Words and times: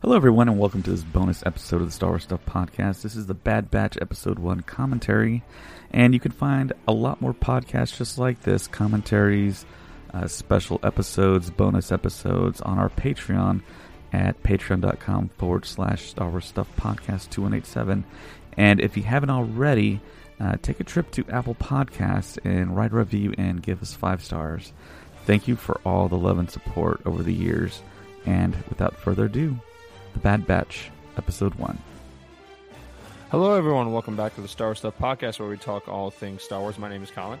Hello, 0.00 0.14
everyone, 0.14 0.48
and 0.48 0.60
welcome 0.60 0.80
to 0.84 0.92
this 0.92 1.02
bonus 1.02 1.42
episode 1.44 1.80
of 1.80 1.88
the 1.88 1.92
Star 1.92 2.10
Wars 2.10 2.22
Stuff 2.22 2.46
Podcast. 2.46 3.02
This 3.02 3.16
is 3.16 3.26
the 3.26 3.34
Bad 3.34 3.68
Batch 3.68 3.98
Episode 4.00 4.38
1 4.38 4.60
commentary, 4.60 5.42
and 5.90 6.14
you 6.14 6.20
can 6.20 6.30
find 6.30 6.72
a 6.86 6.92
lot 6.92 7.20
more 7.20 7.34
podcasts 7.34 7.98
just 7.98 8.16
like 8.16 8.42
this 8.42 8.68
commentaries, 8.68 9.66
uh, 10.14 10.28
special 10.28 10.78
episodes, 10.84 11.50
bonus 11.50 11.90
episodes 11.90 12.60
on 12.60 12.78
our 12.78 12.90
Patreon 12.90 13.60
at 14.12 14.40
patreon.com 14.44 15.30
forward 15.36 15.66
slash 15.66 16.08
Star 16.10 16.30
Wars 16.30 16.44
Stuff 16.44 16.68
Podcast 16.76 17.30
2187. 17.30 18.04
And 18.56 18.80
if 18.80 18.96
you 18.96 19.02
haven't 19.02 19.30
already, 19.30 20.00
uh, 20.38 20.58
take 20.62 20.78
a 20.78 20.84
trip 20.84 21.10
to 21.10 21.24
Apple 21.28 21.56
Podcasts 21.56 22.38
and 22.44 22.76
write 22.76 22.92
a 22.92 22.96
review 22.96 23.34
and 23.36 23.60
give 23.60 23.82
us 23.82 23.94
five 23.94 24.22
stars. 24.22 24.72
Thank 25.26 25.48
you 25.48 25.56
for 25.56 25.80
all 25.84 26.08
the 26.08 26.16
love 26.16 26.38
and 26.38 26.48
support 26.48 27.00
over 27.04 27.24
the 27.24 27.34
years. 27.34 27.82
And 28.24 28.54
without 28.68 28.96
further 28.96 29.24
ado, 29.24 29.58
The 30.18 30.22
Bad 30.24 30.48
Batch, 30.48 30.90
Episode 31.16 31.54
1. 31.54 31.78
Hello, 33.30 33.54
everyone. 33.54 33.92
Welcome 33.92 34.16
back 34.16 34.34
to 34.34 34.40
the 34.40 34.48
Star 34.48 34.66
Wars 34.68 34.78
Stuff 34.78 34.98
Podcast, 34.98 35.38
where 35.38 35.48
we 35.48 35.56
talk 35.56 35.86
all 35.86 36.10
things 36.10 36.42
Star 36.42 36.58
Wars. 36.60 36.76
My 36.76 36.88
name 36.88 37.04
is 37.04 37.10
Colin, 37.12 37.38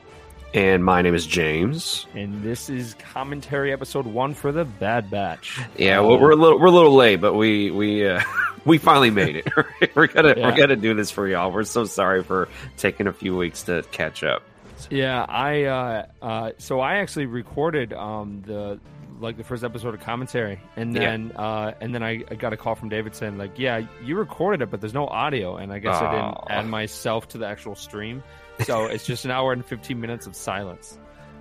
And 0.54 0.84
my 0.84 1.02
name 1.02 1.16
is 1.16 1.26
James. 1.26 2.06
and 2.14 2.40
this 2.44 2.70
is 2.70 2.94
commentary 3.12 3.72
episode 3.72 4.06
one 4.06 4.32
for 4.32 4.52
the 4.52 4.64
Bad 4.64 5.10
Batch. 5.10 5.58
Yeah, 5.76 5.98
Um, 5.98 6.06
well, 6.06 6.20
we're 6.20 6.30
a 6.30 6.36
little 6.36 6.60
we're 6.60 6.66
a 6.66 6.70
little 6.70 6.94
late, 6.94 7.16
but 7.16 7.34
we 7.34 7.72
we 7.72 8.06
uh, 8.06 8.20
we 8.64 8.78
finally 8.78 9.10
made 9.10 9.34
it. 9.34 9.48
we're 9.96 10.06
gonna 10.06 10.34
Yeah. 10.36 10.48
we're 10.48 10.56
gonna 10.56 10.76
do 10.76 10.94
this 10.94 11.10
for 11.10 11.26
y'all. 11.26 11.50
We're 11.50 11.64
so 11.64 11.84
sorry 11.84 12.22
for 12.22 12.48
taking 12.76 13.08
a 13.08 13.12
few 13.12 13.36
weeks 13.36 13.64
to 13.64 13.82
catch 13.90 14.22
up. 14.22 14.44
yeah. 14.88 15.26
I 15.28 15.64
uh, 15.64 16.06
uh, 16.22 16.50
so 16.58 16.78
I 16.78 16.98
actually 16.98 17.26
recorded 17.26 17.92
um 17.92 18.44
the 18.46 18.78
like 19.20 19.36
the 19.36 19.44
first 19.44 19.64
episode 19.64 19.94
of 19.94 20.00
commentary, 20.00 20.60
and 20.76 20.94
Yeah. 20.94 21.00
then 21.00 21.32
uh, 21.36 21.72
and 21.80 21.94
then 21.94 22.02
I, 22.02 22.24
I 22.30 22.34
got 22.34 22.52
a 22.52 22.56
call 22.56 22.74
from 22.74 22.88
David 22.88 23.14
saying 23.14 23.38
like, 23.38 23.58
yeah, 23.58 23.82
you 24.04 24.16
recorded 24.16 24.62
it, 24.62 24.70
but 24.70 24.80
there's 24.80 24.94
no 24.94 25.06
audio, 25.06 25.56
and 25.56 25.72
I 25.72 25.78
guess 25.78 25.96
I 26.00 26.10
didn't 26.10 26.38
add 26.50 26.66
myself 26.66 27.28
to 27.28 27.38
the 27.38 27.46
actual 27.46 27.74
stream, 27.74 28.22
so 28.64 28.84
it's 28.86 29.06
just 29.06 29.24
an 29.24 29.30
hour 29.30 29.52
and 29.52 29.64
fifteen 29.64 30.00
minutes 30.00 30.26
of 30.26 30.34
silence. 30.36 30.98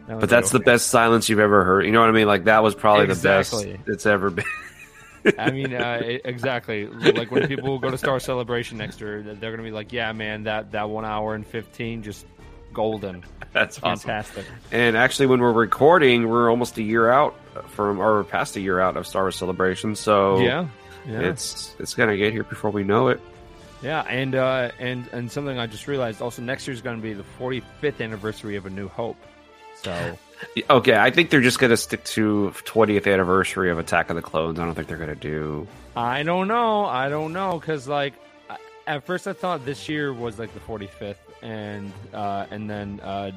Was 0.08 0.22
But 0.22 0.30
that's 0.30 0.52
the 0.52 0.60
best 0.60 0.88
silence 0.88 1.28
you've 1.28 1.40
ever 1.40 1.64
heard. 1.66 1.86
You 1.86 1.92
know 1.92 2.00
what 2.00 2.10
I 2.10 2.14
mean? 2.14 2.28
Like 2.28 2.46
that 2.46 2.64
was 2.64 2.74
probably 2.76 3.06
Exactly. 3.06 3.72
the 3.74 3.78
best 3.78 3.88
it's 3.90 4.06
ever 4.06 4.30
been. 4.30 4.46
I 5.38 5.52
mean, 5.52 5.74
uh, 5.74 6.00
exactly. 6.24 6.88
Like 6.88 7.30
when 7.32 7.48
people 7.50 7.78
go 7.80 7.92
to 7.92 7.98
Star 7.98 8.18
Celebration 8.22 8.78
next 8.78 9.02
year, 9.02 9.22
they're 9.22 9.36
going 9.52 9.58
to 9.58 9.64
be 9.64 9.72
like, 9.72 9.92
"Yeah, 9.92 10.14
man, 10.14 10.44
that 10.44 10.72
that 10.72 10.90
one 10.90 11.04
hour 11.04 11.36
and 11.36 11.46
fifteen, 11.46 12.02
just 12.04 12.26
golden, 12.74 13.26
That's 13.52 13.78
awesome. 13.84 14.08
fantastic." 14.08 14.46
And 14.72 14.96
actually, 14.96 15.26
when 15.26 15.42
we're 15.42 15.52
recording, 15.52 16.30
we're 16.30 16.50
almost 16.50 16.78
a 16.78 16.84
year 16.84 17.10
out 17.12 17.36
from, 17.64 18.00
or 18.00 18.24
past 18.24 18.56
a 18.56 18.60
year 18.62 18.80
out 18.80 18.98
of 18.98 19.06
Star 19.08 19.24
Wars 19.24 19.36
Celebration. 19.36 19.96
So 19.96 20.40
Yeah, 20.40 20.68
yeah, 21.08 21.20
it's 21.22 21.76
it's 21.80 21.94
gonna 21.94 22.18
get 22.18 22.34
here 22.34 22.44
before 22.44 22.70
we 22.72 22.84
know 22.84 23.08
it. 23.10 23.20
yeah. 23.82 24.02
And 24.02 24.36
uh, 24.36 24.72
and 24.80 25.08
and 25.12 25.32
something 25.32 25.58
I 25.60 25.68
just 25.68 25.88
realized 25.88 26.22
also 26.22 26.42
next 26.42 26.68
year 26.68 26.74
is 26.74 26.82
going 26.82 26.98
to 26.98 27.02
be 27.04 27.14
the 27.14 27.26
45th 27.40 28.02
anniversary 28.02 28.56
of 28.56 28.66
A 28.66 28.70
New 28.70 28.88
Hope. 28.88 29.18
So 29.82 30.18
Okay, 30.70 30.96
I 30.96 31.10
think 31.12 31.30
they're 31.32 31.42
just 31.42 31.60
gonna 31.60 31.78
stick 31.78 32.04
to 32.06 32.52
20th 32.66 33.12
anniversary 33.12 33.72
of 33.72 33.80
Attack 33.80 34.10
of 34.10 34.16
the 34.16 34.22
Clones. 34.22 34.60
I 34.60 34.66
don't 34.66 34.76
think 34.76 34.88
they're 34.88 34.98
gonna 34.98 35.16
do. 35.16 35.68
I 35.96 36.22
don't 36.24 36.48
know, 36.48 36.86
I 36.86 37.10
don't 37.10 37.34
know, 37.34 37.60
because 37.60 37.88
like 37.88 38.14
I- 38.50 38.58
at 38.86 39.06
first 39.06 39.28
I 39.28 39.34
thought 39.34 39.66
this 39.66 39.90
year 39.90 40.14
was 40.14 40.38
like 40.40 40.54
the 40.54 40.60
45th, 40.60 41.16
and 41.42 41.92
uh, 42.14 42.46
and 42.52 42.70
then 42.70 43.00
uh, 43.04 43.32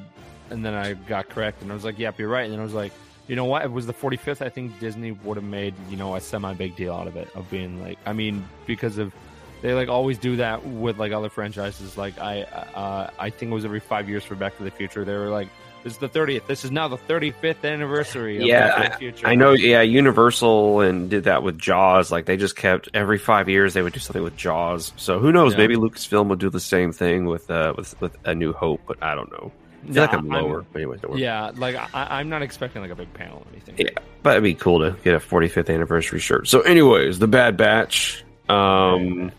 and 0.51 0.63
then 0.65 0.73
I 0.75 0.93
got 0.93 1.29
correct, 1.29 1.61
and 1.63 1.71
I 1.71 1.73
was 1.73 1.83
like, 1.83 1.97
"Yep, 1.97 2.19
you're 2.19 2.27
right." 2.29 2.43
And 2.43 2.53
then 2.53 2.59
I 2.59 2.63
was 2.63 2.73
like, 2.73 2.91
"You 3.31 3.37
know 3.37 3.45
what? 3.45 3.61
If 3.61 3.67
it 3.67 3.71
was 3.71 3.87
the 3.87 3.93
45th, 3.93 4.45
I 4.45 4.49
think 4.49 4.77
Disney 4.81 5.13
would 5.13 5.37
have 5.37 5.45
made 5.45 5.73
you 5.89 5.95
know 5.95 6.15
a 6.15 6.19
semi 6.19 6.53
big 6.53 6.75
deal 6.75 6.93
out 6.93 7.07
of 7.07 7.15
it, 7.15 7.29
of 7.33 7.49
being 7.49 7.81
like, 7.81 7.97
I 8.05 8.11
mean, 8.11 8.45
because 8.67 8.97
of 8.97 9.13
they 9.61 9.73
like 9.73 9.87
always 9.87 10.17
do 10.17 10.35
that 10.35 10.65
with 10.65 10.97
like 10.97 11.13
other 11.13 11.29
franchises. 11.29 11.97
Like 11.97 12.19
I 12.19 12.41
uh, 12.41 13.09
I 13.17 13.29
think 13.29 13.51
it 13.51 13.55
was 13.55 13.63
every 13.63 13.79
five 13.79 14.09
years 14.09 14.25
for 14.25 14.35
Back 14.35 14.57
to 14.57 14.63
the 14.63 14.69
Future. 14.69 15.05
They 15.05 15.13
were 15.13 15.29
like, 15.29 15.47
"This 15.81 15.93
is 15.93 15.99
the 15.99 16.09
30th. 16.09 16.45
This 16.47 16.65
is 16.65 16.71
now 16.71 16.89
the 16.89 16.97
35th 16.97 17.63
anniversary." 17.63 18.35
Of 18.35 18.47
Yeah, 18.47 18.67
Back 18.67 18.85
to 18.85 18.91
the 18.91 18.97
Future. 18.97 19.27
I 19.27 19.35
know, 19.35 19.53
yeah, 19.53 19.81
Universal 19.81 20.81
and 20.81 21.09
did 21.09 21.23
that 21.23 21.41
with 21.41 21.57
Jaws. 21.57 22.11
Like 22.11 22.25
they 22.25 22.35
just 22.35 22.57
kept 22.57 22.89
every 22.93 23.17
five 23.17 23.47
years 23.47 23.73
they 23.73 23.81
would 23.81 23.93
do 23.93 24.01
something 24.01 24.23
with 24.23 24.35
Jaws. 24.35 24.91
So 24.97 25.19
who 25.19 25.31
knows? 25.31 25.53
Yeah. 25.53 25.59
Maybe 25.59 25.75
Lucasfilm 25.77 26.27
will 26.27 26.35
do 26.35 26.49
the 26.49 26.59
same 26.59 26.91
thing 26.91 27.27
with 27.27 27.49
uh 27.49 27.75
with 27.77 27.99
with 28.01 28.17
A 28.25 28.35
New 28.35 28.51
Hope, 28.51 28.81
but 28.85 29.01
I 29.01 29.15
don't 29.15 29.31
know. 29.31 29.53
I 29.83 29.85
feel 29.85 29.93
Nah, 29.95 30.01
like 30.01 30.13
I'm 30.13 30.31
I'm- 30.31 30.43
lower. 30.45 30.65
But 30.71 30.79
anyways, 30.79 31.01
don't 31.01 31.11
worry. 31.11 31.21
Yeah, 31.21 31.51
like 31.55 31.75
I, 31.75 32.19
I'm 32.19 32.29
not 32.29 32.41
expecting 32.41 32.81
like 32.81 32.91
a 32.91 32.95
big 32.95 33.13
panel 33.13 33.39
or 33.39 33.45
anything. 33.51 33.75
Yeah, 33.77 33.89
but 34.23 34.31
it'd 34.31 34.43
be 34.43 34.53
cool 34.53 34.79
to 34.79 34.95
get 35.03 35.15
a 35.15 35.19
45th 35.19 35.73
anniversary 35.73 36.19
shirt. 36.19 36.47
So, 36.47 36.61
anyways, 36.61 37.19
the 37.19 37.27
Bad 37.27 37.57
Batch. 37.57 38.23
Um, 38.49 39.31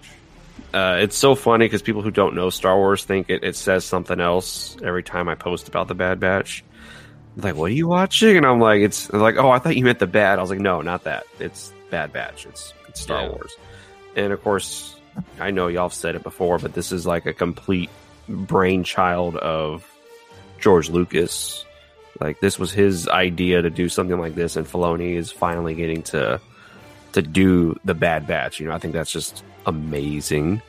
uh, 0.74 0.96
it's 1.00 1.16
so 1.16 1.34
funny 1.34 1.66
because 1.66 1.82
people 1.82 2.00
who 2.02 2.10
don't 2.10 2.34
know 2.34 2.48
Star 2.50 2.76
Wars 2.76 3.04
think 3.04 3.28
it, 3.30 3.44
it 3.44 3.56
says 3.56 3.84
something 3.84 4.18
else 4.20 4.76
every 4.82 5.02
time 5.02 5.28
I 5.28 5.34
post 5.34 5.68
about 5.68 5.86
the 5.88 5.94
Bad 5.94 6.18
Batch. 6.18 6.64
Like, 7.36 7.56
what 7.56 7.70
are 7.70 7.74
you 7.74 7.88
watching? 7.88 8.36
And 8.36 8.44
I'm 8.46 8.58
like, 8.60 8.80
it's 8.80 9.06
they're 9.08 9.20
like, 9.20 9.36
oh, 9.36 9.50
I 9.50 9.58
thought 9.58 9.76
you 9.76 9.84
meant 9.84 9.98
the 9.98 10.06
bad. 10.06 10.38
I 10.38 10.42
was 10.42 10.50
like, 10.50 10.60
no, 10.60 10.80
not 10.82 11.04
that. 11.04 11.24
It's 11.38 11.72
Bad 11.90 12.12
Batch. 12.12 12.46
It's 12.46 12.72
it's 12.88 13.00
Star 13.00 13.22
Yeah. 13.22 13.28
Wars. 13.30 13.54
And 14.16 14.32
of 14.32 14.42
course, 14.42 14.96
I 15.38 15.50
know 15.50 15.68
y'all 15.68 15.84
have 15.88 15.94
said 15.94 16.14
it 16.14 16.22
before, 16.22 16.58
but 16.58 16.72
this 16.74 16.90
is 16.92 17.06
like 17.06 17.26
a 17.26 17.32
complete 17.32 17.90
brainchild 18.28 19.36
of 19.36 19.86
George 20.62 20.88
Lucas. 20.88 21.64
Like 22.20 22.40
this 22.40 22.58
was 22.58 22.72
his 22.72 23.08
idea 23.08 23.60
to 23.62 23.68
do 23.70 23.88
something 23.88 24.18
like 24.18 24.34
this, 24.34 24.56
and 24.56 24.66
Filoni 24.66 25.16
is 25.16 25.30
finally 25.30 25.74
getting 25.74 26.02
to 26.04 26.40
to 27.12 27.20
do 27.22 27.78
the 27.84 27.94
Bad 27.94 28.26
Batch. 28.26 28.60
You 28.60 28.68
know, 28.68 28.74
I 28.74 28.78
think 28.78 28.94
that's 28.94 29.12
just 29.12 29.44
amazing. 29.66 30.62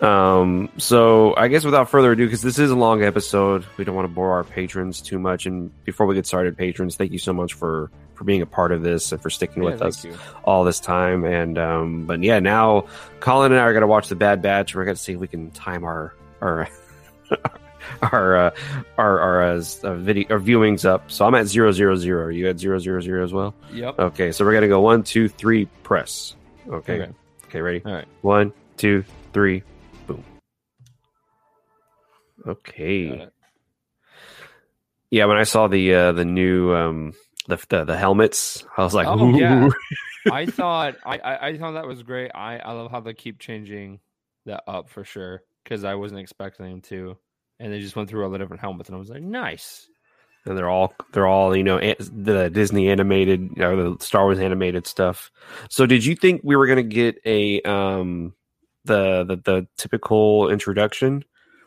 Um, 0.00 0.68
so 0.78 1.34
I 1.36 1.48
guess 1.48 1.64
without 1.64 1.88
further 1.90 2.12
ado, 2.12 2.24
because 2.26 2.42
this 2.42 2.58
is 2.58 2.70
a 2.70 2.76
long 2.76 3.02
episode, 3.02 3.64
we 3.76 3.84
don't 3.84 3.96
want 3.96 4.06
to 4.06 4.12
bore 4.14 4.32
our 4.32 4.44
patrons 4.44 5.00
too 5.00 5.18
much. 5.18 5.46
And 5.46 5.72
before 5.84 6.06
we 6.06 6.14
get 6.14 6.24
started, 6.26 6.56
patrons, 6.56 6.94
thank 6.96 7.10
you 7.10 7.18
so 7.18 7.32
much 7.32 7.54
for 7.54 7.90
for 8.14 8.24
being 8.24 8.42
a 8.42 8.46
part 8.46 8.70
of 8.70 8.82
this 8.82 9.10
and 9.12 9.20
for 9.20 9.30
sticking 9.30 9.62
Yeah, 9.64 9.70
with 9.70 9.82
us 9.82 10.04
you. 10.04 10.16
all 10.44 10.62
this 10.64 10.78
time. 10.78 11.24
And 11.24 11.58
um, 11.58 12.04
but 12.06 12.22
yeah, 12.22 12.38
now 12.38 12.86
Colin 13.20 13.50
and 13.52 13.60
I 13.60 13.64
are 13.64 13.72
gonna 13.72 13.86
watch 13.88 14.08
the 14.08 14.14
Bad 14.16 14.42
Batch. 14.42 14.74
We're 14.74 14.84
gonna 14.84 14.96
see 14.96 15.14
if 15.14 15.18
we 15.18 15.26
can 15.28 15.50
time 15.52 15.84
our 15.84 16.12
our 16.40 16.68
our 18.02 18.36
uh, 18.36 18.50
our 18.98 19.20
our 19.20 19.42
uh, 19.54 19.62
uh, 19.82 19.94
video 19.94 20.26
our 20.30 20.40
viewings 20.40 20.84
up. 20.84 21.10
So 21.10 21.24
I'm 21.26 21.34
at 21.34 21.46
zero 21.46 21.72
zero 21.72 21.96
zero. 21.96 22.24
Are 22.24 22.30
you 22.30 22.48
at 22.48 22.58
zero 22.58 22.78
zero 22.78 23.00
zero 23.00 23.24
as 23.24 23.32
well? 23.32 23.54
Yep. 23.72 23.98
Okay, 23.98 24.32
so 24.32 24.44
we're 24.44 24.54
gonna 24.54 24.68
go 24.68 24.80
one, 24.80 25.02
two, 25.02 25.28
three, 25.28 25.66
press. 25.82 26.36
Okay. 26.68 27.00
Okay. 27.02 27.12
Okay, 27.46 27.60
ready? 27.60 27.82
All 27.84 27.92
right. 27.92 28.08
One, 28.22 28.52
two, 28.76 29.04
three, 29.32 29.62
boom. 30.06 30.24
Okay. 32.46 33.28
Yeah, 35.10 35.26
when 35.26 35.36
I 35.36 35.44
saw 35.44 35.68
the 35.68 35.94
uh 35.94 36.12
the 36.12 36.24
new 36.24 36.74
um 36.74 37.12
the 37.48 37.62
the, 37.68 37.84
the 37.84 37.96
helmets, 37.96 38.64
I 38.76 38.82
was 38.84 38.94
like, 38.94 39.06
Oh, 39.06 39.18
Ooh. 39.24 39.38
yeah. 39.38 39.68
I 40.30 40.46
thought 40.46 40.96
I, 41.04 41.18
I 41.18 41.46
I 41.48 41.58
thought 41.58 41.72
that 41.72 41.86
was 41.86 42.02
great. 42.02 42.30
I 42.34 42.58
I 42.58 42.72
love 42.72 42.90
how 42.90 43.00
they 43.00 43.12
keep 43.12 43.38
changing 43.38 44.00
that 44.46 44.62
up 44.66 44.88
for 44.88 45.04
sure 45.04 45.42
because 45.62 45.84
I 45.84 45.94
wasn't 45.94 46.20
expecting 46.20 46.66
them 46.66 46.80
to, 46.82 47.16
and 47.62 47.72
they 47.72 47.80
just 47.80 47.96
went 47.96 48.08
through 48.10 48.24
all 48.24 48.30
the 48.30 48.38
different 48.38 48.60
helmets, 48.60 48.88
and 48.88 48.96
I 48.96 48.98
was 48.98 49.08
like, 49.08 49.22
nice. 49.22 49.88
and 50.44 50.58
they're 50.58 50.68
all 50.68 50.92
they're 51.12 51.26
all 51.26 51.56
you 51.56 51.62
know 51.62 51.78
the 51.78 52.50
Disney 52.52 52.88
animated 52.90 53.60
or 53.60 53.76
the 53.76 53.96
Star 54.00 54.24
Wars 54.24 54.38
animated 54.40 54.86
stuff. 54.86 55.30
So 55.70 55.86
did 55.86 56.04
you 56.04 56.16
think 56.16 56.40
we 56.44 56.56
were 56.56 56.66
gonna 56.66 56.82
get 56.82 57.16
a 57.24 57.62
um 57.62 58.34
the 58.84 59.24
the, 59.24 59.36
the 59.36 59.68
typical 59.76 60.50
introduction? 60.50 61.24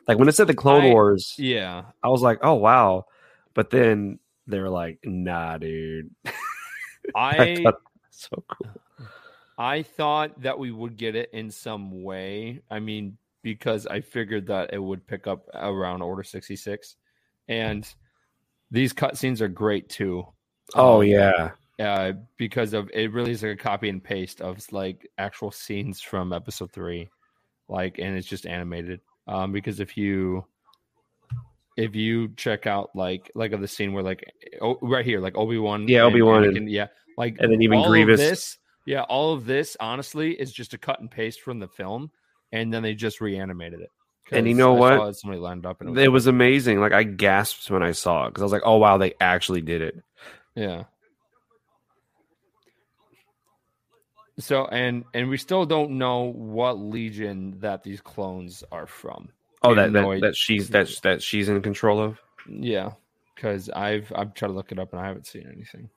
Like 0.08 0.20
when 0.20 0.28
it 0.28 0.36
said 0.36 0.48
the 0.48 0.54
Clone 0.54 0.84
I- 0.84 0.90
Wars, 0.90 1.34
Yeah. 1.38 1.86
I 2.04 2.10
was 2.10 2.22
like, 2.22 2.40
oh 2.44 2.56
wow, 2.56 3.06
but 3.56 3.70
then 3.72 4.20
they 4.46 4.60
were 4.60 4.70
like, 4.70 5.00
nah, 5.04 5.58
dude. 5.58 6.12
I 7.16 7.38
I 7.38 7.64
thought 7.64 7.82
so 8.12 8.44
cool. 8.48 8.70
I 9.58 9.84
thought 9.84 10.42
that 10.42 10.60
we 10.60 10.70
would 10.72 10.98
get 10.98 11.16
it 11.16 11.30
in 11.32 11.50
some 11.50 12.04
way. 12.04 12.62
I 12.70 12.80
mean, 12.80 13.18
because 13.46 13.86
I 13.86 14.02
figured 14.02 14.48
that 14.48 14.74
it 14.74 14.82
would 14.82 15.06
pick 15.06 15.28
up 15.28 15.46
around 15.54 16.02
Order 16.02 16.24
66. 16.24 16.96
And 17.48 17.88
these 18.72 18.92
cutscenes 18.92 19.40
are 19.40 19.48
great 19.48 19.88
too. 19.88 20.26
Oh 20.74 21.02
Um, 21.04 21.08
yeah, 21.08 21.52
uh, 21.80 22.14
because 22.38 22.74
of 22.74 22.90
it 22.92 23.14
really 23.14 23.30
is 23.32 23.44
like 23.44 23.52
a 23.52 23.56
copy 23.56 23.88
and 23.88 24.04
paste 24.04 24.42
of 24.42 24.60
like 24.72 25.08
actual 25.20 25.52
scenes 25.52 26.02
from 26.02 26.34
episode 26.34 26.72
three, 26.72 27.08
like, 27.70 28.00
and 28.00 28.18
it's 28.18 28.28
just 28.28 28.48
animated. 28.48 29.00
Um, 29.28 29.52
because 29.52 29.80
if 29.80 29.96
you 29.96 30.44
if 31.78 31.94
you 31.96 32.30
check 32.30 32.66
out 32.66 32.90
like 32.96 33.32
like 33.36 33.52
of 33.52 33.62
the 33.62 33.68
scene 33.68 33.94
where 33.94 34.04
like 34.04 34.24
oh, 34.60 34.80
right 34.82 35.06
here 35.06 35.20
like 35.20 35.38
Obi 35.38 35.60
Wan 35.60 35.88
Yeah, 35.88 36.02
Obi-Wan 36.04 36.46
and- 36.46 36.70
yeah 36.72 36.88
like 37.18 37.36
and 37.40 37.52
then 37.52 37.62
even 37.62 37.78
all 37.78 37.86
of 37.86 37.90
Grievous. 37.92 38.20
this 38.20 38.58
yeah 38.88 39.02
all 39.04 39.34
of 39.34 39.46
this 39.46 39.76
honestly 39.80 40.32
is 40.32 40.52
just 40.54 40.74
a 40.74 40.78
cut 40.80 41.00
and 41.00 41.12
paste 41.12 41.42
from 41.42 41.60
the 41.60 41.68
film, 41.68 42.10
and 42.52 42.74
then 42.74 42.84
they 42.84 42.94
just 42.94 43.22
reanimated 43.22 43.82
it. 43.82 43.92
And 44.32 44.48
you 44.48 44.56
know 44.56 44.76
I 44.76 44.98
what? 44.98 45.16
Somebody 45.16 45.40
lined 45.40 45.66
up 45.66 45.82
and 45.82 45.98
it 45.98 46.08
was 46.10 46.28
amazing. 46.28 46.80
Like 46.80 46.94
I 46.94 47.04
gasped 47.04 47.70
when 47.70 47.84
I 47.84 47.92
saw 47.92 48.26
it 48.26 48.30
because 48.30 48.42
I 48.42 48.46
was 48.46 48.52
like, 48.52 48.64
oh 48.66 48.78
wow, 48.78 48.98
they 48.98 49.14
actually 49.20 49.62
did 49.62 49.82
it. 49.82 50.04
yeah 50.56 50.84
So 54.40 54.66
and 54.66 55.06
and 55.14 55.30
we 55.30 55.38
still 55.38 55.66
don't 55.66 55.92
know 55.92 56.34
what 56.34 56.80
legion 56.80 57.58
that 57.60 57.84
these 57.84 58.02
clones 58.02 58.64
are 58.72 58.88
from. 58.88 59.30
Oh, 59.64 59.74
that 59.76 59.94
that, 59.94 60.20
that 60.22 60.36
she's 60.36 60.70
that 60.70 60.90
that 61.04 61.24
she's 61.24 61.48
in 61.48 61.62
control 61.62 62.02
of. 62.02 62.20
Yeah, 62.50 62.92
because 63.34 63.70
I've 63.70 64.12
I've 64.14 64.34
tried 64.34 64.50
to 64.50 64.54
look 64.54 64.72
it 64.72 64.80
up 64.80 64.92
and 64.92 65.02
I 65.02 65.08
haven't 65.08 65.28
seen 65.28 65.50
anything. 65.52 65.90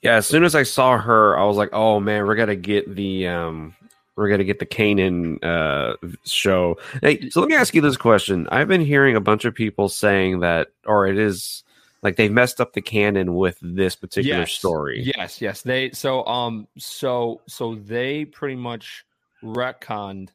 Yeah, 0.00 0.14
as 0.14 0.26
soon 0.26 0.44
as 0.44 0.54
I 0.54 0.62
saw 0.62 0.96
her, 0.96 1.38
I 1.38 1.44
was 1.44 1.56
like, 1.58 1.70
"Oh 1.72 2.00
man, 2.00 2.26
we're 2.26 2.34
gonna 2.34 2.56
get 2.56 2.94
the 2.94 3.28
um, 3.28 3.74
we're 4.18 4.28
gonna 4.28 4.44
get 4.44 4.58
the 4.58 4.66
Kanan 4.66 5.42
uh 5.42 5.96
show." 6.26 6.76
Hey, 7.00 7.30
so 7.30 7.40
let 7.40 7.48
me 7.48 7.56
ask 7.56 7.74
you 7.74 7.80
this 7.80 7.96
question: 7.96 8.46
I've 8.50 8.68
been 8.68 8.84
hearing 8.84 9.16
a 9.16 9.20
bunch 9.20 9.44
of 9.44 9.54
people 9.54 9.88
saying 9.88 10.40
that, 10.40 10.68
or 10.84 11.06
it 11.06 11.18
is 11.18 11.64
like 12.02 12.16
they've 12.16 12.30
messed 12.32 12.60
up 12.60 12.72
the 12.74 12.80
canon 12.82 13.34
with 13.34 13.58
this 13.60 13.96
particular 13.96 14.40
Yes. 14.40 14.52
story. 14.52 15.10
Yes, 15.16 15.40
yes. 15.40 15.62
They 15.62 15.90
so 15.92 16.24
um 16.26 16.68
so 16.76 17.40
so 17.46 17.74
they 17.76 18.24
pretty 18.24 18.56
much 18.56 19.04
retconned 19.42 20.28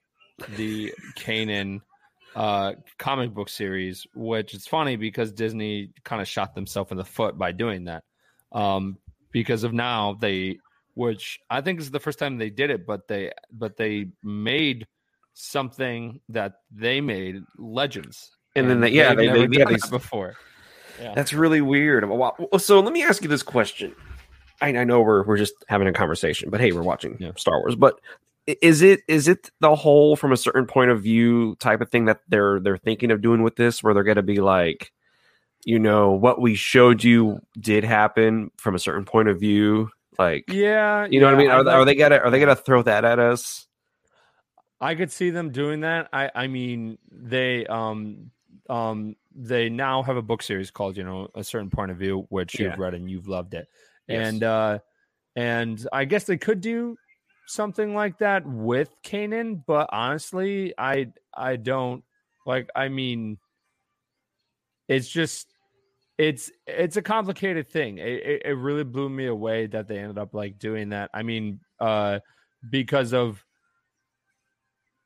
the 0.56 0.94
Kanan 1.16 1.82
uh 2.36 2.74
comic 2.98 3.34
book 3.34 3.50
series, 3.50 4.08
which 4.16 4.54
is 4.54 4.68
funny 4.68 4.96
because 4.96 5.32
Disney 5.32 5.92
kind 6.04 6.22
of 6.22 6.28
shot 6.28 6.56
themselves 6.56 6.92
in 6.92 6.98
the 6.98 7.06
foot 7.06 7.38
by 7.38 7.52
doing 7.52 7.86
that. 7.86 8.04
Um 8.52 8.98
because 9.32 9.64
of 9.64 9.74
now 9.74 10.18
they 10.20 10.60
which 10.96 11.40
I 11.50 11.62
think 11.62 11.80
is 11.80 11.92
the 11.92 12.00
first 12.00 12.20
time 12.20 12.38
they 12.38 12.50
did 12.50 12.70
it, 12.70 12.86
but 12.86 13.08
they 13.08 13.32
but 13.52 13.78
they 13.78 14.08
made 14.24 14.88
something 15.34 16.20
that 16.30 16.54
they 16.72 17.02
made 17.02 17.42
legends. 17.58 18.32
And 18.56 18.70
then 18.70 18.82
they- 18.82 18.90
yeah, 18.90 19.16
they- 19.16 19.26
never 19.28 19.48
they- 19.48 19.58
yeah, 19.60 19.66
they- 19.66 19.76
that 19.76 19.90
before. 19.90 20.36
Yeah. 21.02 21.14
That's 21.16 21.34
really 21.34 21.62
weird. 21.62 22.06
So 22.60 22.80
let 22.80 22.94
me 22.94 23.02
ask 23.04 23.24
you 23.24 23.30
this 23.30 23.42
question. 23.42 23.96
I, 24.62 24.68
I 24.78 24.84
know 24.84 25.02
we're 25.02 25.24
we're 25.24 25.38
just 25.38 25.56
having 25.68 25.88
a 25.88 25.94
conversation, 25.94 26.52
but 26.52 26.62
hey, 26.62 26.72
we're 26.72 26.84
watching 26.84 27.18
Yeah. 27.20 27.32
Star 27.36 27.60
Wars. 27.60 27.76
But 27.76 28.00
is 28.46 28.82
it 28.84 29.02
is 29.08 29.28
it 29.28 29.50
the 29.60 29.76
whole 29.76 30.16
from 30.16 30.32
a 30.32 30.38
certain 30.38 30.68
point 30.68 30.92
of 30.92 31.02
view 31.02 31.56
type 31.56 31.82
of 31.82 31.90
thing 31.90 32.06
that 32.06 32.20
they're 32.28 32.60
they're 32.60 32.78
thinking 32.78 33.10
of 33.10 33.22
doing 33.22 33.42
with 33.42 33.56
this, 33.56 33.82
where 33.82 33.94
they're 33.96 34.04
going 34.04 34.18
to 34.18 34.22
be 34.22 34.40
like, 34.40 34.92
you 35.66 35.80
know, 35.80 36.12
what 36.12 36.40
we 36.40 36.54
showed 36.54 37.04
you 37.04 37.40
did 37.60 37.84
happen 37.84 38.52
from 38.58 38.76
a 38.76 38.80
certain 38.80 39.04
point 39.06 39.30
of 39.30 39.40
view, 39.40 39.90
like. 40.20 40.46
Yeah, 40.48 41.06
You 41.10 41.20
know 41.20 41.28
what 41.28 41.36
I 41.36 41.38
mean? 41.38 41.50
Are, 41.50 41.68
are 41.68 41.86
they 41.86 41.96
gonna 41.96 42.18
are 42.18 42.30
they 42.30 42.40
gonna 42.40 42.56
throw 42.56 42.82
that 42.84 43.06
at 43.06 43.20
us? 43.20 43.68
I 44.82 44.96
could 44.96 45.12
see 45.12 45.30
them 45.30 45.52
doing 45.52 45.82
that. 45.82 46.10
I 46.12 46.30
I 46.36 46.48
mean 46.48 46.98
they 47.12 47.66
um 47.68 48.32
um 48.70 49.16
they 49.36 49.70
now 49.70 50.04
have 50.04 50.18
a 50.18 50.22
book 50.22 50.44
series 50.44 50.72
called 50.72 50.98
you 50.98 51.04
know 51.04 51.28
a 51.36 51.44
certain 51.44 51.70
point 51.70 51.92
of 51.92 51.98
view 51.98 52.26
which 52.30 52.60
Yeah. 52.60 52.70
you've 52.70 52.80
read 52.80 52.94
and 52.94 53.10
you've 53.10 53.28
loved 53.28 53.54
it. 53.54 53.68
Yes. 54.08 54.28
And 54.28 54.44
uh 54.44 54.80
and 55.36 55.88
I 55.92 56.06
guess 56.06 56.26
they 56.26 56.38
could 56.38 56.62
do 56.62 56.96
something 57.48 57.94
like 57.96 58.18
that 58.20 58.46
with 58.46 58.90
Kanan, 59.04 59.64
but 59.66 59.90
honestly, 59.92 60.74
I 60.78 61.12
I 61.34 61.56
don't 61.56 62.04
like 62.46 62.70
I 62.76 62.90
mean 62.90 63.38
it's 64.88 65.08
just 65.08 65.53
it's 66.24 66.52
it's 66.66 66.96
a 66.96 67.02
complicated 67.02 67.68
thing. 67.68 67.98
It, 67.98 68.44
it, 68.46 68.58
really 68.58 68.86
blew 68.86 69.10
me 69.10 69.26
away 69.26 69.68
that 69.68 69.88
they 69.88 69.98
ended 69.98 70.18
up 70.18 70.34
like 70.34 70.58
doing 70.58 70.90
that. 70.90 71.10
I 71.14 71.24
mean, 71.24 71.60
uh 71.80 72.20
because 72.70 73.14
of 73.14 73.44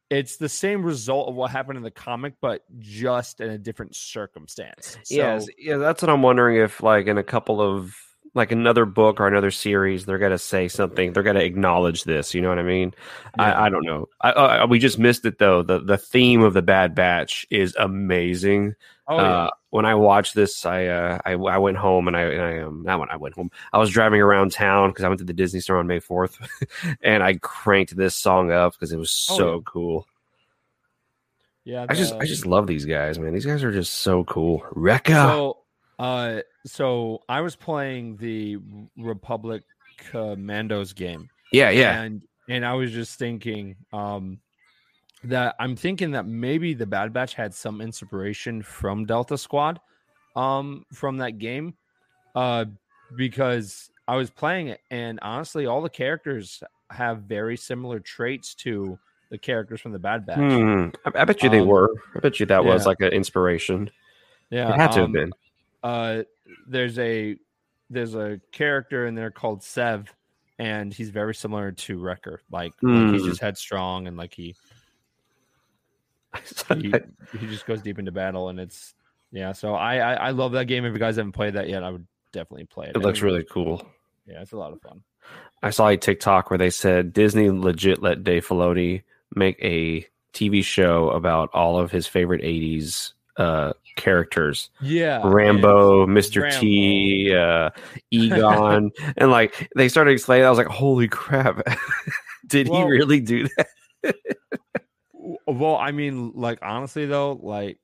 it's 0.09 0.37
the 0.37 0.47
same 0.47 0.83
result 0.83 1.27
of 1.27 1.35
what 1.35 1.51
happened 1.51 1.77
in 1.77 1.83
the 1.83 1.91
comic, 1.91 2.35
but 2.39 2.61
just 2.79 3.41
in 3.41 3.49
a 3.49 3.57
different 3.57 3.95
circumstance. 3.95 4.97
So, 5.03 5.15
yes, 5.15 5.47
yeah, 5.57 5.77
that's 5.77 6.01
what 6.01 6.09
I'm 6.09 6.21
wondering 6.21 6.57
if 6.57 6.83
like 6.83 7.07
in 7.07 7.17
a 7.17 7.23
couple 7.23 7.61
of 7.61 7.95
like 8.37 8.51
another 8.53 8.85
book 8.85 9.19
or 9.19 9.27
another 9.27 9.51
series, 9.51 10.05
they're 10.05 10.17
gonna 10.19 10.37
say 10.37 10.67
something. 10.69 11.11
They're 11.11 11.23
gonna 11.23 11.39
acknowledge 11.41 12.05
this. 12.05 12.33
You 12.33 12.41
know 12.41 12.49
what 12.49 12.59
I 12.59 12.63
mean? 12.63 12.93
Yeah. 13.37 13.43
I, 13.43 13.65
I 13.65 13.69
don't 13.69 13.85
know. 13.85 14.07
I, 14.21 14.31
I, 14.31 14.65
we 14.65 14.79
just 14.79 14.97
missed 14.99 15.25
it 15.25 15.39
though. 15.39 15.63
The 15.63 15.79
the 15.79 15.97
theme 15.97 16.41
of 16.43 16.53
the 16.53 16.61
Bad 16.61 16.95
Batch 16.95 17.45
is 17.49 17.75
amazing. 17.77 18.75
Oh, 19.09 19.15
yeah. 19.17 19.23
uh, 19.23 19.49
when 19.69 19.85
I 19.85 19.95
watched 19.95 20.35
this, 20.35 20.65
I, 20.65 20.87
uh, 20.87 21.19
I 21.25 21.31
I 21.33 21.57
went 21.59 21.77
home 21.77 22.07
and 22.09 22.17
I, 22.17 22.21
and 22.23 22.41
I 22.41 22.59
um 22.59 22.83
not 22.83 22.99
when 22.99 23.09
I 23.09 23.15
went 23.17 23.35
home. 23.35 23.51
I 23.73 23.77
was 23.77 23.89
driving 23.89 24.21
around 24.21 24.51
town 24.51 24.89
because 24.91 25.03
I 25.05 25.07
went 25.07 25.19
to 25.19 25.25
the 25.25 25.33
Disney 25.33 25.59
store 25.61 25.77
on 25.77 25.87
May 25.87 25.99
fourth, 25.99 26.37
and 27.01 27.23
I 27.23 27.35
cranked 27.35 27.95
this 27.95 28.15
song 28.15 28.51
up 28.51 28.73
because 28.73 28.91
it 28.91 28.97
was 28.97 29.27
Oh, 29.31 29.37
so 29.37 29.53
yeah. 29.55 29.61
cool. 29.65 30.07
yeah. 31.63 31.85
I 31.87 31.95
just 31.95 32.13
I 32.15 32.25
just 32.25 32.45
love 32.45 32.67
these 32.67 32.85
guys, 32.85 33.17
man. 33.17 33.33
These 33.33 33.45
guys 33.45 33.63
are 33.63 33.71
just 33.71 33.93
so 33.95 34.23
cool. 34.25 34.63
Wrecker. 34.71 35.13
So, 35.13 35.57
uh, 35.99 36.41
so 36.65 37.21
I 37.27 37.41
was 37.41 37.55
playing 37.55 38.17
the 38.17 38.57
Republic 38.97 39.63
Commandos 39.97 40.93
game, 40.93 41.29
yeah, 41.51 41.69
yeah. 41.69 42.01
and 42.01 42.21
and 42.49 42.65
I 42.65 42.73
was 42.73 42.91
just 42.91 43.17
thinking, 43.17 43.75
um, 43.91 44.39
that 45.23 45.55
I'm 45.59 45.75
thinking 45.75 46.11
that 46.11 46.25
maybe 46.25 46.73
the 46.73 46.85
Bad 46.85 47.13
Batch 47.13 47.33
had 47.33 47.53
some 47.53 47.81
inspiration 47.81 48.61
from 48.61 49.05
Delta 49.05 49.37
Squad, 49.37 49.79
um, 50.35 50.85
from 50.93 51.17
that 51.17 51.39
game, 51.39 51.73
uh, 52.35 52.65
because 53.15 53.89
I 54.07 54.15
was 54.15 54.29
playing 54.29 54.67
it, 54.67 54.81
and 54.91 55.19
honestly, 55.21 55.65
all 55.65 55.81
the 55.81 55.89
characters 55.89 56.63
have 56.91 57.23
very 57.23 57.57
similar 57.57 57.99
traits 57.99 58.55
to 58.55 58.97
the 59.29 59.37
characters 59.37 59.81
from 59.81 59.91
the 59.91 59.99
Bad 59.99 60.25
Batch. 60.25 60.37
Hmm. 60.37 60.87
I, 61.05 61.21
I 61.21 61.25
bet 61.25 61.43
you 61.43 61.49
they 61.49 61.59
Um, 61.59 61.67
were. 61.67 61.89
I 62.15 62.19
bet 62.19 62.39
you 62.39 62.45
that 62.45 62.63
was 62.63 62.85
like 62.85 63.01
an 63.01 63.11
inspiration. 63.11 63.89
Yeah, 64.49 64.73
it 64.73 64.77
had 64.77 64.91
to 64.93 64.99
have 64.99 65.05
um, 65.05 65.11
been. 65.11 65.31
Uh 65.83 66.23
there's 66.67 66.97
a 66.99 67.35
there's 67.89 68.15
a 68.15 68.39
character 68.51 69.07
in 69.07 69.15
there 69.15 69.31
called 69.31 69.63
Sev 69.63 70.13
and 70.59 70.93
he's 70.93 71.09
very 71.11 71.35
similar 71.35 71.71
to 71.71 71.99
Wrecker. 71.99 72.41
Like, 72.51 72.73
like 72.81 73.11
he's 73.13 73.21
Mm. 73.21 73.25
just 73.25 73.41
headstrong 73.41 74.07
and 74.07 74.17
like 74.17 74.33
he 74.33 74.55
he, 76.75 76.93
he 77.39 77.47
just 77.47 77.65
goes 77.65 77.81
deep 77.81 77.99
into 77.99 78.11
battle 78.11 78.49
and 78.49 78.59
it's 78.59 78.93
yeah, 79.31 79.51
so 79.51 79.73
I, 79.75 79.97
I 79.97 80.13
I 80.13 80.29
love 80.31 80.53
that 80.53 80.65
game. 80.65 80.85
If 80.85 80.93
you 80.93 80.99
guys 80.99 81.17
haven't 81.17 81.33
played 81.33 81.55
that 81.55 81.67
yet, 81.67 81.83
I 81.83 81.89
would 81.89 82.07
definitely 82.31 82.65
play 82.65 82.87
it. 82.87 82.95
it 82.95 82.99
looks 82.99 83.21
really 83.21 83.43
cool. 83.43 83.85
yeah, 84.25 84.41
it's 84.41 84.53
a 84.53 84.57
lot 84.57 84.71
of 84.71 84.81
fun. 84.81 85.03
I 85.61 85.71
saw 85.71 85.87
a 85.89 85.97
TikTok 85.97 86.49
where 86.49 86.57
they 86.57 86.69
said 86.69 87.11
Disney 87.11 87.49
legit 87.49 88.01
let 88.01 88.23
Dave 88.23 88.47
Filoni 88.47 89.03
make 89.35 89.57
a 89.61 90.07
TV 90.33 90.63
show 90.63 91.09
about 91.09 91.49
all 91.53 91.77
of 91.77 91.91
his 91.91 92.07
favorite 92.07 92.41
'80s 92.41 93.13
uh, 93.35 93.73
characters: 93.97 94.69
Yeah, 94.81 95.21
Rambo, 95.25 96.07
Mr. 96.07 96.49
T, 96.57 97.35
uh, 97.35 97.71
Egon, 98.11 98.91
and 99.17 99.29
like 99.31 99.67
they 99.75 99.89
started 99.89 100.11
explaining. 100.11 100.45
I 100.45 100.49
was 100.49 100.57
like, 100.57 100.67
"Holy 100.67 101.09
crap! 101.09 101.61
Did 102.47 102.69
Well- 102.69 102.85
he 102.85 102.91
really 102.91 103.19
do 103.19 103.47
that?" 103.57 104.15
Well, 105.45 105.75
I 105.75 105.91
mean, 105.91 106.31
like 106.35 106.59
honestly 106.61 107.05
though, 107.05 107.39
like 107.41 107.79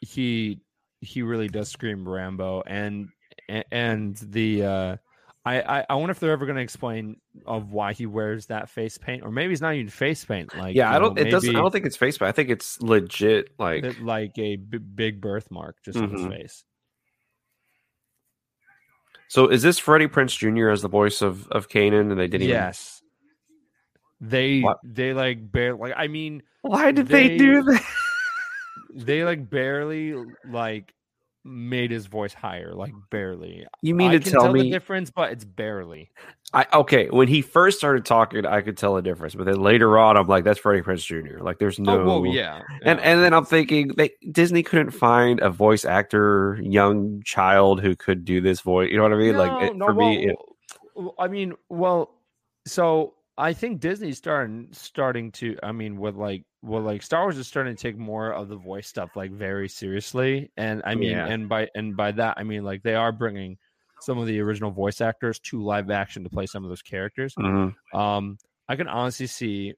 he 0.00 0.60
he 1.00 1.22
really 1.22 1.48
does 1.48 1.68
scream 1.70 2.08
Rambo, 2.08 2.62
and 2.66 3.08
and 3.70 4.16
the 4.16 4.64
uh, 4.64 4.96
I 5.46 5.60
I, 5.80 5.86
I 5.90 5.94
wonder 5.94 6.10
if 6.10 6.18
they're 6.20 6.32
ever 6.32 6.44
going 6.44 6.56
to 6.56 6.62
explain 6.62 7.16
of 7.46 7.70
why 7.70 7.92
he 7.92 8.04
wears 8.04 8.46
that 8.46 8.68
face 8.68 8.98
paint, 8.98 9.22
or 9.22 9.30
maybe 9.30 9.52
it's 9.52 9.62
not 9.62 9.74
even 9.74 9.88
face 9.88 10.24
paint. 10.24 10.54
Like 10.56 10.74
yeah, 10.74 10.92
I 10.94 10.98
don't. 10.98 11.14
know, 11.14 11.22
It 11.22 11.30
doesn't. 11.30 11.54
I 11.54 11.60
don't 11.60 11.70
think 11.70 11.86
it's 11.86 11.96
face, 11.96 12.18
paint. 12.18 12.28
I 12.28 12.32
think 12.32 12.50
it's 12.50 12.80
legit. 12.82 13.50
Like, 13.58 13.82
that- 13.82 14.02
like 14.02 14.36
a 14.38 14.56
b- 14.56 14.78
big 14.78 15.20
birthmark 15.20 15.76
just 15.84 15.96
on 15.98 16.10
his 16.10 16.22
Mhm. 16.22 16.30
face. 16.36 16.64
so 19.28 19.48
is 19.48 19.62
this 19.62 19.78
Freddie 19.78 20.08
Prinze 20.08 20.36
Jr. 20.36 20.68
as 20.70 20.82
the 20.82 20.88
voice 20.88 21.22
of 21.22 21.46
of 21.48 21.68
Kanan? 21.68 22.10
And 22.10 22.18
they 22.18 22.26
didn't. 22.26 22.42
even- 22.42 22.48
Yes, 22.56 23.02
they 24.20 24.60
What? 24.60 24.78
they 24.84 25.12
like 25.14 25.50
bare 25.52 25.74
like 25.76 25.94
I 25.96 26.08
mean 26.08 26.42
Why 26.62 26.90
did 26.92 27.06
they, 27.08 27.28
They- 27.28 27.38
do 27.38 27.62
that? 27.62 27.84
they 28.94 29.24
like 29.24 29.48
barely 29.48 30.14
like 30.48 30.92
made 31.46 31.90
his 31.90 32.06
voice 32.06 32.34
higher, 32.34 32.74
like 32.74 32.92
mm. 32.92 33.00
barely. 33.10 33.66
You 33.82 33.94
mean 33.94 34.10
I 34.10 34.18
to 34.18 34.30
tell 34.30 34.42
tell 34.42 34.52
me? 34.52 34.62
the 34.62 34.70
difference, 34.70 35.10
but 35.10 35.32
it's 35.32 35.44
barely. 35.44 36.10
I 36.52 36.66
okay, 36.72 37.08
when 37.08 37.28
he 37.28 37.42
first 37.42 37.78
started 37.78 38.04
talking, 38.04 38.46
I 38.46 38.60
could 38.60 38.76
tell 38.76 38.96
a 38.96 39.02
difference, 39.02 39.34
but 39.34 39.44
then 39.44 39.60
later 39.60 39.98
on, 39.98 40.16
I'm 40.16 40.26
like, 40.26 40.44
that's 40.44 40.58
Freddie 40.58 40.82
Prinze 40.82 41.04
Jr. 41.04 41.42
Like, 41.42 41.58
there's 41.58 41.78
no. 41.78 42.00
Oh, 42.00 42.20
well, 42.20 42.26
yeah. 42.26 42.62
And 42.82 42.98
yeah. 42.98 43.04
and 43.04 43.22
then 43.22 43.34
I'm 43.34 43.44
thinking 43.44 43.92
they 43.96 44.10
Disney 44.30 44.62
couldn't 44.62 44.92
find 44.92 45.40
a 45.40 45.50
voice 45.50 45.84
actor, 45.84 46.58
young 46.62 47.22
child 47.24 47.80
who 47.80 47.96
could 47.96 48.24
do 48.24 48.40
this 48.40 48.60
voice. 48.60 48.90
You 48.90 48.98
know 48.98 49.02
what 49.02 49.12
I 49.12 49.16
mean? 49.16 49.36
like 49.36 49.70
it, 49.70 49.78
for 49.78 49.94
me, 49.94 50.28
it, 50.28 50.36
I 51.18 51.28
mean, 51.28 51.54
well, 51.68 52.14
so 52.66 53.14
I 53.38 53.52
think 53.52 53.80
Disney's 53.80 54.18
starting 54.18 54.68
starting 54.72 55.30
to. 55.32 55.56
I 55.62 55.72
mean, 55.72 55.98
with 55.98 56.16
like, 56.16 56.44
well, 56.62 56.82
like 56.82 57.02
Star 57.02 57.22
Wars 57.24 57.36
is 57.38 57.46
starting 57.46 57.76
to 57.76 57.80
take 57.80 57.98
more 57.98 58.32
of 58.32 58.48
the 58.48 58.56
voice 58.56 58.88
stuff 58.88 59.10
like 59.14 59.30
very 59.30 59.68
seriously, 59.68 60.50
and 60.56 60.82
I 60.84 60.94
mean, 60.94 61.10
Yeah. 61.10 61.26
and 61.26 61.48
by 61.48 61.68
and 61.74 61.96
by 61.96 62.12
that 62.12 62.34
I 62.38 62.44
mean 62.44 62.64
like 62.64 62.82
they 62.82 62.94
are 62.94 63.12
bringing 63.12 63.58
some 64.00 64.18
of 64.18 64.26
the 64.26 64.40
original 64.40 64.70
voice 64.70 65.00
actors 65.00 65.38
to 65.40 65.62
live 65.62 65.90
action 65.90 66.22
to 66.24 66.30
play 66.30 66.46
some 66.46 66.64
of 66.64 66.68
those 66.70 66.82
characters. 66.82 67.34
Mhm. 67.34 67.74
Um, 67.94 68.38
I 68.68 68.76
can 68.76 68.88
honestly 68.88 69.26
see 69.26 69.74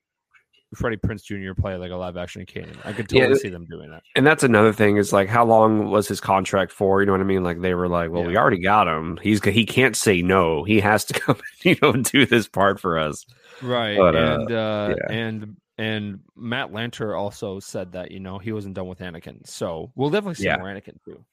Freddie 0.75 0.97
Prinze 0.99 1.23
Jr. 1.25 1.59
play 1.59 1.77
like 1.77 1.91
a 1.91 1.97
live 1.97 2.17
action 2.17 2.45
Kanan. 2.45 2.77
I 2.85 2.93
could 2.93 3.09
totally 3.09 3.31
Yeah. 3.31 3.37
see 3.37 3.49
them 3.49 3.65
doing 3.65 3.91
that. 3.91 4.03
And 4.17 4.27
that's 4.27 4.43
another 4.45 4.73
thing 4.73 4.97
is 4.99 5.13
like 5.13 5.29
how 5.29 5.45
long 5.45 5.91
was 5.91 6.07
his 6.09 6.21
contract 6.21 6.73
for? 6.73 7.01
You 7.01 7.07
know 7.07 7.13
what 7.13 7.21
I 7.23 7.25
mean? 7.25 7.43
Like 7.43 7.61
they 7.63 7.73
were 7.75 7.89
like, 7.89 8.11
well, 8.11 8.25
we 8.25 8.37
already 8.37 8.59
got 8.61 8.87
him. 8.87 9.19
He's 9.23 9.43
he 9.43 9.65
can't 9.65 9.97
say 9.97 10.21
no. 10.21 10.65
He 10.65 10.81
has 10.81 11.05
to 11.07 11.15
come, 11.21 11.39
you 11.63 11.77
know, 11.81 11.93
do 11.93 12.27
this 12.27 12.49
part 12.49 12.79
for 12.81 12.99
us. 12.99 13.25
Right. 13.63 13.97
But, 13.97 14.15
uh, 14.15 14.19
and 14.19 14.53
uh, 14.53 14.95
yeah. 14.99 15.13
and 15.17 15.57
and 15.79 16.21
Matt 16.37 16.71
Lanter 16.73 17.19
also 17.19 17.61
said 17.61 17.93
that 17.93 18.11
you 18.11 18.21
know 18.21 18.39
he 18.39 18.53
wasn't 18.53 18.75
done 18.75 18.89
with 18.89 18.99
Anakin, 18.99 19.47
so 19.47 19.91
we'll 19.95 20.11
definitely 20.11 20.35
see 20.35 20.45
Yeah. 20.45 20.57
more 20.59 20.67
Anakin 20.67 21.03
too. 21.05 21.25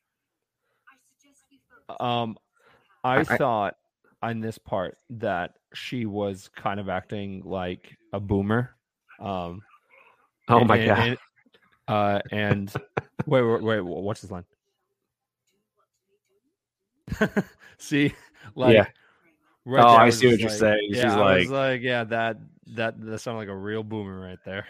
Um, 2.00 2.38
I, 3.04 3.18
I- 3.18 3.20
I- 3.20 3.24
thought 3.38 3.75
on 4.22 4.39
this 4.39 4.58
part 4.58 4.98
that 5.10 5.56
she 5.74 6.06
was 6.06 6.50
kind 6.56 6.80
of 6.80 6.89
acting 6.89 7.42
like 7.46 7.96
a 8.13 8.20
boomer. 8.20 8.75
Um, 9.20 9.62
Oh 10.48 10.64
my 10.64 10.78
and- 10.78 10.88
god! 10.88 11.08
and- 11.08 11.18
uh, 11.88 12.20
and 12.32 12.74
wait, 13.26 13.42
wait, 13.44 13.62
wait, 13.64 13.82
what's 13.82 14.22
his 14.22 14.32
line? 14.32 14.46
see, 17.78 18.14
like, 18.56 18.74
Yeah. 18.74 18.86
right 19.66 19.84
Oh, 19.84 19.88
I 19.90 20.10
see 20.10 20.28
what 20.28 20.40
you're 20.40 20.50
like- 20.50 20.58
saying. 20.60 20.88
She's 20.90 20.98
Yeah, 20.98 21.20
I 21.20 21.38
was 21.38 21.50
like- 21.50 21.58
like, 21.74 21.82
yeah, 21.82 22.04
that 22.06 22.38
that 22.76 23.00
that 23.06 23.20
sounded 23.20 23.40
like 23.40 23.48
a 23.50 23.56
real 23.56 23.84
boomer 23.84 24.20
right 24.20 24.40
there. 24.46 24.66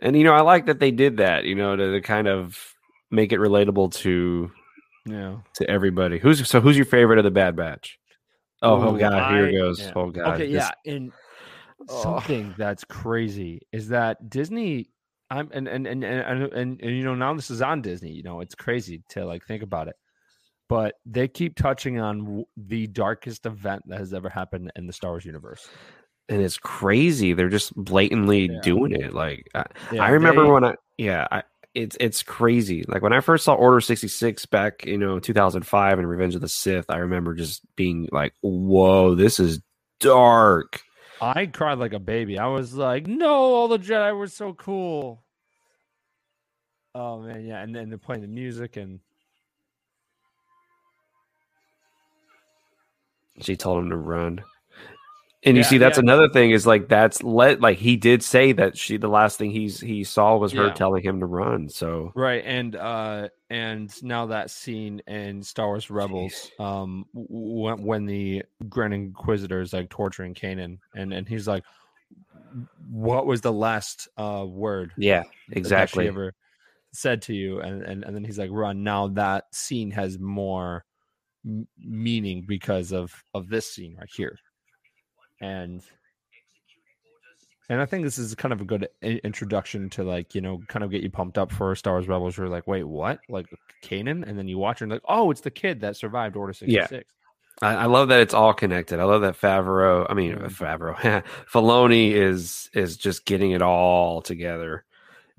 and 0.00 0.16
you 0.16 0.24
know, 0.24 0.32
I 0.34 0.40
like 0.40 0.66
that 0.66 0.80
they 0.80 0.90
did 0.90 1.18
that. 1.18 1.44
You 1.44 1.54
know, 1.54 1.76
to, 1.76 1.92
to 1.92 2.00
kind 2.00 2.26
of 2.26 2.58
make 3.10 3.32
it 3.32 3.38
relatable 3.38 3.92
to 3.96 4.50
Yeah. 5.06 5.36
to 5.54 5.70
everybody. 5.70 6.18
Who's 6.18 6.46
so? 6.48 6.60
Who's 6.60 6.76
your 6.76 6.86
favorite 6.86 7.18
of 7.18 7.24
the 7.24 7.30
Bad 7.30 7.54
Batch? 7.56 7.98
Oh, 8.62 8.82
oh 8.82 8.94
Ooh, 8.94 8.98
god, 8.98 9.32
here 9.34 9.46
it 9.46 9.52
goes. 9.52 9.80
yeah. 9.80 9.92
Oh 9.94 10.10
god. 10.10 10.34
okay, 10.34 10.52
this- 10.52 10.68
yeah, 10.86 10.92
and 10.92 11.12
Oh. 11.88 12.02
something 12.02 12.54
that's 12.58 12.84
crazy 12.84 13.62
is 13.72 13.88
that 13.88 14.28
Disney. 14.28 14.90
I'm 15.30 15.48
and 15.52 15.68
and 15.68 15.86
and 15.86 16.02
and, 16.04 16.20
and 16.42 16.52
and 16.52 16.80
and 16.82 16.96
you 16.96 17.04
know 17.04 17.14
now 17.14 17.32
this 17.34 17.50
is 17.50 17.62
on 17.62 17.82
Disney. 17.82 18.10
You 18.12 18.22
know 18.24 18.40
it's 18.40 18.54
crazy 18.56 19.02
to 19.10 19.24
like 19.24 19.46
think 19.46 19.62
about 19.62 19.86
it, 19.88 19.94
but 20.68 20.94
they 21.06 21.28
keep 21.28 21.54
touching 21.56 22.00
on 22.00 22.18
w- 22.24 22.44
the 22.56 22.86
darkest 22.88 23.46
event 23.46 23.82
that 23.86 23.98
has 24.00 24.12
ever 24.12 24.28
happened 24.28 24.72
in 24.74 24.86
the 24.88 24.92
Star 24.92 25.12
Wars 25.12 25.24
universe. 25.24 25.68
and 26.28 26.42
it's 26.42 26.58
crazy. 26.58 27.32
They're 27.32 27.48
just 27.48 27.74
blatantly 27.76 28.48
Yeah. 28.52 28.60
doing 28.62 28.92
it. 28.92 29.14
Like 29.14 29.46
I, 29.54 29.64
Yeah, 29.92 30.02
I 30.04 30.10
remember 30.10 30.44
they- 30.44 30.50
when 30.50 30.64
I 30.64 30.74
yeah, 30.98 31.26
I, 31.30 31.42
it's 31.74 31.96
it's 32.00 32.24
crazy. 32.24 32.84
Like 32.88 33.00
when 33.02 33.12
I 33.12 33.20
first 33.20 33.44
saw 33.44 33.54
Order 33.54 33.80
66 33.80 34.46
back, 34.46 34.84
you 34.84 34.98
know, 34.98 35.20
2005 35.20 35.98
and 36.00 36.08
Revenge 36.08 36.34
of 36.34 36.40
the 36.40 36.48
Sith, 36.48 36.86
I 36.88 36.96
remember 36.98 37.34
just 37.34 37.62
being 37.76 38.08
like, 38.10 38.34
"Whoa, 38.42 39.14
this 39.14 39.38
is 39.38 39.60
dark." 40.00 40.80
I 41.20 41.46
cried 41.46 41.78
like 41.78 41.92
a 41.92 41.98
baby. 42.00 42.38
I 42.38 42.46
was 42.46 42.74
like, 42.74 43.06
"No, 43.06 43.30
all 43.30 43.68
the 43.68 43.78
Jedi 43.78 44.16
were 44.16 44.28
so 44.28 44.54
cool." 44.54 45.22
Oh 46.94 47.20
man, 47.20 47.44
yeah, 47.44 47.62
and 47.62 47.74
then 47.74 47.88
they're 47.90 47.98
playing 47.98 48.22
the 48.22 48.28
music 48.28 48.76
and 48.76 49.00
She 53.40 53.56
told 53.56 53.84
him 53.84 53.90
to 53.90 53.96
run. 53.96 54.42
And 55.42 55.56
you 55.56 55.64
see 55.64 55.78
that's 55.78 55.96
yeah. 55.96 56.02
another 56.02 56.28
thing 56.28 56.50
is 56.50 56.66
like 56.66 56.88
that's 56.88 57.22
let 57.22 57.62
like 57.62 57.78
he 57.78 57.96
did 57.96 58.22
say 58.22 58.52
that 58.52 58.76
she 58.76 58.98
the 58.98 59.08
last 59.08 59.38
thing 59.38 59.50
he's 59.50 59.80
he 59.80 60.04
saw 60.04 60.36
was 60.36 60.52
her 60.52 60.66
Yeah. 60.66 60.74
telling 60.74 61.02
him 61.02 61.20
to 61.20 61.26
run. 61.26 61.70
So 61.70 62.12
Right, 62.14 62.42
and 62.44 62.76
uh, 62.76 63.28
and 63.48 63.90
now 64.02 64.26
that 64.26 64.50
scene 64.50 65.00
in 65.06 65.42
Star 65.42 65.68
Wars 65.68 65.88
Rebels, 65.90 66.50
um, 66.58 67.06
when, 67.14 67.82
when 67.82 68.04
the 68.04 68.42
Grand 68.68 68.92
Inquisitor 68.92 69.62
is 69.62 69.72
like 69.72 69.88
torturing 69.88 70.34
Kanan, 70.34 70.78
and 70.94 71.14
and 71.14 71.26
he's 71.26 71.48
like, 71.48 71.64
"What 72.90 73.24
was 73.24 73.40
the 73.40 73.52
last 73.52 74.08
uh 74.18 74.44
word 74.46 74.92
yeah, 74.98 75.22
exactly. 75.52 76.06
ever 76.06 76.34
said 76.92 77.22
to 77.22 77.34
you?" 77.34 77.60
And 77.60 77.82
and 77.82 78.04
and 78.04 78.14
then 78.14 78.24
he's 78.24 78.38
like, 78.38 78.50
"Run!" 78.52 78.82
Now 78.82 79.08
that 79.08 79.54
scene 79.54 79.90
has 79.92 80.18
more 80.18 80.84
m- 81.46 81.66
meaning 81.78 82.44
because 82.46 82.92
of 82.92 83.24
of 83.32 83.48
this 83.48 83.72
scene 83.72 83.96
right 83.98 84.10
here, 84.14 84.36
and 85.40 85.82
and 87.68 87.80
I 87.80 87.86
think 87.86 88.02
this 88.04 88.18
is 88.18 88.34
kind 88.34 88.52
of 88.52 88.60
a 88.60 88.64
good 88.64 88.88
introduction 89.02 89.88
to 89.90 90.02
like 90.02 90.34
you 90.34 90.40
know 90.40 90.60
kind 90.68 90.84
of 90.84 90.90
get 90.90 91.02
you 91.02 91.10
pumped 91.10 91.38
up 91.38 91.52
for 91.52 91.74
Star 91.76 91.94
Wars 91.94 92.08
Rebels. 92.08 92.36
You're 92.36 92.48
like, 92.48 92.66
wait, 92.66 92.84
what? 92.84 93.20
Like 93.28 93.46
Kanan, 93.82 94.26
and 94.26 94.36
then 94.38 94.48
you 94.48 94.58
watch 94.58 94.80
it 94.80 94.84
and 94.84 94.92
like, 94.92 95.02
oh, 95.08 95.30
it's 95.30 95.40
the 95.40 95.50
kid 95.50 95.80
that 95.80 95.96
survived 95.96 96.36
Order 96.36 96.52
sixty 96.52 96.74
Yeah. 96.74 96.86
six. 96.86 97.12
I, 97.62 97.74
I 97.74 97.84
love 97.86 98.08
that 98.08 98.20
it's 98.20 98.32
all 98.34 98.54
connected. 98.54 99.00
I 99.00 99.04
love 99.04 99.20
that 99.22 99.38
Favreau. 99.38 100.06
I 100.08 100.14
mean, 100.14 100.34
Mhm. 100.34 100.50
Favreau, 100.50 101.22
Filoni 101.52 102.12
is 102.12 102.70
is 102.72 102.96
just 102.96 103.24
getting 103.24 103.52
it 103.52 103.62
all 103.62 104.20
together. 104.22 104.84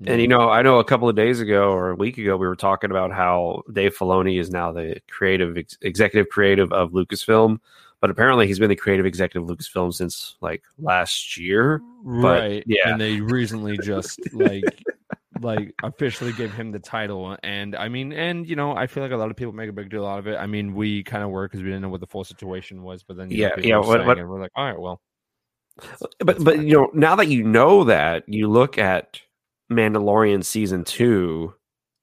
And 0.04 0.20
you 0.20 0.26
know, 0.26 0.48
I 0.50 0.62
know 0.62 0.80
a 0.80 0.84
couple 0.84 1.08
of 1.08 1.14
days 1.14 1.38
ago 1.38 1.70
or 1.70 1.90
a 1.90 1.94
week 1.94 2.18
ago, 2.18 2.36
we 2.36 2.48
were 2.48 2.56
talking 2.56 2.90
about 2.90 3.12
how 3.12 3.62
Dave 3.72 3.96
Filoni 3.96 4.40
is 4.40 4.50
now 4.50 4.72
the 4.72 5.00
creative 5.08 5.56
ex- 5.56 5.78
executive 5.80 6.28
creative 6.28 6.72
of 6.72 6.90
Lucasfilm, 6.90 7.58
but 8.02 8.10
apparently 8.10 8.46
he's 8.48 8.58
been 8.58 8.68
the 8.68 8.76
creative 8.76 9.06
executive 9.06 9.48
of 9.48 9.56
Lucasfilm 9.56 9.94
since 9.94 10.36
like 10.42 10.62
last 10.78 11.38
year. 11.38 11.80
right? 12.02 12.62
yeah. 12.66 12.90
and 12.90 13.00
they 13.00 13.20
recently 13.20 13.78
just 13.78 14.20
like 14.34 14.64
like 15.40 15.72
officially 15.82 16.32
gave 16.32 16.52
him 16.52 16.70
the 16.72 16.78
title, 16.78 17.36
and 17.42 17.74
I 17.74 17.88
mean, 17.88 18.12
and 18.12 18.46
you 18.48 18.54
know, 18.56 18.76
I 18.76 18.86
feel 18.86 19.02
like 19.02 19.12
a 19.12 19.16
lot 19.16 19.30
of 19.30 19.36
people 19.36 19.52
make 19.52 19.70
a 19.70 19.72
big 19.72 19.88
deal 19.88 20.04
out 20.06 20.18
of 20.18 20.26
it. 20.26 20.36
I 20.36 20.46
mean, 20.46 20.74
we 20.74 21.02
kind 21.02 21.24
of 21.24 21.30
were 21.30 21.46
because 21.48 21.60
we 21.62 21.66
didn't 21.68 21.82
know 21.82 21.88
what 21.88 22.00
the 22.00 22.06
full 22.06 22.24
situation 22.24 22.82
was, 22.82 23.02
but 23.02 23.16
then 23.16 23.30
you 23.30 23.44
know, 23.48 23.50
Yeah, 23.56 23.62
yeah, 23.64 23.78
what- 23.78 24.04
what- 24.04 24.18
we're 24.18 24.40
like, 24.40 24.52
all 24.54 24.64
right, 24.66 24.78
well, 24.78 25.00
uh, 25.80 26.06
But 26.20 26.44
but 26.44 26.58
you 26.60 26.76
know, 26.76 26.90
now 26.92 27.16
that 27.16 27.28
you 27.28 27.42
know 27.44 27.84
that, 27.84 28.24
you 28.28 28.48
look 28.48 28.78
at 28.78 29.20
Mandalorian 29.70 30.44
season 30.44 30.84
two, 30.84 31.54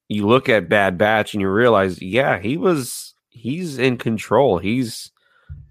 you 0.08 0.28
look 0.28 0.50
at 0.50 0.68
Bad 0.70 0.98
Batch, 0.98 1.34
and 1.34 1.42
you 1.42 1.50
realize, 1.50 2.02
yeah, 2.02 2.40
he 2.40 2.58
was 2.58 3.14
he's 3.30 3.78
in 3.78 3.98
control. 3.98 4.58
He's 4.58 5.12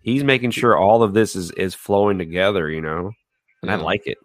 he's 0.08 0.24
making 0.24 0.50
sure 0.50 0.76
all 0.76 1.02
of 1.02 1.14
this 1.14 1.36
is 1.36 1.50
is 1.52 1.74
flowing 1.74 2.18
together. 2.18 2.70
You 2.70 2.80
know, 2.80 3.12
and 3.62 3.70
I 3.70 3.76
like 3.76 4.06
it. 4.06 4.18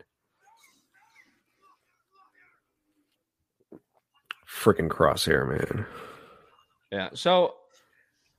Freaking 4.48 4.90
crosshair, 4.90 5.48
man. 5.48 5.86
Yeah. 6.92 7.10
So 7.14 7.56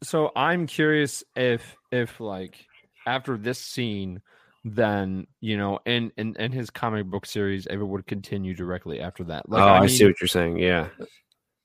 so 0.02 0.30
I'm 0.36 0.66
curious 0.66 1.24
if 1.36 1.76
if 1.90 2.20
like 2.20 2.66
after 3.06 3.36
this 3.36 3.58
scene 3.58 4.22
then 4.64 5.26
you 5.40 5.58
know 5.58 5.78
in 5.84 6.10
in, 6.16 6.34
in 6.36 6.50
his 6.50 6.70
comic 6.70 7.04
book 7.06 7.26
series 7.26 7.66
if 7.66 7.74
it 7.74 7.84
would 7.84 8.06
continue 8.06 8.54
directly 8.54 9.00
after 9.00 9.24
that. 9.24 9.48
Like 9.48 9.62
oh, 9.62 9.66
I, 9.66 9.80
mean, 9.80 9.88
see 9.90 10.06
what 10.06 10.20
you're 10.20 10.28
saying. 10.28 10.58
Yeah, 10.58 10.88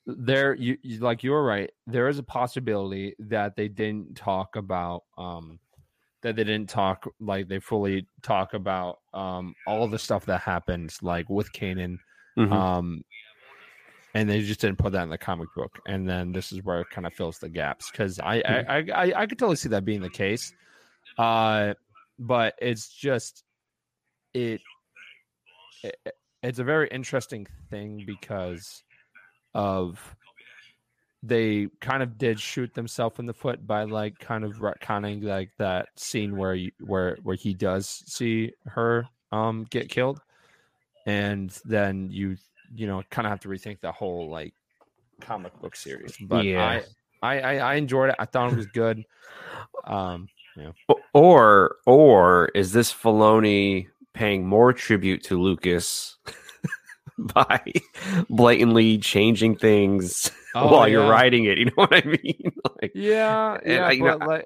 there 0.06 0.54
you, 0.54 0.78
you 0.82 1.00
like 1.00 1.24
you're 1.24 1.44
right. 1.44 1.70
There 1.88 2.10
is 2.10 2.20
a 2.20 2.24
possibility 2.24 3.16
that 3.20 3.56
they 3.56 3.70
didn't 3.70 4.16
talk 4.16 4.56
about 4.58 5.04
um 5.18 5.60
that 6.22 6.36
they 6.36 6.44
didn't 6.44 6.70
talk 6.70 7.08
like 7.20 7.48
they 7.48 7.60
fully 7.60 8.06
talk 8.22 8.54
about 8.54 9.00
um 9.14 9.56
all 9.66 9.88
the 9.88 10.00
stuff 10.00 10.26
that 10.26 10.42
happens 10.42 11.02
like 11.02 11.30
with 11.30 11.52
Kanan 11.54 11.98
Mhm. 12.38 12.52
um 12.52 13.04
and 14.16 14.30
they 14.30 14.42
just 14.42 14.60
didn't 14.60 14.80
put 14.80 14.92
that 14.94 15.04
in 15.04 15.10
the 15.10 15.18
comic 15.18 15.48
book 15.56 15.80
and 15.86 16.08
then 16.10 16.32
this 16.32 16.52
is 16.52 16.64
where 16.64 16.82
it 16.82 16.90
kind 16.90 17.06
of 17.06 17.14
fills 17.14 17.38
the 17.40 17.50
gaps 17.50 17.92
because 17.92 18.20
I, 18.20 18.42
I 18.46 18.66
I 18.68 18.78
I 18.78 19.22
I 19.22 19.26
could 19.28 19.38
totally 19.40 19.56
see 19.56 19.70
that 19.70 19.86
being 19.86 20.02
the 20.02 20.10
case 20.10 20.54
uh 21.18 21.74
but 22.18 22.56
it's 22.62 22.90
just 22.90 23.44
it, 24.34 24.62
it 25.84 25.96
it's 26.44 26.60
a 26.60 26.64
very 26.64 26.88
interesting 26.90 27.48
thing 27.70 28.04
because 28.06 28.84
of 29.54 30.16
they 31.22 31.68
kind 31.82 32.02
of 32.02 32.18
did 32.18 32.40
shoot 32.40 32.74
themselves 32.74 33.20
in 33.20 33.26
the 33.26 33.34
foot 33.34 33.66
by 33.66 33.84
like 33.84 34.18
kind 34.20 34.44
of 34.44 34.54
retconning 34.54 35.24
like 35.24 35.52
that 35.58 35.90
scene 35.98 36.38
where 36.38 36.56
you, 36.56 36.72
where 36.80 37.18
where 37.24 37.36
he 37.36 37.54
does 37.54 38.04
see 38.06 38.54
her 38.66 39.06
um 39.32 39.66
get 39.70 39.90
killed. 39.90 40.22
And 41.06 41.50
then 41.66 42.10
you 42.12 42.38
you 42.74 42.88
know 42.88 43.04
kind 43.10 43.26
of 43.26 43.32
have 43.32 43.40
to 43.42 43.50
rethink 43.50 43.82
the 43.82 43.92
whole 43.92 44.30
like 44.30 44.54
comic 45.20 45.60
book 45.60 45.76
series. 45.76 46.16
But 46.22 46.46
Yeah. 46.46 46.82
I, 47.22 47.38
I 47.38 47.40
i 47.40 47.56
i 47.58 47.76
enjoyed 47.76 48.10
it. 48.10 48.16
I 48.20 48.26
thought 48.26 48.52
it 48.52 48.56
was 48.56 48.68
good. 48.68 49.04
Um 49.86 50.30
O- 50.90 51.02
or 51.14 51.78
or 51.86 52.50
is 52.56 52.72
this 52.72 52.94
Filoni 52.94 53.88
paying 54.14 54.48
more 54.48 54.74
tribute 54.74 55.24
to 55.24 55.40
Lucas 55.40 56.18
by 57.34 57.62
blatantly 58.30 58.98
changing 58.98 59.56
things 59.58 60.32
Oh, 60.56 60.72
while 60.72 60.88
you're 60.88 61.08
writing 61.10 61.46
it? 61.46 61.58
You 61.58 61.66
know 61.66 61.72
what 61.76 61.94
I 61.94 62.02
mean? 62.06 62.52
like, 62.82 62.92
yeah 62.96 63.58
yeah 63.66 63.86
I- 63.88 63.92
you 63.92 64.04
know, 64.04 64.18
like 64.18 64.46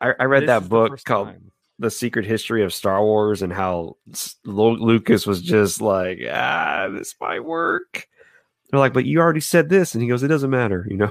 I, 0.00 0.12
I 0.20 0.24
read 0.24 0.46
that 0.48 0.62
is 0.62 0.68
the 0.68 0.68
book 0.68 1.04
called 1.04 1.28
time. 1.28 1.52
"The 1.78 1.90
Secret 1.90 2.24
History 2.24 2.62
of 2.62 2.72
Star 2.72 3.02
Wars" 3.02 3.42
and 3.42 3.52
how 3.52 3.96
Lucas 4.44 5.26
was 5.26 5.42
just 5.42 5.80
like, 5.80 6.20
"Ah, 6.30 6.88
this 6.92 7.14
might 7.20 7.44
work." 7.44 8.06
They're 8.70 8.78
like, 8.78 8.92
"But 8.92 9.06
you 9.06 9.18
already 9.20 9.40
said 9.40 9.68
this," 9.68 9.94
and 9.94 10.02
he 10.02 10.08
goes, 10.08 10.22
"It 10.22 10.28
doesn't 10.28 10.50
matter," 10.50 10.86
you 10.88 10.96
know. 10.96 11.10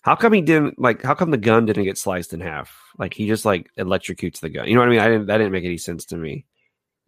How 0.00 0.16
come 0.16 0.32
he 0.32 0.40
didn't 0.40 0.80
like? 0.80 1.02
How 1.02 1.14
come 1.14 1.30
the 1.30 1.36
gun 1.36 1.66
didn't 1.66 1.84
get 1.84 1.98
sliced 1.98 2.32
in 2.32 2.40
half? 2.40 2.76
Like 2.98 3.14
he 3.14 3.28
just 3.28 3.44
like 3.44 3.70
electrocutes 3.78 4.40
the 4.40 4.48
gun. 4.48 4.66
You 4.66 4.74
know 4.74 4.80
what 4.80 4.88
I 4.88 4.90
mean? 4.90 5.00
I 5.00 5.08
didn't. 5.08 5.26
That 5.26 5.38
didn't 5.38 5.52
make 5.52 5.64
any 5.64 5.78
sense 5.78 6.04
to 6.06 6.16
me. 6.16 6.44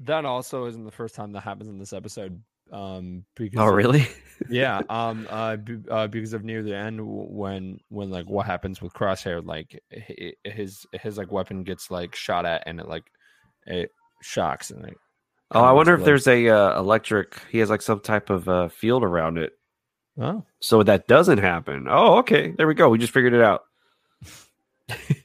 That 0.01 0.25
also 0.25 0.67
isn't 0.67 0.85
the 0.85 0.91
first 0.91 1.15
time 1.15 1.33
that 1.33 1.41
happens 1.43 1.69
in 1.69 1.79
this 1.79 1.93
episode. 1.93 2.43
Um, 2.73 3.25
because 3.35 3.59
Oh, 3.59 3.69
of- 3.69 3.75
really? 3.75 4.07
yeah. 4.49 4.81
Um. 4.89 5.27
Uh. 5.29 5.57
b- 5.57 5.79
uh. 5.91 6.07
Because 6.07 6.33
of 6.35 6.45
near 6.45 6.63
the 6.63 6.77
end, 6.77 7.01
when 7.03 7.81
when 7.89 8.11
like 8.11 8.27
what 8.31 8.47
happens 8.47 8.81
with 8.81 8.93
Crosshair, 8.93 9.45
like 9.45 9.83
his 10.45 10.87
his 10.93 11.19
like 11.19 11.33
weapon 11.33 11.65
gets 11.65 11.91
like 11.91 12.15
shot 12.15 12.47
at, 12.47 12.63
and 12.67 12.79
it 12.79 12.87
like 12.89 13.05
it 13.67 13.91
shocks 14.23 14.71
and 14.71 14.83
like. 14.83 14.97
oh, 15.51 15.65
I 15.65 15.73
wonder 15.73 15.95
if 15.95 16.05
there's 16.05 16.29
a 16.29 16.49
uh, 16.49 16.79
electric. 16.79 17.41
He 17.51 17.59
has 17.59 17.71
like 17.71 17.83
some 17.83 17.99
type 18.01 18.31
of 18.31 18.49
uh, 18.49 18.69
field 18.69 19.03
around 19.03 19.37
it, 19.39 19.53
Oh. 20.17 20.45
so 20.61 20.85
that 20.85 21.09
doesn't 21.09 21.39
happen. 21.39 21.87
Oh, 21.91 22.19
okay. 22.19 22.55
There 22.57 22.69
we 22.69 22.75
go. 22.75 22.89
We 22.89 22.99
just 22.99 23.13
figured 23.13 23.35
it 23.35 23.43
out. 23.43 23.63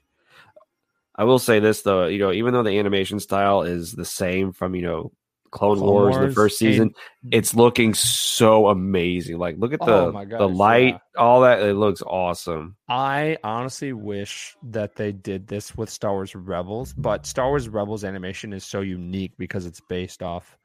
I 1.18 1.24
will 1.24 1.40
say 1.40 1.60
this 1.60 1.82
though, 1.82 2.08
you 2.08 2.20
know, 2.20 2.32
even 2.32 2.54
though 2.54 2.64
the 2.64 2.78
animation 2.78 3.20
style 3.20 3.62
is 3.64 3.94
the 3.94 4.06
same 4.06 4.52
from 4.52 4.76
you 4.76 4.82
know 4.82 5.12
Clone, 5.52 5.78
Clone 5.78 5.90
Wars, 6.12 6.18
the 6.30 6.36
first 6.36 6.58
season, 6.58 6.94
and- 7.24 7.34
it's 7.34 7.56
looking 7.56 7.94
so 7.94 8.68
amazing. 8.68 9.38
Like, 9.38 9.56
look 9.58 9.72
at 9.72 9.80
the 9.80 9.86
Oh 9.86 10.12
my 10.12 10.26
the 10.26 10.50
light, 10.50 11.00
yeah. 11.16 11.22
all 11.22 11.42
that. 11.42 11.62
It 11.62 11.76
looks 11.76 12.02
awesome. 12.02 12.76
I 12.90 13.38
honestly 13.44 13.94
wish 13.94 14.58
that 14.64 14.96
they 14.98 15.14
did 15.14 15.48
this 15.48 15.78
with 15.78 15.90
Star 15.90 16.12
Wars 16.12 16.36
Rebels, 16.36 16.92
but 16.94 17.26
Star 17.26 17.48
Wars 17.48 17.70
Rebels 17.70 18.04
animation 18.04 18.52
is 18.52 18.66
so 18.66 18.82
unique 18.82 19.32
because 19.38 19.66
it's 19.66 19.80
based 19.88 20.22
off 20.22 20.58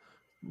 R- 0.45 0.51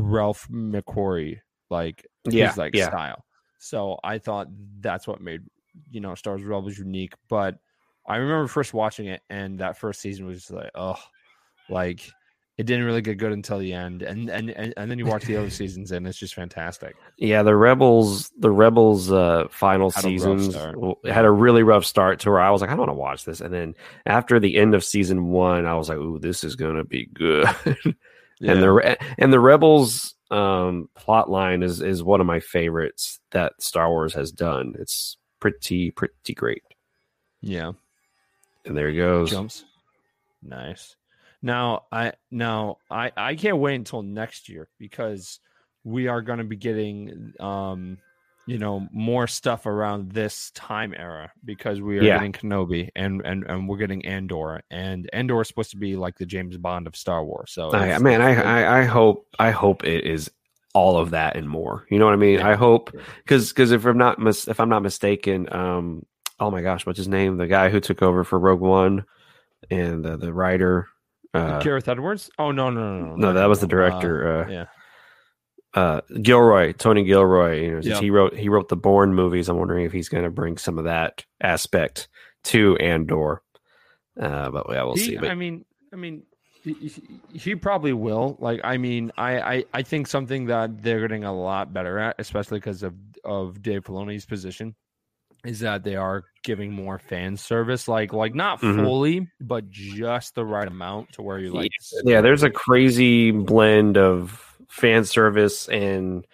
Ralph 0.00 0.48
McQuarrie, 0.50 1.40
like 1.68 2.06
Yeah, 2.24 2.48
his 2.48 2.56
like 2.56 2.74
yeah. 2.74 2.88
style. 2.88 3.24
So 3.58 3.98
I 4.02 4.18
thought 4.18 4.48
that's 4.80 5.06
what 5.06 5.20
made 5.20 5.42
you 5.90 6.00
know 6.00 6.14
Star 6.14 6.34
Wars 6.36 6.44
Rebels 6.44 6.78
unique. 6.78 7.12
But 7.28 7.58
I 8.08 8.16
remember 8.16 8.48
first 8.48 8.74
watching 8.74 9.06
it, 9.06 9.22
and 9.30 9.58
that 9.60 9.76
first 9.76 10.00
season 10.00 10.26
was 10.26 10.38
just 10.38 10.50
like, 10.50 10.70
oh, 10.74 10.96
like 11.68 12.10
it 12.56 12.66
didn't 12.66 12.86
really 12.86 13.02
get 13.02 13.18
good 13.18 13.30
until 13.30 13.58
the 13.58 13.72
end, 13.72 14.02
and 14.02 14.28
and 14.30 14.50
and, 14.50 14.74
and 14.76 14.90
then 14.90 14.98
you 14.98 15.06
watch 15.06 15.24
the 15.24 15.36
other 15.36 15.50
seasons, 15.60 15.92
and 15.92 16.06
it's 16.08 16.18
just 16.18 16.34
fantastic. 16.34 16.96
Yeah, 17.18 17.42
the 17.44 17.54
Rebels, 17.54 18.32
the 18.38 18.50
Rebels 18.50 19.12
uh 19.12 19.46
final 19.50 19.90
Had 19.90 20.02
seasons 20.02 20.54
had 20.54 21.24
a 21.24 21.30
really 21.30 21.62
rough 21.62 21.84
start 21.84 22.18
to 22.20 22.30
where 22.30 22.40
I 22.40 22.50
was 22.50 22.60
like, 22.60 22.70
I 22.70 22.72
don't 22.72 22.80
want 22.80 22.90
to 22.90 22.94
watch 22.94 23.24
this. 23.24 23.40
And 23.40 23.54
then 23.54 23.74
after 24.06 24.40
the 24.40 24.56
end 24.56 24.74
of 24.74 24.82
season 24.82 25.28
one, 25.28 25.66
I 25.66 25.74
was 25.74 25.88
like, 25.88 25.98
Ooh, 25.98 26.18
this 26.18 26.42
is 26.42 26.56
gonna 26.56 26.84
be 26.84 27.06
good. 27.06 27.46
And 28.40 28.62
the 28.62 28.96
and 29.18 29.32
the 29.32 29.40
Rebels 29.40 30.14
um 30.30 30.88
plot 30.94 31.28
line 31.28 31.62
is 31.62 31.80
is 31.80 32.04
one 32.04 32.20
of 32.20 32.26
my 32.26 32.38
favorites 32.38 33.18
that 33.32 33.60
Star 33.60 33.88
Wars 33.88 34.14
has 34.14 34.30
done. 34.30 34.74
It's 34.78 35.16
pretty 35.40 35.90
pretty 35.90 36.34
great. 36.34 36.62
yeah. 37.40 37.72
And 38.68 38.76
there 38.76 38.88
he 38.90 38.96
goes. 38.96 39.30
jumps. 39.30 39.64
Nice. 40.42 40.96
Now 41.42 41.84
I 41.92 42.12
now 42.30 42.78
I 42.90 43.12
I 43.16 43.34
can't 43.36 43.58
wait 43.58 43.76
until 43.76 44.02
next 44.02 44.48
year 44.48 44.68
because 44.78 45.40
we 45.84 46.08
are 46.08 46.20
going 46.22 46.38
to 46.38 46.44
be 46.44 46.56
getting 46.56 47.32
um 47.40 47.98
you 48.46 48.58
know 48.58 48.86
more 48.92 49.26
stuff 49.26 49.66
around 49.66 50.10
this 50.12 50.50
time 50.52 50.94
era 50.96 51.30
because 51.44 51.80
we 51.80 51.98
are 51.98 52.02
Yeah. 52.02 52.16
getting 52.16 52.32
Kenobi 52.32 52.88
and 52.96 53.22
and 53.24 53.44
and 53.44 53.68
we're 53.68 53.76
getting 53.76 54.04
Andor 54.06 54.62
and 54.70 55.08
Andor 55.12 55.40
is 55.42 55.48
supposed 55.48 55.70
to 55.72 55.76
be 55.76 55.96
like 55.96 56.16
the 56.18 56.26
James 56.26 56.56
Bond 56.56 56.86
of 56.86 56.96
Star 56.96 57.24
Wars. 57.24 57.52
So 57.52 57.70
I, 57.72 57.98
man, 57.98 58.20
I, 58.22 58.34
I 58.64 58.80
I 58.80 58.84
hope 58.84 59.26
I 59.38 59.50
hope 59.50 59.84
it 59.84 60.04
is 60.04 60.30
all 60.74 60.98
of 60.98 61.10
that 61.10 61.36
and 61.36 61.48
more. 61.48 61.86
You 61.90 61.98
know 61.98 62.04
what 62.06 62.14
I 62.14 62.18
mean? 62.18 62.38
Yeah. 62.40 62.48
I 62.48 62.54
hope 62.54 62.90
because 63.22 63.48
because 63.50 63.70
if 63.70 63.84
I'm 63.84 63.98
not 63.98 64.18
mis- 64.18 64.48
if 64.48 64.60
I'm 64.60 64.68
not 64.68 64.82
mistaken, 64.82 65.52
um, 65.52 66.04
oh 66.40 66.50
my 66.50 66.62
gosh, 66.62 66.86
what's 66.86 66.98
his 66.98 67.08
name? 67.08 67.36
The 67.36 67.46
guy 67.46 67.68
who 67.70 67.80
took 67.80 68.02
over 68.02 68.24
for 68.24 68.38
Rogue 68.38 68.60
One 68.60 69.04
and 69.70 70.04
the 70.04 70.16
the 70.16 70.32
writer. 70.32 70.88
Uh, 71.34 71.60
Gareth 71.60 71.88
Edwards. 71.88 72.30
Oh 72.38 72.52
no 72.52 72.70
no 72.70 72.98
no 73.00 73.06
no 73.06 73.14
no, 73.16 73.32
that 73.34 73.46
was 73.46 73.60
the 73.60 73.66
director. 73.66 74.42
Uh, 74.44 74.48
yeah. 74.50 74.64
uh, 75.74 76.00
Gilroy, 76.22 76.72
Tony 76.72 77.04
Gilroy. 77.04 77.60
You 77.62 77.70
know, 77.74 77.80
Yeah. 77.82 78.00
he 78.00 78.10
wrote 78.10 78.34
he 78.34 78.48
wrote 78.48 78.68
the 78.68 78.76
Bourne 78.76 79.14
movies. 79.14 79.48
I'm 79.48 79.58
wondering 79.58 79.84
if 79.84 79.92
he's 79.92 80.08
going 80.08 80.24
to 80.24 80.30
bring 80.30 80.56
some 80.58 80.78
of 80.78 80.84
that 80.84 81.24
aspect 81.40 82.08
to 82.44 82.76
Andor. 82.78 83.42
Uh, 84.18 84.50
but 84.50 84.66
yeah, 84.70 84.82
we'll 84.84 84.94
he, 84.94 85.00
see. 85.00 85.16
But 85.16 85.30
I 85.30 85.34
mean, 85.34 85.64
I 85.92 85.96
mean, 85.96 86.22
he, 86.62 86.72
he- 86.72 87.20
he 87.32 87.54
probably 87.54 87.92
will. 87.92 88.36
Like, 88.40 88.60
I 88.64 88.76
mean, 88.78 89.12
I, 89.16 89.38
I, 89.40 89.64
I 89.74 89.82
think 89.82 90.06
something 90.08 90.46
that 90.46 90.82
they're 90.82 91.00
getting 91.00 91.24
a 91.24 91.32
lot 91.32 91.72
better 91.72 91.98
at, 91.98 92.16
especially 92.18 92.58
because 92.58 92.82
of 92.82 92.94
of 93.24 93.60
Dave 93.62 93.84
Filoni's 93.84 94.24
position, 94.26 94.74
is 95.44 95.60
that 95.60 95.84
they 95.84 95.96
are 95.96 96.24
giving 96.42 96.72
more 96.72 96.98
fan 96.98 97.36
service. 97.36 97.88
Like, 97.88 98.12
like 98.12 98.34
not 98.34 98.60
Mhm. 98.60 98.84
fully, 98.84 99.28
but 99.40 99.70
just 99.70 100.34
the 100.34 100.44
right 100.44 100.66
amount 100.68 101.12
to 101.12 101.22
where 101.22 101.38
you 101.38 101.50
like. 101.52 101.70
yeah, 102.04 102.20
there's 102.20 102.42
a 102.42 102.50
crazy 102.50 103.30
blend 103.30 103.96
of 103.96 104.44
fan 104.68 105.04
service 105.04 105.68
and 105.68 106.26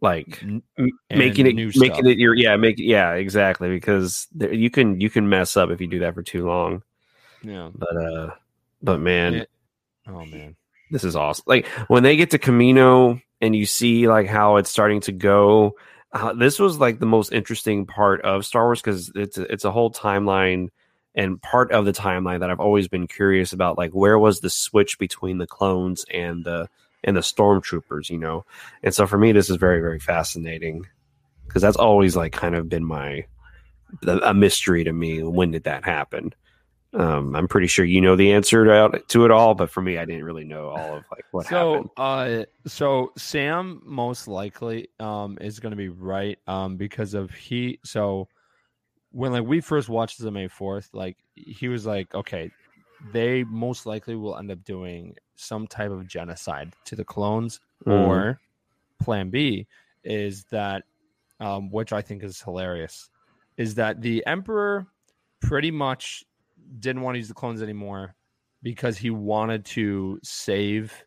like 0.00 0.40
and 0.42 0.62
making 1.10 1.46
it 1.46 1.54
new 1.54 1.66
making 1.76 1.94
stuff. 1.94 2.06
it 2.06 2.18
your 2.18 2.34
yeah 2.34 2.56
make 2.56 2.74
yeah 2.78 3.12
exactly 3.12 3.68
because 3.68 4.26
there, 4.34 4.52
you 4.52 4.68
can 4.68 5.00
you 5.00 5.08
can 5.08 5.28
mess 5.28 5.56
up 5.56 5.70
if 5.70 5.80
you 5.80 5.86
do 5.86 6.00
that 6.00 6.14
for 6.14 6.22
too 6.22 6.46
long 6.46 6.82
Yeah. 7.42 7.70
but 7.74 7.96
uh 7.96 8.30
but 8.82 9.00
man 9.00 9.34
Yeah. 9.34 9.44
Oh 10.08 10.24
man. 10.26 10.56
this 10.90 11.04
is 11.04 11.14
awesome 11.16 11.44
like 11.46 11.66
when 11.88 12.02
they 12.02 12.16
get 12.16 12.30
to 12.32 12.38
kamino 12.38 13.22
and 13.40 13.54
you 13.56 13.64
see 13.64 14.08
like 14.08 14.26
how 14.26 14.56
it's 14.56 14.70
starting 14.70 15.00
to 15.02 15.12
go 15.12 15.76
uh, 16.14 16.32
this 16.32 16.58
was 16.60 16.78
like 16.78 17.00
the 17.00 17.06
most 17.06 17.32
interesting 17.32 17.84
part 17.84 18.20
of 18.22 18.46
star 18.46 18.64
wars 18.64 18.80
because 18.80 19.10
it's 19.14 19.36
a, 19.36 19.52
it's 19.52 19.64
a 19.64 19.70
whole 19.72 19.90
timeline 19.90 20.68
and 21.16 21.42
part 21.42 21.70
of 21.72 21.84
the 21.84 21.92
timeline 21.92 22.40
that 22.40 22.50
i've 22.50 22.60
always 22.60 22.88
been 22.88 23.06
curious 23.06 23.52
about 23.52 23.76
like 23.76 23.90
where 23.92 24.18
was 24.18 24.40
the 24.40 24.50
switch 24.50 24.98
between 24.98 25.38
the 25.38 25.46
clones 25.46 26.04
and 26.12 26.44
the 26.44 26.68
and 27.02 27.16
the 27.16 27.20
stormtroopers 27.20 28.08
you 28.08 28.16
know? 28.16 28.46
And 28.82 28.94
so 28.94 29.06
for 29.06 29.18
me 29.18 29.32
this 29.32 29.50
is 29.50 29.56
very 29.56 29.80
very 29.80 29.98
fascinating 29.98 30.86
because 31.46 31.62
that's 31.62 31.76
always 31.76 32.16
like 32.16 32.32
kind 32.32 32.54
of 32.54 32.68
been 32.68 32.84
my 32.84 33.26
a 34.06 34.34
mystery 34.34 34.82
to 34.84 34.92
me 34.92 35.22
when 35.22 35.50
did 35.50 35.64
that 35.64 35.84
happen 35.84 36.32
um, 36.94 37.34
I'm 37.34 37.48
pretty 37.48 37.66
sure 37.66 37.84
you 37.84 38.00
know 38.00 38.16
the 38.16 38.32
answer 38.32 38.64
to, 38.64 39.02
to 39.08 39.24
it 39.24 39.30
all, 39.30 39.54
but 39.54 39.70
for 39.70 39.82
me, 39.82 39.98
I 39.98 40.04
didn't 40.04 40.24
really 40.24 40.44
know 40.44 40.68
all 40.68 40.96
of 40.98 41.04
like 41.10 41.24
what 41.32 41.46
happened. 41.46 41.90
so, 41.96 42.02
uh, 42.02 42.44
so 42.66 43.12
Sam 43.16 43.82
most 43.84 44.28
likely 44.28 44.88
um 45.00 45.36
is 45.40 45.60
going 45.60 45.72
to 45.72 45.76
be 45.76 45.88
right 45.88 46.38
um 46.46 46.76
because 46.76 47.14
of 47.14 47.30
he. 47.32 47.78
So 47.84 48.28
when 49.10 49.32
like 49.32 49.44
we 49.44 49.60
first 49.60 49.88
watched 49.88 50.18
the 50.20 50.30
May 50.30 50.48
fourth, 50.48 50.90
like 50.92 51.16
he 51.34 51.68
was 51.68 51.86
like, 51.86 52.14
okay, 52.14 52.50
they 53.12 53.44
most 53.44 53.86
likely 53.86 54.16
will 54.16 54.36
end 54.36 54.50
up 54.50 54.64
doing 54.64 55.14
some 55.36 55.66
type 55.66 55.90
of 55.90 56.06
genocide 56.06 56.72
to 56.84 56.96
the 56.96 57.04
clones, 57.04 57.60
Mhm. 57.86 57.92
or 57.92 58.40
Plan 59.02 59.30
B 59.30 59.66
is 60.04 60.44
that, 60.50 60.84
um, 61.40 61.70
which 61.70 61.92
I 61.92 62.00
think 62.02 62.22
is 62.22 62.40
hilarious, 62.40 63.10
is 63.56 63.74
that 63.74 64.00
the 64.00 64.24
Emperor 64.26 64.86
pretty 65.40 65.70
much 65.70 66.24
didn't 66.78 67.02
want 67.02 67.14
to 67.14 67.18
use 67.18 67.28
the 67.28 67.34
clones 67.34 67.62
anymore 67.62 68.14
because 68.62 68.96
he 68.96 69.10
wanted 69.10 69.64
to 69.64 70.18
save 70.22 71.04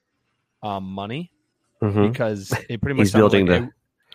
um, 0.64 0.84
money 0.86 1.32
Mhm. 1.82 2.12
because 2.12 2.52
it 2.70 2.82
pretty 2.82 2.94
much 2.98 3.06
He's 3.08 3.14
building 3.14 3.46
like 3.46 3.62
the- 3.62 3.68
it- 3.68 3.74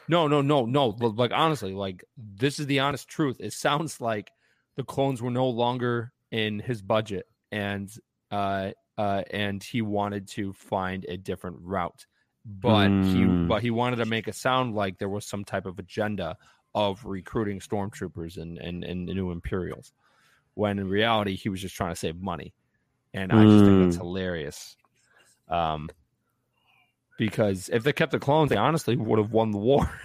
no 0.09 0.26
no 0.26 0.42
no 0.42 0.64
no 0.66 0.88
like 0.88 1.31
honestly 1.33 1.74
like 1.74 2.05
this 2.16 2.59
is 2.59 2.66
the 2.66 2.81
honest 2.81 3.09
truth 3.09 3.37
it 3.38 3.52
sounds 3.52 4.00
like 4.00 4.31
the 4.76 4.83
clones 4.83 5.22
were 5.22 5.31
no 5.31 5.48
longer 5.48 6.12
in 6.33 6.59
his 6.59 6.83
budget 6.83 7.26
and 7.52 7.88
uh 8.33 8.70
uh 8.98 9.22
and 9.31 9.62
he 9.62 9.81
wanted 9.81 10.26
to 10.26 10.52
find 10.55 11.07
a 11.09 11.16
different 11.16 11.57
route 11.61 12.07
but 12.44 12.88
he 12.88 13.20
Mm. 13.22 13.46
but 13.46 13.62
he 13.62 13.70
wanted 13.70 13.96
to 13.96 14.05
make 14.07 14.26
it 14.26 14.35
sound 14.35 14.74
like 14.74 14.98
there 14.98 15.09
was 15.09 15.24
some 15.24 15.44
type 15.44 15.66
of 15.66 15.78
agenda 15.78 16.37
of 16.74 17.05
recruiting 17.05 17.61
stormtroopers 17.61 18.38
and 18.38 18.59
and, 18.59 18.83
and 18.83 19.07
new 19.07 19.31
imperials 19.31 19.92
when 20.55 20.79
in 20.79 20.88
reality 20.88 21.35
he 21.37 21.49
was 21.49 21.61
just 21.61 21.75
trying 21.75 21.93
to 21.93 21.97
save 21.97 22.21
money 22.21 22.53
and 23.15 23.33
i 23.33 23.45
just 23.45 23.65
think 23.65 23.79
that's 23.79 23.97
Mm. 23.97 24.01
hilarious 24.01 24.77
um 25.49 25.88
because 27.19 27.69
if 27.73 27.85
they 27.85 27.93
kept 27.93 28.11
the 28.11 28.19
clones, 28.19 28.51
they 28.51 28.57
honestly 28.57 28.97
would 28.97 29.19
have 29.19 29.31
won 29.31 29.51
the 29.53 29.59
war. 29.59 29.91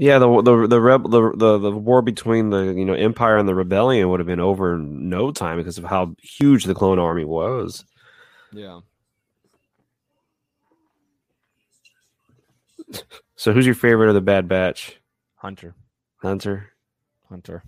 Yeah, 0.00 0.20
the 0.20 0.42
the 0.42 0.66
the, 0.68 0.80
reb, 0.80 1.10
the 1.10 1.32
the 1.34 1.58
the 1.58 1.72
war 1.72 2.02
between 2.02 2.50
the 2.50 2.66
you 2.66 2.84
know 2.84 2.94
empire 2.94 3.36
and 3.36 3.48
the 3.48 3.54
rebellion 3.54 4.08
would 4.08 4.20
have 4.20 4.28
been 4.28 4.38
over 4.38 4.74
in 4.76 5.08
no 5.08 5.32
time 5.32 5.56
because 5.56 5.76
of 5.76 5.82
how 5.82 6.14
huge 6.22 6.64
the 6.64 6.74
clone 6.74 7.00
army 7.00 7.24
was. 7.24 7.84
Yeah. 8.52 8.80
So, 13.36 13.52
who's 13.52 13.66
your 13.66 13.74
favorite 13.74 14.08
of 14.08 14.14
the 14.14 14.20
Bad 14.20 14.46
Batch? 14.48 15.00
Hunter. 15.36 15.74
Hunter. 16.18 16.70
Hunter. 17.28 17.64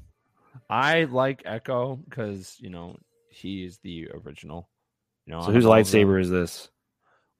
I 0.70 1.04
like 1.04 1.42
Echo 1.44 1.96
because, 1.96 2.56
you 2.60 2.70
know, 2.70 2.96
he 3.30 3.64
is 3.64 3.78
the 3.82 4.08
original. 4.10 4.68
You 5.26 5.34
know, 5.34 5.42
So, 5.42 5.52
whose 5.52 5.64
all 5.66 5.72
of 5.74 5.78
lightsaber 5.86 6.20
is 6.20 6.30
this? 6.30 6.70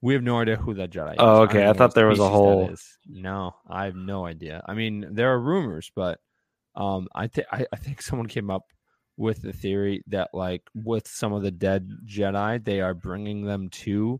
We 0.01 0.13
have 0.13 0.23
no 0.23 0.39
idea 0.39 0.55
who 0.55 0.73
that 0.75 0.89
Jedi 0.91 1.11
is. 1.11 1.17
Oh, 1.19 1.43
okay. 1.43 1.59
even 1.59 1.69
I 1.69 1.73
thought 1.73 1.93
there 1.93 2.07
was 2.07 2.19
a 2.19 2.27
whole- 2.27 2.73
No, 3.07 3.55
I 3.69 3.85
have 3.85 3.95
no 3.95 4.25
idea. 4.25 4.63
I 4.67 4.73
mean, 4.73 5.07
there 5.11 5.31
are 5.31 5.39
rumors, 5.39 5.91
but 5.95 6.19
um, 6.75 7.07
I 7.13 7.27
think 7.27 7.47
I 7.51 7.65
I 7.71 7.75
think 7.75 8.01
someone 8.01 8.27
came 8.27 8.49
up 8.49 8.63
with 9.17 9.41
the 9.41 9.51
theory 9.53 10.03
that 10.07 10.29
like 10.33 10.63
with 10.73 11.07
some 11.07 11.33
of 11.33 11.43
the 11.43 11.51
dead 11.51 11.89
Jedi, 12.05 12.63
they 12.63 12.79
are 12.81 12.93
bringing 12.93 13.43
them 13.45 13.69
to 13.69 14.19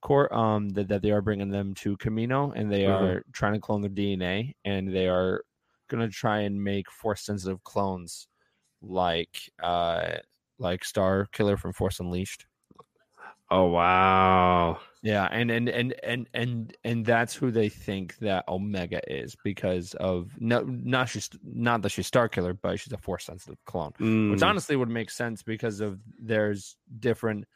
core 0.00 0.32
um 0.34 0.70
that, 0.70 0.88
that 0.88 1.02
they 1.02 1.10
are 1.10 1.20
bringing 1.20 1.50
them 1.50 1.74
to 1.74 1.94
Kamino 1.98 2.52
and 2.56 2.72
they 2.72 2.84
Mhm. 2.84 3.00
are 3.00 3.24
trying 3.32 3.52
to 3.52 3.60
clone 3.60 3.82
their 3.82 3.90
DNA 3.90 4.54
and 4.64 4.88
they 4.92 5.08
are 5.08 5.44
gonna 5.88 6.08
try 6.08 6.40
and 6.40 6.64
make 6.64 6.90
force 6.90 7.20
sensitive 7.22 7.62
clones 7.64 8.26
like 8.82 9.50
uh 9.62 10.16
like 10.58 10.82
Starkiller 10.82 11.58
from 11.58 11.72
Force 11.72 12.00
Unleashed. 12.00 12.46
Oh 13.50 13.66
wow. 13.66 14.78
Yeah, 15.02 15.26
and 15.30 15.50
and 15.50 15.68
and 15.68 15.94
and 16.02 16.28
and 16.34 16.76
and 16.84 17.06
that's 17.06 17.34
who 17.34 17.50
they 17.50 17.68
think 17.70 18.18
that 18.18 18.46
Omega 18.48 19.00
is 19.10 19.34
because 19.42 19.94
of 19.94 20.30
no 20.38 20.60
not 20.62 21.08
she's 21.08 21.30
not 21.42 21.82
that 21.82 21.88
she's 21.88 22.06
Star 22.06 22.28
Killer, 22.28 22.52
but 22.52 22.78
she's 22.78 22.92
a 22.92 22.98
force 22.98 23.24
sensitive 23.24 23.58
clone. 23.64 23.92
Which 23.98 24.40
Mm. 24.40 24.46
honestly 24.46 24.76
would 24.76 24.90
make 24.90 25.10
sense 25.10 25.42
because 25.42 25.80
of 25.80 25.98
there's 26.18 26.76
different 26.98 27.46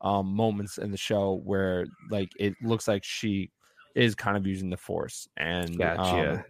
um 0.00 0.26
moments 0.34 0.78
in 0.78 0.90
the 0.90 0.96
show 0.96 1.40
where 1.44 1.86
like 2.10 2.30
it 2.38 2.54
looks 2.62 2.88
like 2.88 3.04
she 3.04 3.50
is 3.94 4.14
kind 4.14 4.36
of 4.36 4.46
using 4.46 4.70
the 4.70 4.76
force 4.76 5.28
and 5.36 5.78
Gotcha. 5.78 6.00
um, 6.00 6.44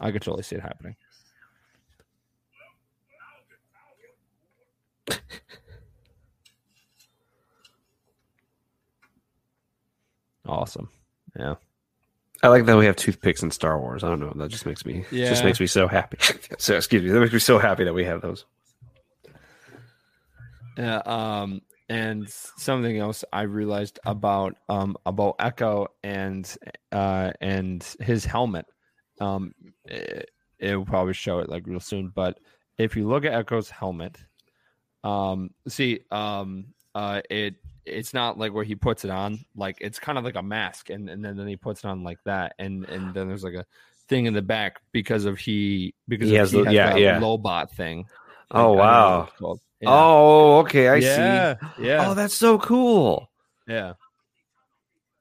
I 0.00 0.12
could 0.12 0.22
totally 0.22 0.42
see 0.42 0.56
it 0.56 0.62
happening. 0.62 0.96
Awesome. 10.46 10.88
Yeah. 11.38 11.54
I 12.42 12.48
like 12.48 12.66
that 12.66 12.76
we 12.76 12.86
have 12.86 12.96
toothpicks 12.96 13.42
in 13.42 13.50
Star 13.52 13.78
Wars. 13.78 14.02
I 14.02 14.08
don't 14.08 14.18
know. 14.18 14.32
That 14.34 14.50
just 14.50 14.66
makes 14.66 14.84
me 14.84 15.04
just 15.12 15.44
makes 15.44 15.60
me 15.60 15.66
so 15.68 15.86
happy. 15.86 16.18
so 16.58 16.76
excuse 16.76 17.02
me. 17.02 17.10
That 17.10 17.20
makes 17.20 17.32
me 17.32 17.38
so 17.38 17.58
happy 17.58 17.84
that 17.84 17.94
we 17.94 18.04
have 18.04 18.20
those. 18.20 18.44
Yeah, 20.76 20.96
um, 21.06 21.60
and 21.88 22.28
something 22.28 22.98
else 22.98 23.24
I 23.32 23.42
realized 23.42 24.00
about 24.04 24.56
um 24.68 24.96
about 25.06 25.36
Echo 25.38 25.88
and 26.02 26.52
uh 26.90 27.30
and 27.40 27.84
his 28.00 28.24
helmet. 28.24 28.66
Um, 29.20 29.54
it, 29.84 30.30
it 30.58 30.74
will 30.74 30.84
probably 30.84 31.14
show 31.14 31.38
it 31.38 31.48
like 31.48 31.66
real 31.66 31.78
soon, 31.78 32.10
but 32.12 32.40
if 32.76 32.96
you 32.96 33.06
look 33.06 33.24
at 33.24 33.34
Echo's 33.34 33.70
helmet, 33.70 34.18
um, 35.04 35.50
see, 35.68 36.00
um, 36.10 36.66
uh, 36.94 37.20
it 37.30 37.54
it's 37.84 38.14
not 38.14 38.38
like 38.38 38.52
where 38.54 38.64
he 38.64 38.74
puts 38.74 39.04
it 39.04 39.10
on, 39.10 39.44
like 39.56 39.78
it's 39.80 39.98
kind 39.98 40.16
of 40.18 40.24
like 40.24 40.36
a 40.36 40.42
mask, 40.42 40.90
and 40.90 41.08
and 41.10 41.24
then, 41.24 41.36
then 41.36 41.48
he 41.48 41.56
puts 41.56 41.84
it 41.84 41.86
on 41.88 42.02
like 42.04 42.18
that, 42.24 42.54
and 42.58 42.84
and 42.84 43.12
then 43.14 43.28
there's 43.28 43.44
like 43.44 43.54
a 43.54 43.66
thing 44.08 44.26
in 44.26 44.34
the 44.34 44.42
back 44.42 44.80
because 44.92 45.24
of 45.24 45.38
he 45.38 45.94
because 46.08 46.28
He 46.28 46.36
of 46.36 46.40
has 46.40 46.50
he 46.52 46.58
the- 46.58 46.64
has 46.66 46.74
yeah, 46.74 46.90
that 46.92 47.00
yeah. 47.00 47.20
Lobot 47.20 47.70
thing. 47.70 48.06
Oh 48.50 48.54
I 48.54 48.62
don't 48.62 48.66
know 48.66 48.72
what 48.72 48.78
wow. 48.84 49.52
it's. 49.54 49.62
Yeah. 49.80 49.88
Oh, 49.90 50.58
okay. 50.60 50.88
I 50.88 50.94
yeah, 50.96 51.54
see. 51.76 51.84
Yeah. 51.86 52.06
Oh, 52.08 52.14
that's 52.14 52.34
so 52.34 52.58
cool. 52.58 53.30
yeah. 53.66 53.94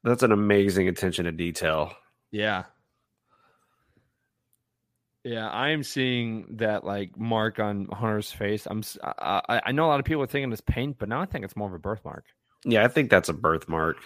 That's 0.03 0.23
an 0.23 0.31
amazing 0.31 0.87
attention 0.87 1.25
to 1.25 1.31
detail. 1.31 1.93
Yeah. 2.31 2.63
Yeah, 5.23 5.47
I 5.49 5.69
am 5.69 5.83
seeing 5.83 6.47
that 6.57 6.83
like 6.83 7.17
mark 7.17 7.59
on 7.59 7.87
Hunter's 7.91 8.31
face. 8.31 8.65
I'm 8.65 8.81
I 9.03 9.71
know 9.71 9.85
a 9.85 9.89
lot 9.89 9.99
of 9.99 10.05
people 10.05 10.23
are 10.23 10.27
thinking 10.27 10.51
it's 10.51 10.61
paint, 10.61 10.97
but 10.97 11.09
now 11.09 11.21
I 11.21 11.25
think 11.25 11.45
it's 11.45 11.55
more 11.55 11.67
of 11.67 11.73
a 11.73 11.79
birthmark. 11.79 12.25
Yeah, 12.65 12.83
I 12.83 12.87
think 12.87 13.09
that's 13.09 13.29
a 13.29 13.33
birthmark. 13.33 13.97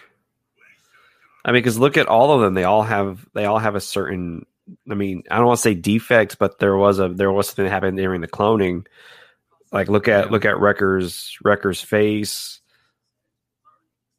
I 1.45 1.51
mean, 1.51 1.61
because 1.61 1.77
look 1.79 1.95
at 1.95 2.07
all 2.07 2.33
of 2.33 2.41
them; 2.41 2.53
they 2.53 2.63
all 2.65 2.83
have 2.83 3.25
they 3.33 3.45
all 3.45 3.59
have 3.59 3.75
a 3.75 3.81
certain. 3.81 4.45
I 4.89 4.95
mean, 4.95 5.23
I 5.29 5.37
don't 5.37 5.45
want 5.45 5.57
to 5.59 5.61
say 5.61 5.75
defects, 5.75 6.35
but 6.35 6.59
there 6.59 6.75
was 6.75 6.99
a 6.99 7.07
there 7.09 7.31
was 7.31 7.47
something 7.47 7.65
that 7.65 7.71
happened 7.71 7.97
during 7.97 8.21
the 8.21 8.27
cloning. 8.27 8.85
Like 9.71 9.87
look 9.89 10.07
at 10.07 10.25
Yeah. 10.25 10.31
look 10.31 10.43
at 10.45 10.59
Wrecker's 10.59 11.37
Wrecker's 11.43 11.81
face. 11.81 12.59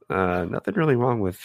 Uh, 0.08 0.46
nothing 0.48 0.74
really 0.74 0.96
wrong 0.96 1.20
with. 1.20 1.40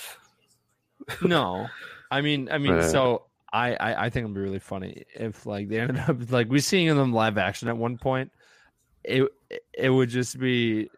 No, 1.23 1.67
I 2.11 2.21
mean, 2.21 2.49
I 2.51 2.57
mean, 2.59 2.83
so 2.89 3.25
I, 3.53 3.73
I 3.75 4.05
I 4.05 4.09
think 4.09 4.25
it'd 4.25 4.35
be 4.35 4.41
really 4.41 4.59
funny 4.59 5.03
if 5.13 5.45
like 5.45 5.69
they 5.69 5.79
ended 5.79 5.97
up 6.07 6.31
like 6.31 6.49
we 6.49 6.59
seeing 6.59 6.95
them 6.95 7.13
live 7.13 7.37
action 7.37 7.67
at 7.67 7.77
one 7.77 7.97
point. 7.97 8.31
It 9.03 9.29
it 9.73 9.89
would 9.89 10.09
just 10.09 10.39
be 10.39 10.89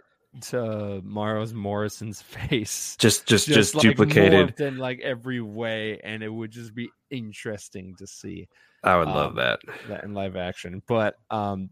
to 0.42 1.02
Maros 1.04 1.54
Morrison's 1.54 2.22
face. 2.50 2.96
Just 3.00 3.26
just 3.26 3.48
just, 3.48 3.76
like, 3.76 3.84
duplicated. 3.84 4.60
in 4.60 4.78
like 4.78 5.00
every 5.02 5.42
way, 5.42 6.00
and 6.04 6.24
it 6.24 6.30
would 6.30 6.52
just 6.52 6.74
be 6.76 6.90
interesting 7.10 7.96
to 7.98 8.08
see. 8.08 8.48
I 8.84 8.98
would 8.98 9.08
um, 9.08 9.16
love 9.16 9.36
that. 9.36 9.60
that 9.88 10.04
in 10.04 10.14
live 10.14 10.36
action. 10.36 10.82
But 10.88 11.16
um 11.30 11.70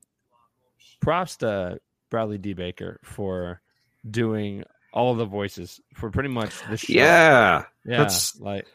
props 1.02 1.38
to 1.38 1.80
Bradley 2.10 2.38
D. 2.38 2.54
Baker 2.54 3.00
for 3.04 3.62
doing 4.10 4.64
all 4.94 5.16
the 5.16 5.26
voices 5.26 5.80
for 5.96 6.10
pretty 6.10 6.30
much 6.30 6.54
the 6.70 6.78
show. 6.78 6.94
Yeah, 6.94 7.66
yeah, 7.86 7.98
that's- 7.98 8.40
like 8.40 8.66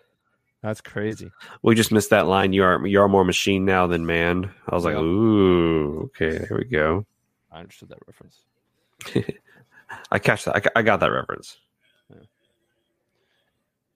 that's 0.67 0.81
crazy. 0.81 1.31
we 1.63 1.75
just 1.75 1.93
missed 1.93 2.11
that 2.11 2.27
line. 2.27 2.53
You 2.53 2.65
are 2.65 2.87
you 2.87 3.01
are 3.01 3.09
more 3.09 3.25
machine 3.25 3.65
now 3.65 3.87
than 3.87 4.05
man. 4.07 4.51
I 4.69 4.75
was 4.75 4.85
like, 4.85 4.95
Yep. 4.95 5.03
ooh, 5.03 6.01
okay, 6.07 6.39
there 6.39 6.59
we 6.59 6.65
go. 6.65 7.07
I 7.51 7.61
understood 7.61 7.89
that 7.91 7.99
reference. 8.07 8.41
I 10.11 10.19
catch 10.19 10.45
that. 10.45 10.57
I, 10.57 10.81
I 10.81 10.83
got 10.83 11.01
that 11.01 11.11
reference. 11.13 11.59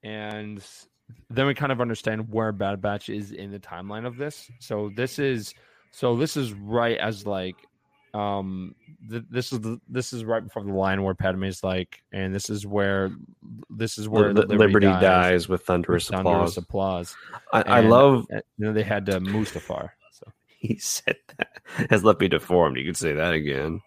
And 0.03 0.65
then 1.29 1.47
we 1.47 1.55
kind 1.55 1.73
of 1.73 1.81
understand 1.81 2.31
where 2.33 2.53
Bad 2.53 2.81
Batch 2.81 3.09
is 3.09 3.33
in 3.33 3.51
the 3.51 3.59
timeline 3.59 4.07
of 4.07 4.17
this. 4.17 4.51
So 4.61 4.91
this 4.95 5.19
is 5.19 5.55
so 5.91 6.17
this 6.17 6.37
is 6.37 6.53
right 6.53 6.97
as 6.97 7.27
like 7.27 7.57
um 8.15 8.75
th- 9.09 9.23
this 9.31 9.53
is 9.53 9.61
the, 9.61 9.81
this 9.89 10.13
is 10.13 10.25
right 10.25 10.43
before 10.43 10.65
the 10.65 10.73
line 10.73 11.03
where 11.03 11.15
Padme 11.15 11.45
is 11.45 11.63
like 11.63 12.03
and 12.13 12.35
this 12.35 12.51
is 12.51 12.67
where 12.67 13.13
this 13.71 13.99
is 13.99 14.09
where 14.09 14.35
Li- 14.35 14.47
Liberty, 14.47 14.87
dies, 14.87 15.49
with 15.49 15.61
with 15.61 15.67
thunderous 15.67 16.09
thunderous 16.09 16.57
applause. 16.57 17.17
applause. 17.53 17.67
I, 17.69 17.79
I 17.79 17.81
love 17.81 18.27
uh, 18.35 18.41
You 18.59 18.67
know, 18.67 18.73
they 18.73 18.83
had 18.83 19.07
to 19.07 19.21
Mustafar. 19.21 19.91
So 20.13 20.33
he 20.59 20.79
said 20.79 21.17
that 21.37 21.63
has 21.91 22.03
left 22.05 22.21
me 22.21 22.29
deformed. 22.29 22.77
You 22.77 22.87
could 22.87 22.97
say 22.97 23.13
that 23.13 23.33
again. 23.33 23.81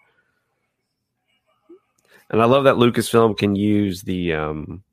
And 2.29 2.41
I 2.41 2.45
love 2.45 2.63
that 2.63 2.75
Lucasfilm 2.75 3.37
can 3.37 3.55
use 3.55 4.01
the 4.03 4.33
um 4.33 4.83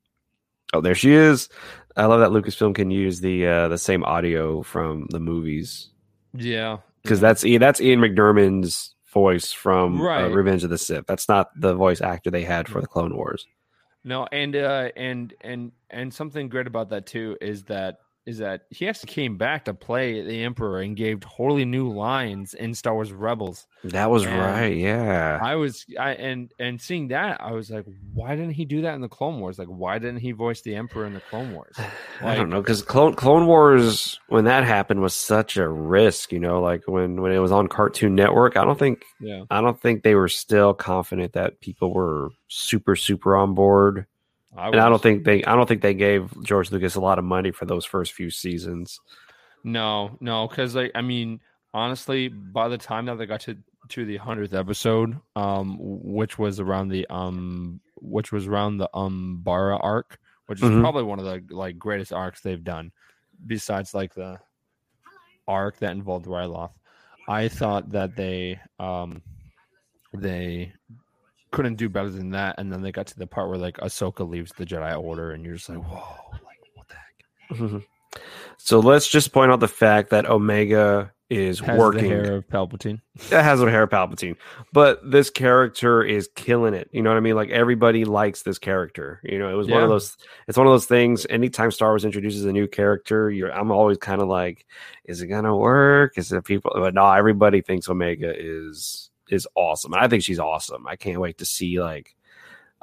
oh 0.73 0.81
there 0.81 0.95
she 0.95 1.13
is. 1.13 1.47
I 1.95 2.05
love 2.05 2.19
that 2.19 2.31
Lucasfilm 2.31 2.75
can 2.75 2.91
use 2.91 3.21
the 3.21 3.47
uh 3.47 3.67
the 3.69 3.77
same 3.77 4.03
audio 4.03 4.61
from 4.61 5.07
the 5.09 5.19
movies 5.19 5.89
yeah, 6.33 6.77
because 7.03 7.19
that's 7.19 7.43
Ian- 7.43 7.59
that's 7.59 7.81
Ian 7.81 7.99
McDiarmid's 7.99 8.95
voice 9.11 9.51
from 9.51 9.99
uh, 9.99 10.03
Right. 10.03 10.25
Revenge 10.25 10.63
of 10.63 10.69
the 10.69 10.77
Sith. 10.77 11.05
That's 11.07 11.27
not 11.29 11.49
the 11.59 11.73
voice 11.75 12.01
actor 12.01 12.31
they 12.31 12.43
had 12.43 12.67
for 12.67 12.81
the 12.81 12.87
Clone 12.87 13.15
Wars. 13.15 13.45
no, 14.03 14.27
and 14.31 14.55
uh, 14.55 14.89
and 14.95 15.33
and 15.41 15.71
and 15.89 16.13
something 16.13 16.49
great 16.49 16.67
about 16.67 16.89
that 16.89 17.05
too 17.05 17.37
is 17.41 17.63
that 17.65 17.99
is 18.25 18.37
that 18.37 18.61
he 18.69 18.87
actually 18.87 19.11
came 19.11 19.37
back 19.37 19.65
to 19.65 19.73
play 19.73 20.21
the 20.21 20.43
Emperor 20.43 20.81
and 20.81 20.95
gave 20.95 21.21
totally 21.21 21.65
new 21.65 21.91
lines 21.91 22.53
in 22.53 22.73
Star 22.73 22.93
Wars 22.93 23.11
Rebels. 23.11 23.65
That 23.83 24.11
was 24.11 24.25
And 24.25 24.37
right, 24.37 24.75
yeah. 24.75 25.39
I 25.41 25.55
was 25.55 25.85
I 25.99 26.11
and 26.11 26.51
and 26.59 26.79
seeing 26.79 27.07
that 27.09 27.41
I 27.41 27.51
was 27.53 27.71
like, 27.71 27.85
why 28.13 28.35
didn't 28.35 28.53
he 28.53 28.65
do 28.65 28.83
that 28.83 28.93
in 28.93 29.01
the 29.01 29.09
Clone 29.09 29.39
Wars? 29.39 29.57
Like, 29.57 29.67
why 29.67 29.97
didn't 29.97 30.19
he 30.19 30.31
voice 30.33 30.61
the 30.61 30.75
Emperor 30.75 31.05
in 31.05 31.13
the 31.13 31.21
Clone 31.21 31.53
Wars? 31.53 31.75
I 32.21 32.35
don't 32.35 32.49
know 32.49 32.61
because 32.61 32.83
Clone 32.83 33.15
Clone 33.15 33.47
Wars 33.47 34.19
when 34.27 34.45
that 34.45 34.63
happened 34.65 35.01
was 35.01 35.15
such 35.15 35.57
a 35.57 35.67
risk. 35.67 36.31
You 36.31 36.39
know, 36.39 36.61
like 36.61 36.83
when 36.85 37.21
when 37.21 37.31
it 37.31 37.39
was 37.39 37.51
on 37.51 37.67
Cartoon 37.67 38.13
Network. 38.13 38.55
I 38.55 38.65
don't 38.65 38.77
think 38.77 39.03
Yeah, 39.19 39.45
I 39.49 39.61
don't 39.61 39.79
think 39.79 40.03
they 40.03 40.15
were 40.15 40.29
still 40.29 40.73
confident 40.73 41.33
that 41.33 41.59
people 41.59 41.91
were 41.91 42.29
super 42.47 42.95
super 42.95 43.35
on 43.35 43.55
board. 43.55 44.05
I 44.55 44.67
And 44.67 44.79
I 44.79 44.89
don't 44.89 45.01
think 45.01 45.23
they 45.23 45.43
I 45.43 45.55
don't 45.55 45.67
think 45.67 45.81
they 45.81 45.93
gave 45.93 46.29
George 46.43 46.71
Lucas 46.71 46.95
a 46.95 47.01
lot 47.01 47.19
of 47.19 47.25
money 47.25 47.51
for 47.51 47.65
those 47.65 47.85
first 47.85 48.13
few 48.13 48.29
seasons. 48.29 48.99
No, 49.63 50.17
no, 50.19 50.47
because 50.47 50.75
like 50.75 50.91
I 50.95 51.01
mean, 51.01 51.39
honestly, 51.73 52.27
by 52.27 52.67
the 52.67 52.77
time 52.77 53.05
that 53.05 53.17
they 53.17 53.25
got 53.25 53.41
to 53.41 53.57
to 53.89 54.05
the 54.05 54.17
hundredth 54.17 54.53
episode, 54.53 55.19
um, 55.35 55.77
which 55.79 56.37
was 56.37 56.59
around 56.59 56.89
the 56.89 57.07
um, 57.09 57.79
which 57.95 58.31
was 58.31 58.47
around 58.47 58.77
the 58.77 58.89
Umbara 58.93 59.79
arc, 59.81 60.19
which 60.47 60.61
is 60.61 60.69
Mhm. 60.69 60.81
probably 60.81 61.03
one 61.03 61.19
of 61.19 61.25
the 61.25 61.43
like 61.53 61.77
greatest 61.77 62.11
arcs 62.11 62.41
they've 62.41 62.63
done, 62.63 62.91
besides 63.45 63.93
like 63.93 64.13
the 64.13 64.39
arc 65.47 65.77
that 65.77 65.91
involved 65.91 66.25
Ryloth. 66.25 66.71
I 67.27 67.47
thought 67.47 67.91
that 67.91 68.15
they 68.15 68.59
um, 68.79 69.21
they 70.13 70.73
couldn't 71.51 71.75
do 71.75 71.89
better 71.89 72.09
than 72.09 72.31
that, 72.31 72.55
and 72.57 72.71
then 72.71 72.81
they 72.81 72.91
got 72.91 73.07
to 73.07 73.17
the 73.19 73.27
part 73.27 73.49
where 73.49 73.57
like 73.57 73.77
Ahsoka 73.77 74.27
leaves 74.27 74.51
the 74.57 74.65
Jedi 74.65 74.97
Order, 74.99 75.31
and 75.31 75.43
you're 75.45 75.55
just 75.55 75.69
like, 75.69 75.79
whoa, 75.79 76.17
like 76.31 76.59
what 76.73 76.87
the 76.87 76.95
heck? 76.95 77.59
Mm-hmm. 77.59 77.77
so 78.57 78.79
let's 78.79 79.07
just 79.07 79.31
point 79.33 79.51
out 79.51 79.59
the 79.59 79.67
fact 79.67 80.09
that 80.11 80.25
Omega 80.25 81.11
is 81.29 81.59
Has 81.61 81.79
working. 81.79 82.03
the 82.03 82.09
hair 82.09 82.35
of 82.35 82.47
Palpatine. 82.49 82.99
that 83.29 83.43
has 83.43 83.59
the 83.61 83.71
hair 83.71 83.83
of 83.83 83.89
Palpatine, 83.89 84.35
but 84.73 84.99
this 85.09 85.29
character 85.29 86.03
is 86.03 86.29
killing 86.35 86.73
it. 86.73 86.89
You 86.91 87.01
know 87.01 87.09
what 87.09 87.15
I 87.17 87.21
mean? 87.21 87.35
Like 87.35 87.49
everybody 87.49 88.03
likes 88.03 88.41
this 88.43 88.59
character. 88.59 89.21
You 89.23 89.39
know, 89.39 89.49
it 89.49 89.53
was 89.55 89.69
one 89.69 89.83
of 89.83 89.89
those. 89.89 90.17
It's 90.49 90.57
one 90.57 90.67
of 90.67 90.73
those 90.73 90.87
things. 90.87 91.25
Anytime 91.29 91.71
Star 91.71 91.89
Wars 91.91 92.03
introduces 92.05 92.43
a 92.45 92.51
new 92.51 92.67
character, 92.67 93.29
you're. 93.29 93.51
I'm 93.51 93.71
always 93.71 93.97
kind 93.97 94.21
of 94.21 94.27
like, 94.27 94.65
is 95.05 95.21
it 95.21 95.27
gonna 95.27 95.55
work? 95.55 96.17
Is 96.17 96.31
it 96.33 96.43
people? 96.43 96.71
But 96.73 96.93
no, 96.93 97.09
everybody 97.11 97.61
thinks 97.61 97.87
Omega 97.89 98.33
is 98.37 99.10
is 99.31 99.47
awesome. 99.55 99.93
I 99.93 100.07
think 100.07 100.23
she's 100.23 100.39
awesome. 100.39 100.87
I 100.87 100.95
can't 100.95 101.19
wait 101.19 101.39
to 101.39 101.45
see 101.45 101.81
like. 101.81 102.15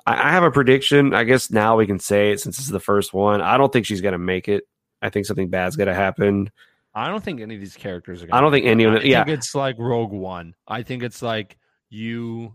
I, 0.07 0.29
I 0.29 0.31
have 0.33 0.43
a 0.43 0.51
prediction. 0.51 1.15
I 1.15 1.25
guess 1.25 1.51
now 1.51 1.77
we 1.77 1.87
can 1.87 1.99
say 1.99 2.33
it 2.33 2.41
since 2.41 2.57
this 2.57 2.67
is 2.67 2.73
the 2.73 2.81
first 2.81 3.13
one. 3.13 3.41
I 3.41 3.57
don't 3.57 3.73
think 3.73 3.87
she's 3.87 4.01
gonna 4.01 4.19
make 4.19 4.49
it. 4.49 4.65
I 5.03 5.11
think 5.11 5.27
something 5.27 5.49
bad's 5.49 5.77
gonna 5.77 5.95
happen. 5.95 6.51
I 6.95 7.09
don't 7.09 7.23
think 7.23 7.41
any 7.41 7.55
of 7.55 7.61
these 7.61 7.77
characters 7.77 8.23
are. 8.23 8.27
Going 8.27 8.31
to 8.33 8.37
I 8.37 8.41
don't 8.41 8.51
think 8.51 8.67
any 8.67 8.85
of 8.85 8.95
them. 8.95 9.03
Yeah, 9.05 9.25
think 9.25 9.39
it's 9.39 9.55
like 9.55 9.77
Rogue 9.79 10.11
One. 10.11 10.55
I 10.67 10.83
think 10.83 11.03
it's 11.03 11.23
like 11.23 11.57
you 11.91 12.55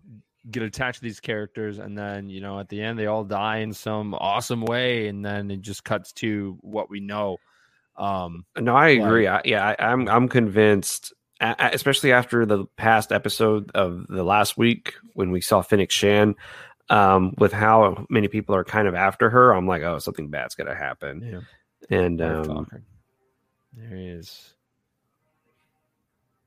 get 0.49 0.63
attached 0.63 0.99
to 0.99 1.03
these 1.03 1.19
characters, 1.19 1.79
and 1.79 1.97
then 1.97 2.29
you 2.29 2.41
know 2.41 2.59
at 2.59 2.69
the 2.69 2.81
end 2.81 2.99
they 2.99 3.05
all 3.05 3.23
die 3.23 3.57
in 3.57 3.73
some 3.73 4.13
awesome 4.13 4.65
way, 4.65 5.07
and 5.07 5.23
then 5.23 5.49
it 5.51 5.61
just 5.61 5.83
cuts 5.83 6.11
to 6.13 6.57
what 6.61 6.89
we 6.89 6.99
know. 6.99 7.37
Um, 7.95 8.45
No, 8.59 8.75
I 8.75 8.89
agree. 8.89 9.27
I, 9.27 9.41
yeah, 9.45 9.75
I, 9.79 9.91
I'm 9.91 10.09
I'm 10.09 10.27
convinced, 10.27 11.13
especially 11.41 12.11
after 12.11 12.45
the 12.45 12.65
past 12.77 13.11
episode 13.11 13.71
of 13.75 14.05
the 14.07 14.23
last 14.23 14.57
week 14.57 14.93
when 15.13 15.31
we 15.31 15.41
saw 15.41 15.61
Fennec 15.61 15.91
Shand, 15.91 16.35
um, 16.89 17.33
with 17.37 17.51
how 17.53 18.05
many 18.09 18.27
people 18.27 18.55
are 18.55 18.63
kind 18.63 18.87
of 18.87 18.95
after 18.95 19.29
her. 19.29 19.51
I'm 19.53 19.67
like, 19.67 19.81
oh, 19.83 19.99
something 19.99 20.29
bad's 20.29 20.55
gonna 20.55 20.75
happen. 20.75 21.43
yeah, 21.89 21.97
And 21.97 22.21
um, 22.21 22.67
there 23.73 23.95
he 23.97 24.07
is. 24.07 24.53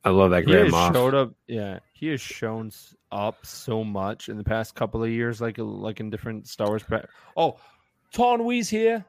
I 0.05 0.11
love 0.11 0.31
that 0.31 0.45
He 0.45 0.53
Grand 0.53 0.67
has 0.67 0.73
Moff. 0.73 0.93
showed 0.93 1.15
up. 1.15 1.33
Yeah, 1.49 1.81
he 1.93 2.07
has 2.09 2.21
shown 2.21 2.71
up 3.11 3.45
so 3.45 3.83
much 3.83 4.29
in 4.29 4.37
the 4.37 4.45
past 4.45 4.75
couple 4.77 5.03
of 5.03 5.11
years, 5.11 5.41
like 5.41 5.57
like 5.59 5.99
in 5.99 6.11
different 6.11 6.47
Star 6.47 6.69
Wars. 6.69 6.85
Pre- 6.85 7.01
oh, 7.37 7.57
Taun 8.13 8.45
We's 8.45 8.69
here. 8.71 9.05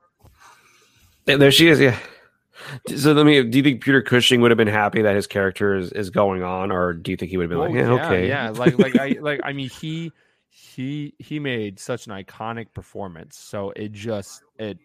There 1.25 1.51
she 1.51 1.67
is. 1.67 1.79
Yeah. 1.79 1.97
So 2.95 3.13
let 3.13 3.25
me. 3.25 3.43
Do 3.43 3.57
you 3.57 3.63
think 3.63 3.83
Peter 3.83 4.01
Cushing 4.01 4.41
would 4.41 4.51
have 4.51 4.57
been 4.57 4.67
happy 4.67 5.01
that 5.03 5.15
his 5.15 5.27
character 5.27 5.75
is, 5.75 5.91
is 5.91 6.09
going 6.09 6.43
on, 6.43 6.71
or 6.71 6.93
do 6.93 7.11
you 7.11 7.17
think 7.17 7.31
he 7.31 7.37
would 7.37 7.43
have 7.43 7.49
been 7.49 7.59
Oh, 7.59 7.63
like, 7.63 7.73
yeah, 7.75 8.05
okay, 8.05 8.27
yeah, 8.27 8.49
like 8.49 8.77
like 8.79 8.97
I 8.97 9.15
like 9.21 9.41
I 9.43 9.53
mean 9.53 9.69
he 9.69 10.11
he 10.49 11.13
he 11.19 11.39
made 11.39 11.79
such 11.79 12.07
an 12.07 12.13
iconic 12.13 12.73
performance, 12.73 13.37
so 13.37 13.71
it 13.75 13.91
just 13.91 14.41
it 14.57 14.79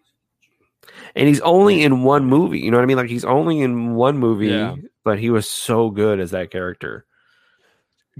And 1.15 1.29
he's 1.29 1.41
only 1.41 1.83
in 1.83 2.03
one 2.03 2.27
movie. 2.27 2.61
You 2.61 2.71
know 2.71 2.77
what 2.77 2.83
I 2.83 2.87
mean? 2.87 2.97
Like 2.99 3.09
he's 3.11 3.25
only 3.25 3.61
in 3.61 3.95
one 3.95 4.19
movie, 4.19 4.49
Yeah. 4.49 4.77
but 5.05 5.19
he 5.19 5.31
was 5.31 5.49
so 5.49 5.91
good 5.91 6.21
as 6.21 6.33
that 6.33 6.51
character. 6.51 7.07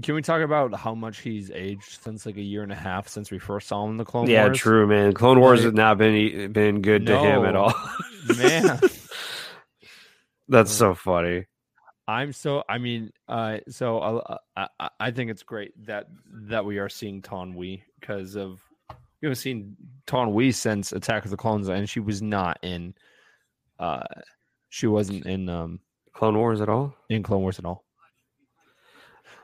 Can 0.01 0.15
we 0.15 0.23
talk 0.23 0.41
about 0.41 0.73
how 0.73 0.95
much 0.95 1.19
he's 1.19 1.51
aged 1.51 2.01
since 2.01 2.25
like 2.25 2.37
a 2.37 2.41
year 2.41 2.63
and 2.63 2.71
a 2.71 2.75
half 2.75 3.07
since 3.07 3.29
we 3.29 3.37
first 3.37 3.67
saw 3.67 3.85
him 3.85 3.91
in 3.91 3.97
the 3.97 4.05
Clone 4.05 4.27
yeah, 4.27 4.45
Wars? 4.45 4.57
Yeah, 4.57 4.61
true, 4.63 4.87
man. 4.87 5.13
Clone 5.13 5.39
Wars 5.39 5.61
has 5.63 5.73
not 5.73 5.99
been 5.99 6.51
been 6.51 6.81
good 6.81 7.05
to 7.05 7.19
him 7.19 7.45
at 7.45 7.55
all. 7.55 7.75
Man, 8.35 8.79
That's 10.47 10.71
so 10.71 10.93
funny. 10.93 11.45
I'm 12.07 12.33
so. 12.33 12.63
I 12.67 12.79
mean, 12.79 13.11
uh, 13.29 13.59
so 13.69 13.99
uh, 13.99 14.37
I, 14.57 14.67
I 14.79 14.89
I 14.99 15.11
think 15.11 15.31
it's 15.31 15.43
great 15.43 15.71
that 15.85 16.07
that 16.49 16.65
we 16.65 16.77
are 16.79 16.89
seeing 16.89 17.21
Taun 17.21 17.55
We 17.55 17.83
because 17.99 18.35
of 18.35 18.59
we 19.21 19.27
haven't 19.27 19.37
seen 19.37 19.77
Taun 20.05 20.33
We 20.33 20.51
since 20.51 20.91
Attack 20.91 21.23
of 21.25 21.31
the 21.31 21.37
Clones, 21.37 21.69
and 21.69 21.89
she 21.89 22.01
was 22.01 22.21
not 22.21 22.59
in. 22.61 22.93
Uh, 23.79 24.03
she 24.69 24.87
wasn't 24.87 25.25
in 25.25 25.47
um 25.47 25.79
Clone 26.13 26.37
Wars 26.37 26.59
at 26.59 26.67
all? 26.67 26.93
in 27.09 27.23
Clone 27.23 27.41
Wars 27.41 27.57
at 27.59 27.65
all. 27.65 27.85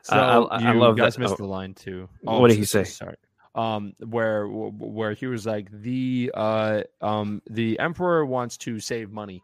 So 0.04 0.16
I- 0.16 0.58
I- 0.58 0.70
I 0.70 0.74
you 0.74 0.80
love 0.80 0.98
guys 0.98 1.16
that- 1.16 1.22
missed 1.22 1.34
oh. 1.36 1.38
the 1.38 1.46
line 1.46 1.74
too. 1.74 2.10
Oh, 2.28 2.40
What 2.42 2.50
did 2.50 2.58
he 2.58 2.66
say? 2.66 2.84
Sorry. 2.84 3.16
Um, 3.56 3.94
where 4.06 4.46
where 4.48 5.14
he 5.14 5.28
was 5.28 5.46
like 5.46 5.70
the 5.72 6.32
uh 6.34 6.82
um 7.02 7.42
the 7.50 7.80
Emperor 7.80 8.26
wants 8.26 8.58
to 8.60 8.80
save 8.80 9.12
money 9.12 9.42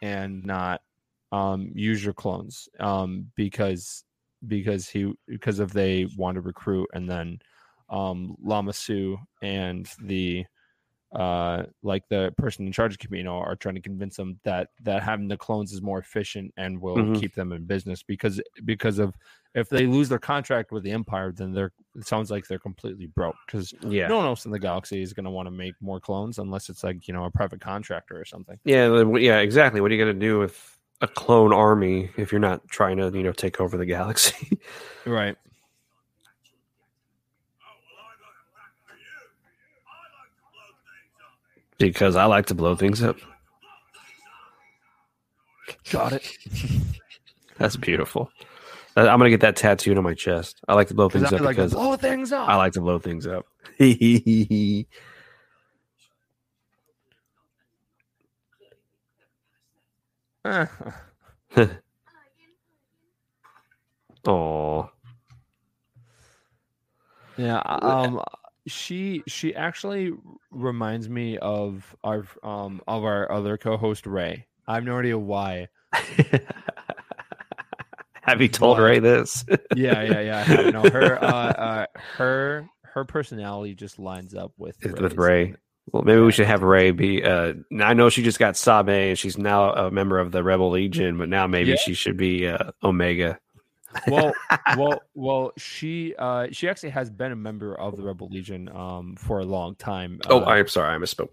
and 0.00 0.44
not 0.44 0.80
um 1.32 1.70
use 1.74 2.02
your 2.04 2.14
clones 2.14 2.68
um 2.80 3.30
because 3.36 4.04
because 4.46 4.88
he 4.88 5.12
because 5.26 5.60
if 5.60 5.72
they 5.72 6.06
want 6.16 6.36
to 6.36 6.40
recruit 6.40 6.88
and 6.94 7.10
then 7.10 7.38
um 7.90 8.34
Lama 8.42 8.72
Su 8.72 9.18
and 9.42 9.90
the 10.02 10.44
uh 11.14 11.64
like 11.82 12.02
the 12.10 12.32
person 12.36 12.66
in 12.66 12.72
charge 12.72 12.92
of 12.92 12.98
Kamino 12.98 13.40
are 13.40 13.56
trying 13.56 13.74
to 13.76 13.80
convince 13.80 14.16
them 14.16 14.38
that 14.44 14.68
that 14.82 15.02
having 15.02 15.26
the 15.26 15.38
clones 15.38 15.72
is 15.72 15.80
more 15.80 15.98
efficient 15.98 16.52
and 16.58 16.80
will 16.80 16.96
Mhm. 16.96 17.18
keep 17.18 17.34
them 17.34 17.50
in 17.52 17.64
business 17.64 18.02
because 18.02 18.40
because 18.66 18.98
of 18.98 19.14
if 19.54 19.70
they 19.70 19.86
lose 19.86 20.10
their 20.10 20.18
contract 20.18 20.70
with 20.70 20.82
the 20.82 20.90
empire 20.90 21.32
then 21.32 21.52
they're 21.52 21.72
it 21.96 22.06
sounds 22.06 22.30
like 22.30 22.46
they're 22.46 22.58
completely 22.58 23.06
broke 23.06 23.36
because 23.46 23.72
Yeah. 23.88 24.08
no 24.08 24.18
one 24.18 24.26
else 24.26 24.44
in 24.44 24.50
the 24.52 24.58
galaxy 24.58 25.00
is 25.00 25.14
going 25.14 25.24
to 25.24 25.30
want 25.30 25.46
to 25.46 25.50
make 25.50 25.74
more 25.80 25.98
clones 25.98 26.38
unless 26.38 26.68
it's 26.68 26.84
like 26.84 27.08
you 27.08 27.14
know 27.14 27.24
a 27.24 27.30
private 27.30 27.60
contractor 27.62 28.20
or 28.20 28.26
something 28.26 28.58
Yeah, 28.64 29.02
yeah, 29.16 29.38
exactly. 29.38 29.80
What 29.80 29.90
are 29.90 29.94
you 29.94 30.04
gonna 30.04 30.18
do 30.18 30.38
with 30.38 30.77
a 31.00 31.08
clone 31.08 31.52
army 31.52 32.10
if 32.16 32.32
you're 32.32 32.40
not 32.40 32.66
trying 32.68 32.96
to, 32.98 33.10
you 33.14 33.22
know, 33.22 33.32
take 33.32 33.60
over 33.60 33.76
the 33.76 33.86
galaxy? 33.86 34.58
right 35.06 35.36
because 41.78 42.16
I 42.16 42.24
like 42.26 42.46
to 42.46 42.54
blow 42.54 42.74
things 42.74 43.02
up. 43.02 43.16
got 45.90 46.12
it 46.12 46.36
That's 47.58 47.76
beautiful. 47.76 48.30
I'm 48.96 49.18
gonna 49.18 49.30
get 49.30 49.40
that 49.40 49.56
tattooed 49.56 49.98
on 49.98 50.04
my 50.04 50.14
chest. 50.14 50.60
I 50.68 50.74
like 50.74 50.88
to 50.88 50.94
blow 50.94 51.08
things 51.08 51.24
up 51.32 51.40
like 51.40 51.56
because 51.56 51.72
blow 51.72 51.96
things 51.96 52.32
up 52.32 52.48
I 52.48 52.54
like 52.56 52.72
to 52.74 52.80
blow 52.80 52.98
things 52.98 53.26
up. 53.26 53.46
Oh, 64.26 64.90
Yeah, 67.36 67.58
um 67.60 68.20
she 68.66 69.22
she 69.26 69.54
actually 69.54 70.12
reminds 70.50 71.08
me 71.08 71.38
of 71.38 71.96
our 72.04 72.26
um 72.42 72.82
of 72.86 73.04
our 73.04 73.30
other 73.32 73.56
co-host 73.56 74.06
Ray. 74.06 74.46
I 74.66 74.74
have 74.74 74.84
no 74.84 74.98
idea 74.98 75.16
why. 75.18 75.68
have 78.22 78.42
you 78.42 78.48
told 78.48 78.76
But- 78.78 78.82
Ray 78.82 78.98
this? 78.98 79.44
Yeah, 79.76 80.02
yeah, 80.02 80.20
yeah. 80.20 80.38
I 80.38 80.42
have. 80.42 80.72
No, 80.74 80.82
her 80.82 81.22
uh, 81.22 81.26
uh 81.26 81.86
her 82.16 82.68
her 82.82 83.04
personality 83.04 83.74
just 83.74 83.98
lines 83.98 84.34
up 84.34 84.52
with 84.58 84.76
with 84.82 85.14
Ray's. 85.14 85.16
Ray. 85.16 85.54
Well, 85.92 86.02
maybe 86.02 86.20
we 86.20 86.32
should 86.32 86.46
have 86.46 86.62
Ray 86.62 86.90
be. 86.90 87.22
Uh, 87.22 87.54
I 87.80 87.94
know 87.94 88.08
she 88.10 88.22
just 88.22 88.38
got 88.38 88.56
Sabe, 88.56 88.88
and 89.10 89.18
she's 89.18 89.38
now 89.38 89.72
a 89.72 89.90
member 89.90 90.18
of 90.18 90.32
the 90.32 90.42
Rebel 90.42 90.70
Legion, 90.70 91.16
but 91.18 91.28
now 91.28 91.46
maybe 91.46 91.70
Yeah. 91.70 91.76
she 91.76 91.94
should 91.94 92.16
be 92.16 92.46
uh, 92.46 92.72
Omega. 92.82 93.38
well 94.06 94.34
well 94.76 95.00
well 95.14 95.50
she 95.56 96.14
uh 96.18 96.46
she 96.52 96.68
actually 96.68 96.90
has 96.90 97.08
been 97.08 97.32
a 97.32 97.36
member 97.36 97.74
of 97.74 97.96
the 97.96 98.02
rebel 98.02 98.28
legion 98.30 98.68
um 98.68 99.16
for 99.16 99.38
a 99.38 99.44
long 99.46 99.74
time 99.76 100.20
Oh, 100.28 100.42
uh, 100.42 100.44
I'm 100.44 100.68
sorry, 100.68 100.94
I 100.94 100.98
misspoke. 100.98 101.30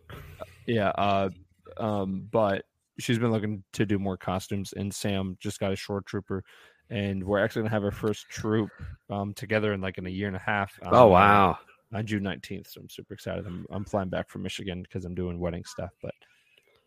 yeah 0.66 0.88
uh 0.98 1.30
um 1.76 2.30
but 2.32 2.64
she's 2.98 3.20
been 3.20 3.34
looking 3.34 3.62
to 3.74 3.86
do 3.86 4.00
more 4.00 4.16
costumes 4.16 4.72
and 4.72 4.92
sam 4.96 5.36
just 5.42 5.60
got 5.60 5.74
a 5.74 5.76
shoretrooper 5.76 6.44
and 6.90 7.22
we're 7.26 7.44
actually 7.44 7.64
gonna 7.64 7.72
have 7.72 7.84
our 7.84 7.92
first 7.92 8.30
troop 8.30 8.70
um 9.10 9.34
together 9.34 9.74
in 9.74 9.82
like 9.82 9.98
in 9.98 10.08
a 10.08 10.10
year 10.10 10.28
and 10.28 10.38
a 10.38 10.40
half 10.40 10.80
Oh 10.82 10.88
on, 10.88 10.94
uh, 10.96 11.06
wow, 11.08 11.58
on 11.96 12.06
june 12.06 12.24
19th 12.24 12.68
so 12.68 12.82
i'm 12.82 12.90
super 12.90 13.14
excited 13.14 13.46
i'm, 13.48 13.66
I'm 13.70 13.86
flying 13.86 14.10
back 14.10 14.30
from 14.30 14.44
michigan 14.44 14.84
because 14.84 15.06
i'm 15.06 15.16
doing 15.16 15.40
wedding 15.40 15.64
stuff 15.66 15.92
but 16.02 16.14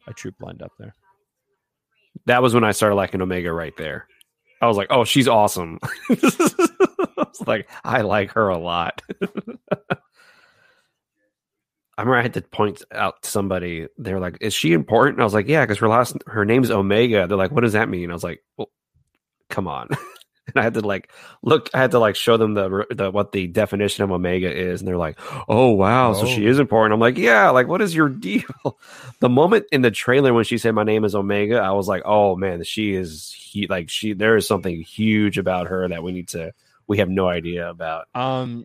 a 0.06 0.12
troop 0.12 0.36
lined 0.40 0.62
up 0.62 0.72
there 0.78 0.94
that 2.26 2.42
was 2.42 2.54
when 2.54 2.64
I 2.64 2.72
started 2.72 2.96
liking 2.96 3.22
Omega. 3.22 3.52
Right 3.52 3.76
there, 3.76 4.06
I 4.60 4.66
was 4.66 4.76
like, 4.76 4.88
oh, 4.90 5.04
she's 5.04 5.28
awesome. 5.28 5.78
I 6.10 6.16
was 7.16 7.46
like, 7.46 7.68
I 7.84 8.02
like 8.02 8.32
her 8.32 8.48
a 8.48 8.58
lot. 8.58 9.02
I 11.96 12.02
remember 12.02 12.18
I 12.18 12.22
had 12.22 12.34
to 12.34 12.42
point 12.42 12.82
out 12.92 13.22
to 13.22 13.30
somebody. 13.30 13.88
They 13.98 14.14
were 14.14 14.20
like, 14.20 14.38
"Is 14.40 14.54
she 14.54 14.72
important?" 14.72 15.20
I 15.20 15.24
was 15.24 15.34
like, 15.34 15.48
"Yeah," 15.48 15.64
because 15.64 15.78
her 15.78 15.88
last 15.88 16.16
her 16.28 16.44
name's 16.44 16.70
Omega. 16.70 17.26
They're 17.26 17.36
like, 17.36 17.50
"What 17.50 17.62
does 17.62 17.72
that 17.72 17.88
mean?" 17.88 18.10
I 18.10 18.12
was 18.12 18.22
like, 18.22 18.40
"Well, 18.56 18.70
come 19.50 19.66
on." 19.66 19.88
and 20.54 20.60
I 20.60 20.62
had 20.62 20.74
to 20.74 20.80
like 20.80 21.10
look. 21.42 21.70
I 21.74 21.78
had 21.78 21.90
to 21.92 21.98
like 21.98 22.16
show 22.16 22.36
them 22.36 22.54
the 22.54 22.86
the 22.90 23.10
what 23.10 23.32
the 23.32 23.46
definition 23.46 24.04
of 24.04 24.10
Omega 24.10 24.50
is, 24.54 24.80
and 24.80 24.88
they're 24.88 24.96
like, 24.96 25.18
"Oh 25.48 25.70
wow, 25.70 26.12
so 26.14 26.26
she 26.26 26.46
Oh. 26.46 26.50
is 26.50 26.58
important." 26.58 26.94
I'm 26.94 27.00
like, 27.00 27.18
"Yeah." 27.18 27.50
Like, 27.50 27.68
what 27.68 27.82
is 27.82 27.94
your 27.94 28.08
deal? 28.08 28.44
The 29.20 29.28
moment 29.28 29.66
in 29.72 29.82
the 29.82 29.90
trailer 29.90 30.32
when 30.32 30.44
she 30.44 30.58
said 30.58 30.72
my 30.76 30.84
name 30.84 31.04
is 31.04 31.14
Omega, 31.14 31.58
I 31.58 31.72
was 31.72 31.88
like, 31.88 32.02
"Oh 32.04 32.36
man, 32.36 32.62
she 32.64 32.94
is 32.94 33.32
he 33.36 33.66
like 33.66 33.90
she 33.90 34.12
there 34.12 34.36
is 34.36 34.46
something 34.46 34.80
huge 34.82 35.38
about 35.38 35.66
her 35.68 35.88
that 35.88 36.02
we 36.02 36.12
need 36.12 36.28
to 36.28 36.52
we 36.86 36.98
have 36.98 37.08
no 37.08 37.28
idea 37.28 37.68
about." 37.68 38.06
Um, 38.14 38.64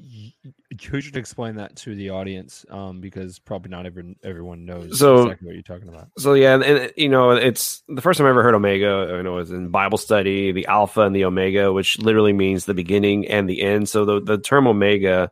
you 0.00 1.00
should 1.00 1.16
explain 1.16 1.56
that 1.56 1.76
to 1.76 1.94
the 1.94 2.10
audience, 2.10 2.64
um, 2.70 3.00
because 3.00 3.38
probably 3.38 3.70
not 3.70 3.86
everyone 3.86 4.16
everyone 4.22 4.64
knows 4.64 4.98
So- 4.98 5.22
exactly 5.24 5.46
what 5.46 5.54
you're 5.54 5.62
talking 5.62 5.88
about. 5.88 6.08
So 6.18 6.34
yeah, 6.34 6.54
and, 6.54 6.62
and 6.62 6.92
you 6.96 7.08
know, 7.08 7.30
it's 7.32 7.82
the 7.88 8.00
first 8.02 8.18
time 8.18 8.26
I 8.26 8.30
ever 8.30 8.42
heard 8.42 8.54
Omega. 8.54 9.06
You 9.16 9.22
know, 9.22 9.34
it 9.34 9.40
was 9.40 9.50
in 9.50 9.68
Bible 9.68 9.98
study, 9.98 10.52
the 10.52 10.66
Alpha 10.66 11.02
and 11.02 11.14
the 11.14 11.24
Omega, 11.24 11.72
which 11.72 11.98
literally 11.98 12.32
means 12.32 12.64
the 12.64 12.74
beginning 12.74 13.26
and 13.28 13.48
the 13.48 13.62
end. 13.62 13.88
So 13.88 14.04
the 14.04 14.20
the 14.20 14.38
term 14.38 14.66
Omega 14.66 15.30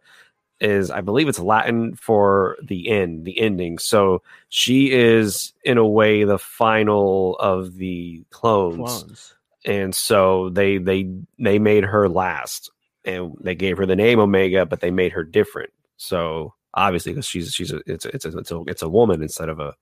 is, 0.58 0.90
I 0.90 1.02
believe, 1.02 1.28
it's 1.28 1.38
Latin 1.38 1.94
for 1.96 2.56
the 2.62 2.88
end, 2.88 3.26
the 3.26 3.38
ending. 3.38 3.76
So 3.78 4.22
she 4.48 4.90
is, 4.90 5.52
in 5.64 5.76
a 5.76 5.86
way, 5.86 6.24
the 6.24 6.38
final 6.38 7.36
of 7.36 7.76
the 7.76 8.24
clones, 8.30 8.76
Clones. 8.76 9.34
and 9.66 9.94
so 9.94 10.48
they 10.48 10.78
they 10.78 11.10
they 11.38 11.58
made 11.58 11.84
her 11.84 12.08
last, 12.08 12.70
and 13.06 13.34
they 13.40 13.54
gave 13.54 13.78
her 13.78 13.86
the 13.86 13.96
name 13.96 14.18
Omega, 14.18 14.66
but 14.66 14.80
they 14.80 14.90
made 14.90 15.12
her 15.12 15.24
different. 15.24 15.70
So 15.96 16.52
obviously 16.74 17.12
because 17.12 17.26
she's 17.26 17.54
she's 17.54 17.72
a, 17.72 17.80
it's 17.86 18.04
a, 18.04 18.14
it's 18.14 18.24
a, 18.24 18.38
it's 18.38 18.50
a 18.50 18.60
it's 18.66 18.82
a 18.82 18.88
woman 18.88 19.22
instead 19.22 19.48
of 19.48 19.60
a 19.60 19.74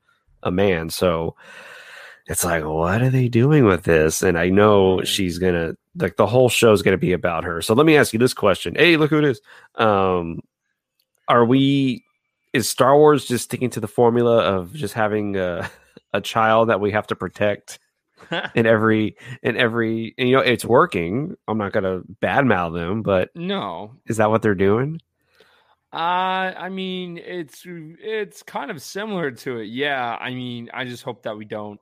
a 0.42 0.50
man. 0.50 0.90
So 0.90 1.34
it's 2.26 2.44
like, 2.44 2.64
what 2.64 3.02
are 3.02 3.10
they 3.10 3.28
doing 3.28 3.64
with 3.64 3.82
this? 3.82 4.22
And 4.22 4.38
I 4.38 4.48
know 4.48 5.02
she's 5.02 5.38
gonna 5.38 5.74
like 5.96 6.16
the 6.16 6.26
whole 6.26 6.48
show's 6.48 6.82
gonna 6.82 6.96
be 6.96 7.12
about 7.12 7.44
her. 7.44 7.60
So 7.60 7.74
let 7.74 7.86
me 7.86 7.96
ask 7.96 8.12
you 8.12 8.18
this 8.18 8.34
question. 8.34 8.74
Hey, 8.76 8.96
look 8.96 9.10
who 9.10 9.18
it 9.18 9.24
is. 9.24 9.40
Um, 9.74 10.40
are 11.28 11.44
we? 11.44 12.04
Is 12.52 12.68
Star 12.68 12.96
Wars 12.96 13.24
just 13.24 13.44
sticking 13.44 13.70
to 13.70 13.80
the 13.80 13.88
formula 13.88 14.38
of 14.38 14.72
just 14.72 14.94
having 14.94 15.36
a, 15.36 15.68
a 16.12 16.20
child 16.20 16.68
that 16.68 16.80
we 16.80 16.92
have 16.92 17.06
to 17.08 17.16
protect 17.16 17.80
in 18.54 18.66
every 18.66 19.16
in 19.42 19.56
every? 19.56 20.14
And, 20.18 20.28
you 20.28 20.36
know, 20.36 20.42
it's 20.42 20.64
working. 20.64 21.36
I'm 21.48 21.58
not 21.58 21.72
gonna 21.72 22.02
badmouth 22.22 22.74
them, 22.74 23.02
but 23.02 23.30
no, 23.34 23.94
is 24.06 24.18
that 24.18 24.30
what 24.30 24.42
they're 24.42 24.54
doing? 24.54 25.00
Uh, 25.94 26.52
I 26.58 26.70
mean, 26.70 27.18
it's 27.18 27.62
it's 27.64 28.42
kind 28.42 28.70
of 28.72 28.82
similar 28.82 29.30
to 29.30 29.58
it. 29.58 29.66
Yeah, 29.66 30.16
I 30.20 30.30
mean, 30.30 30.68
I 30.74 30.84
just 30.84 31.04
hope 31.04 31.22
that 31.22 31.36
we 31.36 31.44
don't. 31.44 31.78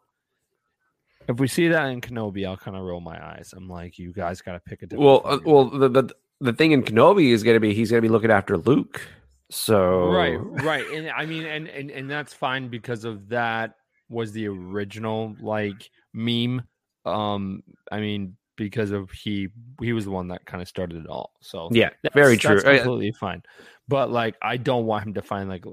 If 1.29 1.41
we 1.41 1.49
see 1.49 1.69
that 1.69 1.87
in 1.87 2.03
Kenobi, 2.03 2.47
I'll 2.47 2.59
kind 2.59 2.77
of 2.77 2.83
roll 2.83 3.01
my 3.01 3.25
eyes. 3.25 3.55
I'm 3.57 3.69
like, 3.71 3.99
you 3.99 4.13
guys 4.13 4.43
got 4.43 4.53
to 4.53 4.61
pick 4.61 4.83
a 4.83 4.87
different. 4.87 5.07
Well, 5.07 5.23
uh, 5.25 5.39
well, 5.47 5.71
the, 5.71 5.89
the 5.89 6.15
the 6.43 6.53
thing 6.53 6.73
in 6.73 6.83
Kenobi 6.83 7.33
is 7.33 7.43
going 7.43 7.57
to 7.57 7.61
be 7.61 7.73
he's 7.73 7.91
going 7.91 8.03
to 8.03 8.07
be 8.07 8.13
looking 8.13 8.31
after 8.31 8.59
Luke. 8.59 9.01
So 9.49 10.11
right, 10.11 10.37
right, 10.63 10.85
and 10.93 11.09
I 11.11 11.25
mean, 11.25 11.47
and 11.47 11.69
and 11.69 11.91
and 11.91 12.11
that's 12.11 12.35
fine 12.35 12.69
because 12.69 13.05
of 13.05 13.29
that 13.31 13.77
was 14.11 14.33
the 14.33 14.49
original 14.49 15.35
like 15.41 15.91
meme. 16.13 16.63
Um, 17.05 17.63
I 17.91 18.01
mean, 18.01 18.37
because 18.57 18.91
of 18.91 19.11
he 19.11 19.49
he 19.81 19.93
was 19.93 20.05
the 20.05 20.11
one 20.11 20.29
that 20.29 20.45
kind 20.47 20.63
of 20.63 20.69
started 20.69 21.05
it 21.05 21.09
all. 21.09 21.33
So 21.41 21.69
yeah, 21.73 21.91
that's, 22.03 22.15
very 22.15 22.37
true. 22.37 22.59
Uh, 22.59 22.83
completely 22.83 23.13
fine. 23.13 23.43
But 23.89 24.11
like, 24.11 24.37
I 24.41 24.57
don't 24.57 24.87
want 24.87 25.07
him 25.07 25.15
to 25.15 25.23
find 25.23 25.49
like 25.49 25.65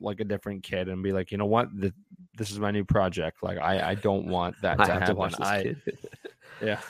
like 0.00 0.20
a 0.20 0.24
different 0.24 0.62
kid 0.62 0.88
and 0.88 1.02
be 1.02 1.12
like, 1.12 1.32
you 1.32 1.38
know 1.38 1.46
what, 1.46 1.68
the, 1.74 1.92
this 2.36 2.50
is 2.50 2.58
my 2.58 2.70
new 2.70 2.84
project. 2.84 3.42
Like, 3.42 3.58
I 3.58 3.90
I 3.90 3.94
don't 3.94 4.26
want 4.26 4.60
that 4.62 4.78
to 4.78 4.86
to 4.86 4.92
happen. 4.92 5.16
watch 5.16 5.34
I 5.40 5.74
yeah. 6.62 6.80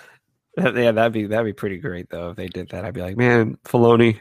Yeah, 0.57 0.92
that'd 0.92 1.12
be 1.12 1.27
that'd 1.27 1.47
be 1.47 1.55
pretty 1.55 1.79
great 1.79 2.11
though 2.11 2.31
if 2.31 2.37
they 2.37 2.49
did 2.49 2.68
that. 2.71 2.85
I'd 2.85 2.95
be 2.95 3.01
like, 3.01 3.16
man, 3.16 3.57
Filoni. 3.64 4.21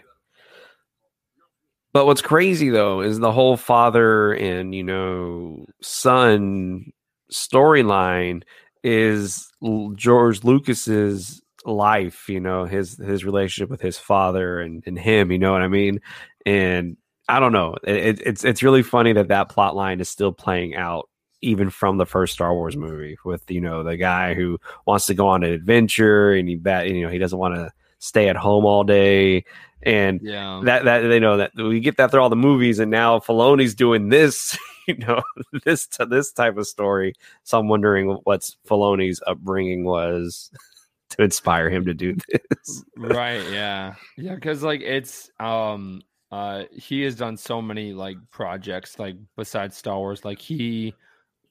But 1.94 2.06
what's 2.06 2.22
crazy 2.22 2.70
though 2.70 3.02
is 3.02 3.20
the 3.20 3.34
whole 3.34 3.58
father 3.58 4.32
and 4.34 4.74
you 4.74 4.84
know 4.84 5.66
son 5.82 6.94
storyline 7.34 8.44
is 8.84 9.52
George 9.96 10.44
Lucas's 10.44 11.42
life. 11.66 12.28
You 12.30 12.40
know 12.40 12.66
his 12.66 12.98
his 12.98 13.24
relationship 13.26 13.70
with 13.70 13.82
his 13.82 13.98
father 13.98 14.60
and 14.60 14.84
and 14.86 14.98
him. 14.98 15.32
You 15.32 15.40
know 15.40 15.52
what 15.54 15.62
I 15.62 15.68
mean? 15.68 16.00
And 16.46 16.98
I 17.30 17.40
don't 17.40 17.54
know. 17.54 17.76
It, 17.84 17.96
it, 17.96 18.22
it's 18.26 18.44
it's 18.44 18.64
really 18.64 18.84
funny 18.84 19.14
that 19.14 19.30
that 19.30 19.50
plot 19.50 19.76
line 19.76 20.00
is 20.02 20.10
still 20.10 20.32
playing 20.32 20.76
out 20.76 21.08
even 21.44 21.70
from 21.70 21.98
the 21.98 22.06
first 22.06 22.34
Star 22.34 22.54
Wars 22.54 22.78
movie 22.78 23.18
with 23.26 23.50
you 23.50 23.62
know 23.62 23.84
the 23.84 23.98
guy 23.98 24.34
who 24.34 24.60
wants 24.86 25.06
to 25.08 25.14
go 25.14 25.28
on 25.28 25.44
an 25.44 25.52
adventure 25.52 26.34
and 26.34 26.48
he 26.48 26.56
bat 26.56 26.88
you 26.90 27.04
know 27.04 27.10
he 27.10 27.18
doesn't 27.18 27.40
want 27.40 27.56
to 27.56 27.72
stay 28.00 28.30
at 28.30 28.36
home 28.36 28.66
all 28.66 28.84
day 28.84 29.44
and 29.84 30.20
Yeah. 30.22 30.62
that 30.66 30.86
that 30.86 31.00
they 31.02 31.20
know 31.20 31.38
that 31.38 31.52
we 31.56 31.80
get 31.80 31.98
that 31.98 32.12
through 32.12 32.22
all 32.22 32.30
the 32.30 32.36
movies 32.36 32.80
and 32.80 32.92
now 32.92 33.20
Filoni's 33.20 33.74
doing 33.76 34.10
this 34.10 34.58
you 34.88 34.98
know 34.98 35.22
this 35.64 35.88
this 36.10 36.32
type 36.32 36.58
of 36.58 36.68
story. 36.68 37.14
So 37.44 37.60
I'm 37.60 37.68
wondering 37.68 38.20
what's 38.24 38.58
Filoni's 38.68 39.22
upbringing 39.28 39.84
was 39.84 40.52
to 41.12 41.24
inspire 41.24 41.70
him 41.70 41.86
to 41.86 41.94
do 41.94 42.16
this. 42.30 42.84
right 42.96 43.50
yeah. 43.52 43.96
Yeah 44.18 44.36
because 44.36 44.64
like 44.64 44.82
it's 44.82 45.30
um 45.40 46.02
uh 46.32 46.64
he 46.72 47.02
has 47.02 47.16
done 47.16 47.38
so 47.38 47.62
many 47.62 47.94
like 47.94 48.18
projects 48.32 48.98
like 49.00 49.16
besides 49.36 49.76
star 49.76 49.98
wars 49.98 50.24
like 50.24 50.40
he 50.40 50.96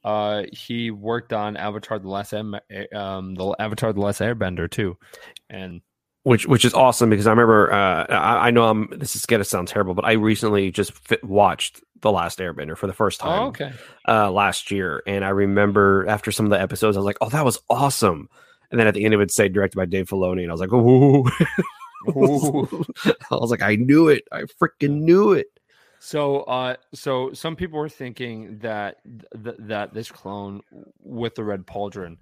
uh 0.05 0.45
he 0.53 0.91
worked 0.91 1.33
on 1.33 1.57
avatar 1.57 1.99
the 1.99 2.09
last 2.09 2.33
Air- 2.33 2.97
um 2.97 3.35
the 3.35 3.55
avatar 3.59 3.93
the 3.93 4.01
last 4.01 4.21
airbender 4.21 4.71
too. 4.71 4.97
And 5.51 5.83
which 6.23 6.47
which 6.47 6.65
is 6.65 6.75
awesome 6.75 7.11
because 7.11 7.27
I 7.27 7.31
remember 7.31 7.73
uh, 7.73 8.07
I, 8.09 8.49
I 8.49 8.51
know 8.51 8.69
I'm 8.69 8.89
this 8.91 9.17
is 9.17 9.27
gonna 9.27 9.45
sound 9.45 9.69
terrible, 9.69 9.95
but 9.95 10.05
I 10.05 10.13
recently 10.13 10.71
just 10.71 10.93
fit, 10.93 11.23
watched 11.25 11.81
the 12.01 12.13
Last 12.13 12.39
Airbender 12.39 12.77
for 12.77 12.87
the 12.87 12.93
first 12.93 13.21
time 13.21 13.43
oh 13.43 13.47
okay 13.49 13.73
uh, 14.09 14.31
last 14.31 14.71
year, 14.71 15.03
and 15.07 15.25
I 15.25 15.31
remember 15.31 16.07
after 16.09 16.31
some 16.33 16.47
of 16.47 16.51
the 16.51 16.61
episodes, 16.61 16.97
I 16.97 17.01
was 17.01 17.07
like, 17.07 17.19
"Oh, 17.21 17.29
that 17.31 17.45
was 17.45 17.59
awesome!" 17.71 18.29
And 18.71 18.79
then 18.79 18.87
at 18.87 18.95
the 18.95 19.05
end, 19.05 19.15
it 19.15 19.17
would 19.17 19.31
say 19.31 19.49
directed 19.49 19.77
by 19.77 19.87
Dave 19.87 20.09
Filoni, 20.09 20.43
and 20.43 20.51
I 20.51 20.55
was 20.55 20.61
like, 20.61 20.73
"Ooh!" 20.73 21.25
I 23.31 23.37
was 23.37 23.51
like, 23.51 23.63
"I 23.63 23.77
knew 23.77 24.09
it! 24.09 24.25
I 24.31 24.43
freaking 24.43 25.01
knew 25.03 25.33
it!" 25.33 25.47
So, 26.03 26.41
uh, 26.43 26.77
so 26.95 27.33
some 27.35 27.57
people 27.57 27.79
were 27.79 27.89
thinking 27.89 28.59
that 28.61 28.97
th- 29.45 29.57
that 29.59 29.93
this 29.93 30.11
clone 30.11 30.63
with 31.03 31.35
the 31.35 31.45
red 31.45 31.67
pauldron 31.67 32.17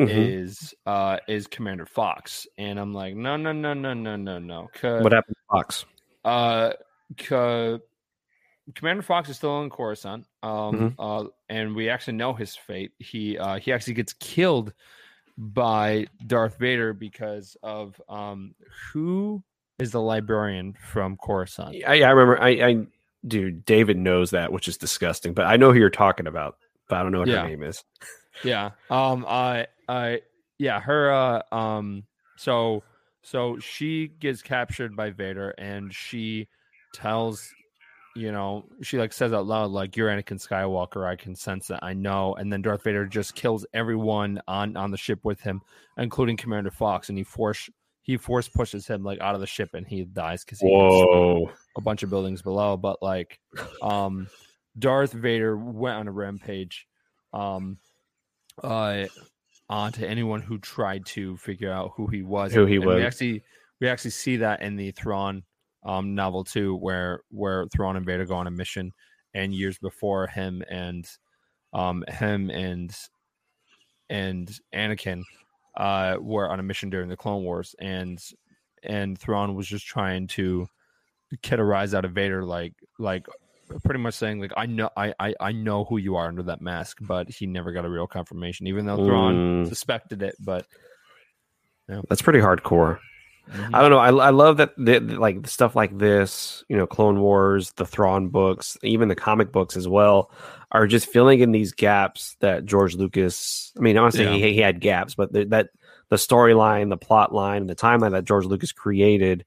Mhm. 0.00 0.08
is 0.46 0.74
uh 0.86 1.18
is 1.28 1.46
Commander 1.46 1.86
Fox, 1.86 2.46
and 2.58 2.78
I'm 2.80 2.94
like, 2.94 3.14
no, 3.14 3.36
no, 3.36 3.52
no, 3.52 3.74
no, 3.74 3.92
no, 3.94 4.16
no, 4.16 4.38
no. 4.38 4.68
What 4.82 5.12
happened 5.12 5.36
to 5.36 5.42
Fox? 5.50 5.84
Uh, 6.24 6.72
Commander 8.74 9.02
Fox 9.02 9.28
is 9.28 9.36
still 9.36 9.62
in 9.62 9.70
Coruscant. 9.70 10.26
Um, 10.42 10.50
Mhm. 10.50 10.94
uh, 10.98 11.28
and 11.48 11.74
we 11.74 11.88
actually 11.88 12.14
know 12.16 12.32
his 12.32 12.54
fate. 12.56 12.92
He 12.98 13.36
uh 13.38 13.58
he 13.58 13.72
actually 13.72 13.94
gets 13.94 14.12
killed 14.14 14.72
by 15.36 16.06
Darth 16.26 16.58
Vader 16.58 16.92
because 16.92 17.56
of 17.62 18.00
um 18.08 18.54
who 18.92 19.42
is 19.78 19.90
the 19.92 20.00
librarian 20.00 20.74
from 20.74 21.16
Coruscant. 21.16 21.76
I, 21.86 22.02
I 22.02 22.10
remember. 22.10 22.40
I, 22.42 22.48
I 22.48 22.86
dude, 23.26 23.64
David 23.64 23.96
knows 23.98 24.30
that, 24.30 24.52
which 24.52 24.68
is 24.68 24.76
disgusting. 24.76 25.34
But 25.34 25.46
I 25.46 25.56
know 25.56 25.72
who 25.72 25.78
you're 25.78 25.90
talking 25.90 26.26
about, 26.26 26.56
but 26.88 26.96
I 26.96 27.02
don't 27.02 27.12
know 27.12 27.20
what 27.20 27.28
Yeah. 27.28 27.42
her 27.42 27.48
name 27.48 27.62
is. 27.62 27.82
Yeah. 28.44 28.70
Um. 28.88 29.24
I. 29.28 29.66
I. 29.90 30.20
Yeah. 30.58 30.80
Her. 30.80 31.12
Uh. 31.12 31.54
Um. 31.54 32.04
So. 32.36 32.82
So 33.22 33.58
she 33.58 34.08
gets 34.08 34.40
captured 34.40 34.96
by 34.96 35.10
Vader, 35.10 35.50
and 35.58 35.94
she 35.94 36.48
tells, 36.94 37.46
you 38.16 38.32
know, 38.32 38.64
she 38.80 38.96
like 38.98 39.12
says 39.12 39.34
out 39.34 39.46
loud, 39.46 39.70
like, 39.70 39.94
"You're 39.94 40.08
Anakin 40.08 40.40
Skywalker. 40.40 41.06
I 41.06 41.16
can 41.16 41.34
sense 41.34 41.66
that. 41.66 41.82
I 41.82 41.92
know." 41.92 42.34
And 42.36 42.50
then 42.50 42.62
Darth 42.62 42.82
Vader 42.82 43.04
just 43.06 43.34
kills 43.34 43.66
everyone 43.74 44.40
on 44.48 44.76
on 44.76 44.90
the 44.90 44.96
ship 44.96 45.20
with 45.22 45.40
him, 45.42 45.60
including 45.98 46.38
Commander 46.38 46.70
Fox, 46.70 47.10
and 47.10 47.18
he 47.18 47.24
force 47.24 47.68
he 48.02 48.16
force 48.16 48.48
pushes 48.48 48.86
him 48.86 49.02
like 49.02 49.20
out 49.20 49.34
of 49.34 49.40
the 49.40 49.46
ship, 49.46 49.74
and 49.74 49.86
he 49.86 50.04
dies 50.04 50.44
because 50.44 50.60
he 50.60 50.68
Whoa! 50.68 51.50
a 51.76 51.80
bunch 51.80 52.02
of 52.02 52.10
buildings 52.10 52.42
below, 52.42 52.76
but 52.76 53.02
like 53.02 53.38
um 53.82 54.28
Darth 54.78 55.12
Vader 55.12 55.56
went 55.56 55.96
on 55.96 56.08
a 56.08 56.12
rampage 56.12 56.86
um 57.32 57.78
uh 58.62 59.04
onto 59.70 60.04
anyone 60.04 60.42
who 60.42 60.58
tried 60.58 61.06
to 61.06 61.36
figure 61.38 61.72
out 61.72 61.92
who 61.96 62.08
he 62.08 62.22
was. 62.22 62.52
Who 62.52 62.66
he 62.66 62.76
And 62.76 62.84
was. 62.84 62.96
We 62.96 63.04
actually 63.04 63.44
we 63.80 63.88
actually 63.88 64.10
see 64.10 64.36
that 64.36 64.60
in 64.60 64.76
the 64.76 64.90
Thrawn 64.90 65.44
um 65.84 66.14
novel 66.14 66.44
too, 66.44 66.76
where 66.76 67.22
where 67.30 67.66
Thrawn 67.68 67.96
and 67.96 68.04
Vader 68.04 68.26
go 68.26 68.34
on 68.34 68.46
a 68.46 68.50
mission 68.50 68.92
and 69.32 69.54
years 69.54 69.78
before 69.78 70.26
him 70.26 70.62
and 70.68 71.08
um 71.72 72.04
him 72.08 72.50
and 72.50 72.94
and 74.10 74.50
Anakin 74.74 75.22
uh 75.76 76.16
were 76.20 76.50
on 76.50 76.58
a 76.60 76.64
mission 76.64 76.90
during 76.90 77.08
the 77.08 77.16
Clone 77.16 77.44
Wars 77.44 77.74
and 77.78 78.20
and 78.82 79.16
Thrawn 79.18 79.54
was 79.54 79.68
just 79.68 79.86
trying 79.86 80.26
to 80.28 80.66
get 81.42 81.60
a 81.60 81.64
rise 81.64 81.94
out 81.94 82.04
of 82.04 82.12
Vader, 82.12 82.44
like 82.44 82.74
like 82.98 83.26
pretty 83.84 84.00
much 84.00 84.14
saying 84.14 84.40
like 84.40 84.52
I 84.56 84.66
know 84.66 84.90
I, 84.96 85.14
I 85.18 85.34
I 85.40 85.52
know 85.52 85.84
who 85.84 85.96
you 85.98 86.16
are 86.16 86.26
under 86.28 86.42
that 86.44 86.60
mask, 86.60 86.98
but 87.00 87.28
he 87.28 87.46
never 87.46 87.72
got 87.72 87.84
a 87.84 87.88
real 87.88 88.06
confirmation, 88.06 88.66
even 88.66 88.86
though 88.86 88.96
Thrawn 89.04 89.64
Mm. 89.64 89.68
suspected 89.68 90.22
it. 90.22 90.36
But 90.40 90.66
That's 92.08 92.22
pretty 92.22 92.38
hardcore. 92.40 92.98
mhm. 93.50 93.70
I 93.74 93.80
don't 93.80 93.90
know. 93.90 93.98
I, 93.98 94.10
I 94.26 94.30
love 94.30 94.58
that 94.58 94.74
the, 94.76 95.00
the- 95.00 95.18
like 95.18 95.46
stuff 95.48 95.74
like 95.74 95.96
this, 95.98 96.62
you 96.68 96.76
know, 96.76 96.86
Clone 96.86 97.20
Wars, 97.20 97.72
the 97.72 97.86
Thrawn 97.86 98.28
books, 98.28 98.76
even 98.82 99.08
the 99.08 99.16
comic 99.16 99.50
books 99.52 99.76
as 99.76 99.88
well, 99.88 100.30
are 100.72 100.86
just 100.86 101.06
filling 101.08 101.40
in 101.40 101.50
these 101.50 101.72
gaps 101.72 102.36
that 102.40 102.64
George 102.64 102.94
Lucas. 102.94 103.72
I 103.76 103.80
mean, 103.80 103.96
I'm 103.96 104.04
not 104.04 104.14
saying 104.14 104.38
Yeah. 104.38 104.46
he, 104.46 104.54
he 104.54 104.60
had 104.60 104.80
gaps, 104.80 105.14
but 105.16 105.32
the, 105.32 105.44
that 105.46 105.70
the 106.10 106.16
storyline, 106.16 106.90
the 106.90 106.96
plot 106.96 107.34
line, 107.34 107.66
the 107.66 107.74
timeline 107.74 108.12
that 108.12 108.24
George 108.24 108.44
Lucas 108.44 108.70
created, 108.72 109.44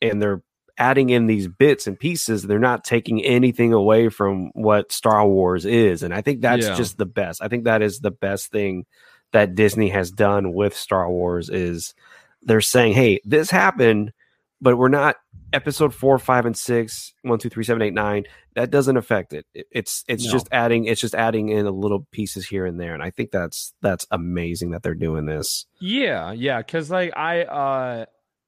and 0.00 0.22
they're 0.22 0.42
adding 0.78 1.10
in 1.10 1.26
these 1.26 1.48
bits 1.48 1.86
and 1.86 1.98
pieces. 1.98 2.42
They're 2.42 2.58
not 2.58 2.84
taking 2.84 3.22
anything 3.24 3.72
away 3.72 4.08
from 4.08 4.50
what 4.54 4.90
Star 4.92 5.26
Wars 5.26 5.64
is, 5.66 6.02
and 6.02 6.12
I 6.14 6.20
think 6.22 6.40
that's 6.40 6.66
Yeah. 6.66 6.74
just 6.74 6.98
the 6.98 7.06
best. 7.06 7.42
I 7.42 7.48
think 7.48 7.64
that 7.64 7.82
is 7.82 7.98
the 8.00 8.10
best 8.10 8.50
thing 8.50 8.86
that 9.32 9.54
Disney 9.54 9.88
has 9.90 10.10
done 10.10 10.52
with 10.52 10.74
Star 10.76 11.10
Wars 11.10 11.48
is 11.48 11.94
they're 12.42 12.60
saying, 12.60 12.94
"Hey, 12.94 13.20
this 13.24 13.50
happened, 13.50 14.12
but 14.60 14.76
we're 14.76 14.88
not 14.88 15.16
episode 15.54 15.94
four, 15.94 16.18
five, 16.18 16.46
and 16.46 16.56
six, 16.56 17.12
one, 17.22 17.38
two, 17.38 17.50
three, 17.50 17.64
seven, 17.64 17.82
eight, 17.82 17.92
nine. 17.92 18.24
That 18.54 18.70
doesn't 18.70 18.96
affect 18.96 19.32
it. 19.34 19.44
It- 19.54 19.66
It's 19.70 20.02
it's 20.08 20.24
No. 20.26 20.32
just 20.32 20.48
adding 20.50 20.86
it's 20.86 21.00
just 21.00 21.14
adding 21.14 21.50
in 21.50 21.66
a 21.66 21.70
little 21.70 22.06
pieces 22.10 22.46
here 22.48 22.64
and 22.66 22.80
there, 22.80 22.94
and 22.94 23.02
I 23.02 23.10
think 23.10 23.30
that's 23.30 23.74
that's 23.82 24.06
amazing 24.10 24.70
that 24.70 24.82
they're 24.82 24.94
doing 24.94 25.26
this. 25.26 25.66
yeah, 25.80 26.32
yeah, 26.32 26.58
because 26.58 26.90
like 26.90 27.12
I 27.16 27.42
uh 27.44 28.04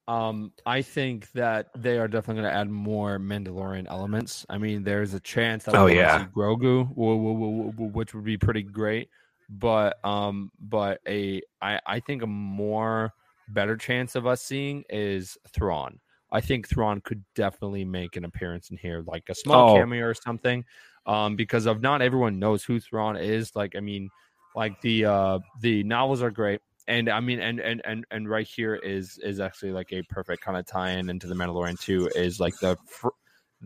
um, 0.06 0.52
I 0.66 0.82
think 0.82 1.30
that 1.32 1.68
they 1.74 1.98
are 1.98 2.08
definitely 2.08 2.42
going 2.42 2.52
to 2.52 2.58
add 2.58 2.68
more 2.70 3.18
Mandalorian 3.18 3.86
elements. 3.88 4.44
I 4.50 4.58
mean, 4.58 4.82
there's 4.84 5.14
a 5.14 5.20
chance 5.20 5.64
that 5.64 5.74
Oh, 5.74 5.86
yeah. 5.86 6.18
see 6.18 6.24
Grogu, 6.26 6.86
wh- 6.88 7.74
wh- 7.74 7.74
wh- 7.74 7.90
wh- 7.90 7.94
which 7.94 8.14
would 8.14 8.24
be 8.24 8.36
pretty 8.36 8.62
great. 8.62 9.08
But 9.48 10.02
um, 10.04 10.50
but 10.60 11.00
a 11.06 11.42
I 11.60 11.78
I 11.86 12.00
think 12.00 12.22
a 12.22 12.26
more 12.26 13.12
better 13.48 13.76
chance 13.76 14.14
of 14.14 14.26
us 14.26 14.42
seeing 14.42 14.84
is 14.88 15.36
Thrawn. 15.48 16.00
I 16.32 16.40
think 16.40 16.66
Thrawn 16.68 17.00
could 17.02 17.22
definitely 17.34 17.84
make 17.84 18.16
an 18.16 18.24
appearance 18.24 18.70
in 18.70 18.76
here, 18.78 19.02
like 19.06 19.24
a 19.28 19.34
small 19.34 19.70
Oh. 19.70 19.74
cameo 19.78 20.06
or 20.06 20.14
something. 20.14 20.64
Um, 21.06 21.36
because 21.36 21.66
of 21.66 21.82
not 21.82 22.00
everyone 22.00 22.38
knows 22.38 22.64
who 22.64 22.80
Thrawn 22.80 23.16
is. 23.16 23.54
Like, 23.54 23.76
I 23.76 23.80
mean, 23.80 24.08
like 24.56 24.80
the 24.80 25.04
uh 25.04 25.38
the 25.60 25.82
novels 25.84 26.22
are 26.22 26.30
great 26.30 26.60
and 26.86 27.08
i 27.08 27.18
mean 27.20 27.40
and 27.40 27.60
and 27.60 27.80
and, 27.84 28.04
and 28.10 28.28
right 28.28 28.46
here 28.46 28.74
is 28.76 29.18
is 29.22 29.40
actually 29.40 29.72
like 29.72 29.92
a 29.92 30.02
perfect 30.04 30.42
kind 30.42 30.56
of 30.58 30.66
tie-in 30.66 31.08
into 31.08 31.26
the 31.26 31.34
mandalorian 31.34 31.78
too. 31.80 32.08
is 32.14 32.40
like 32.40 32.54
the 32.60 32.76
fir- 32.86 33.10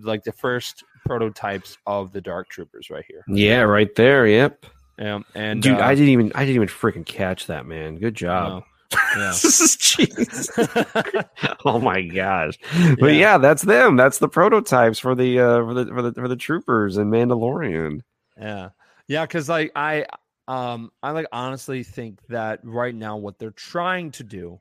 like 0.02 0.22
the 0.22 0.32
first 0.32 0.84
prototypes 1.04 1.76
of 1.86 2.12
the 2.12 2.20
dark 2.20 2.48
troopers 2.48 2.90
right 2.90 3.04
here 3.08 3.24
Yeah, 3.28 3.62
right 3.62 3.92
there. 3.96 4.26
Yep. 4.26 4.66
um, 5.00 5.24
and 5.34 5.62
Dude, 5.62 5.78
uh, 5.78 5.84
I 5.84 5.94
didn't 5.94 6.10
even 6.10 6.32
I 6.34 6.40
didn't 6.44 6.54
even 6.56 6.68
freaking 6.68 7.04
catch 7.06 7.46
that, 7.48 7.66
man. 7.66 7.96
Good 7.96 8.14
job. 8.14 8.62
no. 8.62 8.64
yeah 9.16 9.30
this 9.32 9.60
is 9.60 9.76
jeez. 9.76 11.24
oh 11.64 11.78
my 11.80 12.02
gosh. 12.02 12.58
But 13.00 13.12
Yeah. 13.14 13.18
yeah. 13.18 13.38
that's 13.38 13.62
them. 13.62 13.96
That's 13.96 14.18
the 14.18 14.28
prototypes 14.28 14.98
for 14.98 15.14
the 15.14 15.40
uh 15.40 15.64
for 15.64 15.74
the 15.74 15.86
for 15.86 16.02
the 16.02 16.12
for 16.12 16.28
the 16.28 16.36
troopers 16.36 16.96
and 16.96 17.12
Mandalorian. 17.12 18.00
Yeah. 18.40 18.68
Yeah, 19.08 19.24
because 19.24 19.48
like 19.48 19.72
I 19.74 20.06
um 20.48 20.90
I 21.02 21.12
like 21.12 21.26
honestly 21.30 21.84
think 21.84 22.20
that 22.28 22.60
right 22.64 22.94
now 22.94 23.16
what 23.16 23.38
they're 23.38 23.50
trying 23.50 24.10
to 24.12 24.24
do 24.24 24.60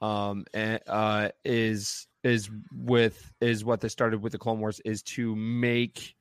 um 0.00 0.44
and 0.54 0.80
uh 0.86 1.30
is 1.44 2.06
is 2.22 2.48
with 2.72 3.32
is 3.40 3.64
what 3.64 3.80
they 3.80 3.88
started 3.88 4.22
with 4.22 4.32
the 4.32 4.38
Clone 4.38 4.60
Wars 4.60 4.80
is 4.84 5.02
to 5.02 5.34
make 5.34 6.14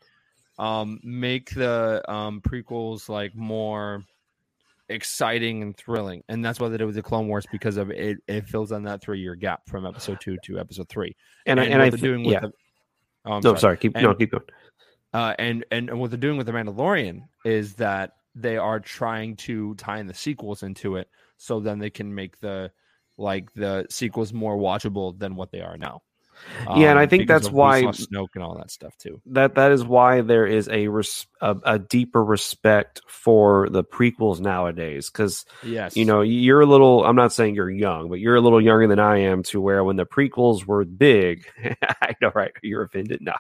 um 0.57 0.99
make 1.03 1.53
the 1.53 2.03
um 2.11 2.41
prequels 2.41 3.07
like 3.09 3.35
more 3.35 4.03
exciting 4.91 5.61
and 5.61 5.75
thrilling. 5.75 6.23
And 6.29 6.43
that's 6.43 6.59
what 6.59 6.69
they 6.69 6.77
did 6.77 6.85
with 6.85 6.95
the 6.95 7.01
Clone 7.01 7.27
Wars 7.27 7.45
because 7.51 7.77
of 7.77 7.89
it 7.91 8.19
it 8.27 8.45
fills 8.47 8.71
in 8.71 8.83
that 8.83 9.01
three 9.01 9.19
year 9.19 9.35
gap 9.35 9.67
from 9.67 9.85
episode 9.85 10.19
two 10.21 10.37
to 10.43 10.59
episode 10.59 10.89
three. 10.89 11.15
And, 11.45 11.59
I 11.59 11.65
and 11.65 11.81
I 11.81 11.89
they're 11.89 11.97
doing 11.97 12.23
with 12.23 12.33
yeah. 12.33 12.39
the 12.41 12.51
oh, 13.25 13.31
I'm 13.33 13.41
no, 13.41 13.55
sorry. 13.55 13.77
Keep 13.77 13.95
no, 13.95 14.13
keep 14.13 14.31
going. 14.31 14.43
uh, 15.13 15.33
and, 15.39 15.65
and 15.71 15.89
and 15.89 15.99
what 15.99 16.11
they're 16.11 16.19
doing 16.19 16.37
with 16.37 16.45
the 16.45 16.51
Mandalorian 16.51 17.23
is 17.45 17.75
that 17.75 18.13
they 18.35 18.57
are 18.57 18.79
trying 18.79 19.35
to 19.37 19.75
tie 19.75 19.99
in 19.99 20.07
the 20.07 20.13
sequels 20.13 20.63
into 20.63 20.95
it, 20.95 21.09
so 21.37 21.59
then 21.59 21.79
they 21.79 21.89
can 21.89 22.13
make 22.13 22.39
the 22.39 22.71
like 23.17 23.53
the 23.53 23.85
sequels 23.89 24.33
more 24.33 24.57
watchable 24.57 25.17
than 25.17 25.35
what 25.35 25.51
they 25.51 25.61
are 25.61 25.77
now. 25.77 26.01
Yeah, 26.75 26.89
and 26.89 26.97
I 26.97 27.03
um, 27.03 27.09
think 27.09 27.27
that's 27.27 27.51
why- 27.51 27.83
Snoke 27.83 28.29
and 28.33 28.43
all 28.43 28.57
that 28.57 28.71
stuff 28.71 28.95
too. 28.97 29.21
that 29.27 29.55
that 29.55 29.71
is 29.71 29.83
why 29.83 30.21
there 30.21 30.47
is 30.47 30.67
a 30.69 30.87
res- 30.87 31.27
a, 31.39 31.55
a 31.63 31.77
deeper 31.77 32.23
respect 32.23 33.01
for 33.07 33.69
the 33.69 33.83
prequels 33.83 34.39
nowadays 34.39 35.09
because 35.09 35.45
Yes, 35.63 35.95
you 35.95 36.05
know 36.05 36.21
you're 36.21 36.61
a 36.61 36.65
little 36.65 37.03
i'm 37.05 37.15
not 37.15 37.33
saying 37.33 37.53
you're 37.53 37.69
young 37.69 38.09
but 38.09 38.19
you're 38.19 38.35
a 38.35 38.41
little 38.41 38.61
younger 38.61 38.87
than 38.87 38.97
i 38.99 39.17
am 39.17 39.43
to 39.43 39.61
where 39.61 39.83
when 39.83 39.97
the 39.97 40.05
prequels 40.05 40.65
were 40.65 40.83
big 40.85 41.45
i 42.01 42.15
know 42.21 42.31
right 42.33 42.51
you're 42.63 42.83
offended 42.83 43.21
now. 43.21 43.37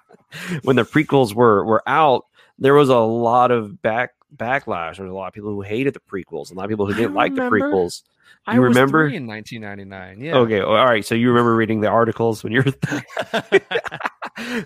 when 0.63 0.75
the 0.75 0.83
prequels 0.83 1.33
were 1.33 1.65
were 1.65 1.81
out 1.87 2.25
there 2.59 2.73
was 2.75 2.89
a 2.89 2.97
lot 2.99 3.49
of 3.49 3.81
back 3.81 4.11
backlash 4.35 4.95
there 4.97 5.05
was 5.05 5.11
a 5.11 5.15
lot 5.15 5.27
of 5.27 5.33
people 5.33 5.49
who 5.51 5.61
hated 5.61 5.93
the 5.93 5.99
prequels 5.99 6.51
a 6.51 6.53
lot 6.53 6.63
of 6.63 6.69
people 6.69 6.85
who 6.87 6.93
didn't 6.93 7.13
like 7.13 7.35
the 7.35 7.41
prequels 7.41 8.03
I 8.47 8.55
you 8.55 8.61
was 8.61 8.69
remember? 8.69 9.09
three 9.09 9.17
in 9.17 9.27
1999. 9.27 10.21
Yeah. 10.25 10.37
okay 10.37 10.61
all 10.61 10.73
right 10.85 11.05
so 11.05 11.15
you 11.15 11.29
remember 11.29 11.53
reading 11.55 11.81
the 11.81 11.89
articles 11.89 12.43
when 12.43 12.53
you're 12.53 12.63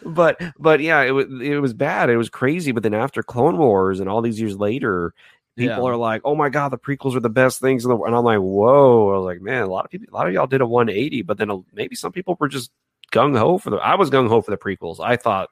but 0.05 0.39
but 0.59 0.79
yeah, 0.79 1.01
it 1.01 1.11
was 1.11 1.25
it 1.41 1.59
was 1.61 1.73
bad. 1.73 2.09
It 2.09 2.17
was 2.17 2.29
crazy. 2.29 2.71
But 2.71 2.83
then 2.83 2.93
after 2.93 3.23
Clone 3.23 3.57
Wars 3.57 3.99
and 3.99 4.09
all 4.09 4.21
these 4.21 4.39
years 4.39 4.57
later, 4.57 5.13
people 5.57 5.83
Yeah. 5.83 5.89
are 5.89 5.97
like, 5.97 6.21
"Oh 6.23 6.35
my 6.35 6.49
god, 6.49 6.69
the 6.69 6.77
prequels 6.77 7.15
are 7.15 7.19
the 7.21 7.29
best 7.29 7.59
things 7.59 7.83
in 7.83 7.89
the 7.89 7.95
world." 7.95 8.07
And 8.09 8.17
I'm 8.17 8.23
like, 8.23 8.39
"Whoa!" 8.39 9.13
I 9.13 9.17
was 9.17 9.25
like, 9.25 9.41
"Man, 9.41 9.63
a 9.63 9.67
lot 9.67 9.85
of 9.85 9.91
people, 9.91 10.07
a 10.11 10.15
lot 10.15 10.27
of 10.27 10.33
y'all 10.33 10.47
did 10.47 10.61
a 10.61 10.67
180." 10.67 11.21
But 11.23 11.37
then 11.37 11.49
uh, 11.51 11.57
maybe 11.73 11.95
some 11.95 12.11
people 12.11 12.37
were 12.39 12.47
just 12.47 12.71
gung 13.11 13.37
ho 13.37 13.57
for 13.57 13.69
the. 13.71 13.77
I 13.77 13.95
was 13.95 14.09
gung 14.09 14.27
ho 14.29 14.41
for 14.41 14.51
the 14.51 14.57
prequels. 14.57 14.99
I 14.99 15.15
thought 15.15 15.49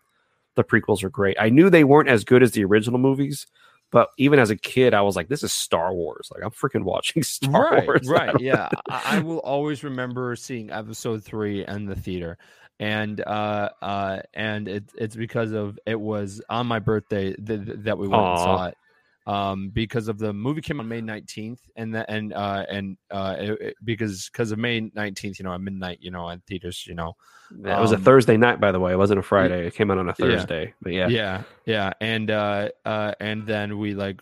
the 0.55 0.63
prequels 0.63 1.03
were 1.03 1.09
great. 1.09 1.37
I 1.39 1.49
knew 1.49 1.69
they 1.69 1.83
weren't 1.83 2.09
as 2.09 2.23
good 2.23 2.43
as 2.43 2.51
the 2.51 2.63
original 2.65 2.99
movies. 2.99 3.47
But 3.93 4.09
even 4.17 4.39
as 4.39 4.49
a 4.49 4.57
kid, 4.57 4.95
I 4.95 5.01
was 5.01 5.15
like, 5.15 5.29
"This 5.29 5.43
is 5.43 5.53
Star 5.53 5.93
Wars! 5.93 6.29
Like 6.33 6.43
I'm 6.43 6.49
freaking 6.49 6.83
watching 6.83 7.21
Star 7.23 7.71
right, 7.71 7.85
Wars." 7.85 8.09
right, 8.09 8.33
yeah. 8.39 8.67
I, 8.89 9.17
I 9.17 9.19
will 9.19 9.37
always 9.37 9.83
remember 9.83 10.35
seeing 10.35 10.71
episode 10.71 11.23
three 11.23 11.63
in 11.65 11.85
the 11.85 11.95
theater, 11.95 12.39
and 12.79 13.21
uh, 13.21 13.69
uh, 13.83 14.19
and 14.33 14.67
it, 14.67 14.85
it's 14.95 15.15
because 15.15 15.51
of 15.51 15.77
it 15.85 15.99
was 15.99 16.41
on 16.49 16.65
my 16.65 16.79
birthday 16.79 17.35
th- 17.35 17.65
th- 17.65 17.77
that 17.81 17.99
we 17.99 18.07
went 18.07 18.23
and 18.23 18.39
saw 18.39 18.65
it. 18.65 18.77
Um, 19.25 19.69
because 19.69 20.09
of 20.09 20.17
the 20.19 20.33
movie 20.33 20.61
came 20.61 20.79
on 20.81 20.87
May 20.87 20.99
nineteenth, 21.01 21.61
and 21.77 21.95
that 21.95 22.07
and 22.09 22.33
uh 22.33 22.65
and 22.69 22.97
uh 23.09 23.35
it, 23.39 23.61
it- 23.61 23.75
because 23.83 24.29
because 24.29 24.51
of 24.51 24.59
May 24.59 24.81
nineteenth, 24.93 25.39
you 25.39 25.43
know, 25.43 25.53
at 25.53 25.61
midnight, 25.61 25.99
you 26.01 26.11
know, 26.11 26.29
at 26.29 26.43
theaters, 26.45 26.85
you 26.85 26.93
know, 26.95 27.15
It 27.51 27.79
was 27.79 27.91
a 27.93 27.95
Um, 27.95 28.03
Thursday 28.03 28.35
night, 28.37 28.59
by 28.59 28.71
the 28.71 28.79
way. 28.79 28.91
It 28.93 28.97
wasn't 28.97 29.19
a 29.19 29.23
Friday. 29.23 29.65
It 29.67 29.75
came 29.75 29.91
out 29.91 29.97
on 29.97 30.09
a 30.09 30.13
Thursday. 30.13 30.73
But 30.81 30.91
yeah, 30.93 31.07
yeah 31.07 31.43
yeah 31.65 31.93
and 32.01 32.29
uh 32.31 32.69
uh 32.83 33.13
and 33.21 33.45
then 33.47 33.77
we 33.77 33.93
like 33.93 34.19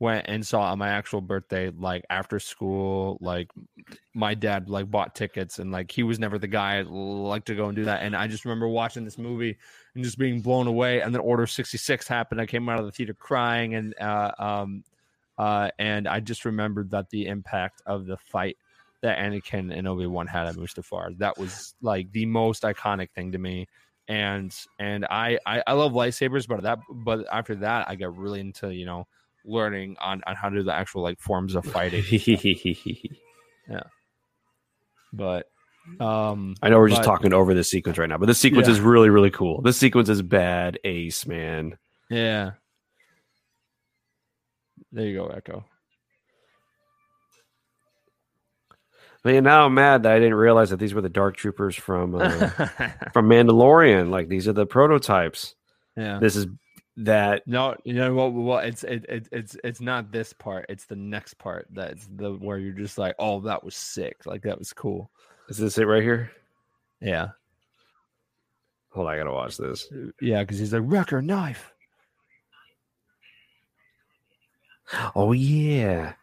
went 0.00 0.26
and 0.28 0.44
saw 0.46 0.62
on 0.72 0.78
my 0.78 0.88
actual 0.88 1.20
birthday 1.22 1.70
like 1.70 2.04
after 2.10 2.38
school 2.38 3.16
like 3.22 3.48
my 4.12 4.34
dad 4.34 4.68
like 4.68 4.90
bought 4.90 5.14
tickets 5.14 5.58
and 5.60 5.70
like 5.70 5.90
he 5.90 6.02
was 6.02 6.18
never 6.18 6.38
the 6.38 6.48
guy 6.48 6.82
like 6.82 7.44
to 7.44 7.54
go 7.54 7.66
and 7.66 7.76
do 7.76 7.84
that 7.84 8.02
and 8.02 8.14
i 8.14 8.26
just 8.26 8.44
remember 8.44 8.68
watching 8.68 9.04
this 9.04 9.16
movie 9.18 9.56
and 9.94 10.04
just 10.04 10.18
being 10.18 10.40
blown 10.40 10.66
away. 10.66 11.00
And 11.00 11.14
then 11.14 11.20
order 11.20 11.46
66 11.46 12.08
happened. 12.08 12.40
I 12.40 12.46
came 12.46 12.68
out 12.68 12.80
of 12.80 12.86
the 12.86 12.92
theater 12.92 13.14
crying. 13.14 13.74
And 13.74 13.94
uh 14.00 14.32
um 14.38 14.84
uh 15.36 15.68
and 15.80 16.06
i 16.06 16.20
just 16.20 16.44
remembered 16.44 16.92
that 16.92 17.10
the 17.10 17.26
impact 17.26 17.82
of 17.86 18.06
the 18.06 18.16
fight 18.16 18.56
that 19.02 19.18
Anakin 19.18 19.76
and 19.76 19.88
Obi-Wan 19.88 20.28
had 20.28 20.46
at 20.46 20.54
Mustafar 20.54 21.18
that 21.18 21.36
was 21.36 21.74
like 21.82 22.10
the 22.12 22.24
most 22.24 22.62
iconic 22.62 23.10
thing 23.10 23.32
to 23.32 23.38
me. 23.38 23.66
And 24.06 24.54
and 24.78 25.06
I, 25.06 25.38
I 25.44 25.62
I 25.66 25.72
love 25.72 25.92
lightsabers, 25.92 26.46
but 26.46 26.62
that 26.62 26.78
but 26.88 27.26
after 27.32 27.54
that 27.56 27.88
I 27.88 27.96
got 27.96 28.16
really 28.16 28.40
into 28.40 28.72
you 28.72 28.86
know 28.86 29.06
learning 29.44 29.96
on 30.00 30.22
on 30.26 30.36
how 30.36 30.48
to 30.48 30.56
do 30.56 30.62
the 30.62 30.72
actual 30.72 31.02
like 31.02 31.20
forms 31.20 31.54
of 31.54 31.64
fighting. 31.64 32.04
Yeah, 33.68 33.84
but 35.10 35.46
um, 36.00 36.54
I 36.62 36.68
know 36.70 36.78
we're 36.78 36.88
just 36.88 37.04
talking 37.04 37.32
over 37.32 37.54
this 37.54 37.70
sequence 37.70 37.98
right 37.98 38.08
now, 38.08 38.18
but 38.18 38.26
this 38.26 38.38
sequence 38.38 38.66
Yeah. 38.68 38.72
is 38.74 38.80
really, 38.80 39.10
really 39.10 39.30
cool. 39.30 39.60
This 39.62 39.76
sequence 39.76 40.08
is 40.08 40.22
bad 40.22 40.78
ace, 40.84 41.26
man. 41.26 41.76
yeah, 42.10 42.52
there 44.92 45.06
you 45.06 45.16
go, 45.16 45.26
Echo. 45.26 45.64
Man, 49.24 49.44
now 49.44 49.64
I'm 49.66 49.74
mad 49.74 50.02
that 50.02 50.12
I 50.12 50.18
didn't 50.18 50.34
realize 50.34 50.68
that 50.70 50.78
these 50.78 50.92
were 50.92 51.00
the 51.00 51.08
dark 51.08 51.36
troopers 51.36 51.74
from 51.74 52.14
uh, 52.14 52.48
from 53.12 53.26
Mandalorian. 53.28 54.10
Like 54.10 54.28
these 54.28 54.46
are 54.48 54.52
the 54.52 54.66
prototypes. 54.66 55.54
yeah. 55.96 56.18
This 56.20 56.36
is 56.36 56.46
that. 56.98 57.42
No, 57.46 57.74
you 57.84 57.94
know 57.94 58.12
what? 58.12 58.34
Well, 58.34 58.58
it's 58.58 58.84
it, 58.84 59.06
it, 59.08 59.28
it's 59.32 59.56
it's 59.64 59.80
not 59.80 60.12
this 60.12 60.34
part. 60.34 60.66
It's 60.68 60.84
the 60.84 60.96
next 60.96 61.34
part 61.38 61.66
that's 61.72 62.06
the 62.14 62.32
where 62.32 62.58
you're 62.58 62.74
just 62.74 62.98
like, 62.98 63.14
oh, 63.18 63.40
that 63.40 63.64
was 63.64 63.74
sick. 63.74 64.26
Like 64.26 64.42
that 64.42 64.58
was 64.58 64.74
cool. 64.74 65.10
Is 65.48 65.58
this 65.58 65.78
it 65.78 65.84
right 65.84 66.02
here? 66.02 66.30
Yeah, 67.00 67.28
Hold 68.90 69.08
on, 69.08 69.14
I 69.14 69.18
gotta 69.18 69.32
watch 69.32 69.56
this. 69.56 69.88
yeah, 70.20 70.42
because 70.42 70.58
he's 70.58 70.72
like 70.72 70.82
Wrecker 70.84 71.20
knife. 71.20 71.72
Oh 75.14 75.32
yeah. 75.32 76.14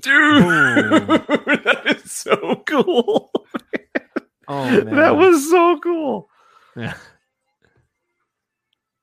Dude, 0.00 0.42
that 1.08 1.82
is 2.04 2.12
so 2.12 2.62
cool. 2.66 3.30
Oh 4.46 4.64
man, 4.84 4.94
that 4.96 5.16
was 5.16 5.48
so 5.50 5.78
cool. 5.80 6.28
yeah. 6.76 6.94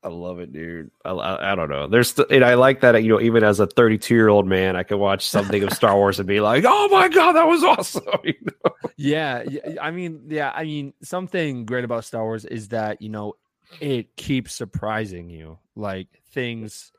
I 0.04 0.10
love 0.10 0.40
it, 0.40 0.52
dude. 0.52 0.92
I, 1.06 1.12
I, 1.12 1.54
I 1.54 1.56
don't 1.56 1.70
know. 1.70 1.88
There's, 1.88 2.14
st- 2.14 2.30
and 2.30 2.44
I 2.44 2.56
like 2.56 2.82
that. 2.82 3.02
You 3.02 3.10
know, 3.10 3.22
even 3.22 3.44
as 3.44 3.62
a 3.62 3.68
32 3.68 4.14
year 4.14 4.28
old 4.28 4.46
man, 4.46 4.76
I 4.76 4.84
can 4.84 5.00
watch 5.00 5.26
something 5.26 5.64
of 5.64 5.72
Star 5.72 5.96
Wars 5.96 6.20
and 6.20 6.28
be 6.28 6.42
like, 6.42 6.66
"Oh 6.68 6.90
my 6.90 7.08
god, 7.08 7.34
that 7.34 7.48
was 7.48 7.64
awesome!" 7.64 8.04
You 8.24 8.34
know? 8.46 8.72
yeah, 8.98 9.44
yeah, 9.44 9.62
I 9.82 9.92
mean, 9.92 10.26
yeah, 10.28 10.52
I 10.54 10.64
mean, 10.66 10.94
something 11.02 11.66
great 11.66 11.86
about 11.86 12.04
Star 12.04 12.24
Wars 12.24 12.44
is 12.44 12.70
that 12.70 13.02
you 13.02 13.10
know 13.10 13.36
it 13.80 14.16
keeps 14.18 14.54
surprising 14.54 15.30
you. 15.30 15.58
Like 15.76 16.08
things, 16.32 16.92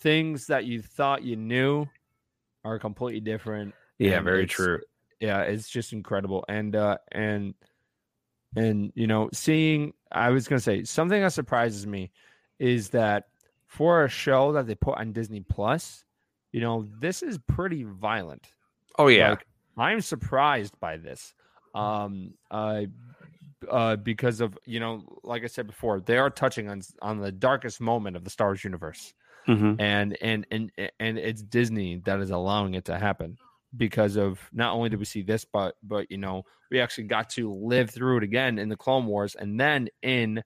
things 0.00 0.48
that 0.48 0.66
you 0.66 0.82
thought 0.82 1.22
you 1.22 1.36
knew 1.36 1.86
are 2.64 2.78
completely 2.78 3.20
different. 3.20 3.74
Yeah, 3.98 4.20
very 4.20 4.46
true. 4.46 4.80
Yeah, 5.20 5.40
it's 5.42 5.68
just 5.68 5.92
incredible, 5.94 6.44
and 6.48 6.76
uh, 6.76 6.98
and 7.10 7.54
and 8.56 8.92
you 8.94 9.06
know, 9.06 9.28
seeing. 9.32 9.92
I 10.10 10.30
was 10.30 10.48
gonna 10.48 10.60
say 10.60 10.84
something 10.84 11.20
that 11.20 11.32
surprises 11.32 11.86
me 11.86 12.10
is 12.58 12.90
that 12.90 13.28
for 13.66 14.04
a 14.04 14.08
show 14.08 14.52
that 14.52 14.66
they 14.66 14.74
put 14.74 14.98
on 14.98 15.12
Disney 15.12 15.40
Plus, 15.40 16.04
you 16.52 16.60
know, 16.60 16.88
this 17.00 17.22
is 17.22 17.38
pretty 17.46 17.84
violent. 17.84 18.48
Oh 18.98 19.08
yeah. 19.08 19.30
Like, 19.30 19.46
I'm 19.76 20.00
surprised 20.00 20.78
by 20.80 20.96
this. 20.96 21.34
Um, 21.74 22.34
uh, 22.50 22.82
uh, 23.70 23.96
because 23.96 24.40
of 24.40 24.56
you 24.64 24.80
know, 24.80 25.04
like 25.22 25.44
I 25.44 25.46
said 25.48 25.66
before, 25.66 26.00
they 26.00 26.16
are 26.16 26.30
touching 26.30 26.68
on 26.68 26.80
on 27.02 27.18
the 27.18 27.30
darkest 27.32 27.80
moment 27.80 28.16
of 28.16 28.24
the 28.24 28.30
Star 28.30 28.48
Wars 28.48 28.64
universe, 28.64 29.12
Mhm. 29.46 29.76
and 29.80 30.16
and 30.22 30.46
and 30.50 30.72
and 30.98 31.18
it's 31.18 31.42
Disney 31.42 31.96
that 32.06 32.20
is 32.20 32.30
allowing 32.30 32.74
it 32.74 32.86
to 32.86 32.98
happen 32.98 33.36
because 33.76 34.16
of 34.16 34.40
not 34.52 34.74
only 34.74 34.88
did 34.88 34.98
we 34.98 35.04
see 35.04 35.22
this, 35.22 35.44
but 35.44 35.76
but 35.82 36.10
you 36.10 36.18
know, 36.18 36.44
we 36.70 36.80
actually 36.80 37.04
got 37.04 37.30
to 37.30 37.52
live 37.54 37.90
through 37.90 38.18
it 38.18 38.22
again 38.22 38.58
in 38.58 38.68
the 38.68 38.76
Clone 38.76 39.06
Wars, 39.06 39.34
and 39.34 39.58
then 39.60 39.88
in 40.02 40.42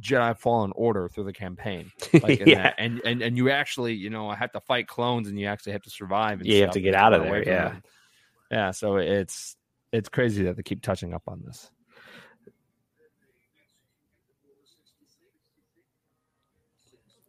Jedi 0.00 0.36
Fallen 0.36 0.72
Order 0.74 1.08
through 1.08 1.24
the 1.24 1.32
campaign, 1.32 1.92
like 2.22 2.40
in 2.40 2.48
yeah. 2.48 2.62
that. 2.62 2.74
and 2.78 3.00
and 3.04 3.22
and 3.22 3.36
you 3.36 3.50
actually 3.50 3.94
you 3.94 4.10
know 4.10 4.28
I 4.28 4.34
have 4.36 4.52
to 4.52 4.60
fight 4.60 4.88
clones, 4.88 5.28
and 5.28 5.38
you 5.38 5.46
actually 5.46 5.72
have 5.72 5.82
to 5.82 5.90
survive. 5.90 6.40
And 6.40 6.48
Yeah, 6.48 6.56
you 6.56 6.62
have 6.62 6.72
to 6.72 6.80
get 6.80 6.94
out 6.94 7.12
of 7.12 7.22
there, 7.22 7.44
yeah. 7.46 7.68
them. 7.68 7.82
yeah. 8.50 8.70
So 8.72 8.96
it's 8.96 9.56
it's 9.92 10.08
crazy 10.08 10.44
that 10.44 10.56
they 10.56 10.62
keep 10.62 10.82
touching 10.82 11.14
up 11.14 11.22
on 11.28 11.42
this. 11.46 11.70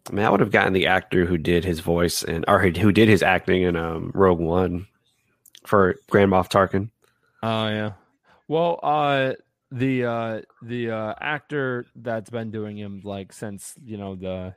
I 0.09 0.13
mean, 0.13 0.25
I 0.25 0.29
would 0.29 0.39
have 0.39 0.51
gotten 0.51 0.73
the 0.73 0.85
actor 0.87 1.25
who 1.25 1.37
did 1.37 1.65
his 1.65 1.79
voice 1.79 2.23
and 2.23 2.45
or 2.47 2.59
who 2.61 2.91
did 2.91 3.09
his 3.09 3.23
acting 3.23 3.63
in 3.63 3.75
um, 3.75 4.11
Rogue 4.13 4.39
One 4.39 4.85
for 5.65 5.95
Grand 6.09 6.31
Moff 6.31 6.49
Tarkin. 6.49 6.89
Oh 7.43 7.67
yeah. 7.67 7.91
Well, 8.47 8.79
uh 8.83 9.33
the 9.71 10.05
uh 10.05 10.41
the 10.61 10.91
uh 10.91 11.13
actor 11.19 11.85
that's 11.95 12.29
been 12.29 12.51
doing 12.51 12.77
him 12.77 13.01
like 13.03 13.33
since, 13.33 13.73
you 13.83 13.97
know, 13.97 14.15
the 14.15 14.55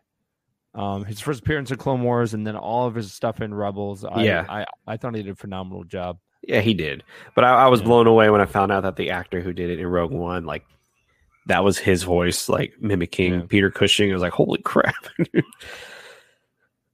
um 0.74 1.04
his 1.04 1.20
first 1.20 1.40
appearance 1.40 1.70
in 1.70 1.78
Clone 1.78 2.02
Wars 2.02 2.34
and 2.34 2.46
then 2.46 2.54
all 2.56 2.86
of 2.86 2.94
his 2.94 3.12
stuff 3.12 3.40
in 3.40 3.52
Rebels. 3.54 4.04
I 4.04 4.24
Yeah. 4.24 4.44
I, 4.48 4.66
I 4.86 4.96
thought 4.96 5.14
he 5.14 5.22
did 5.22 5.32
a 5.32 5.36
phenomenal 5.36 5.84
job. 5.84 6.18
Yeah, 6.46 6.60
he 6.60 6.72
did. 6.74 7.02
But 7.34 7.44
I, 7.44 7.64
I 7.64 7.68
was 7.68 7.80
Yeah. 7.80 7.86
blown 7.86 8.06
away 8.06 8.30
when 8.30 8.40
I 8.40 8.46
found 8.46 8.70
out 8.70 8.82
that 8.84 8.96
the 8.96 9.10
actor 9.10 9.40
who 9.40 9.52
did 9.52 9.70
it 9.70 9.80
in 9.80 9.86
Rogue 9.86 10.12
One, 10.12 10.44
like 10.44 10.64
that 11.46 11.64
was 11.64 11.78
his 11.78 12.02
voice, 12.02 12.48
like 12.48 12.74
mimicking 12.80 13.32
Yeah. 13.34 13.42
Peter 13.48 13.70
Cushing. 13.70 14.10
I 14.10 14.12
was 14.12 14.22
like, 14.22 14.32
holy 14.34 14.60
crap. 14.62 14.94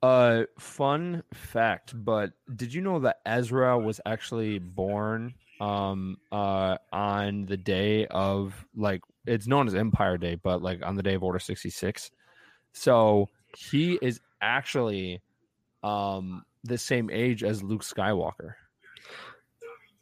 Uh 0.04 0.44
fun 0.58 1.22
fact, 1.32 1.94
but 2.04 2.32
did 2.56 2.74
you 2.74 2.82
know 2.82 2.98
that 2.98 3.20
Ezra 3.24 3.78
was 3.78 4.02
actually 4.04 4.58
born 4.58 5.32
um 5.62 6.18
uh 6.30 6.76
on 6.92 7.46
the 7.46 7.56
day 7.56 8.06
of 8.08 8.66
like 8.76 9.00
it's 9.24 9.46
known 9.46 9.66
as 9.66 9.74
Empire 9.74 10.18
Day, 10.18 10.34
but 10.34 10.60
like 10.60 10.84
on 10.84 10.94
the 10.94 11.02
day 11.02 11.14
of 11.14 11.22
Order 11.24 11.38
66. 11.38 12.10
So 12.74 13.30
he 13.56 13.98
is 14.02 14.20
actually 14.42 15.22
um 15.82 16.44
the 16.64 16.76
same 16.76 17.08
age 17.08 17.42
as 17.42 17.62
Luke 17.62 17.82
Skywalker. 17.82 18.56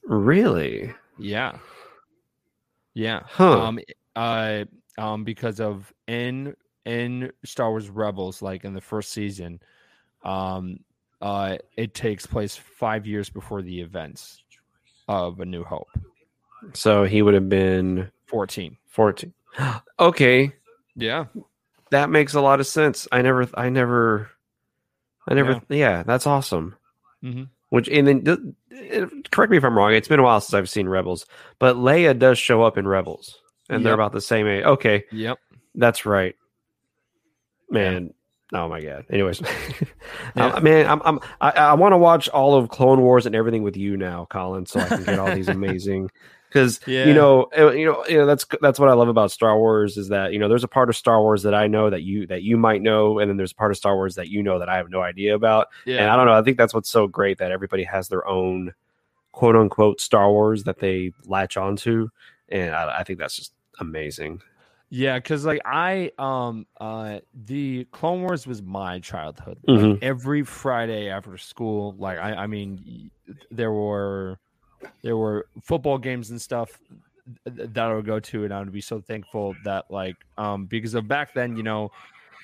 really? 0.02 0.92
Yeah. 1.16 1.58
Yeah. 2.94 3.20
Huh. 3.24 3.66
Um 3.66 3.78
uh 4.16 4.64
um 4.98 5.22
because 5.22 5.60
of 5.60 5.92
in 6.08 6.56
in 6.86 7.30
Star 7.44 7.70
Wars 7.70 7.88
Rebels 7.88 8.42
like 8.42 8.64
in 8.64 8.74
the 8.74 8.80
first 8.80 9.12
season 9.12 9.60
um 10.24 10.78
uh 11.20 11.56
it 11.76 11.94
takes 11.94 12.26
place 12.26 12.56
5 12.56 13.06
years 13.06 13.30
before 13.30 13.62
the 13.62 13.80
events 13.80 14.42
of 15.08 15.40
A 15.40 15.44
New 15.44 15.64
Hope. 15.64 15.88
so 16.74 17.04
he 17.04 17.22
would 17.22 17.34
have 17.34 17.48
been 17.48 18.10
14. 18.26 18.76
14. 18.88 19.32
okay. 19.98 20.52
Yeah. 20.96 21.26
That 21.90 22.08
makes 22.10 22.34
a 22.34 22.40
lot 22.40 22.60
of 22.60 22.66
sense. 22.66 23.06
I 23.12 23.20
never, 23.22 23.46
I 23.54 23.68
never, 23.68 24.30
I 25.28 25.34
never, 25.34 25.60
yeah, 25.68 26.02
that's 26.04 26.26
awesome. 26.26 26.76
Mhm. 27.22 27.48
Which, 27.68 27.88
and 27.88 28.06
then, 28.06 28.54
correct 29.30 29.50
me 29.50 29.56
if 29.58 29.64
I'm 29.64 29.76
wrong, 29.76 29.92
it's 29.94 30.08
been 30.08 30.18
a 30.20 30.22
while 30.22 30.40
since 30.40 30.54
I've 30.54 30.68
seen 30.70 30.88
Rebels, 30.88 31.26
but 31.58 31.76
Leia 31.76 32.18
does 32.18 32.38
show 32.38 32.62
up 32.62 32.76
in 32.78 32.86
Rebels 32.88 33.38
and 33.68 33.84
they're 33.84 33.94
about 33.94 34.12
the 34.12 34.20
same 34.20 34.46
age. 34.46 34.64
Okay. 34.64 35.04
Yep. 35.12 35.38
That's 35.74 36.04
right. 36.06 36.34
Man. 37.70 38.12
Oh 38.54 38.68
my 38.68 38.80
god. 38.82 39.06
Anyways, 39.10 39.40
Yeah. 40.36 40.58
Man, 40.60 40.86
I'm, 40.86 41.00
I'm 41.04 41.20
I, 41.40 41.50
I 41.50 41.74
want 41.74 41.92
to 41.92 41.98
watch 41.98 42.28
all 42.28 42.54
of 42.54 42.68
Clone 42.68 43.00
Wars 43.00 43.26
and 43.26 43.34
everything 43.34 43.62
with 43.62 43.76
you 43.76 43.96
now, 43.96 44.26
Colin, 44.30 44.66
so 44.66 44.80
I 44.80 44.88
can 44.88 45.04
get 45.04 45.18
all 45.18 45.34
these 45.34 45.48
amazing. 45.60 46.10
Because 46.48 46.80
Yeah. 46.86 47.06
you 47.06 47.14
know, 47.14 47.48
uh, 47.58 47.70
you 47.70 47.86
know, 47.86 48.04
you 48.06 48.18
know, 48.18 48.26
that's 48.26 48.44
that's 48.60 48.78
what 48.78 48.90
I 48.90 48.92
love 48.92 49.08
about 49.08 49.30
Star 49.30 49.56
Wars 49.56 49.96
is 49.96 50.08
that 50.08 50.34
you 50.34 50.38
know, 50.38 50.48
there's 50.50 50.64
a 50.64 50.68
part 50.68 50.90
of 50.90 50.96
Star 50.96 51.20
Wars 51.22 51.44
that 51.44 51.54
I 51.54 51.66
know 51.66 51.88
that 51.88 52.02
you 52.02 52.26
that 52.26 52.42
you 52.42 52.58
might 52.58 52.82
know, 52.82 53.18
and 53.18 53.30
then 53.30 53.38
there's 53.38 53.52
a 53.52 53.54
part 53.56 53.70
of 53.70 53.78
Star 53.78 53.94
Wars 53.96 54.16
that 54.16 54.28
you 54.28 54.42
know 54.42 54.58
that 54.58 54.68
I 54.68 54.76
have 54.76 54.90
no 54.90 55.00
idea 55.00 55.34
about. 55.34 55.68
Yeah. 55.86 56.02
And 56.02 56.10
I 56.10 56.16
don't 56.16 56.26
know. 56.26 56.34
I 56.34 56.42
think 56.42 56.58
that's 56.58 56.74
what's 56.74 56.90
so 56.90 57.06
great 57.06 57.38
that 57.38 57.52
everybody 57.52 57.84
has 57.84 58.08
their 58.08 58.26
own 58.28 58.74
quote 59.32 59.56
unquote 59.56 59.98
Star 59.98 60.30
Wars 60.30 60.64
that 60.64 60.78
they 60.78 61.12
latch 61.24 61.56
onto, 61.56 62.10
and 62.50 62.74
I, 62.74 62.98
I 62.98 63.04
think 63.04 63.18
that's 63.18 63.36
just 63.36 63.54
amazing. 63.80 64.42
Yeah, 64.94 65.18
cuz 65.20 65.46
like 65.46 65.62
I 65.64 66.12
um 66.18 66.66
uh 66.78 67.20
the 67.32 67.86
Clone 67.92 68.20
Wars 68.20 68.46
was 68.46 68.60
my 68.62 68.98
childhood. 68.98 69.58
Mhm. 69.66 69.94
Like 69.94 70.02
every 70.02 70.42
Friday 70.42 71.08
after 71.08 71.38
school, 71.38 71.94
like 71.98 72.18
I 72.18 72.34
I 72.34 72.46
mean 72.46 73.10
there 73.50 73.72
were 73.72 74.38
there 75.02 75.16
were 75.16 75.46
football 75.62 75.96
games 75.96 76.30
and 76.30 76.38
stuff 76.38 76.78
that 77.46 77.78
I 77.78 77.94
would 77.94 78.04
go 78.04 78.20
to 78.20 78.44
and 78.44 78.52
I 78.52 78.58
would 78.58 78.70
be 78.70 78.82
so 78.82 79.00
thankful 79.00 79.54
that 79.64 79.90
like 79.90 80.16
um 80.36 80.66
because 80.66 80.94
of 80.94 81.08
back 81.08 81.32
then, 81.32 81.56
you 81.56 81.62
know, 81.62 81.90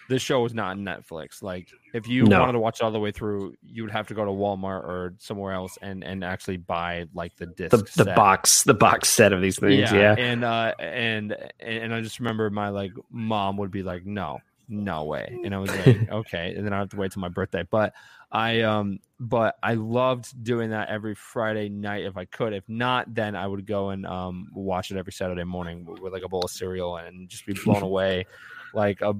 this 0.09 0.23
show 0.23 0.45
is 0.45 0.55
not 0.55 0.71
on 0.71 0.81
Netflix. 0.85 1.43
Like 1.43 1.69
if 1.93 2.09
you 2.09 2.25
No. 2.25 2.41
wanted 2.41 2.53
to 2.53 2.59
watch 2.59 2.81
it 2.81 2.85
all 2.85 2.91
the 2.91 2.99
way 2.99 3.13
through, 3.13 3.55
you 3.63 3.83
would 3.83 3.93
have 3.93 4.07
to 4.09 4.15
go 4.15 4.25
to 4.25 4.31
Walmart 4.31 4.85
or 4.85 5.15
somewhere 5.19 5.53
else 5.53 5.79
and 5.83 6.03
and 6.03 6.25
actually 6.25 6.57
buy 6.57 7.07
like 7.15 7.37
the 7.37 7.47
disc 7.47 7.71
The 7.71 8.05
the 8.05 8.13
box 8.13 8.65
the 8.65 8.75
box 8.75 9.09
set 9.09 9.33
of 9.33 9.41
these 9.43 9.59
things, 9.59 9.93
yeah. 9.93 10.15
and 10.19 10.45
uh 10.45 10.75
and 10.79 11.37
and 11.61 11.95
I 11.95 12.01
just 12.01 12.19
remember 12.21 12.51
my 12.51 12.71
like 12.71 12.93
mom 13.11 13.59
would 13.59 13.71
be 13.71 13.83
like, 13.83 14.07
no, 14.07 14.39
no 14.69 15.05
way, 15.05 15.39
and 15.45 15.55
I 15.55 15.59
was 15.59 15.71
like, 15.87 16.09
okay, 16.11 16.55
and 16.57 16.65
then 16.65 16.73
I 16.73 16.79
have 16.79 16.89
to 16.91 16.97
wait 16.97 17.13
till 17.13 17.21
my 17.21 17.29
birthday. 17.29 17.65
But 17.71 17.93
I 18.31 18.61
um, 18.61 18.99
but 19.19 19.57
I 19.63 19.75
loved 19.75 20.43
doing 20.45 20.71
that 20.71 20.91
every 20.91 21.15
Friday 21.15 21.69
night 21.71 22.05
if 22.05 22.17
I 22.19 22.27
could. 22.27 22.53
If 22.53 22.65
not, 22.69 23.15
then 23.15 23.35
I 23.35 23.47
would 23.47 23.67
go 23.67 23.91
and 23.91 24.05
um 24.07 24.49
watch 24.55 24.91
it 24.91 24.97
every 24.99 25.13
Saturday 25.13 25.45
morning 25.45 25.85
with, 25.87 26.01
with, 26.01 26.13
like 26.13 26.25
a 26.25 26.29
bowl 26.29 26.43
of 26.45 26.51
cereal 26.51 26.97
and 26.97 27.29
just 27.29 27.47
be 27.47 27.55
blown 27.55 27.83
away, 27.93 28.27
like 28.75 29.03
uh, 29.03 29.13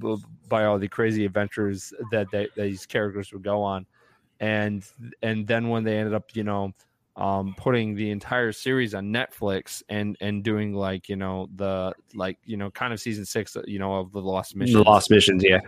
by 0.47 0.65
all 0.65 0.79
the 0.79 0.87
crazy 0.87 1.25
adventures 1.25 1.93
that 2.11 2.27
they, 2.31 2.47
these 2.55 2.85
characters 2.85 3.31
would 3.33 3.43
go 3.43 3.61
on, 3.61 3.85
and 4.39 4.83
and 5.21 5.47
then 5.47 5.69
when 5.69 5.83
they 5.83 5.97
ended 5.97 6.13
up, 6.13 6.35
you 6.35 6.43
know 6.43 6.73
um 7.19 7.53
putting 7.57 7.95
the 7.95 8.09
entire 8.09 8.51
series 8.51 8.95
on 8.95 9.11
Netflix 9.11 9.83
and 9.89 10.15
and 10.21 10.41
doing 10.41 10.73
like 10.73 11.09
you 11.09 11.17
know 11.17 11.49
the 11.55 11.93
like 12.15 12.37
you 12.45 12.55
know 12.55 12.71
kind 12.71 12.93
of 12.93 12.99
season 12.99 13.25
six 13.25 13.55
you 13.65 13.77
know 13.77 13.95
of 13.95 14.11
the 14.13 14.21
Lost 14.21 14.55
Mission. 14.55 14.75
The 14.75 14.83
lost 14.83 15.11
missions, 15.11 15.43
yeah. 15.43 15.59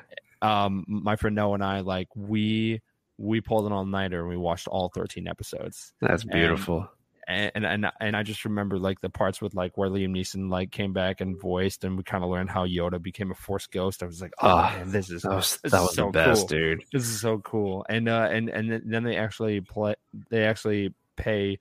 Um, 0.41 0.86
my 0.88 1.15
friend 1.15 1.36
Noah 1.36 1.55
and 1.55 1.63
I 1.63 1.82
like 1.82 2.07
we 2.15 2.82
we 3.17 3.41
pulled 3.41 3.65
an 3.65 3.73
all 3.73 3.86
nighter 3.86 4.21
and 4.21 4.29
we 4.29 4.38
watched 4.38 4.67
all 4.67 4.89
thirteen 4.95 5.27
episodes. 5.27 5.93
That's 6.01 6.23
beautiful. 6.23 6.89
And, 7.32 7.65
and 7.65 7.86
and 7.99 8.15
I 8.15 8.23
just 8.23 8.45
remember 8.45 8.77
like 8.77 9.01
the 9.01 9.09
parts 9.09 9.41
with 9.41 9.53
like 9.53 9.77
where 9.77 9.89
Liam 9.89 10.09
Neeson 10.11 10.49
like 10.49 10.71
came 10.71 10.93
back 10.93 11.21
and 11.21 11.39
voiced, 11.39 11.84
and 11.84 11.97
we 11.97 12.03
kind 12.03 12.23
of 12.23 12.29
learned 12.29 12.49
how 12.49 12.65
Yoda 12.65 13.01
became 13.01 13.32
a 13.32 13.36
Force 13.36 13.67
ghost. 13.67 14.03
I 14.03 14.05
was 14.05 14.21
like, 14.21 14.34
oh 14.41 14.47
Ah, 14.47 14.73
man, 14.77 14.91
this 14.91 15.09
is 15.09 15.21
that 15.23 15.32
was 15.36 15.57
this 15.63 15.71
that 15.71 15.77
is 15.79 15.84
was 15.88 15.95
so 15.95 16.05
the 16.07 16.11
best, 16.11 16.39
cool 16.41 16.47
dude. 16.47 16.84
this 16.91 17.03
is 17.07 17.19
so 17.21 17.39
cool 17.39 17.86
and 17.89 18.07
uh 18.09 18.27
and 18.32 18.49
and 18.49 18.71
then- 18.71 18.84
then 18.86 19.03
they 19.03 19.15
actually 19.17 19.61
play 19.61 19.95
they 20.29 20.43
actually 20.45 20.93
pay 21.15 21.59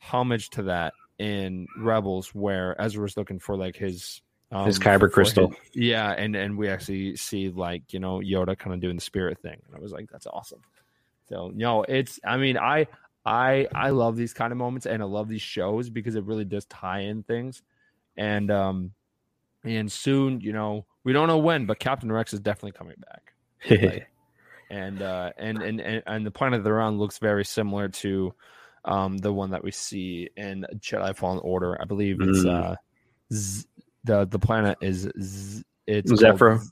homage 0.00 0.50
to 0.50 0.62
that 0.64 0.92
in 1.18 1.66
rebels 1.78 2.28
where 2.34 2.80
ezra's 2.80 3.16
looking 3.16 3.38
for 3.40 3.56
like 3.56 3.74
his 3.76 4.22
um, 4.52 4.64
His 4.66 4.78
kyber 4.78 5.10
crystal. 5.10 5.48
his- 5.48 5.58
yeah 5.74 6.10
and 6.12 6.36
and 6.36 6.56
we 6.56 6.68
actually 6.68 7.16
see 7.16 7.48
like 7.50 7.92
you 7.92 7.98
know 8.00 8.20
yoda 8.20 8.56
kind 8.58 8.72
of 8.74 8.80
doing 8.80 8.96
the 8.96 9.02
spirit 9.02 9.38
thing 9.40 9.60
and 9.66 9.76
i 9.76 9.80
was 9.80 9.92
like 9.92 10.08
that's 10.10 10.26
awesome 10.26 10.60
so 11.28 11.50
no, 11.54 11.82
it's 11.82 12.18
i 12.24 12.36
mean 12.38 12.56
i 12.56 12.86
i 13.28 13.66
i 13.74 13.90
love 13.90 14.16
these 14.16 14.32
kind 14.32 14.52
of 14.52 14.56
moments 14.58 14.86
and 14.86 15.02
i 15.02 15.06
love 15.06 15.28
these 15.28 15.42
shows 15.42 15.90
because 15.90 16.14
it 16.14 16.24
really 16.24 16.44
does 16.44 16.64
tie 16.66 17.00
in 17.00 17.22
things 17.22 17.62
and 18.16 18.50
um 18.50 18.92
and 19.64 19.90
soon 19.92 20.40
you 20.40 20.52
know 20.52 20.86
we 21.04 21.12
don't 21.12 21.28
know 21.28 21.38
when 21.38 21.66
but 21.66 21.78
captain 21.78 22.10
rex 22.10 22.32
is 22.32 22.40
definitely 22.40 22.72
coming 22.72 22.96
back 23.10 23.34
and 24.70 25.02
uh 25.02 25.30
and, 25.36 25.62
and 25.62 25.80
and 25.80 26.02
and 26.06 26.26
the 26.26 26.30
planet 26.30 26.62
they're 26.64 26.80
on 26.80 26.98
looks 26.98 27.18
very 27.18 27.44
similar 27.44 27.88
to 27.88 28.32
um 28.84 29.18
the 29.18 29.32
one 29.32 29.50
that 29.50 29.62
we 29.64 29.70
see 29.72 30.28
in 30.36 30.64
Jedi 30.76 31.14
Fallen 31.16 31.40
Order. 31.42 31.76
I 31.80 31.84
believe 31.84 32.20
it's 32.20 32.44
Mm. 32.44 32.72
uh 32.72 32.76
Z- 33.32 33.66
the 34.04 34.24
the 34.26 34.38
planet 34.38 34.78
is 34.80 35.10
Z- 35.20 35.64
it's 35.86 36.10
called 36.10 36.20
Zephyr? 36.20 36.58
Z- 36.58 36.70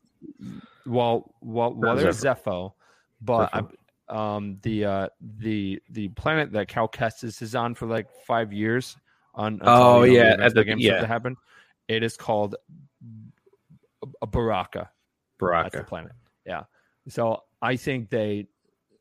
well 0.87 1.35
well 1.41 1.75
well 1.75 1.95
Not 1.95 2.03
there's 2.03 2.23
Zeffo, 2.23 2.73
but. 3.21 3.51
I, 3.53 3.63
um 4.09 4.59
the 4.63 4.85
uh 4.85 5.09
the 5.39 5.81
the 5.91 6.09
planet 6.09 6.53
that 6.53 6.69
Cal 6.69 6.89
Kestis 6.89 7.43
is 7.43 7.55
on 7.55 7.75
for 7.75 7.87
like 7.87 8.07
five 8.27 8.53
years 8.53 8.97
on 9.35 9.59
Oh, 9.63 10.03
you 10.03 10.15
know, 10.15 10.19
yeah, 10.23 10.37
at 10.41 10.55
the 10.55 10.65
yeah. 10.79 11.01
to 11.01 11.07
happen. 11.07 11.37
It 11.89 12.03
is 12.03 12.17
called 12.17 12.57
a 14.23 14.27
Bracca. 14.27 14.89
That's 15.41 15.73
the 15.73 15.81
Bracca. 15.81 15.87
planet. 15.87 16.13
Yeah. 16.45 16.65
So 17.09 17.43
I 17.63 17.77
think 17.77 18.11
they 18.11 18.47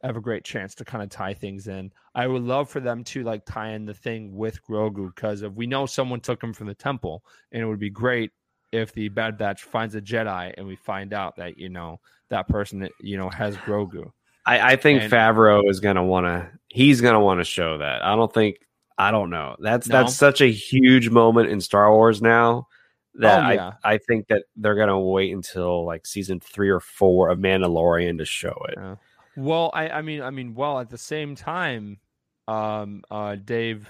have 0.04 0.18
a 0.18 0.22
great 0.22 0.44
chance 0.44 0.76
to 0.76 0.86
kind 0.86 1.04
of 1.04 1.10
tie 1.10 1.34
things 1.34 1.68
in. 1.68 1.92
I 2.14 2.28
would 2.28 2.44
love 2.44 2.70
for 2.70 2.80
them 2.80 3.04
to 3.06 3.24
like 3.24 3.46
tie 3.46 3.70
in 3.72 3.86
the 3.86 3.94
thing 3.94 4.36
with 4.36 4.64
Grogu 4.68 5.14
because 5.16 5.42
if 5.42 5.54
we 5.54 5.66
know 5.66 5.86
someone 5.86 6.20
took 6.20 6.44
him 6.44 6.54
from 6.54 6.68
the 6.68 6.76
temple, 6.76 7.24
and 7.52 7.62
it 7.62 7.66
would 7.66 7.80
be 7.80 7.90
great 7.90 8.32
if 8.72 8.94
the 8.94 9.10
Bad 9.10 9.38
Batch 9.38 9.64
finds 9.64 9.96
a 9.96 10.02
Jedi 10.02 10.54
and 10.58 10.68
we 10.68 10.76
find 10.76 11.14
out 11.14 11.36
that 11.38 11.58
you 11.58 11.70
know 11.70 12.00
that 12.30 12.48
person 12.48 12.88
you 13.00 13.18
know 13.18 13.30
has 13.30 13.56
Grogu. 13.58 14.12
I, 14.46 14.74
I 14.74 14.76
think 14.76 15.04
And- 15.04 15.12
Favreau 15.12 15.70
is 15.70 15.80
gonna 15.80 16.04
want 16.04 16.26
to. 16.26 16.50
He's 16.70 17.02
gonna 17.02 17.20
want 17.22 17.40
to 17.40 17.44
show 17.46 17.78
that. 17.80 18.04
I 18.04 18.16
don't 18.16 18.34
think. 18.34 18.58
I 18.98 19.12
don't 19.12 19.30
know. 19.30 19.56
That's 19.60 19.88
No? 19.88 20.02
that's 20.04 20.16
such 20.16 20.40
a 20.42 20.50
huge 20.52 21.10
moment 21.10 21.50
in 21.50 21.60
Star 21.62 21.92
Wars 21.92 22.22
now 22.22 22.68
that 23.16 23.46
Oh, 23.46 23.52
yeah. 23.54 23.72
I 23.84 23.94
I 23.94 23.98
think 23.98 24.28
that 24.28 24.44
they're 24.56 24.76
gonna 24.76 25.00
wait 25.00 25.34
until 25.34 25.86
like 25.86 26.06
season 26.06 26.40
three 26.40 26.70
or 26.70 26.80
four 26.80 27.30
of 27.30 27.40
Mandalorian 27.40 28.18
to 28.20 28.26
show 28.26 28.56
it. 28.70 28.76
Yeah. 28.78 28.96
Well, 29.38 29.70
I, 29.74 29.90
I 29.90 30.02
mean, 30.02 30.22
I 30.22 30.30
mean, 30.30 30.54
well, 30.56 30.80
at 30.80 30.90
the 30.90 30.98
same 30.98 31.36
time, 31.36 32.00
um, 32.48 33.04
uh, 33.12 33.36
Dave 33.36 33.90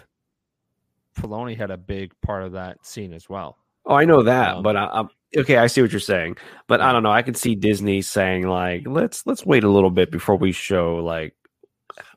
Filoni 1.19 1.55
had 1.55 1.69
a 1.71 1.77
big 1.77 2.13
part 2.21 2.43
of 2.43 2.53
that 2.53 2.83
scene 2.85 3.13
as 3.13 3.29
well. 3.29 3.57
Oh, 3.85 3.93
I 3.95 4.05
know 4.05 4.23
that, 4.23 4.55
Um, 4.57 4.63
but 4.63 4.75
I, 4.75 4.87
I'm 4.91 5.09
okay. 5.37 5.57
I 5.57 5.67
see 5.67 5.81
what 5.81 5.91
you're 5.91 5.99
saying, 5.99 6.37
but 6.67 6.81
I 6.81 6.91
don't 6.91 7.03
know. 7.03 7.11
I 7.11 7.21
could 7.21 7.37
see 7.37 7.55
Disney 7.55 8.01
saying 8.01 8.47
like, 8.47 8.83
let's 8.87 9.25
let's 9.25 9.45
wait 9.45 9.63
a 9.63 9.69
little 9.69 9.89
bit 9.91 10.11
before 10.11 10.35
we 10.37 10.51
show 10.51 10.97
like 10.97 11.35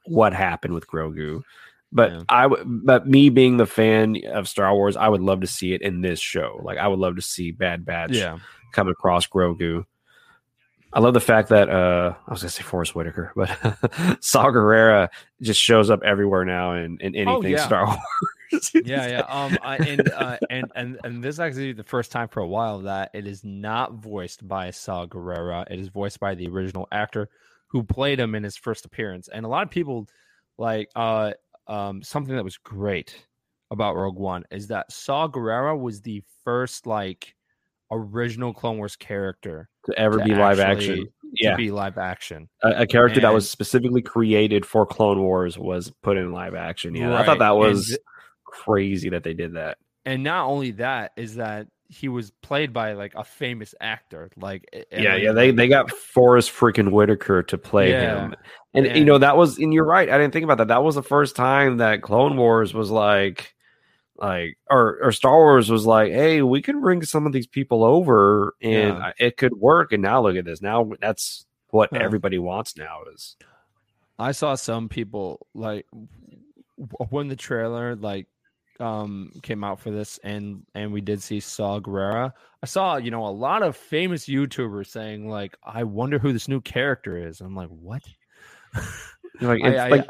what 0.07 0.33
happened 0.33 0.75
with 0.75 0.87
Grogu. 0.87 1.43
But 1.93 2.13
Yeah. 2.13 2.21
I, 2.29 2.43
w- 2.43 2.65
but 2.67 3.07
me 3.07 3.31
being 3.31 3.57
the 3.57 3.67
fan 3.67 4.17
of 4.33 4.47
Star 4.49 4.75
Wars, 4.75 4.97
I 4.97 5.09
would 5.09 5.23
love 5.23 5.41
to 5.41 5.47
see 5.47 5.73
it 5.73 5.81
in 5.83 6.03
this 6.03 6.21
show. 6.21 6.61
Like, 6.63 6.77
I 6.77 6.87
would 6.87 6.99
love 6.99 7.17
to 7.17 7.23
see 7.23 7.51
Bad 7.51 7.85
Batch 7.87 8.15
come 8.73 8.89
across 8.89 9.27
Grogu. 9.27 9.85
I 10.93 11.01
love 11.01 11.15
the 11.15 11.21
fact 11.21 11.51
that 11.51 11.69
uh, 11.69 12.15
I 12.27 12.31
was 12.31 12.41
gonna 12.43 12.51
say 12.51 12.63
Forrest 12.63 12.95
Whitaker, 12.95 13.33
but 13.37 13.49
Saw 14.21 14.47
Gerrera 14.51 15.09
just 15.43 15.61
shows 15.61 15.91
up 15.91 16.03
everywhere 16.03 16.45
now 16.47 16.75
in, 16.75 16.99
in 17.01 17.15
anything 17.15 17.29
Oh, 17.29 17.43
yeah. 17.59 17.67
Star 17.67 17.87
Wars. 17.87 17.99
yeah, 18.75 19.07
yeah. 19.07 19.25
Um, 19.29 19.59
I, 19.63 19.77
and 19.77 20.11
uh, 20.11 20.39
and 20.51 20.71
and 20.75 20.99
and 21.05 21.23
this 21.23 21.37
is 21.37 21.41
actually 21.41 21.73
the 21.73 21.85
first 21.85 22.13
time 22.13 22.29
for 22.29 22.41
a 22.41 22.47
while 22.47 22.81
that 22.81 23.11
it 23.15 23.27
is 23.27 23.45
not 23.45 23.95
voiced 23.95 24.47
by 24.47 24.71
Saw 24.71 25.07
Gerrera. 25.07 25.65
It 25.71 25.79
is 25.79 25.89
voiced 25.89 26.21
by 26.21 26.35
the 26.35 26.49
original 26.49 26.89
actor 26.93 27.29
who 27.69 27.83
played 27.83 28.19
him 28.19 28.35
in 28.35 28.43
his 28.43 28.57
first 28.57 28.85
appearance. 28.85 29.29
And 29.29 29.45
a 29.45 29.49
lot 29.49 29.63
of 29.63 29.71
people 29.71 30.09
like 30.57 30.91
uh 30.97 31.33
um 31.67 32.03
something 32.03 32.35
that 32.35 32.45
was 32.45 32.57
great 32.57 33.15
about 33.71 33.97
Rogue 33.97 34.19
One 34.19 34.45
is 34.51 34.69
that 34.69 34.91
Saw 34.91 35.29
Gerrera 35.29 35.79
was 35.79 36.01
the 36.01 36.23
first 36.45 36.87
like 36.87 37.35
original 37.91 38.53
Clone 38.53 38.79
Wars 38.79 38.97
character 38.97 39.69
to 39.87 39.99
ever 39.99 40.19
to 40.19 40.25
be 40.25 40.35
live 40.35 40.61
action. 40.61 40.97
to 40.97 41.07
Yeah, 41.35 41.57
be 41.57 41.71
live 41.71 41.99
action. 41.99 42.49
a, 42.63 42.83
a 42.83 42.87
character 42.87 43.21
that 43.21 43.33
was 43.33 43.49
specifically 43.49 44.03
created 44.03 44.65
for 44.67 44.87
Clone 44.87 45.21
Wars 45.21 45.59
was 45.59 45.93
put 46.03 46.17
in 46.17 46.33
live 46.33 46.55
action. 46.55 46.95
Yeah, 46.95 47.15
I 47.15 47.25
thought 47.25 47.39
that 47.39 47.57
was 47.57 47.89
th- 47.89 48.01
crazy 48.51 49.09
that 49.11 49.23
they 49.25 49.35
did 49.35 49.55
that. 49.55 49.79
and 50.05 50.23
not 50.25 50.47
only 50.47 50.71
that 50.73 51.13
is 51.17 51.37
that 51.37 51.67
he 51.91 52.07
was 52.09 52.31
played 52.43 52.73
by 52.73 52.93
like 52.93 53.15
a 53.15 53.25
famous 53.25 53.75
actor 53.81 54.31
like 54.37 54.69
yeah, 54.93 55.15
like, 55.15 55.23
yeah, 55.23 55.33
they 55.33 55.51
they 55.53 55.69
got 55.69 55.91
Forrest 55.91 56.51
freaking 56.53 56.91
Whitaker 56.93 57.43
to 57.45 57.57
play 57.57 57.93
Yeah, 57.93 58.27
him, 58.27 58.35
and 58.75 58.87
you 58.97 59.05
know 59.05 59.17
that 59.19 59.37
was, 59.39 59.57
and 59.59 59.73
you're 59.73 59.87
right. 59.87 60.09
I 60.11 60.19
didn't 60.19 60.33
think 60.35 60.45
about 60.45 60.59
that. 60.59 60.69
That 60.69 60.85
was 60.85 60.97
the 60.97 61.03
first 61.03 61.35
time 61.35 61.79
that 61.79 62.03
Clone 62.03 62.37
Wars 62.37 62.75
was 62.75 62.91
like, 62.91 63.55
like, 64.19 64.59
or 64.71 64.99
or 65.03 65.13
Star 65.13 65.37
Wars 65.37 65.71
was 65.71 65.87
like, 65.87 66.13
hey, 66.13 66.43
we 66.43 66.61
can 66.61 66.81
bring 66.83 67.03
some 67.05 67.27
of 67.27 67.33
these 67.33 67.47
people 67.47 67.83
over, 67.85 68.55
and 68.61 68.99
Yeah. 68.99 69.13
it 69.19 69.39
could 69.39 69.55
work. 69.55 69.93
And 69.93 70.03
now 70.03 70.23
look 70.23 70.37
at 70.37 70.45
this. 70.45 70.61
Now 70.61 70.91
that's 71.01 71.47
what 71.71 71.89
Yeah. 71.93 72.01
everybody 72.03 72.39
wants 72.39 72.77
now 72.77 73.05
is 73.15 73.37
I 74.19 74.33
saw 74.33 74.57
some 74.57 74.89
people 74.91 75.47
like 75.55 75.87
when 77.11 77.29
the 77.29 77.37
trailer 77.37 77.97
like 77.97 78.27
um 78.81 79.33
came 79.43 79.65
out 79.65 79.81
for 79.81 79.91
this 79.91 80.19
and 80.23 80.63
and 80.75 80.93
we 80.93 81.01
did 81.01 81.23
see 81.23 81.41
Saw 81.41 81.81
Gerrera. 81.81 82.33
I 82.63 82.67
saw, 82.67 82.97
you 82.97 83.11
know, 83.11 83.27
a 83.27 83.29
lot 83.29 83.63
of 83.63 83.77
famous 83.77 84.27
YouTubers 84.27 84.87
saying 84.89 85.29
like 85.29 85.57
I 85.65 85.85
wonder 85.85 86.19
who 86.19 86.33
this 86.33 86.49
new 86.49 86.61
character 86.61 87.17
is. 87.19 87.41
I'm 87.41 87.55
like, 87.57 87.69
"What?" 87.69 88.03
You're 89.41 89.55
like 89.57 89.63
I- 89.65 89.69
it's 89.69 89.81
I- 89.81 89.89
like 89.89 90.07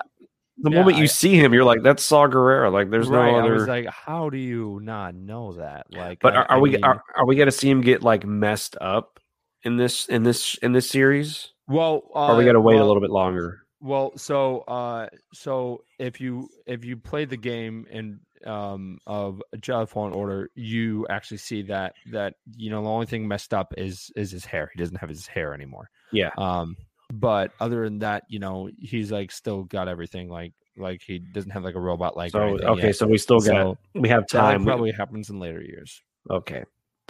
the 0.60 0.70
yeah, 0.70 0.78
moment 0.80 0.96
you 0.96 1.04
I- 1.04 1.06
see 1.06 1.36
him, 1.36 1.52
you're 1.54 1.64
like, 1.64 1.82
that's 1.84 2.02
Saw 2.02 2.26
Gerrera. 2.26 2.72
Like 2.72 2.90
there's 2.90 3.08
right. 3.08 3.30
no 3.30 3.38
I 3.38 3.42
other. 3.42 3.66
like, 3.66 3.86
"How 3.86 4.28
do 4.28 4.36
you 4.38 4.80
not 4.82 5.14
know 5.14 5.52
that?" 5.52 5.86
Like 5.90 6.18
but 6.20 6.34
I- 6.34 6.40
are, 6.40 6.50
are 6.50 6.56
I 6.56 6.60
we 6.60 6.76
are, 6.78 7.02
are 7.16 7.26
we 7.26 7.36
gonna 7.36 7.50
see 7.52 7.70
him 7.70 7.80
get 7.80 8.02
like 8.02 8.24
messed 8.26 8.76
up 8.80 9.20
in 9.62 9.76
this 9.76 10.06
in 10.06 10.22
this 10.24 10.56
in 10.62 10.72
this 10.72 10.88
series? 10.90 11.52
well, 11.68 12.02
uh, 12.14 12.18
are 12.26 12.36
we 12.36 12.44
gonna 12.44 12.60
wait 12.60 12.74
well, 12.76 12.84
a 12.84 12.88
little 12.88 13.00
bit 13.00 13.10
longer? 13.10 13.60
Well, 13.80 14.12
so 14.16 14.60
uh 14.62 15.06
so 15.32 15.84
if 16.00 16.20
you 16.20 16.48
if 16.66 16.84
you 16.84 16.96
play 16.96 17.24
the 17.24 17.36
game 17.36 17.86
in 17.90 18.18
um 18.46 18.98
of 19.06 19.42
Jedi 19.56 19.88
Fallen 19.88 20.12
Order, 20.12 20.50
you 20.54 21.06
actually 21.08 21.38
see 21.38 21.62
that 21.62 21.94
that 22.12 22.34
you 22.56 22.70
know 22.70 22.82
the 22.82 22.88
only 22.88 23.06
thing 23.06 23.26
messed 23.28 23.54
up 23.54 23.74
is 23.76 24.10
is 24.16 24.30
his 24.30 24.44
hair. 24.44 24.70
He 24.74 24.78
doesn't 24.78 24.96
have 24.96 25.08
his 25.08 25.26
hair 25.26 25.54
anymore. 25.54 25.90
Yeah. 26.12 26.30
Um 26.36 26.76
but 27.12 27.52
other 27.58 27.84
than 27.84 28.00
that, 28.00 28.24
you 28.28 28.38
know, 28.38 28.68
he's 28.78 29.10
like 29.10 29.30
still 29.32 29.64
got 29.64 29.88
everything 29.88 30.28
like 30.28 30.52
like 30.76 31.02
he 31.02 31.18
doesn't 31.18 31.50
have 31.50 31.64
like 31.64 31.74
a 31.74 31.80
robot 31.80 32.16
like 32.16 32.32
So 32.32 32.58
okay, 32.62 32.92
so 32.92 33.06
we 33.06 33.18
still 33.18 33.40
got 33.40 33.46
so 33.46 33.78
we 33.94 34.08
have 34.10 34.26
time. 34.26 34.60
We- 34.60 34.66
probably 34.66 34.92
happens 34.92 35.30
in 35.30 35.40
later 35.40 35.62
years. 35.62 36.00
okay, 36.30 36.64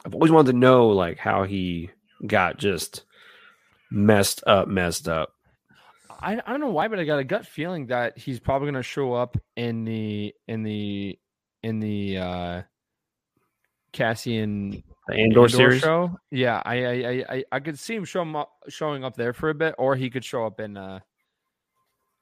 I've 0.04 0.14
always 0.14 0.30
wanted 0.30 0.52
to 0.52 0.58
know 0.58 0.88
like 0.88 1.18
how 1.18 1.44
he 1.44 1.90
got 2.26 2.58
just 2.58 3.04
messed 3.90 4.42
up, 4.46 4.68
messed 4.68 5.08
up. 5.08 5.34
I, 6.20 6.32
I 6.34 6.50
don't 6.50 6.60
know 6.60 6.70
why, 6.70 6.88
but 6.88 6.98
I 6.98 7.04
got 7.04 7.18
a 7.18 7.24
gut 7.24 7.46
feeling 7.46 7.86
that 7.86 8.18
he's 8.18 8.40
probably 8.40 8.66
going 8.66 8.74
to 8.74 8.82
show 8.82 9.14
up 9.14 9.36
in 9.56 9.84
the 9.84 10.34
in 10.46 10.62
the 10.62 11.18
in 11.62 11.80
the 11.80 12.18
uh 12.18 12.62
Cassian 13.92 14.82
The 15.06 15.14
Andor, 15.14 15.48
series. 15.48 15.80
show. 15.80 16.18
Yeah, 16.30 16.62
I 16.64 16.84
I, 16.84 16.92
I 16.92 17.24
I 17.30 17.44
I 17.52 17.60
could 17.60 17.78
see 17.78 17.94
him 17.94 18.04
show 18.04 18.22
him 18.22 18.36
up, 18.36 18.50
showing 18.68 19.04
up 19.04 19.16
there 19.16 19.32
for 19.32 19.50
a 19.50 19.54
bit, 19.54 19.74
or 19.78 19.96
he 19.96 20.10
could 20.10 20.24
show 20.24 20.44
up 20.44 20.60
in 20.60 20.76
uh 20.76 21.00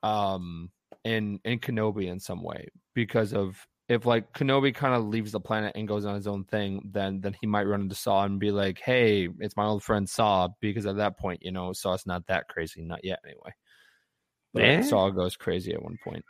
um 0.03 0.71
in 1.05 1.41
in 1.45 1.59
Kenobi 1.59 2.09
in 2.09 2.21
some 2.21 2.43
way 2.43 2.69
because 2.95 3.33
of 3.33 3.67
if 3.89 4.05
like 4.05 4.33
Kenobi 4.33 4.75
kind 4.75 4.95
of 4.95 5.07
leaves 5.07 5.33
the 5.33 5.41
planet 5.41 5.73
and 5.77 5.87
goes 5.87 6.05
on 6.05 6.17
his 6.17 6.27
own 6.27 6.45
thing, 6.45 6.91
then 6.93 7.21
then 7.21 7.37
he 7.41 7.47
might 7.47 7.67
run 7.67 7.83
into 7.83 7.95
Saw 7.95 8.25
and 8.25 8.41
be 8.41 8.51
like, 8.51 8.79
"Hey, 8.79 9.29
it's 9.39 9.57
my 9.57 9.65
old 9.65 9.83
friend 9.83 10.09
Saw." 10.09 10.49
Because 10.61 10.87
at 10.87 10.97
that 10.97 11.19
point, 11.19 11.43
you 11.43 11.53
know, 11.53 11.73
Saw's 11.73 12.07
not 12.07 12.27
that 12.27 12.49
crazy, 12.49 12.83
not 12.85 13.05
yet 13.05 13.21
anyway. 13.25 13.53
But 14.57 14.65
Eh? 14.65 14.83
Saw 14.83 15.11
goes 15.11 15.37
crazy 15.37 15.73
at 15.73 15.83
one 15.83 15.99
point. 16.03 16.25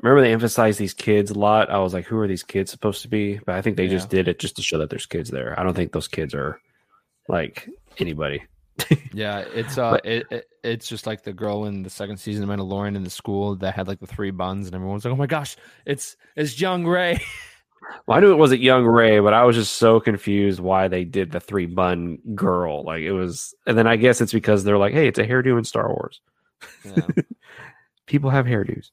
Remember 0.00 0.22
they 0.22 0.32
emphasized 0.32 0.78
these 0.78 0.94
kids 0.94 1.32
a 1.32 1.38
lot. 1.38 1.70
I 1.70 1.78
was 1.78 1.92
like, 1.92 2.06
who 2.06 2.18
are 2.18 2.28
these 2.28 2.44
kids 2.44 2.70
supposed 2.70 3.02
to 3.02 3.08
be? 3.08 3.38
But 3.44 3.56
I 3.56 3.62
think 3.62 3.76
they 3.76 3.88
just 3.88 4.08
did 4.08 4.28
it 4.28 4.38
just 4.38 4.54
to 4.56 4.62
show 4.62 4.78
that 4.78 4.90
there's 4.90 5.06
kids 5.06 5.30
there. 5.30 5.58
I 5.58 5.64
don't 5.64 5.74
think 5.74 5.92
those 5.92 6.06
kids 6.06 6.34
are 6.34 6.60
like 7.28 7.68
anybody. 7.98 8.44
Yeah, 9.12 9.40
it's 9.40 9.76
uh, 9.76 9.98
it, 10.04 10.26
it 10.30 10.44
it's 10.62 10.88
just 10.88 11.04
like 11.06 11.24
the 11.24 11.32
girl 11.32 11.64
in 11.64 11.82
the 11.82 11.90
second 11.90 12.18
season 12.18 12.48
of 12.48 12.56
Mandalorian 12.56 12.94
in 12.94 13.02
the 13.02 13.10
school 13.10 13.56
that 13.56 13.74
had 13.74 13.88
like 13.88 13.98
the 13.98 14.06
three 14.06 14.30
buns, 14.30 14.66
and 14.66 14.74
everyone's 14.76 15.04
like, 15.04 15.12
"Oh 15.12 15.16
my 15.16 15.26
gosh, 15.26 15.56
it's 15.84 16.16
it's 16.36 16.60
young 16.60 16.86
Rey." 16.86 17.20
Well, 18.06 18.18
I 18.18 18.20
knew 18.20 18.32
it 18.32 18.38
wasn't 18.38 18.60
young 18.60 18.84
Rey, 18.84 19.18
but 19.20 19.32
I 19.32 19.44
was 19.44 19.56
just 19.56 19.76
so 19.76 19.98
confused 19.98 20.60
why 20.60 20.88
they 20.88 21.04
did 21.04 21.30
the 21.32 21.40
three 21.40 21.66
bun 21.66 22.18
girl. 22.34 22.84
Like 22.84 23.02
it 23.02 23.12
was, 23.12 23.54
and 23.66 23.78
then 23.78 23.86
I 23.86 23.96
guess 23.96 24.20
it's 24.20 24.32
because 24.32 24.62
they're 24.62 24.78
like, 24.78 24.92
hey, 24.92 25.08
it's 25.08 25.18
a 25.18 25.26
hairdo 25.26 25.56
in 25.56 25.64
Star 25.64 25.88
Wars. 25.88 26.20
Yeah. 26.84 27.06
People 28.06 28.30
have 28.30 28.46
hairdos. 28.46 28.90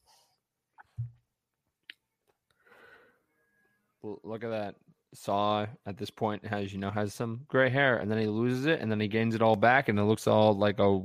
L- 4.04 4.20
Look 4.22 4.44
at 4.44 4.50
that. 4.50 4.74
Saw 5.14 5.66
at 5.86 5.96
this 5.96 6.10
point 6.10 6.44
has 6.44 6.72
you 6.72 6.78
know 6.78 6.90
has 6.90 7.14
some 7.14 7.40
gray 7.48 7.70
hair, 7.70 7.96
and 7.96 8.10
then 8.10 8.18
he 8.18 8.26
loses 8.26 8.66
it, 8.66 8.80
and 8.80 8.90
then 8.90 9.00
he 9.00 9.08
gains 9.08 9.34
it 9.34 9.40
all 9.40 9.56
back, 9.56 9.88
and 9.88 9.98
it 9.98 10.02
looks 10.02 10.26
all 10.26 10.52
like 10.52 10.78
a 10.78 11.00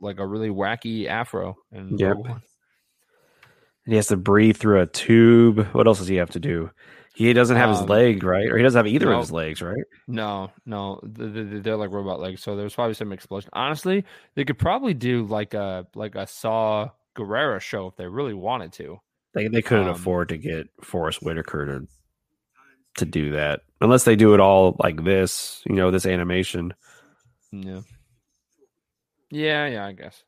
like 0.00 0.20
a 0.20 0.26
really 0.26 0.50
wacky 0.50 1.08
afro. 1.08 1.56
And 1.72 1.98
Yep. 1.98 2.16
And 2.24 3.92
he 3.92 3.96
has 3.96 4.08
to 4.08 4.16
breathe 4.16 4.58
through 4.58 4.82
a 4.82 4.86
tube. 4.86 5.66
What 5.72 5.86
else 5.86 5.98
does 5.98 6.08
he 6.08 6.16
have 6.16 6.30
to 6.30 6.40
do? 6.40 6.70
He 7.18 7.32
doesn't 7.32 7.56
have 7.56 7.70
his 7.70 7.80
Um, 7.80 7.86
leg, 7.86 8.22
right? 8.22 8.46
Or 8.46 8.56
he 8.56 8.62
doesn't 8.62 8.78
have 8.78 8.86
either 8.86 9.06
no. 9.06 9.14
of 9.14 9.20
his 9.22 9.32
legs, 9.32 9.60
right? 9.60 9.82
No, 10.06 10.52
no, 10.64 11.00
th- 11.02 11.34
th- 11.34 11.50
th- 11.50 11.62
they're 11.64 11.76
like 11.76 11.90
robot 11.90 12.20
legs. 12.20 12.40
So 12.42 12.54
there's 12.54 12.76
probably 12.76 12.94
some 12.94 13.12
explosion. 13.12 13.50
Honestly, 13.52 14.04
they 14.36 14.44
could 14.44 14.56
probably 14.58 14.94
do 14.94 15.24
like 15.24 15.52
a 15.52 15.84
like 15.96 16.14
a 16.14 16.28
Saw 16.28 16.90
Gerrera 17.16 17.60
show 17.60 17.88
if 17.88 17.96
they 17.96 18.06
really 18.06 18.34
wanted 18.34 18.72
to. 18.74 19.00
They 19.34 19.48
they 19.48 19.62
couldn't 19.62 19.88
Um, 19.88 19.94
afford 19.94 20.28
to 20.28 20.38
get 20.38 20.68
Forrest 20.80 21.20
Whitaker 21.20 21.66
to 21.66 21.88
to 22.98 23.04
do 23.04 23.32
that 23.32 23.62
unless 23.80 24.04
they 24.04 24.14
do 24.14 24.34
it 24.34 24.40
all 24.40 24.76
like 24.78 25.02
this. 25.02 25.60
You 25.66 25.74
know, 25.74 25.90
this 25.90 26.06
animation. 26.06 26.72
Yeah. 27.50 27.80
Yeah, 29.30 29.66
yeah, 29.66 29.86
I 29.86 29.92
guess. 29.92 30.22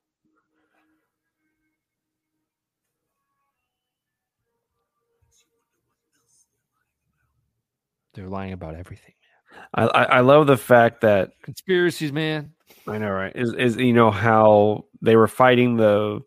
They're 8.20 8.28
lying 8.28 8.52
about 8.52 8.74
everything. 8.74 9.14
I, 9.72 9.86
I 9.86 10.02
I 10.02 10.20
love 10.20 10.46
the 10.46 10.58
fact 10.58 11.00
that 11.00 11.32
Conspiracies, 11.42 12.12
man. 12.12 12.52
I 12.86 12.98
know, 12.98 13.10
right? 13.10 13.32
Is 13.34 13.54
is 13.54 13.76
you 13.76 13.94
know 13.94 14.10
how 14.10 14.84
they 15.00 15.16
were 15.16 15.26
fighting 15.26 15.78
the 15.78 16.20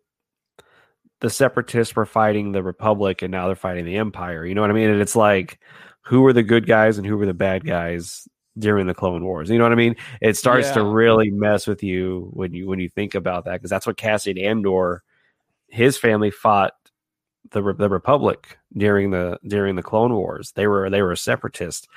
the 1.19 1.29
separatists 1.29 1.95
were 1.95 2.07
fighting 2.07 2.51
the 2.51 2.63
republic, 2.63 3.21
and 3.21 3.31
now 3.31 3.45
they're 3.45 3.55
fighting 3.55 3.85
the 3.85 3.97
empire. 3.97 4.43
You 4.43 4.55
know 4.55 4.61
what 4.61 4.71
I 4.71 4.73
mean? 4.73 4.89
And 4.89 5.01
it's 5.01 5.15
like, 5.15 5.59
who 6.01 6.21
were 6.21 6.33
the 6.33 6.41
good 6.41 6.65
guys 6.65 6.97
and 6.97 7.05
who 7.05 7.15
were 7.15 7.27
the 7.27 7.33
bad 7.33 7.63
guys 7.63 8.27
during 8.57 8.87
the 8.87 8.95
Clone 8.95 9.23
Wars? 9.23 9.51
You 9.51 9.59
know 9.59 9.65
what 9.65 9.71
I 9.71 9.75
mean? 9.75 9.95
It 10.19 10.35
starts 10.35 10.71
to 10.71 10.83
really 10.83 11.29
mess 11.29 11.67
with 11.67 11.83
you 11.83 12.31
when 12.33 12.53
you 12.53 12.67
when 12.67 12.79
you 12.79 12.89
think 12.89 13.13
about 13.13 13.45
that 13.45 13.53
because 13.53 13.69
that's 13.69 13.85
what 13.85 13.97
Cassian 13.97 14.39
Andor, 14.39 15.03
his 15.67 15.95
family 15.95 16.31
fought 16.31 16.73
the 17.51 17.61
Re- 17.63 17.73
the 17.77 17.89
Republic 17.89 18.57
during 18.75 19.11
the 19.11 19.39
during 19.47 19.75
the 19.75 19.83
Clone 19.83 20.13
Wars. 20.13 20.51
They 20.55 20.67
were 20.67 20.89
they 20.89 21.01
were 21.01 21.11
a 21.11 21.17
separatist, 21.17 21.87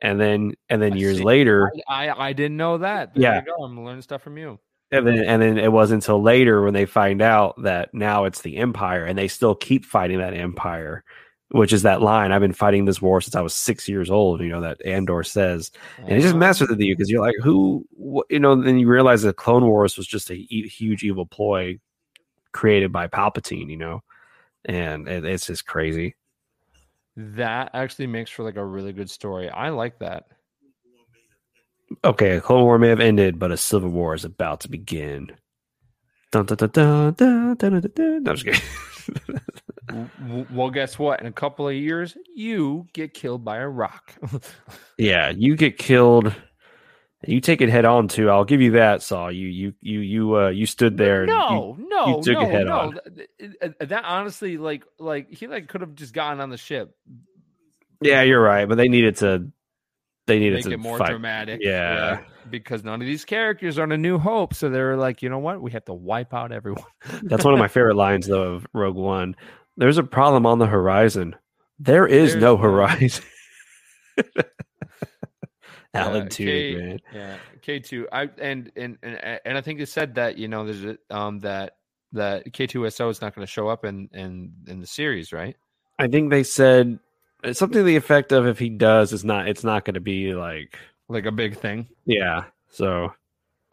and 0.00 0.20
then 0.20 0.54
and 0.68 0.80
then 0.82 0.94
I 0.94 0.96
years 0.96 1.18
see. 1.18 1.24
later. 1.24 1.72
I, 1.88 2.10
I 2.10 2.32
didn't 2.32 2.56
know 2.56 2.78
that. 2.78 3.14
There 3.14 3.22
Yeah. 3.22 3.40
you 3.40 3.46
go. 3.56 3.64
I'm 3.64 3.84
learning 3.84 4.02
stuff 4.02 4.22
from 4.22 4.36
you. 4.38 4.58
And 4.92 5.04
then, 5.04 5.18
and 5.24 5.42
then 5.42 5.58
it 5.58 5.72
wasn't 5.72 6.04
until 6.04 6.22
later 6.22 6.62
when 6.62 6.72
they 6.72 6.86
find 6.86 7.20
out 7.20 7.60
that 7.62 7.92
now 7.92 8.24
it's 8.24 8.42
the 8.42 8.56
Empire, 8.58 9.04
and 9.04 9.18
they 9.18 9.26
still 9.26 9.56
keep 9.56 9.84
fighting 9.84 10.18
that 10.18 10.32
Empire, 10.32 11.02
which 11.50 11.72
is 11.72 11.82
that 11.82 12.02
line. 12.02 12.30
I've 12.30 12.40
been 12.40 12.52
fighting 12.52 12.84
this 12.84 13.02
war 13.02 13.20
since 13.20 13.34
I 13.34 13.40
was 13.40 13.52
six 13.52 13.88
years 13.88 14.10
old. 14.12 14.40
You 14.42 14.48
know 14.48 14.60
that 14.60 14.80
Andor 14.86 15.24
says, 15.24 15.72
and 15.98 16.12
it 16.12 16.20
just 16.20 16.36
messes 16.36 16.68
with 16.68 16.78
you 16.80 16.94
because 16.94 17.10
you're 17.10 17.20
like, 17.20 17.34
who, 17.42 17.84
wh- 18.00 18.30
you 18.30 18.38
know? 18.38 18.54
Then 18.54 18.78
you 18.78 18.86
realize 18.86 19.22
that 19.22 19.36
Clone 19.36 19.66
Wars 19.66 19.96
was 19.96 20.06
just 20.06 20.30
a 20.30 20.34
e- 20.34 20.68
huge 20.68 21.02
evil 21.02 21.26
ploy 21.26 21.80
created 22.52 22.92
by 22.92 23.08
Palpatine. 23.08 23.68
You 23.68 23.78
know, 23.78 24.02
and 24.66 25.08
it, 25.08 25.24
it's 25.24 25.46
just 25.46 25.66
crazy. 25.66 26.16
That 27.16 27.70
actually 27.72 28.08
makes 28.08 28.30
for 28.30 28.42
like 28.42 28.56
a 28.56 28.64
really 28.64 28.92
good 28.92 29.10
story. 29.10 29.48
I 29.48 29.70
like 29.70 29.98
that. 30.00 30.26
Okay, 32.04 32.36
a 32.36 32.40
Cold 32.40 32.64
War 32.64 32.78
may 32.78 32.88
have 32.88 33.00
ended, 33.00 33.38
but 33.38 33.52
a 33.52 33.56
civil 33.56 33.90
war 33.90 34.14
is 34.14 34.24
about 34.24 34.60
to 34.60 34.68
begin. 34.68 35.30
Dun, 36.32 36.44
dun, 36.44 36.56
dun, 36.56 36.70
dun, 36.70 37.14
dun, 37.14 37.54
dun, 37.54 37.80
dun, 37.80 37.92
dun. 37.94 38.22
No, 38.24 38.30
I'm 38.30 38.36
just 38.36 38.44
kidding. 38.44 40.46
well, 40.50 40.70
guess 40.70 40.98
what? 40.98 41.20
In 41.20 41.26
a 41.26 41.32
couple 41.32 41.68
of 41.68 41.74
years, 41.74 42.16
you 42.34 42.86
get 42.92 43.14
killed 43.14 43.44
by 43.44 43.58
a 43.58 43.68
rock. 43.68 44.14
yeah, 44.98 45.30
you 45.30 45.56
get 45.56 45.78
killed 45.78 46.34
you 47.26 47.40
take 47.40 47.60
it 47.60 47.68
head 47.68 47.84
on 47.84 48.08
too. 48.08 48.30
I'll 48.30 48.44
give 48.44 48.60
you 48.60 48.72
that, 48.72 49.02
Saul. 49.02 49.30
You 49.32 49.48
you 49.48 49.74
you 49.80 50.00
you 50.00 50.36
uh 50.36 50.48
you 50.48 50.66
stood 50.66 50.96
there. 50.96 51.22
and 51.22 51.30
you- 51.30 51.36
no, 51.36 51.76
no, 51.78 52.06
you 52.08 52.22
took 52.22 52.28
it 52.36 52.46
no, 52.46 52.46
head 52.50 52.66
no. 52.66 52.72
on. 52.78 52.98
Th- 53.14 53.28
th- 53.38 53.52
th- 53.60 53.88
That 53.90 54.04
honestly, 54.04 54.58
like, 54.58 54.84
like 54.98 55.30
he 55.30 55.46
like 55.46 55.68
could 55.68 55.80
have 55.82 55.94
just 55.94 56.12
gotten 56.14 56.40
on 56.40 56.50
the 56.50 56.56
ship, 56.56 56.94
yeah, 58.00 58.22
you're 58.22 58.42
right. 58.42 58.68
But 58.68 58.76
they 58.76 58.88
needed 58.88 59.16
to. 59.16 59.50
They 60.26 60.40
needed 60.40 60.56
make 60.56 60.64
to 60.64 60.72
it 60.72 60.78
more 60.80 60.98
fight. 60.98 61.10
dramatic. 61.10 61.60
Yeah. 61.62 62.22
because 62.50 62.82
none 62.82 63.00
of 63.00 63.06
these 63.06 63.24
characters 63.24 63.78
are 63.78 63.84
on 63.84 63.92
a 63.92 63.96
New 63.96 64.18
Hope, 64.18 64.54
so 64.54 64.68
they 64.68 64.80
were 64.80 64.96
like, 64.96 65.22
you 65.22 65.28
know 65.28 65.38
what? 65.38 65.62
We 65.62 65.70
have 65.70 65.84
to 65.84 65.94
wipe 65.94 66.34
out 66.34 66.50
everyone. 66.50 66.82
That's 67.22 67.44
one 67.44 67.54
of 67.54 67.60
my 67.60 67.68
favorite 67.68 67.94
lines 67.94 68.26
though 68.26 68.54
of 68.54 68.66
Rogue 68.74 68.96
One. 68.96 69.36
There's 69.76 69.98
a 69.98 70.02
problem 70.02 70.44
on 70.44 70.58
the 70.58 70.66
horizon. 70.66 71.36
There 71.78 72.06
is 72.08 72.32
There's 72.32 72.42
no 72.42 72.56
no- 72.56 72.62
horizon. 72.62 73.24
Alan 75.96 76.28
Tudyk 76.28 76.70
man. 76.70 76.98
Yeah, 77.10 77.38
K 77.62 77.80
two. 77.80 78.08
I 78.12 78.28
and 78.38 78.70
and 78.76 78.98
and 79.02 79.40
and 79.44 79.58
I 79.58 79.60
think 79.60 79.80
it 79.80 79.88
said 79.88 80.14
that 80.16 80.38
you 80.38 80.48
know 80.48 80.64
there's 80.64 80.84
a, 80.84 80.98
um 81.10 81.40
that 81.40 81.76
that 82.12 82.52
K 82.52 82.66
two 82.66 82.88
SO 82.90 83.08
is 83.08 83.20
not 83.20 83.34
going 83.34 83.46
to 83.46 83.50
show 83.50 83.68
up 83.68 83.84
in 83.84 84.08
in 84.12 84.52
in 84.66 84.80
the 84.80 84.86
series, 84.86 85.32
right? 85.32 85.56
I 85.98 86.08
think 86.08 86.30
they 86.30 86.42
said 86.42 86.98
something 87.52 87.78
to 87.78 87.82
the 87.84 87.96
effect 87.96 88.32
of 88.32 88.46
if 88.46 88.58
he 88.58 88.68
does, 88.68 89.12
it's 89.12 89.24
not 89.24 89.48
it's 89.48 89.64
not 89.64 89.84
going 89.84 89.94
to 89.94 90.00
be 90.00 90.34
like 90.34 90.78
Like 91.08 91.26
a 91.26 91.32
big 91.32 91.56
thing. 91.58 91.88
yeah. 92.04 92.44
So 92.70 93.12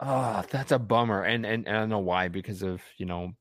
Oh, 0.00 0.42
that's 0.50 0.72
a 0.72 0.78
bummer. 0.78 1.22
And, 1.22 1.46
and 1.46 1.66
and 1.66 1.76
I 1.76 1.80
don't 1.80 1.88
know 1.88 1.98
why 2.00 2.28
because 2.28 2.62
of 2.62 2.82
you 2.96 3.06
know 3.06 3.32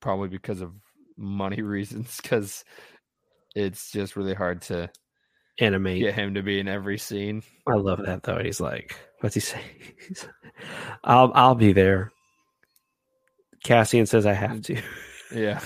probably 0.00 0.28
because 0.28 0.60
of 0.60 0.72
money 1.16 1.62
reasons 1.74 2.18
because 2.22 2.64
it's 3.54 3.90
just 3.92 4.16
really 4.16 4.34
hard 4.34 4.62
to 4.62 4.90
animate. 5.58 6.00
get 6.02 6.14
him 6.14 6.34
to 6.34 6.42
be 6.42 6.58
in 6.60 6.68
every 6.68 6.98
scene. 6.98 7.42
I 7.66 7.74
love 7.74 8.04
that 8.06 8.22
though. 8.22 8.38
He's 8.42 8.60
like, 8.60 8.96
what's 9.20 9.34
he 9.34 9.40
say? 9.40 9.60
I'll 11.04 11.32
I'll 11.34 11.54
be 11.54 11.72
there. 11.72 12.12
Cassian 13.64 14.06
says 14.06 14.26
I 14.26 14.32
have 14.34 14.62
to. 14.62 14.80
Yeah. 15.34 15.60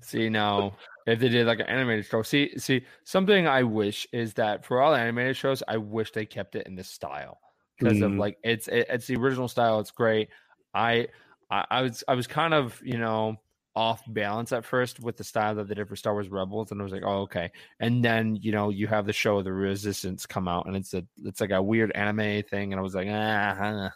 see 0.00 0.28
now, 0.28 0.76
if 1.06 1.20
they 1.20 1.28
did 1.28 1.46
like 1.46 1.60
an 1.60 1.66
animated 1.66 2.06
show, 2.06 2.22
see, 2.22 2.58
see, 2.58 2.84
something 3.04 3.46
I 3.46 3.62
wish 3.62 4.06
is 4.12 4.34
that 4.34 4.64
for 4.64 4.80
all 4.82 4.94
animated 4.94 5.36
shows, 5.36 5.62
I 5.68 5.76
wish 5.76 6.10
they 6.12 6.26
kept 6.26 6.56
it 6.56 6.66
in 6.66 6.74
this 6.74 6.88
style 6.88 7.38
because 7.78 8.00
of 8.00 8.12
Mm. 8.12 8.18
like 8.18 8.38
it's 8.42 8.66
it, 8.68 8.86
it's 8.88 9.06
the 9.06 9.16
original 9.16 9.46
style. 9.48 9.78
It's 9.80 9.90
great. 9.90 10.30
I, 10.74 11.08
I 11.50 11.64
I 11.70 11.82
was 11.82 12.02
I 12.08 12.14
was 12.14 12.26
kind 12.26 12.54
of 12.54 12.80
you 12.82 12.98
know 12.98 13.36
off 13.76 14.02
balance 14.06 14.52
at 14.52 14.64
first 14.64 15.00
with 15.00 15.16
the 15.16 15.24
style 15.24 15.54
that 15.56 15.68
they 15.68 15.74
did 15.74 15.88
for 15.88 15.96
Star 15.96 16.12
Wars 16.12 16.28
Rebels, 16.28 16.70
and 16.70 16.80
I 16.80 16.84
was 16.84 16.92
like, 16.92 17.02
oh 17.04 17.22
okay. 17.22 17.50
And 17.80 18.04
then 18.04 18.36
you 18.36 18.52
know 18.52 18.70
you 18.70 18.86
have 18.86 19.06
the 19.06 19.12
show 19.12 19.38
of 19.38 19.44
The 19.44 19.52
Resistance 19.52 20.26
come 20.26 20.48
out, 20.48 20.66
and 20.66 20.76
it's 20.76 20.94
a 20.94 21.04
it's 21.24 21.40
like 21.40 21.50
a 21.50 21.62
weird 21.62 21.92
anime 21.92 22.42
thing, 22.44 22.72
and 22.72 22.78
I 22.78 22.82
was 22.82 22.94
like, 22.94 23.08
ah, 23.10 23.56
ah, 23.60 23.90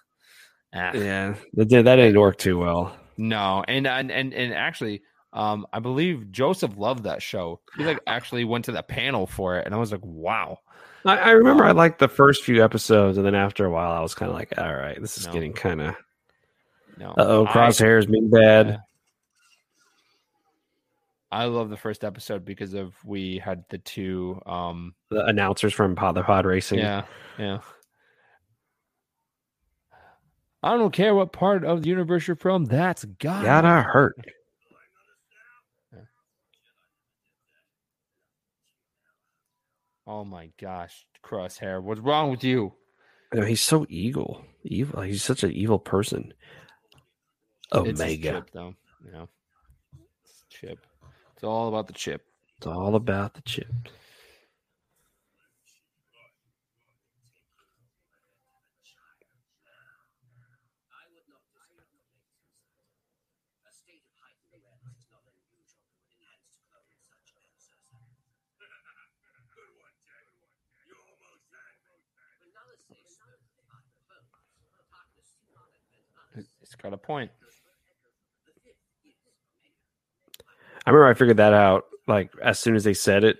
ah. 0.74 0.91
Yeah, 0.95 1.35
that 1.55 1.68
that 1.68 1.97
didn't 1.97 2.20
work 2.20 2.39
too 2.39 2.59
well. 2.59 2.97
No, 3.16 3.64
and 3.66 3.87
and 3.87 4.11
and, 4.11 4.33
and 4.33 4.55
actually, 4.55 5.03
um, 5.33 5.66
I 5.72 5.81
believe 5.81 6.31
Joseph 6.31 6.76
loved 6.76 7.05
that 7.05 7.22
show. 7.22 7.61
He 7.76 7.85
like 7.85 8.01
actually 8.07 8.45
went 8.45 8.64
to 8.66 8.72
the 8.72 8.83
panel 8.83 9.26
for 9.26 9.59
it, 9.59 9.66
and 9.66 9.74
I 9.74 9.79
was 9.79 9.93
like, 9.93 10.05
wow. 10.05 10.59
I, 11.05 11.16
I 11.16 11.31
remember 11.31 11.64
I 11.64 11.70
liked 11.70 12.01
the 12.01 12.09
first 12.09 12.45
few 12.45 12.62
episodes, 12.62 13.16
and 13.16 13.24
then 13.26 13.35
after 13.35 13.64
a 13.64 13.70
while, 13.70 13.93
I 13.93 14.01
was 14.01 14.14
kind 14.14 14.31
of 14.31 14.37
like, 14.37 14.53
all 14.59 14.74
right, 14.74 15.01
this 15.01 15.16
is 15.16 15.26
No. 15.26 15.33
getting 15.33 15.53
kind 15.53 15.81
of 15.81 15.95
No, 16.99 17.11
uh 17.11 17.24
oh, 17.24 17.47
Crosshair's 17.47 18.07
being 18.07 18.29
bad. 18.29 18.81
I 21.31 21.45
love 21.45 21.68
the 21.68 21.76
first 21.76 22.05
episode 22.05 22.45
because 22.45 22.72
of 22.74 22.95
we 23.05 23.39
had 23.39 23.64
the 23.68 23.79
two. 23.79 24.41
Um, 24.47 24.95
The 25.11 25.24
announcers 25.26 25.74
from 25.74 25.95
Pod, 25.95 26.14
the 26.14 26.22
Pod 26.22 26.47
Racing. 26.47 26.79
yeah, 26.79 27.05
yeah. 27.39 27.59
I 30.62 30.76
don't 30.76 30.93
care 30.93 31.14
what 31.14 31.33
part 31.33 31.64
of 31.64 31.83
the 31.83 31.89
universe 31.89 32.26
you're 32.26 32.35
from. 32.37 32.64
That's 32.64 33.05
God. 33.05 33.45
gotta 33.45 33.83
hurt. 33.83 34.16
Oh 40.07 40.24
my 40.24 40.51
gosh, 40.61 41.07
Crosshair. 41.24 41.83
What's 41.83 42.01
wrong 42.01 42.31
with 42.31 42.43
you? 42.45 42.72
Know, 43.33 43.45
he's 43.45 43.61
so 43.61 43.87
evil. 43.91 44.43
Evil. 44.64 45.03
He's 45.03 45.22
such 45.22 45.43
an 45.43 45.53
evil 45.53 45.79
person. 45.79 46.33
It's 47.74 48.01
Omega. 48.01 48.33
chip, 48.33 48.51
though. 48.53 48.74
Yeah, 49.12 49.26
It's 50.24 50.45
chip. 50.49 50.79
It's 51.39 51.45
all 51.45 51.68
about 51.68 51.86
the 51.86 51.93
chip. 51.93 52.26
It's 52.57 52.66
all 52.66 52.97
about 52.97 53.34
the 53.34 53.43
chip. 53.43 53.68
It's 76.61 76.74
got 76.74 76.93
a 76.93 76.97
point. 76.97 77.30
I 80.87 80.91
remember 80.91 81.09
I 81.09 81.14
figured 81.14 81.37
that 81.39 81.53
out 81.53 81.85
like 82.07 82.33
as 82.43 82.59
soon 82.59 82.76
as 82.76 82.85
they 82.85 82.95
said 82.95 83.24
it. 83.24 83.39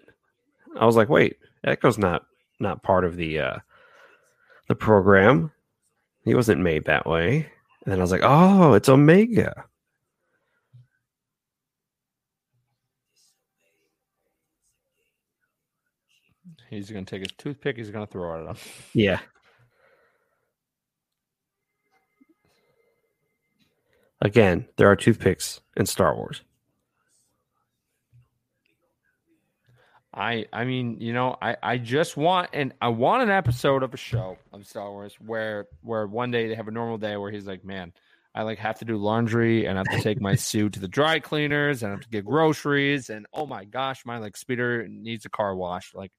I 0.79 0.85
was 0.85 0.97
like, 0.97 1.09
wait, 1.09 1.39
Echo's 1.65 1.99
not 1.99 2.27
not 2.61 2.83
part 2.83 3.05
of 3.05 3.17
the 3.17 3.41
uh 3.41 3.59
the 4.69 4.75
program. 4.75 5.51
He 6.25 6.35
wasn't 6.35 6.61
made 6.61 6.85
that 6.85 7.07
way. 7.07 7.51
And 7.85 7.93
then 7.93 7.99
I 7.99 8.03
was 8.03 8.13
like, 8.13 8.23
oh, 8.23 8.75
it's 8.75 8.89
Omega. 8.89 9.65
He's 16.69 16.91
gonna 16.91 17.07
take 17.07 17.21
his 17.21 17.33
toothpick. 17.39 17.77
He's 17.79 17.91
gonna 17.91 18.07
throw 18.07 18.35
it 18.35 18.43
at 18.43 18.57
him. 18.57 18.63
Yeah. 18.93 19.21
Again, 24.21 24.67
there 24.77 24.91
are 24.91 24.97
toothpicks 24.97 25.61
in 25.77 25.87
Star 25.87 26.15
Wars. 26.15 26.43
I 30.19 30.47
I 30.53 30.65
mean, 30.65 30.97
you 31.01 31.13
know, 31.13 31.37
I 31.41 31.57
I 31.63 31.79
just 31.79 32.17
want 32.17 32.51
and 32.53 32.75
I 32.81 32.89
want 32.89 33.23
an 33.23 33.31
episode 33.31 33.83
of 33.83 33.95
a 33.95 33.97
show 33.97 34.37
of 34.53 34.67
Star 34.67 34.91
Wars 34.91 35.17
where 35.25 35.69
where 35.83 36.07
one 36.07 36.33
day 36.33 36.49
they 36.49 36.57
have 36.57 36.69
a 36.69 36.73
normal 36.73 36.99
day 36.99 37.17
where 37.17 37.31
he's 37.31 37.47
like, 37.47 37.65
man, 37.65 37.93
I 38.35 38.43
like 38.43 38.59
have 38.59 38.81
to 38.81 38.85
do 38.85 38.97
laundry 38.97 39.67
and 39.67 39.79
I 39.79 39.81
have 39.81 39.97
to 39.97 40.03
take 40.03 40.21
my 40.21 40.35
suit 40.37 40.73
to 40.75 40.81
the 40.81 40.89
dry 40.89 41.21
cleaners 41.21 41.83
and 41.83 41.93
I 41.93 41.95
have 41.95 42.03
to 42.03 42.09
get 42.09 42.25
groceries 42.25 43.11
and 43.11 43.27
oh 43.33 43.47
my 43.47 43.65
gosh, 43.65 44.05
my 44.05 44.19
like 44.19 44.37
speeder 44.37 44.89
needs 44.89 45.25
a 45.25 45.31
car 45.31 45.55
wash. 45.55 45.93
Like 45.95 46.11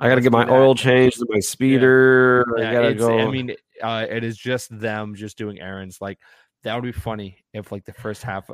I 0.00 0.08
got 0.08 0.16
to 0.16 0.20
get 0.22 0.32
my 0.32 0.48
oil 0.48 0.74
changed 0.74 1.18
to 1.18 1.26
my 1.28 1.40
speeder. 1.40 2.46
I 2.58 2.62
Yeah, 2.62 2.72
gotta 2.72 2.94
go. 2.94 3.18
I 3.18 3.30
mean, 3.30 3.54
uh, 3.82 4.06
it 4.08 4.24
is 4.24 4.36
just 4.36 4.76
them 4.78 5.14
just 5.14 5.36
doing 5.36 5.60
errands. 5.60 5.98
Like 6.00 6.18
that 6.62 6.74
would 6.74 6.84
be 6.84 6.92
funny 6.92 7.44
if 7.52 7.70
like 7.70 7.84
the 7.84 7.92
first 7.92 8.22
half, 8.22 8.50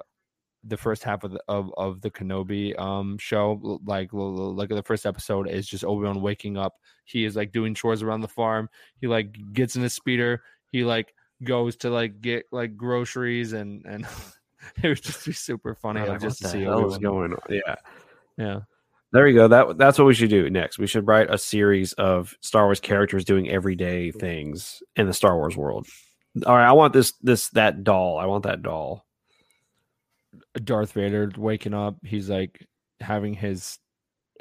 the 0.65 0.77
first 0.77 1.03
half 1.03 1.25
of 1.25 1.33
the 1.33 1.41
of, 1.49 1.73
of 1.77 2.01
the 2.01 2.11
Kenobi 2.11 2.79
um 2.79 3.19
show, 3.19 3.79
like 3.85 4.11
like 4.13 4.69
the 4.69 4.83
first 4.83 5.07
episode 5.07 5.49
is 5.49 5.67
just 5.67 5.85
Obi 5.85 6.07
Wan 6.07 6.21
waking 6.21 6.57
up. 6.57 6.75
He 7.05 7.25
is 7.25 7.37
like 7.37 7.53
doing 7.53 7.75
chores 7.75 8.03
around 8.03 8.21
the 8.21 8.29
farm. 8.29 8.69
He 9.01 9.07
like 9.07 9.37
gets 9.53 9.77
in 9.77 9.83
his 9.83 9.95
speeder. 9.95 10.43
He 10.71 10.85
like 10.85 11.15
goes 11.43 11.77
to 11.77 11.91
like 11.91 12.21
get 12.21 12.45
like 12.53 12.77
groceries 12.77 13.53
and 13.53 13.85
and 13.87 14.07
it 14.83 14.89
would 14.89 15.03
just 15.03 15.25
be 15.25 15.33
super 15.33 15.75
funny 15.75 16.01
like, 16.01 16.21
just 16.21 16.43
to 16.43 16.49
see 16.49 16.67
Obi-Wan. 16.67 17.01
going 17.01 17.33
on? 17.33 17.39
Yeah. 17.49 17.77
Yeah, 18.37 18.61
There 19.13 19.25
we 19.25 19.35
go. 19.35 19.49
That 19.49 19.77
that's 19.77 19.99
what 19.99 20.07
we 20.07 20.15
should 20.15 20.31
do 20.31 20.49
next. 20.49 20.79
We 20.79 20.87
should 20.87 21.07
write 21.07 21.33
a 21.33 21.37
series 21.37 21.93
of 21.95 22.35
Star 22.41 22.67
Wars 22.67 22.81
characters 22.81 23.25
doing 23.25 23.51
everyday 23.51 24.13
things 24.13 24.83
in 24.97 25.07
the 25.07 25.13
Star 25.13 25.37
Wars 25.37 25.57
world. 25.57 25.87
All 26.47 26.55
right, 26.55 26.69
I 26.69 26.73
want 26.73 26.93
this 26.93 27.13
this 27.21 27.51
that 27.51 27.85
doll. 27.85 28.19
I 28.19 28.27
want 28.27 28.45
that 28.45 28.63
doll. 28.63 29.05
Darth 30.65 30.93
Vader 30.93 31.31
waking 31.37 31.75
up. 31.75 31.97
He's 32.05 32.29
like 32.31 32.67
having 33.01 33.35
his 33.35 33.79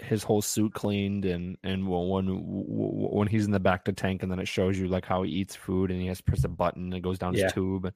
his 0.02 0.24
whole 0.24 0.42
suit 0.42 0.74
cleaned 0.74 1.26
and 1.26 1.58
and 1.64 1.86
when 1.88 2.26
when 2.42 3.28
he's 3.28 3.46
in 3.46 3.52
the 3.52 3.60
bacta 3.60 3.94
tank 3.96 4.24
and 4.24 4.32
then 4.32 4.40
it 4.40 4.48
shows 4.48 4.80
you 4.80 4.88
like 4.88 5.06
how 5.06 5.24
he 5.24 5.32
eats 5.32 5.56
food 5.56 5.92
and 5.92 6.00
he 6.00 6.08
has 6.08 6.18
to 6.20 6.24
press 6.24 6.44
a 6.46 6.48
button 6.48 6.84
and 6.86 6.94
it 6.94 7.02
goes 7.02 7.20
down 7.20 7.34
Yeah. 7.34 7.44
his 7.44 7.54
tube 7.54 7.84
and 7.84 7.94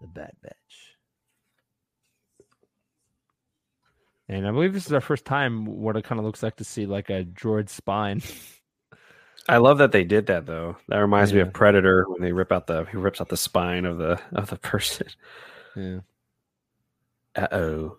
the 0.00 0.06
bad 0.06 0.32
batch 0.42 0.54
and 4.28 4.46
i 4.46 4.50
believe 4.50 4.72
this 4.72 4.86
is 4.86 4.92
our 4.94 5.02
first 5.02 5.26
time 5.26 5.66
what 5.66 5.96
it 5.96 6.04
kind 6.04 6.18
of 6.18 6.24
looks 6.24 6.42
like 6.42 6.56
to 6.56 6.64
see 6.64 6.86
like 6.86 7.10
a 7.10 7.24
droid 7.24 7.68
spine 7.68 8.22
I 9.50 9.58
love 9.58 9.78
that 9.78 9.92
they 9.92 10.04
did 10.04 10.26
that 10.26 10.44
though. 10.44 10.76
That 10.88 10.98
reminds 10.98 11.32
me 11.32 11.40
of 11.40 11.54
Predator 11.54 12.04
when 12.08 12.20
they 12.20 12.32
rip 12.32 12.52
out 12.52 12.66
the 12.66 12.84
he 12.90 12.98
rips 12.98 13.18
out 13.18 13.30
the 13.30 13.36
spine 13.38 13.86
of 13.86 13.96
the 13.96 14.20
of 14.32 14.50
the 14.50 14.56
person. 14.58 15.06
Yeah 15.78 16.00
Uh 17.36 17.48
oh. 17.52 17.98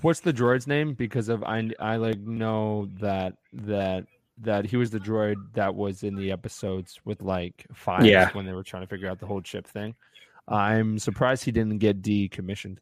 what's 0.00 0.20
the 0.20 0.32
droid's 0.32 0.66
name 0.66 0.94
because 0.94 1.28
of 1.28 1.44
i 1.44 1.70
i 1.78 1.96
like 1.96 2.18
know 2.18 2.88
that 3.00 3.34
that 3.52 4.04
that 4.38 4.64
he 4.64 4.76
was 4.76 4.90
the 4.90 4.98
droid 4.98 5.36
that 5.52 5.74
was 5.74 6.02
in 6.02 6.16
the 6.16 6.32
episodes 6.32 6.98
with 7.04 7.22
like 7.22 7.64
five 7.72 8.04
Yeah. 8.04 8.30
when 8.32 8.46
they 8.46 8.52
were 8.52 8.64
trying 8.64 8.82
to 8.82 8.88
figure 8.88 9.08
out 9.08 9.20
the 9.20 9.26
whole 9.26 9.42
chip 9.42 9.66
thing 9.66 9.94
i'm 10.48 10.98
surprised 10.98 11.44
he 11.44 11.52
didn't 11.52 11.78
get 11.78 12.02
decommissioned 12.02 12.78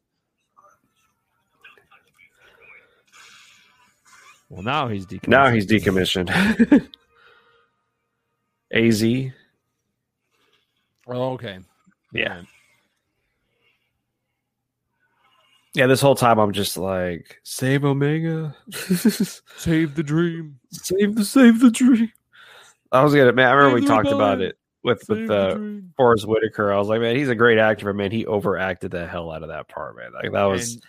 well 4.49 4.63
now 4.63 4.87
he's 4.87 5.05
decommissioned 5.05 5.27
Now 5.27 5.49
he's 5.51 5.67
decommissioned. 5.67 6.87
Az. 8.73 9.03
Oh, 11.07 11.33
okay 11.33 11.59
Yeah. 12.13 12.29
Alright. 12.29 12.45
Yeah, 15.75 15.87
this 15.87 16.01
whole 16.01 16.13
time 16.15 16.37
I'm 16.37 16.51
just 16.51 16.77
like, 16.77 17.39
save 17.43 17.83
Omega. 17.83 18.55
save 18.71 19.95
the 19.95 20.03
dream 20.03 20.59
save 20.71 21.15
the 21.15 21.25
save 21.25 21.59
the 21.61 21.71
dream. 21.71 22.11
I 22.91 23.03
was 23.03 23.13
gonna 23.15 23.33
man, 23.33 23.47
I 23.47 23.53
remember 23.53 23.75
we 23.75 23.81
Save 23.81 23.87
the 23.89 23.95
talked 23.95 24.09
about 24.09 24.41
it 24.41 24.55
with 24.83 25.01
save 25.01 25.17
with 25.21 25.27
the 25.29 25.35
uh 25.35 25.53
dream 25.55 25.93
Forrest 25.97 26.27
Whitaker. 26.27 26.71
I 26.71 26.77
was 26.77 26.89
like, 26.89 27.01
man, 27.01 27.15
he's 27.15 27.29
a 27.29 27.35
great 27.35 27.57
actor, 27.57 27.85
but 27.87 27.95
man, 27.95 28.11
he 28.11 28.23
overacted 28.27 28.91
the 28.91 29.07
hell 29.07 29.31
out 29.31 29.41
of 29.41 29.49
that 29.49 29.67
part, 29.67 29.95
man. 29.97 30.11
Like 30.13 30.31
that 30.31 30.43
was 30.43 30.73
And- 30.75 30.83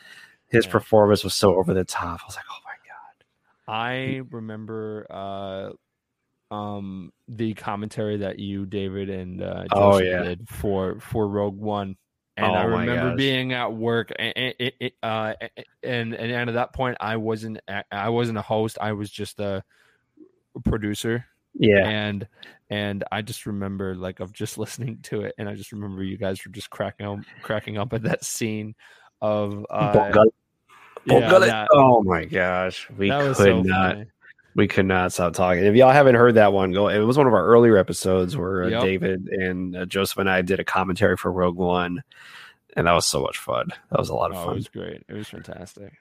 his 0.48 0.66
yeah. 0.66 0.72
performance 0.72 1.24
was 1.24 1.34
so 1.34 1.56
over 1.56 1.72
the 1.72 1.84
top. 1.84 2.20
I 2.22 2.26
was 2.26 2.36
like, 2.36 2.44
oh 2.50 2.58
my 2.64 2.74
god. 2.86 3.74
I 3.74 4.20
remember 4.30 5.06
uh 5.08 5.70
um 6.54 7.12
the 7.28 7.54
commentary 7.54 8.18
that 8.18 8.38
you, 8.38 8.66
David, 8.66 9.10
and 9.10 9.42
uh 9.42 9.64
Oh, 9.72 9.98
yeah. 9.98 10.22
did 10.22 10.48
for 10.48 11.00
for 11.00 11.26
Rogue 11.26 11.58
One. 11.58 11.96
And 12.36 12.46
Oh, 12.46 12.54
I 12.54 12.64
remember 12.64 13.14
being 13.16 13.52
at 13.52 13.72
work 13.72 14.12
and, 14.18 14.54
and 14.58 14.92
uh 15.02 15.34
and, 15.82 16.14
and 16.14 16.50
at 16.50 16.54
that 16.54 16.72
point 16.72 16.96
I 17.00 17.16
wasn't 17.16 17.60
i 17.92 18.08
wasn't 18.08 18.38
a 18.38 18.42
host, 18.42 18.78
I 18.80 18.92
was 18.92 19.10
just 19.10 19.38
a 19.40 19.62
producer. 20.64 21.26
Yeah. 21.54 21.86
And 21.88 22.26
and 22.70 23.04
I 23.12 23.22
just 23.22 23.46
remember 23.46 23.94
like 23.94 24.20
of 24.20 24.32
just 24.32 24.58
listening 24.64 24.98
to 25.04 25.22
it 25.22 25.34
and 25.38 25.48
I 25.48 25.54
just 25.54 25.72
remember 25.72 26.02
you 26.02 26.18
guys 26.18 26.44
were 26.44 26.52
just 26.52 26.70
cracking 26.70 27.06
up 27.06 27.20
cracking 27.42 27.78
up 27.78 27.92
at 27.92 28.02
that 28.02 28.24
scene 28.24 28.74
of 29.22 29.64
uh 29.70 29.92
yeah, 31.06 31.38
that- 31.38 31.68
oh 31.72 32.02
my 32.02 32.24
gosh. 32.24 32.88
We 32.96 33.10
could 33.10 33.36
so 33.36 33.62
not 33.62 33.94
funny. 33.94 34.06
We 34.54 34.68
could 34.68 34.86
not 34.86 35.12
stop 35.12 35.32
talking. 35.34 35.64
If 35.64 35.74
y'all 35.74 35.90
haven't 35.90 36.14
heard 36.14 36.34
that 36.34 36.52
one, 36.52 36.72
go. 36.72 36.88
It 36.88 36.98
was 37.00 37.18
one 37.18 37.26
of 37.26 37.32
our 37.34 37.44
earlier 37.46 37.76
episodes 37.76 38.36
where 38.36 38.64
uh, 38.64 38.68
Yep. 38.68 38.82
David 38.82 39.28
and 39.28 39.76
uh, 39.76 39.84
Joseph 39.86 40.18
and 40.18 40.30
I 40.30 40.42
did 40.42 40.60
a 40.60 40.64
commentary 40.64 41.16
for 41.16 41.32
Rogue 41.32 41.56
One, 41.56 42.02
and 42.76 42.86
that 42.86 42.92
was 42.92 43.06
so 43.06 43.20
much 43.20 43.38
fun. 43.38 43.68
That 43.90 43.98
was 43.98 44.08
a 44.10 44.14
lot 44.14 44.30
of 44.30 44.36
Oh, 44.36 44.50
it 44.50 44.54
was 44.54 44.68
great. 44.68 45.02
It 45.08 45.12
was 45.14 45.28
fantastic. 45.28 45.92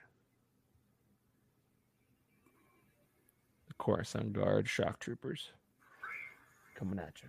Of 3.70 3.78
course, 3.78 4.14
on 4.14 4.32
guard, 4.32 4.68
shock 4.68 5.00
troopers 5.00 5.50
coming 6.76 6.98
at 6.98 7.14
you. 7.22 7.28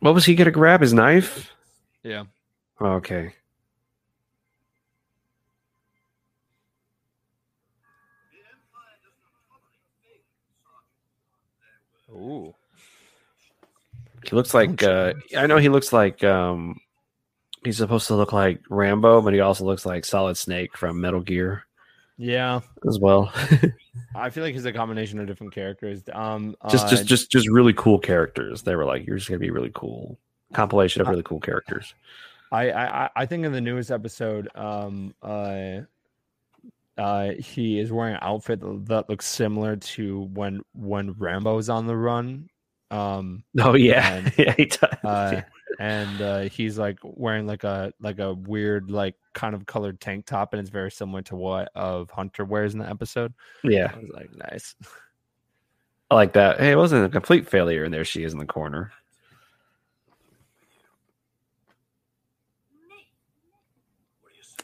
What 0.00 0.14
was 0.14 0.24
he 0.24 0.34
gonna 0.34 0.50
grab? 0.50 0.80
His 0.80 0.94
knife? 0.94 1.52
Yeah. 2.02 2.24
Okay. 2.80 3.34
Ooh. 12.12 12.54
He 14.24 14.36
looks 14.36 14.52
like 14.52 14.82
uh, 14.82 15.14
I 15.36 15.46
know 15.46 15.56
he 15.56 15.68
looks 15.68 15.92
like 15.92 16.22
um, 16.24 16.78
he's 17.64 17.78
supposed 17.78 18.06
to 18.08 18.14
look 18.16 18.32
like 18.32 18.60
Rambo, 18.68 19.22
but 19.22 19.32
he 19.32 19.40
also 19.40 19.64
looks 19.64 19.86
like 19.86 20.04
Solid 20.04 20.36
Snake 20.36 20.76
from 20.76 21.00
Metal 21.00 21.20
Gear 21.20 21.64
Yeah, 22.18 22.60
as 22.86 22.98
well. 23.00 23.32
I 24.14 24.28
feel 24.30 24.44
like 24.44 24.52
he's 24.54 24.66
a 24.66 24.72
combination 24.72 25.18
of 25.20 25.26
different 25.26 25.54
characters. 25.54 26.02
Um, 26.12 26.54
just, 26.70 26.86
uh, 26.86 26.90
just, 26.90 27.06
just, 27.06 27.30
just 27.30 27.48
really 27.48 27.72
cool 27.72 27.98
characters. 27.98 28.62
They 28.62 28.76
were 28.76 28.84
like, 28.84 29.06
"You're 29.06 29.16
just 29.16 29.28
gonna 29.28 29.38
be 29.38 29.50
really 29.50 29.72
cool." 29.74 30.18
Compilation 30.52 31.00
of 31.00 31.08
really 31.08 31.22
cool 31.22 31.40
characters. 31.40 31.94
I, 32.52 32.70
I, 32.70 33.04
I- 33.04 33.10
I 33.16 33.26
think 33.26 33.44
in 33.46 33.52
the 33.52 33.60
newest 33.60 33.90
episode, 33.90 34.48
um, 34.54 35.14
uh, 35.22 35.80
uh, 37.00 37.32
he 37.38 37.80
is 37.80 37.90
wearing 37.90 38.14
an 38.14 38.20
outfit 38.22 38.60
that 38.60 39.08
looks 39.08 39.26
similar 39.26 39.76
to 39.76 40.28
when 40.34 40.60
when 40.74 41.14
Rambo's 41.14 41.70
on 41.70 41.86
the 41.86 41.96
run. 41.96 42.48
Um, 42.90 43.42
Oh 43.58 43.74
yeah, 43.74 44.14
And, 44.16 44.32
yeah, 44.38 44.52
he 44.56 44.66
does. 44.66 45.04
uh, 45.04 45.40
and 45.78 46.20
uh, 46.20 46.40
he's 46.42 46.78
like 46.78 46.98
wearing 47.02 47.46
like 47.46 47.64
a 47.64 47.92
like 48.00 48.18
a 48.18 48.34
weird 48.34 48.90
like 48.90 49.14
kind 49.32 49.54
of 49.54 49.64
colored 49.64 49.98
tank 50.00 50.26
top, 50.26 50.52
and 50.52 50.60
it's 50.60 50.68
very 50.68 50.90
similar 50.90 51.22
to 51.22 51.36
what 51.36 51.70
of 51.74 52.10
Hunter 52.10 52.44
wears 52.44 52.74
in 52.74 52.80
the 52.80 52.88
episode. 52.90 53.32
yeah, 53.64 53.90
I 53.94 53.98
was 53.98 54.10
like, 54.12 54.30
nice. 54.50 54.74
I 56.10 56.16
like 56.16 56.34
that. 56.34 56.58
Hey, 56.60 56.72
it 56.72 56.76
wasn't 56.76 57.06
a 57.06 57.08
complete 57.08 57.48
failure, 57.48 57.84
and 57.84 57.94
there 57.94 58.04
she 58.04 58.24
is 58.24 58.32
in 58.34 58.38
the 58.40 58.44
corner. 58.44 58.92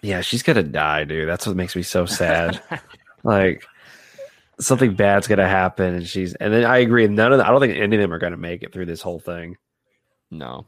Yeah, 0.02 0.20
she's 0.20 0.42
gonna 0.42 0.62
die, 0.62 1.04
dude. 1.04 1.28
That's 1.28 1.46
what 1.46 1.56
makes 1.56 1.74
me 1.74 1.82
so 1.82 2.06
sad. 2.06 2.62
like 3.24 3.64
something 4.60 4.94
bad's 4.94 5.26
gonna 5.26 5.48
happen, 5.48 5.94
and 5.94 6.06
she's. 6.06 6.34
And 6.34 6.52
then 6.52 6.64
I 6.64 6.78
agree. 6.78 7.06
None 7.08 7.32
of. 7.32 7.38
The, 7.38 7.46
I 7.46 7.50
don't 7.50 7.60
think 7.60 7.76
any 7.76 7.96
of 7.96 8.02
them 8.02 8.12
are 8.12 8.18
gonna 8.18 8.36
make 8.36 8.62
it 8.62 8.72
through 8.72 8.86
this 8.86 9.02
whole 9.02 9.20
thing. 9.20 9.56
no, 10.30 10.66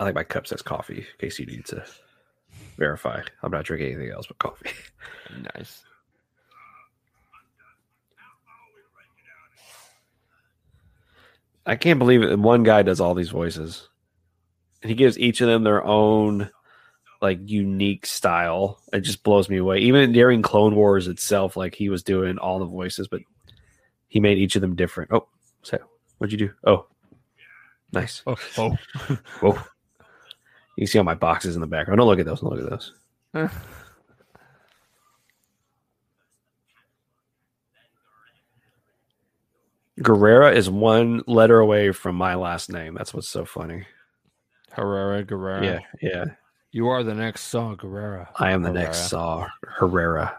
I 0.00 0.04
like 0.04 0.14
my 0.14 0.24
cup 0.24 0.46
says 0.46 0.62
coffee 0.62 0.98
in 0.98 1.18
case 1.18 1.38
you 1.38 1.44
need 1.44 1.66
to 1.66 1.84
verify. 2.78 3.20
I'm 3.42 3.52
not 3.52 3.66
drinking 3.66 3.92
anything 3.92 4.10
else 4.10 4.26
but 4.26 4.38
coffee. 4.38 4.70
nice. 5.54 5.82
I 11.66 11.76
can't 11.76 11.98
believe 11.98 12.22
it. 12.22 12.38
One 12.38 12.62
guy 12.62 12.82
does 12.82 12.98
all 12.98 13.14
these 13.14 13.28
voices, 13.28 13.90
he 14.82 14.94
gives 14.94 15.18
each 15.18 15.40
of 15.40 15.48
them 15.48 15.62
their 15.62 15.84
own 15.84 16.50
like 17.20 17.38
unique 17.44 18.06
style. 18.06 18.80
It 18.92 19.00
just 19.00 19.22
blows 19.22 19.48
me 19.48 19.58
away. 19.58 19.78
Even 19.80 20.12
during 20.12 20.42
Clone 20.42 20.74
Wars 20.74 21.06
itself, 21.06 21.56
like 21.56 21.74
he 21.74 21.88
was 21.88 22.02
doing 22.02 22.38
all 22.38 22.58
the 22.58 22.64
voices, 22.64 23.08
but 23.08 23.20
he 24.08 24.20
made 24.20 24.38
each 24.38 24.56
of 24.56 24.62
them 24.62 24.74
different. 24.74 25.12
Oh, 25.12 25.28
so 25.62 25.78
what'd 26.18 26.32
you 26.32 26.48
do? 26.48 26.54
Oh, 26.66 26.86
nice. 27.92 28.22
Oh, 28.26 28.36
oh. 28.58 28.76
Whoa. 29.40 29.58
You 30.76 30.86
see 30.86 30.98
all 30.98 31.04
my 31.04 31.14
boxes 31.14 31.56
in 31.56 31.60
the 31.60 31.66
background. 31.66 31.98
Don't 31.98 32.06
look 32.06 32.20
at 32.20 32.26
those. 32.26 32.40
Don't 32.40 32.50
look 32.50 32.64
at 32.64 32.70
those. 32.70 32.92
Gerrera 40.00 40.54
is 40.54 40.70
one 40.70 41.22
letter 41.26 41.58
away 41.58 41.92
from 41.92 42.16
my 42.16 42.34
last 42.34 42.72
name. 42.72 42.94
That's 42.94 43.12
what's 43.12 43.28
so 43.28 43.44
funny. 43.44 43.84
Herrera 44.72 45.24
Gerrera. 45.24 45.64
Yeah, 45.64 45.78
yeah. 46.00 46.24
You 46.72 46.88
are 46.88 47.02
the 47.02 47.14
next 47.14 47.42
Saw 47.44 47.74
Gerrera. 47.74 48.28
I 48.36 48.52
am 48.52 48.62
the 48.62 48.68
Herrera. 48.70 48.84
next 48.86 49.08
Saw 49.08 49.48
Herrera. 49.78 50.36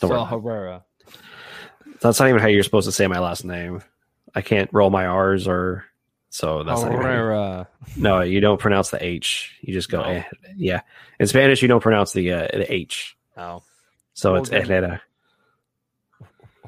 Don't 0.00 0.10
Saw 0.10 0.14
about 0.26 0.30
Herrera. 0.42 0.84
That's 2.00 2.18
not 2.18 2.28
even 2.28 2.40
how 2.40 2.48
you're 2.48 2.64
supposed 2.64 2.86
to 2.88 2.92
say 2.92 3.06
my 3.06 3.20
last 3.20 3.44
name. 3.44 3.82
I 4.34 4.40
can't 4.40 4.70
roll 4.72 4.90
my 4.90 5.06
R's 5.06 5.46
or 5.46 5.84
so 6.30 6.64
that's 6.64 6.80
not 6.82 6.90
even 6.92 7.02
you- 7.02 7.06
Herrera. 7.08 7.68
no. 7.96 8.22
You 8.22 8.40
don't 8.40 8.58
pronounce 8.60 8.90
the 8.90 9.04
H. 9.04 9.56
You 9.60 9.72
just 9.74 9.90
go 9.90 9.98
No. 10.02 10.08
eh. 10.08 10.22
yeah. 10.56 10.80
In 11.20 11.26
Spanish, 11.28 11.62
you 11.62 11.68
don't 11.68 11.82
pronounce 11.82 12.12
the 12.12 12.32
uh, 12.32 12.48
the 12.52 12.72
H. 12.72 13.16
Oh. 13.36 13.62
So 14.14 14.32
Well, 14.32 14.40
it's 14.42 14.50
then- 14.50 14.64
Herrera. 14.66 15.02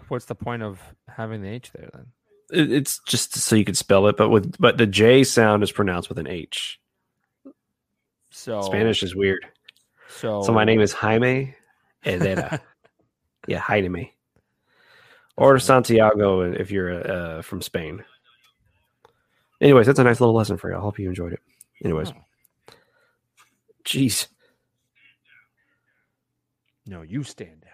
What's 0.08 0.26
the 0.26 0.34
point 0.34 0.62
of 0.62 0.80
having 1.08 1.42
the 1.42 1.48
H 1.48 1.72
there 1.72 1.90
then? 1.92 2.06
It- 2.52 2.72
It's 2.72 2.98
just 3.00 3.34
so 3.34 3.56
you 3.56 3.64
can 3.64 3.74
spell 3.74 4.06
it, 4.06 4.16
but 4.16 4.28
with 4.28 4.56
but 4.60 4.76
the 4.78 4.86
J 4.86 5.24
sound 5.24 5.62
is 5.62 5.72
pronounced 5.72 6.08
with 6.08 6.18
an 6.18 6.28
H. 6.28 6.78
So 8.36 8.62
Spanish 8.62 9.04
is 9.04 9.14
weird. 9.14 9.46
So 10.08 10.42
So 10.42 10.52
my 10.52 10.64
name 10.64 10.80
is 10.80 10.92
Jaime 10.92 11.54
Herrera. 12.02 12.60
yeah, 13.46 13.60
Jaime. 13.60 14.12
Or 15.36 15.60
Santiago 15.60 16.40
if 16.40 16.72
you're 16.72 17.08
uh, 17.08 17.42
from 17.42 17.62
Spain. 17.62 18.04
Anyways, 19.60 19.86
that's 19.86 20.00
a 20.00 20.04
nice 20.04 20.20
little 20.20 20.34
lesson 20.34 20.56
for 20.56 20.68
you. 20.68 20.76
I 20.76 20.80
hope 20.80 20.98
you 20.98 21.08
enjoyed 21.08 21.32
it. 21.32 21.38
Anyways, 21.84 22.10
Oh. 22.10 22.72
jeez. 23.84 24.26
No, 26.86 27.02
you 27.02 27.22
stand 27.22 27.60
down. 27.60 27.70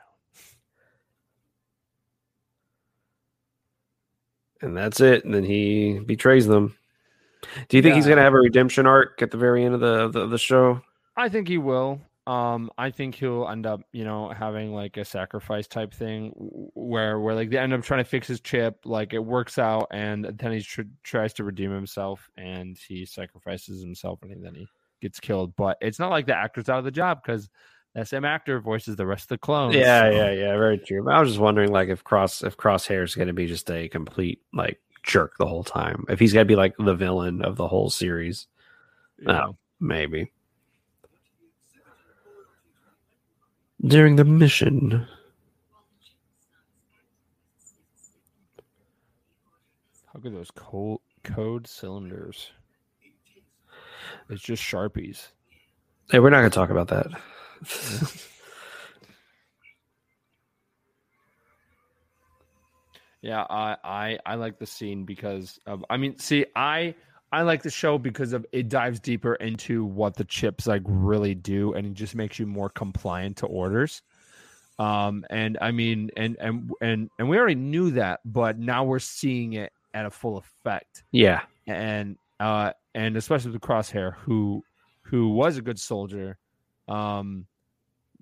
And 4.61 4.77
that's 4.77 5.01
it. 5.01 5.25
And 5.25 5.33
then 5.33 5.45
he 5.45 6.01
betrays 6.01 6.47
them. 6.47 6.77
Do 7.69 7.77
you 7.77 7.83
think 7.83 7.95
he's 7.95 8.05
going 8.07 8.17
to 8.19 8.23
have 8.23 8.35
a 8.35 8.39
redemption 8.39 8.87
arc 8.87 9.23
at 9.23 9.31
the 9.31 9.37
very 9.39 9.65
end 9.65 9.75
of 9.75 9.81
the 9.81 9.87
of 10.05 10.13
the, 10.13 10.27
the 10.27 10.39
show? 10.39 10.83
I 11.17 11.29
think 11.29 11.49
he 11.49 11.59
will. 11.59 12.01
Um, 12.27 12.71
I 12.79 12.91
think 12.91 13.15
he'll 13.17 13.49
end 13.49 13.67
up, 13.67 13.81
you 13.93 14.05
know, 14.05 14.29
having 14.29 14.73
like 14.73 14.97
a 14.99 15.05
sacrifice 15.05 15.67
type 15.67 15.93
thing 15.93 16.33
where, 16.75 17.19
where 17.19 17.35
like 17.35 17.51
they 17.51 17.59
end 17.59 17.73
up 17.73 17.83
trying 17.83 18.05
to 18.05 18.09
fix 18.09 18.29
his 18.29 18.41
chip, 18.41 18.81
like 18.85 19.15
it 19.15 19.19
works 19.19 19.59
out, 19.59 19.89
and 19.91 20.25
then 20.25 20.53
he 20.53 20.61
tr- 20.63 20.83
tries 21.03 21.33
to 21.35 21.45
redeem 21.45 21.73
himself, 21.73 22.29
and 22.37 22.79
he 22.89 23.05
sacrifices 23.07 23.81
himself, 23.81 24.21
and 24.23 24.45
then 24.45 24.55
he 24.55 24.69
gets 25.01 25.19
killed. 25.19 25.57
But 25.57 25.79
it's 25.81 25.99
not 25.99 26.11
like 26.11 26.27
the 26.27 26.37
actor's 26.37 26.69
out 26.69 26.79
of 26.79 26.85
the 26.85 26.91
job 26.91 27.21
because 27.25 27.49
that 27.95 28.07
same 28.07 28.25
actor 28.25 28.61
voices 28.61 28.95
the 28.95 29.07
rest 29.07 29.25
of 29.25 29.29
the 29.29 29.39
clones. 29.39 29.75
Yeah, 29.75 30.03
so- 30.03 30.11
yeah, 30.11 30.31
yeah. 30.31 30.57
Very 30.57 30.79
true. 30.79 31.11
I 31.11 31.21
was 31.21 31.31
just 31.31 31.41
wondering, 31.41 31.73
like, 31.73 31.89
if 31.89 32.05
Cross 32.05 32.45
if 32.45 32.57
Crosshair 32.57 33.03
is 33.03 33.17
going 33.17 33.29
to 33.29 33.35
be 33.35 33.47
just 33.47 33.69
a 33.71 33.89
complete 33.89 34.41
like 34.53 34.79
jerk 35.03 35.37
the 35.39 35.47
whole 35.47 35.65
time. 35.65 36.05
If 36.09 36.19
he's 36.19 36.33
got 36.33 36.41
to 36.41 36.47
be 36.47 36.57
like 36.57 36.75
the 36.79 36.95
villain 36.95 37.43
of 37.43 37.57
the 37.57 37.69
whole 37.69 37.91
series, 37.91 38.47
yeah. 39.19 39.47
Oh. 39.47 39.57
maybe. 39.79 40.33
During 43.83 44.17
the 44.17 44.25
mission, 44.25 45.07
How 50.13 50.19
could 50.19 50.35
those 50.35 50.51
code 50.51 50.99
code 51.23 51.67
cylinders? 51.67 52.51
It's 54.29 54.43
just 54.43 54.63
sharpies. 54.63 55.29
hey, 56.11 56.19
we're 56.19 56.31
not 56.31 56.41
going 56.41 56.51
to 56.51 56.55
talk 56.55 56.71
about 56.71 56.89
that. 56.89 57.07
Yeah, 63.23 63.45
I, 63.49 63.77
I 63.85 64.19
I 64.25 64.35
like 64.37 64.59
the 64.59 64.67
scene 64.67 65.05
because 65.05 65.59
of 65.67 65.85
I 65.91 65.97
mean, 65.99 66.19
see, 66.19 66.47
I 66.57 66.95
I 67.31 67.43
like 67.43 67.63
the 67.63 67.71
show 67.71 67.99
because 67.99 68.33
of 68.33 68.47
it 68.53 68.69
dives 68.69 68.99
deeper 68.99 69.35
into 69.35 69.85
what 69.85 70.17
the 70.17 70.25
chips 70.25 70.67
like 70.67 70.83
really 70.87 71.35
do 71.35 71.75
and 71.75 71.87
it 71.87 71.95
just 71.95 72.15
makes 72.15 72.39
you 72.39 72.47
more 72.47 72.71
compliant 72.71 73.39
to 73.39 73.47
orders. 73.47 74.03
Um 74.79 75.25
and 75.31 75.59
I 75.61 75.71
mean 75.73 76.11
and 76.17 76.37
and 76.41 76.71
and 76.81 77.11
and 77.19 77.29
we 77.29 77.39
already 77.39 77.57
knew 77.57 77.91
that, 77.93 78.21
but 78.25 78.59
now 78.59 78.85
we're 78.85 78.99
seeing 78.99 79.53
it 79.53 79.73
at 79.93 80.07
a 80.07 80.11
full 80.11 80.39
effect. 80.39 81.05
yeah, 81.13 81.43
And 81.67 82.17
uh 82.39 82.73
and 82.95 83.17
especially 83.17 83.51
with 83.53 83.61
Crosshair 83.61 84.15
who 84.15 84.65
who 85.03 85.29
was 85.35 85.59
a 85.59 85.63
good 85.63 85.79
soldier 85.79 86.39
um 86.89 87.47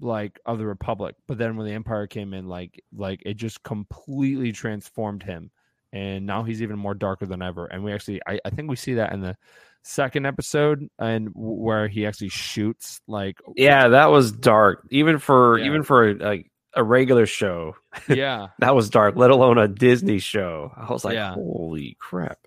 like 0.01 0.38
of 0.46 0.59
the 0.59 0.66
republic 0.66 1.14
but 1.26 1.38
then 1.38 1.57
when 1.57 1.66
the 1.66 1.72
empire 1.72 2.07
came 2.07 2.32
in 2.34 2.46
like 2.49 2.82
like 2.96 3.22
it 3.26 3.34
just 3.34 3.62
completely 3.62 4.53
transformed 4.53 5.22
him 5.22 5.51
and 5.92 6.26
now 6.26 6.42
he's 6.42 6.62
even 6.62 6.78
more 6.78 6.94
darker 6.94 7.26
than 7.26 7.42
ever 7.42 7.66
and 7.66 7.82
we 7.82 7.92
actually 7.92 8.20
i, 8.26 8.38
I 8.44 8.51
think 8.51 8.68
we 8.70 8.76
see 8.76 8.94
that 8.94 9.12
in 9.12 9.20
the 9.20 9.36
second 9.82 10.26
episode 10.26 10.88
and 10.99 11.32
w- 11.34 11.55
where 11.62 11.88
he 11.88 12.05
actually 12.07 12.28
shoots 12.28 13.01
like 13.07 13.40
yeah, 13.57 13.88
that 13.88 14.11
was 14.11 14.32
dark. 14.32 14.86
Even 14.90 15.18
for 15.18 15.59
Yeah. 15.59 15.66
even 15.66 15.82
for 15.82 16.14
like 16.14 16.51
a 16.74 16.84
regular 16.84 17.24
show, 17.26 17.74
yeah 18.09 18.49
that 18.59 18.74
was 18.74 18.90
dark. 18.90 19.16
Let 19.16 19.30
alone 19.30 19.57
a 19.57 19.66
Disney 19.68 20.18
show. 20.18 20.72
I 20.76 20.92
was 20.92 21.05
like, 21.05 21.14
Yeah. 21.14 21.32
holy 21.32 21.96
crap. 22.01 22.38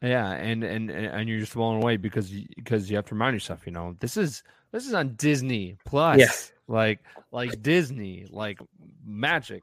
yeah 0.00 0.30
and 0.30 0.62
and 0.64 0.90
and 0.90 1.28
you're 1.28 1.40
just 1.40 1.54
blown 1.54 1.82
away 1.82 1.98
because 1.98 2.32
you, 2.32 2.46
because 2.56 2.88
you 2.88 2.96
have 2.96 3.06
to 3.06 3.14
remind 3.14 3.34
yourself 3.34 3.66
you 3.66 3.72
know 3.72 3.96
this 4.00 4.16
is 4.16 4.42
this 4.72 4.86
is 4.86 4.94
on 4.94 5.14
disney 5.16 5.76
plus 5.84 6.18
Yeah. 6.20 6.30
Like 6.68 7.00
like 7.32 7.62
disney 7.62 8.26
like 8.30 8.58
magic 9.04 9.62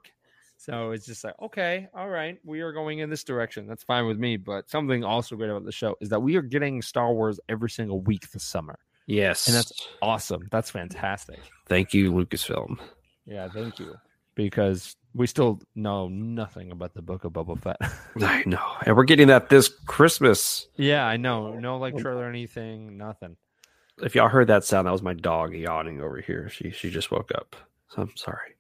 so 0.58 0.92
it's 0.92 1.06
just 1.06 1.24
like 1.24 1.34
okay 1.42 1.88
all 1.94 2.08
right 2.10 2.38
we 2.46 2.62
are 2.62 2.72
going 2.72 3.00
in 3.00 3.10
this 3.10 3.24
direction 3.24 3.68
that's 3.68 3.84
fine 3.84 4.06
with 4.06 4.18
me 4.18 4.38
but 4.38 4.70
something 4.70 5.04
also 5.04 5.36
great 5.36 5.50
about 5.50 5.66
the 5.66 5.72
show 5.72 5.96
is 6.00 6.10
that 6.10 6.22
we 6.22 6.36
are 6.38 6.42
getting 6.42 6.82
star 6.82 7.14
wars 7.14 7.40
every 7.50 7.70
single 7.70 8.02
week 8.02 8.30
this 8.32 8.44
summer 8.44 8.78
Yes, 9.06 9.48
And 9.48 9.56
that's- 9.58 9.88
awesome 10.02 10.48
that's 10.50 10.70
fantastic 10.72 11.40
thank 11.68 11.94
you, 11.94 12.12
Lucasfilm. 12.14 12.80
yeah 13.26 13.50
thank 13.50 13.80
you 13.80 13.96
because 14.36 14.96
we 15.14 15.28
still 15.28 15.62
know 15.76 16.08
nothing 16.08 16.72
about 16.72 16.94
the 16.96 17.02
book 17.02 17.24
of 17.24 17.34
Boba 17.34 17.60
Fett. 17.62 17.78
I 18.24 18.42
know, 18.48 18.74
and 18.84 18.96
we're 18.98 19.04
getting 19.04 19.28
that 19.28 19.48
this 19.50 19.70
Christmas. 19.86 20.68
yeah, 20.76 21.06
I 21.06 21.18
know. 21.18 21.54
No 21.60 21.78
like 21.78 21.94
oh. 21.94 22.00
trailer 22.00 22.24
or 22.26 22.30
anything, 22.30 22.98
nothing. 22.98 23.38
If 24.02 24.16
y'all 24.16 24.30
heard 24.30 24.48
that 24.48 24.64
sound, 24.64 24.88
that 24.88 24.92
was 24.92 25.02
my 25.02 25.14
dog 25.14 25.54
yawning 25.54 26.02
over 26.02 26.20
here. 26.20 26.50
She 26.50 26.72
she 26.72 26.90
just 26.90 27.12
woke 27.12 27.32
up. 27.34 27.56
So 27.90 28.02
I'm 28.02 28.16
sorry. 28.16 28.56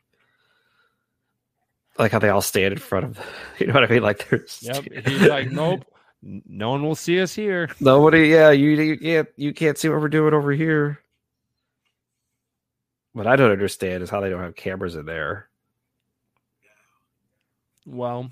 I 1.97 2.03
like 2.03 2.11
how 2.11 2.19
they 2.19 2.29
all 2.29 2.41
stand 2.41 2.73
in 2.73 2.79
front 2.79 3.05
of, 3.05 3.19
you 3.59 3.67
know 3.67 3.73
what 3.73 3.83
I 3.83 3.87
mean? 3.87 4.03
Like 4.03 4.27
there's 4.29 4.59
Yep. 4.61 5.05
He's 5.05 5.27
like, 5.27 5.51
nope, 5.51 5.85
no 6.21 6.69
one 6.71 6.83
will 6.83 6.95
see 6.95 7.21
us 7.21 7.33
here. 7.33 7.69
nobody. 7.79 8.29
Yeah, 8.29 8.51
you 8.51 8.69
you 8.69 8.97
can't 8.97 9.29
you 9.35 9.53
can't 9.53 9.77
see 9.77 9.89
what 9.89 9.99
we're 10.01 10.07
doing 10.09 10.33
over 10.33 10.51
here. 10.51 10.99
What 13.13 13.27
I 13.27 13.35
don't 13.35 13.51
understand 13.51 14.01
is 14.01 14.09
how 14.09 14.21
they 14.21 14.29
don't 14.29 14.41
have 14.41 14.55
cameras 14.55 14.95
in 14.95 15.05
there. 15.05 15.49
Well, 17.85 18.29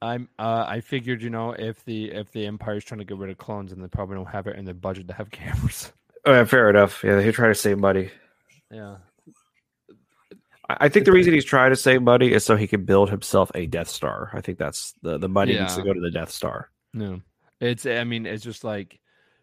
I'm. 0.00 0.28
Uh, 0.38 0.64
I 0.66 0.80
figured, 0.80 1.22
you 1.22 1.30
know, 1.30 1.52
if 1.52 1.84
the 1.84 2.10
if 2.10 2.32
the 2.32 2.46
Empire's 2.46 2.84
trying 2.84 3.00
to 3.00 3.04
get 3.04 3.18
rid 3.18 3.30
of 3.30 3.38
clones, 3.38 3.72
and 3.72 3.82
they 3.82 3.88
probably 3.88 4.16
don't 4.16 4.26
have 4.26 4.46
it 4.46 4.56
in 4.56 4.64
their 4.64 4.74
budget 4.74 5.08
to 5.08 5.14
have 5.14 5.30
cameras. 5.30 5.92
Uh, 6.24 6.44
fair 6.44 6.70
enough. 6.70 7.02
Yeah, 7.04 7.16
they're 7.16 7.32
trying 7.32 7.50
to 7.50 7.54
save 7.58 7.78
money. 7.78 8.10
Yeah. 8.70 8.96
I 10.68 10.76
I 10.80 10.88
think 10.88 11.04
the 11.04 11.12
reason 11.12 11.34
he's 11.34 11.44
trying 11.44 11.70
to 11.70 11.76
save 11.76 12.02
money 12.02 12.32
is 12.32 12.44
so 12.44 12.56
he 12.56 12.66
can 12.66 12.84
build 12.84 13.10
himself 13.10 13.50
a 13.54 13.66
Death 13.66 13.88
Star. 13.88 14.30
I 14.32 14.40
think 14.40 14.58
that's 14.58 14.94
the 15.02 15.18
the 15.18 15.28
money 15.28 15.58
needs 15.58 15.76
to 15.76 15.82
go 15.82 15.92
to 15.92 16.00
the 16.00 16.10
Death 16.10 16.30
Star. 16.30 16.70
No. 16.94 17.20
It's. 17.60 17.84
I 17.86 18.04
mean, 18.04 18.26
it's 18.26 18.42
just 18.44 18.64
like 18.64 18.98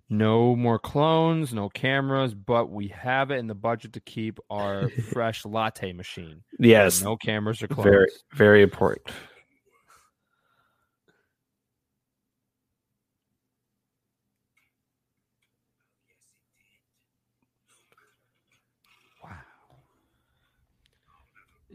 no 0.10 0.56
more 0.56 0.80
clones, 0.80 1.54
no 1.54 1.70
cameras, 1.70 2.34
but 2.34 2.72
we 2.72 2.88
have 2.88 3.30
it 3.32 3.36
in 3.36 3.48
the 3.48 3.54
budget 3.56 3.94
to 3.94 4.00
keep 4.00 4.40
our 4.50 4.90
fresh 5.14 5.46
latte 5.46 5.94
machine. 5.94 6.42
Yes, 6.58 7.02
No 7.04 7.16
cameras 7.16 7.62
or 7.62 7.68
clones. 7.68 7.86
very 7.90 8.08
very 8.34 8.62
important. 8.64 9.08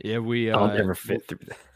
Yeah, 0.05 0.19
we. 0.19 0.51
Uh, 0.51 0.59
I'll 0.59 0.77
never 0.77 0.95
fit 0.95 1.27
through. 1.27 1.39
that. 1.49 1.57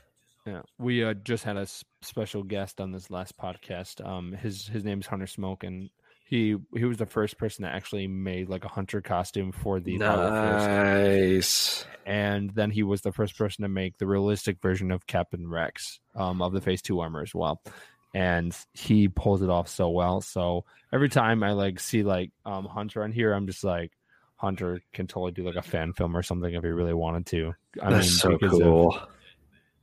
Yeah, 0.47 0.63
we 0.79 1.05
uh, 1.05 1.13
just 1.13 1.45
had 1.45 1.59
a 1.59 1.67
special 2.01 2.43
guest 2.43 2.81
on 2.81 2.91
this 2.91 3.11
last 3.11 3.37
podcast. 3.37 4.03
Um, 4.07 4.33
his 4.33 4.67
his 4.67 4.83
name's 4.83 5.07
Hunter 5.07 5.27
Smoke, 5.27 5.63
and 5.63 5.91
he 6.27 6.57
he 6.75 6.87
was 6.87 6.97
the 6.97 7.05
first 7.05 7.37
person 7.37 7.65
that 7.65 7.75
actually 7.75 8.07
made 8.07 8.49
like 8.49 8.65
a 8.65 8.69
hunter 8.69 9.03
costume 9.03 9.53
for 9.53 9.79
the 9.79 9.99
Nice. 9.99 11.85
and 12.07 12.49
then 12.55 12.71
he 12.71 12.83
was 12.83 13.03
the 13.03 13.13
first 13.13 13.37
person 13.37 13.61
to 13.63 13.69
make 13.69 13.99
the 13.99 14.07
realistic 14.07 14.63
version 14.63 14.91
of 14.91 15.07
Captain 15.07 15.47
Rex 15.47 16.01
um, 16.15 16.41
of 16.41 16.55
the 16.55 16.63
Phase 16.63 16.81
Two 16.81 17.01
armor 17.01 17.21
as 17.21 17.35
well. 17.35 17.61
And 18.15 18.57
he 18.73 19.09
pulls 19.09 19.43
it 19.43 19.51
off 19.51 19.69
so 19.69 19.91
well. 19.91 20.23
So 20.23 20.65
every 20.95 21.11
time 21.11 21.43
I 21.43 21.53
like 21.53 21.79
see 21.79 22.05
like 22.05 22.31
um, 22.47 22.65
Hunter 22.65 23.03
on 23.03 23.13
here, 23.13 23.35
I'm 23.35 23.47
just 23.47 23.65
like, 23.65 23.93
Hunter 24.39 24.81
can 24.93 25.07
totally 25.07 25.33
do 25.33 25.45
like 25.45 25.57
a 25.57 25.63
fan 25.63 25.93
film 25.93 26.17
or 26.17 26.23
something 26.23 26.55
if 26.55 26.63
he 26.63 26.69
really 26.71 26.95
wanted 26.95 27.27
to. 27.27 27.53
I 27.83 27.91
That's 27.91 28.21
so 28.21 28.31
because 28.31 28.55
of- 28.55 28.61
cool. 28.61 29.01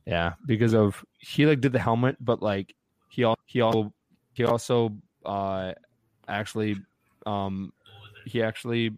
yeah, 0.06 0.32
because 0.46 0.74
of 0.74 1.04
he 1.18 1.46
like 1.46 1.60
did 1.60 1.72
the 1.72 1.78
helmet, 1.78 2.16
but 2.20 2.42
like 2.42 2.74
he 3.10 3.22
al- 3.24 3.38
he 3.46 3.60
also 3.60 3.92
he 4.32 4.44
also 4.44 4.96
uh 5.24 5.72
actually 6.26 6.76
um 7.26 7.72
he 8.24 8.42
actually 8.42 8.92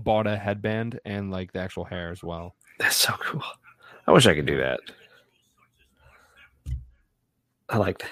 bought 0.00 0.26
a 0.26 0.36
headband 0.36 0.98
and 1.04 1.30
like 1.30 1.52
the 1.52 1.60
actual 1.60 1.84
hair 1.84 2.10
as 2.10 2.22
well. 2.24 2.56
That's 2.78 2.96
so 2.96 3.12
cool. 3.20 3.42
I 4.06 4.12
wish 4.12 4.26
I 4.26 4.34
could 4.34 4.46
do 4.46 4.56
that. 4.58 4.80
I 7.68 7.76
like 7.76 7.98
that. 7.98 8.08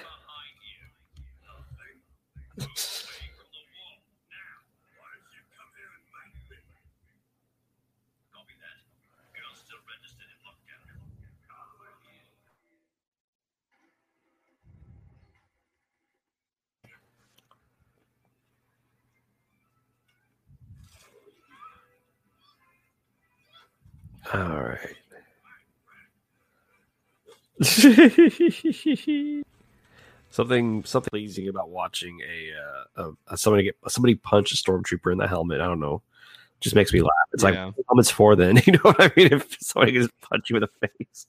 All 24.33 24.63
right. 24.63 24.95
something 30.29 30.83
something 30.83 31.09
pleasing 31.09 31.47
about 31.47 31.69
watching 31.69 32.19
a 32.21 32.51
uh, 33.01 33.11
a, 33.27 33.37
somebody 33.37 33.63
get 33.63 33.75
somebody 33.87 34.15
punch 34.15 34.51
a 34.51 34.55
stormtrooper 34.55 35.11
in 35.11 35.17
the 35.17 35.27
helmet. 35.27 35.61
I 35.61 35.65
don't 35.65 35.79
know, 35.79 36.01
just 36.59 36.75
makes 36.75 36.93
me 36.93 37.01
laugh. 37.01 37.11
It's 37.33 37.43
Yeah. 37.43 37.49
like 37.65 37.65
what 37.65 37.75
the 37.77 37.83
helmet's 37.87 38.11
for 38.11 38.35
then. 38.35 38.57
You 38.65 38.73
know 38.73 38.79
what 38.83 39.01
I 39.01 39.11
mean? 39.15 39.33
If 39.33 39.57
somebody 39.59 39.93
can 39.93 40.01
just 40.01 40.21
punch 40.21 40.49
you 40.49 40.57
in 40.57 40.61
the 40.61 40.87
face. 40.87 41.27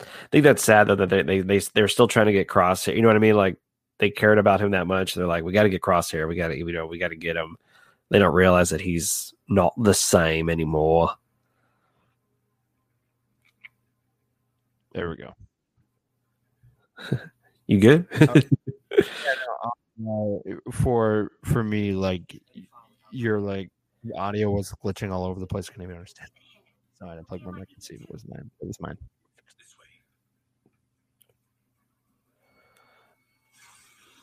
I 0.00 0.04
think 0.30 0.44
that's 0.44 0.62
sad 0.62 0.88
though 0.88 0.96
that 0.96 1.08
they 1.08 1.22
they, 1.22 1.40
they 1.40 1.58
they're 1.74 1.88
still 1.88 2.08
trying 2.08 2.26
to 2.26 2.32
get 2.32 2.48
Crosshair. 2.48 2.94
You 2.94 3.02
know 3.02 3.08
what 3.08 3.16
I 3.16 3.20
mean? 3.20 3.36
Like 3.36 3.56
they 3.98 4.10
cared 4.10 4.38
about 4.38 4.60
him 4.60 4.72
that 4.72 4.86
much. 4.86 5.14
They're 5.14 5.26
like, 5.26 5.44
we 5.44 5.52
got 5.52 5.62
to 5.62 5.70
get 5.70 5.80
Crosshair. 5.80 6.28
We 6.28 6.36
got 6.36 6.48
to 6.48 6.58
you 6.58 6.72
know 6.72 6.86
we 6.86 6.98
got 6.98 7.08
to 7.08 7.16
get 7.16 7.36
him. 7.36 7.56
They 8.10 8.18
don't 8.18 8.34
realize 8.34 8.70
that 8.70 8.80
he's 8.80 9.34
not 9.48 9.74
the 9.76 9.94
same 9.94 10.48
anymore. 10.48 11.10
There 14.92 15.10
we 15.10 15.16
go. 15.16 15.34
You 17.68 17.80
good? 17.80 18.06
Uh, 18.20 18.40
for 20.70 21.32
for 21.44 21.64
me, 21.64 21.92
like 21.92 22.40
you're 23.10 23.40
like 23.40 23.70
the 24.04 24.14
audio 24.16 24.50
was 24.50 24.72
glitching 24.84 25.10
all 25.10 25.24
over 25.24 25.40
the 25.40 25.48
place. 25.48 25.68
Couldn't 25.68 25.82
even 25.82 25.96
understand. 25.96 26.30
Sorry, 26.96 27.10
I 27.10 27.14
didn't 27.16 27.26
plug 27.26 27.42
my 27.42 27.58
mic 27.58 27.68
and 27.74 27.82
see 27.82 27.94
if 27.94 28.02
it 28.02 28.10
was 28.10 28.24
mine. 28.28 28.48
It 28.60 28.68
was 28.68 28.80
mine. 28.80 28.96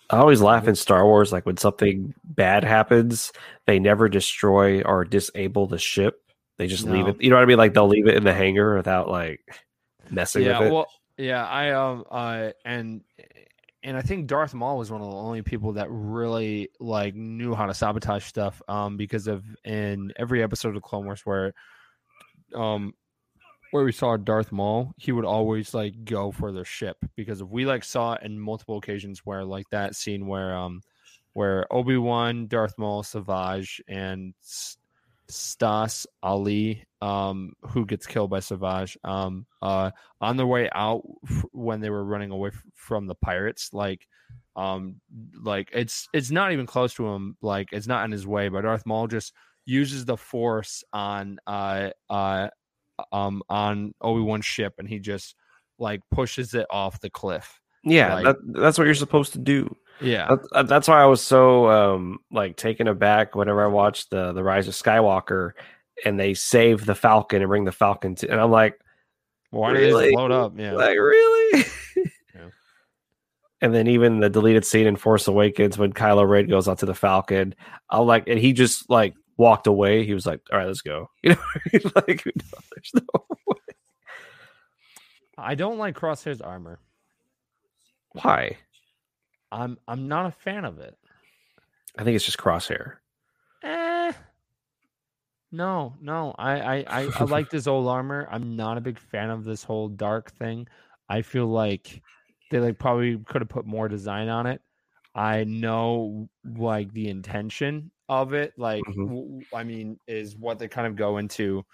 I 0.10 0.18
always 0.18 0.41
laugh 0.41 0.68
in 0.68 0.76
Star 0.76 1.06
Wars, 1.06 1.32
like 1.32 1.45
when 1.45 1.58
something 1.58 2.14
bad 2.24 2.64
happens, 2.64 3.32
they 3.66 3.80
never 3.80 4.10
destroy 4.10 4.82
or 4.82 5.06
disable 5.06 5.68
the 5.68 5.80
ship. 5.80 6.22
They 6.58 6.68
just 6.68 6.86
leave 6.86 7.08
it. 7.08 7.22
You 7.22 7.30
know 7.30 7.36
what 7.38 7.43
I 7.43 7.45
mean? 7.45 7.58
Like 7.58 7.74
they'll 7.74 7.88
leave 7.88 8.08
it 8.08 8.16
in 8.16 8.24
the 8.24 8.34
hangar 8.34 8.76
without 8.76 9.10
like 9.10 9.41
messing 10.12 10.43
yeah, 10.43 10.60
with 10.60 10.68
it. 10.68 10.74
well, 10.74 10.88
yeah, 11.18 11.45
I 11.45 11.72
um, 11.72 12.04
uh, 12.12 12.51
and 12.64 13.01
and 13.84 13.97
I 13.97 14.01
think 14.01 14.28
Darth 14.28 14.54
Maul 14.54 14.78
was 14.78 14.91
one 14.91 15.01
of 15.01 15.10
the 15.10 15.16
only 15.16 15.41
people 15.41 15.74
that 15.74 15.88
really 15.89 16.70
like 16.80 17.16
knew 17.16 17.54
how 17.54 17.66
to 17.66 17.74
sabotage 17.74 18.26
stuff. 18.26 18.62
Um, 18.68 18.97
because 18.97 19.28
of 19.28 19.43
in 19.66 20.14
every 20.16 20.43
episode 20.43 20.76
of 20.76 20.84
Clone 20.84 21.06
Wars 21.06 21.22
where, 21.26 21.54
um, 22.56 22.93
where 23.74 23.84
we 23.84 23.91
saw 23.91 24.15
Darth 24.17 24.51
Maul, 24.51 24.93
he 24.97 25.11
would 25.11 25.26
always 25.26 25.74
like 25.74 26.05
go 26.05 26.32
for 26.32 26.51
their 26.51 26.63
ship 26.63 26.95
because 27.15 27.41
if 27.41 27.47
we 27.47 27.65
like 27.65 27.84
saw 27.84 28.13
it 28.13 28.21
in 28.21 28.39
multiple 28.39 28.78
occasions 28.78 29.21
where 29.26 29.43
like 29.43 29.67
that 29.71 29.95
scene 29.95 30.28
where 30.28 30.55
um, 30.55 30.84
where 31.34 31.65
Obi 31.74 31.97
Wan, 31.97 32.45
Darth 32.45 32.78
Maul, 32.78 33.01
Savage, 33.01 33.82
and 33.88 34.36
Stass 35.28 36.05
Allie, 36.21 36.86
um, 37.01 37.53
who 37.63 37.88
gets 37.88 38.05
killed 38.05 38.30
by 38.30 38.41
Savage, 38.41 38.95
um, 39.03 39.47
uh, 39.59 39.89
on 40.21 40.38
their 40.38 40.45
way 40.45 40.69
out 40.76 41.01
f- 41.28 41.45
when 41.51 41.82
they 41.82 41.89
were 41.89 42.05
running 42.05 42.30
away 42.30 42.51
f- 42.53 42.63
from 42.76 43.07
the 43.07 43.15
pirates, 43.15 43.71
like, 43.74 44.07
um, 44.55 45.01
like 45.41 45.71
it's 45.74 46.07
it's 46.13 46.30
not 46.30 46.51
even 46.51 46.67
close 46.67 46.93
to 46.93 47.07
him, 47.07 47.38
like 47.41 47.69
it's 47.71 47.88
not 47.88 48.05
in 48.05 48.11
his 48.11 48.28
way, 48.28 48.49
but 48.49 48.61
Darth 48.61 48.86
Maul 48.86 49.07
just 49.07 49.34
uses 49.65 50.05
the 50.05 50.17
Force 50.17 50.84
on 50.93 51.39
uh 51.47 51.89
uh 52.07 52.49
um 53.12 53.41
on 53.50 53.94
Obi 54.02 54.22
Wan's 54.22 54.46
ship, 54.46 54.74
and 54.80 54.88
he 54.88 55.00
just 55.00 55.36
like 55.80 56.02
pushes 56.12 56.54
it 56.54 56.66
off 56.70 57.00
the 57.02 57.10
cliff. 57.10 57.60
yeah, 57.84 58.14
like- 58.16 58.24
that, 58.26 58.36
that's 58.62 58.78
what 58.78 58.86
you're 58.86 58.94
supposed 58.96 59.34
to 59.34 59.39
do. 59.39 59.76
Yeah, 60.02 60.28
That- 60.28 60.50
that- 60.54 60.68
that's 60.68 60.88
why 60.88 61.02
I 61.02 61.06
was 61.06 61.22
so 61.22 61.70
um 61.70 62.20
like 62.32 62.58
taken 62.58 62.88
aback 62.88 63.36
whenever 63.36 63.64
I 63.64 63.68
watched 63.68 64.10
the 64.10 64.32
the 64.34 64.44
Rise 64.44 64.68
of 64.68 64.74
Skywalker 64.74 65.52
and 66.06 66.20
they 66.20 66.34
save 66.34 66.86
the 66.86 66.96
Falcon 66.96 67.41
and 67.41 67.50
bring 67.50 67.66
the 67.66 67.72
Falcon 67.72 68.16
to, 68.16 68.30
and 68.30 68.41
I'm 68.41 68.50
like, 68.52 68.80
why 69.52 69.72
did 69.74 69.82
they 69.82 69.86
really? 69.88 70.12
load 70.16 70.32
up? 70.32 70.54
Yeah, 70.58 70.72
like 70.74 70.98
really? 70.98 71.66
Yeah. 72.36 72.50
And 73.62 73.74
then 73.74 73.88
even 73.88 74.20
the 74.20 74.30
deleted 74.30 74.66
scene 74.66 74.88
in 74.88 74.96
Force 74.96 75.28
Awakens 75.28 75.78
when 75.78 75.94
Kylo 75.94 76.28
Ren 76.28 76.48
goes 76.48 76.68
onto 76.68 76.86
the 76.86 76.96
Falcon, 76.96 77.56
I'm 77.89 78.06
like, 78.08 78.28
and 78.28 78.39
he 78.39 78.52
just 78.54 78.89
like 78.89 79.14
walked 79.38 79.67
away. 79.67 80.05
He 80.05 80.13
was 80.13 80.25
like, 80.25 80.41
"All 80.51 80.57
right, 80.57 80.67
let's 80.67 80.81
go." 80.81 81.09
You 81.23 81.31
know, 81.31 81.91
like 81.95 82.25
no, 82.25 82.59
there's 82.71 82.91
no 82.93 83.25
way. 83.47 83.55
I 85.38 85.55
don't 85.55 85.77
like 85.77 85.95
Crosshair's 85.95 86.41
armor. 86.41 86.79
Why? 88.11 88.57
I'm 89.51 89.77
I'm 89.88 90.07
not 90.07 90.25
a 90.25 90.31
fan 90.31 90.65
of 90.65 90.79
it. 90.79 90.97
I 91.97 92.03
think 92.03 92.15
it's 92.15 92.25
just 92.25 92.38
crosshair. 92.38 92.95
Eh. 93.63 94.11
No, 95.51 95.93
no. 96.01 96.34
I, 96.38 96.59
I, 96.59 96.75
I, 96.88 97.09
I 97.19 97.23
like 97.25 97.51
this 97.51 97.67
old 97.67 97.88
armor. 97.88 98.27
I'm 98.31 98.55
not 98.55 98.77
a 98.77 98.81
big 98.81 98.97
fan 98.97 99.29
of 99.29 99.43
this 99.43 99.63
whole 99.63 99.88
dark 99.88 100.31
thing. 100.31 100.67
I 101.07 101.21
feel 101.21 101.45
like 101.45 102.01
they 102.49 102.59
like 102.59 102.79
probably 102.79 103.17
could 103.19 103.41
have 103.41 103.49
put 103.49 103.67
more 103.67 103.88
design 103.88 104.29
on 104.29 104.47
it. 104.47 104.61
I 105.13 105.43
know 105.43 106.27
like 106.43 106.91
the 106.91 107.09
intention 107.09 107.91
of 108.10 108.34
it, 108.34 108.54
like 108.58 108.84
Mhm. 108.86 109.06
w- 109.08 109.24
w- 109.24 109.45
I 109.54 109.64
mean, 109.64 109.99
is 110.08 110.36
what 110.38 110.60
they 110.60 110.68
kind 110.68 110.88
of 110.88 110.95
go 110.95 111.18
into 111.18 111.66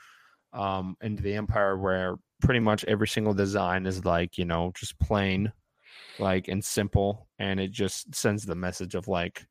um 0.54 0.98
into 1.02 1.22
the 1.24 1.34
empire 1.36 1.78
where 1.78 2.18
pretty 2.42 2.60
much 2.60 2.84
every 2.86 3.08
single 3.08 3.34
design 3.34 3.86
is 3.86 4.06
like, 4.06 4.38
you 4.38 4.46
know, 4.46 4.72
just 4.76 4.98
plain 5.00 5.52
like 6.20 6.48
and 6.48 6.64
simple 6.64 7.28
and 7.40 7.60
it 7.60 7.72
just 7.72 8.14
sends 8.16 8.46
the 8.46 8.56
message 8.56 8.96
of 8.96 9.08
like 9.08 9.46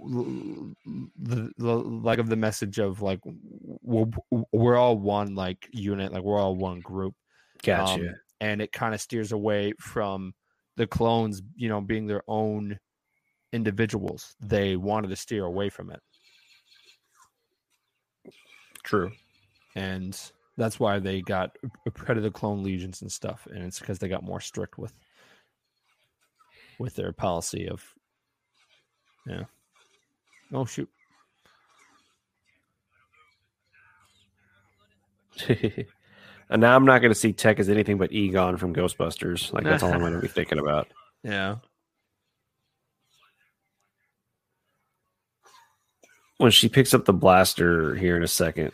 the, 0.00 1.52
the 1.56 1.74
like 1.74 2.18
of 2.18 2.28
the 2.28 2.36
message 2.36 2.78
of 2.78 3.02
like 3.02 3.20
we're, 3.24 4.06
we're 4.52 4.76
all 4.76 4.98
one 4.98 5.34
like 5.34 5.68
unit 5.72 6.12
like 6.12 6.22
we're 6.22 6.38
all 6.38 6.56
one 6.56 6.80
group 6.80 7.14
Gotcha. 7.62 8.00
um, 8.08 8.14
and 8.40 8.62
it 8.62 8.72
kind 8.72 8.94
of 8.94 9.00
steers 9.00 9.32
away 9.32 9.72
from 9.80 10.34
the 10.76 10.86
clones 10.86 11.42
you 11.56 11.68
know 11.68 11.80
being 11.80 12.06
their 12.06 12.22
own 12.28 12.78
individuals 13.52 14.34
they 14.40 14.76
wanted 14.76 15.08
to 15.08 15.16
steer 15.16 15.44
away 15.44 15.68
from 15.68 15.90
it 15.90 16.00
True. 18.82 19.12
and 19.74 20.18
that's 20.56 20.80
why 20.80 20.98
they 20.98 21.20
got 21.20 21.56
uh, 21.64 21.90
predator 21.90 22.30
clone 22.30 22.62
legions 22.62 23.02
and 23.02 23.10
stuff 23.10 23.46
and 23.50 23.64
it's 23.64 23.78
because 23.78 23.98
they 23.98 24.08
got 24.08 24.22
more 24.22 24.40
strict 24.40 24.78
with 24.78 24.92
with 26.78 26.94
their 26.94 27.12
policy 27.12 27.68
of 27.68 27.82
yeah 29.26 29.44
oh 30.52 30.64
shoot 30.64 30.88
and 35.48 36.60
now 36.60 36.74
I'm 36.74 36.84
not 36.84 37.00
going 37.00 37.12
to 37.12 37.18
see 37.18 37.32
Tech 37.32 37.58
as 37.58 37.68
anything 37.68 37.98
but 37.98 38.12
Egon 38.12 38.56
from 38.56 38.74
Ghostbusters. 38.74 39.52
Like 39.52 39.64
that's 39.64 39.82
all 39.82 39.92
I'm 39.92 40.00
going 40.00 40.14
to 40.14 40.20
be 40.20 40.28
thinking 40.28 40.58
about. 40.58 40.88
yeah 41.22 41.56
When 46.38 46.50
she 46.50 46.68
picks 46.68 46.94
up 46.94 47.04
the 47.04 47.12
blaster 47.12 47.94
here 47.94 48.16
in 48.16 48.22
a 48.22 48.28
second, 48.28 48.72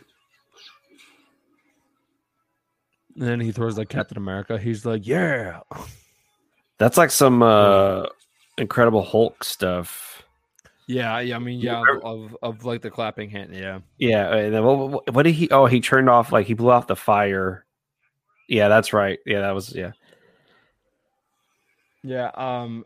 and 3.15 3.27
then 3.27 3.39
he 3.39 3.51
throws 3.51 3.77
like 3.77 3.89
captain 3.89 4.17
america 4.17 4.59
he's 4.59 4.85
like 4.85 5.07
yeah 5.07 5.61
that's 6.77 6.97
like 6.97 7.09
some 7.09 7.41
uh 7.41 8.05
Incredible 8.57 9.03
Hulk 9.03 9.43
stuff. 9.43 10.23
Yeah, 10.87 11.19
yeah. 11.19 11.35
I 11.35 11.39
mean, 11.39 11.59
yeah, 11.59 11.83
of, 12.03 12.37
of 12.41 12.63
like 12.63 12.81
the 12.81 12.89
clapping 12.89 13.29
hand. 13.29 13.53
Yeah, 13.53 13.79
Yeah, 13.97 14.33
and 14.33 14.53
then 14.53 14.63
what, 14.63 15.13
what, 15.13 15.23
did 15.23 15.35
he? 15.35 15.49
Oh, 15.49 15.65
he 15.65 15.81
turned 15.81 16.09
off 16.09 16.31
like 16.31 16.45
he 16.45 16.53
blew 16.53 16.71
off 16.71 16.87
the 16.87 16.95
fire. 16.95 17.65
Yeah, 18.47 18.69
that's 18.69 18.93
right. 18.93 19.19
Yeah, 19.25 19.41
that 19.41 19.51
was 19.51 19.75
yeah. 19.75 19.91
yeah. 22.03 22.31
Um, 22.35 22.85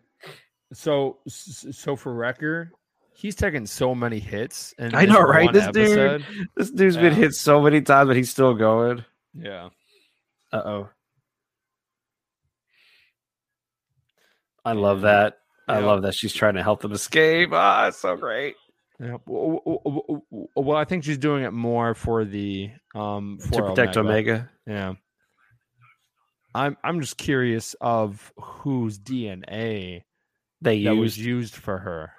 so 0.73 1.19
so 1.27 1.95
for 1.95 2.13
Wrecker, 2.13 2.71
he's 3.19 3.35
taking 3.35 3.65
so 3.65 3.93
many 3.93 4.19
hits. 4.19 4.73
And 4.77 4.95
I 4.95 5.05
know, 5.05 5.21
right? 5.21 5.51
This 5.51 5.67
dude- 5.71 6.25
This 6.55 6.71
dude's 6.71 6.97
been 6.97 7.13
hit 7.13 7.33
so 7.33 7.61
many 7.61 7.81
times, 7.81 8.07
but 8.07 8.15
he's 8.15 8.29
still 8.29 8.53
going. 8.53 9.03
Yeah. 9.33 9.69
Uh 10.51 10.61
oh. 10.65 10.89
I 14.65 14.73
love 14.73 14.99
Yeah. 14.99 15.03
that. 15.03 15.37
I 15.67 15.79
love 15.79 16.01
that 16.01 16.15
she's 16.15 16.33
trying 16.33 16.55
to 16.55 16.63
help 16.63 16.81
them 16.81 16.91
escape. 16.93 17.49
Ah, 17.53 17.87
it's 17.87 17.97
so 17.97 18.15
great. 18.17 18.55
Yeah. 18.99 19.17
Well, 19.27 20.75
I 20.75 20.83
think 20.83 21.03
she's 21.03 21.17
doing 21.19 21.43
it 21.43 21.53
more 21.53 21.93
for 21.93 22.25
the 22.25 22.71
um 22.95 23.37
for 23.39 23.51
to 23.51 23.63
protect 23.69 23.95
Omega. 23.97 24.49
Yeah. 24.65 24.93
I'm 26.55 26.75
I'm 26.83 26.99
just 27.01 27.17
curious 27.17 27.75
of 27.79 28.33
whose 28.37 28.97
DNA 28.99 30.03
They 30.61 30.83
that 30.85 30.95
was 30.95 31.17
used. 31.17 31.53
used 31.53 31.55
for 31.55 31.77
her. 31.77 32.11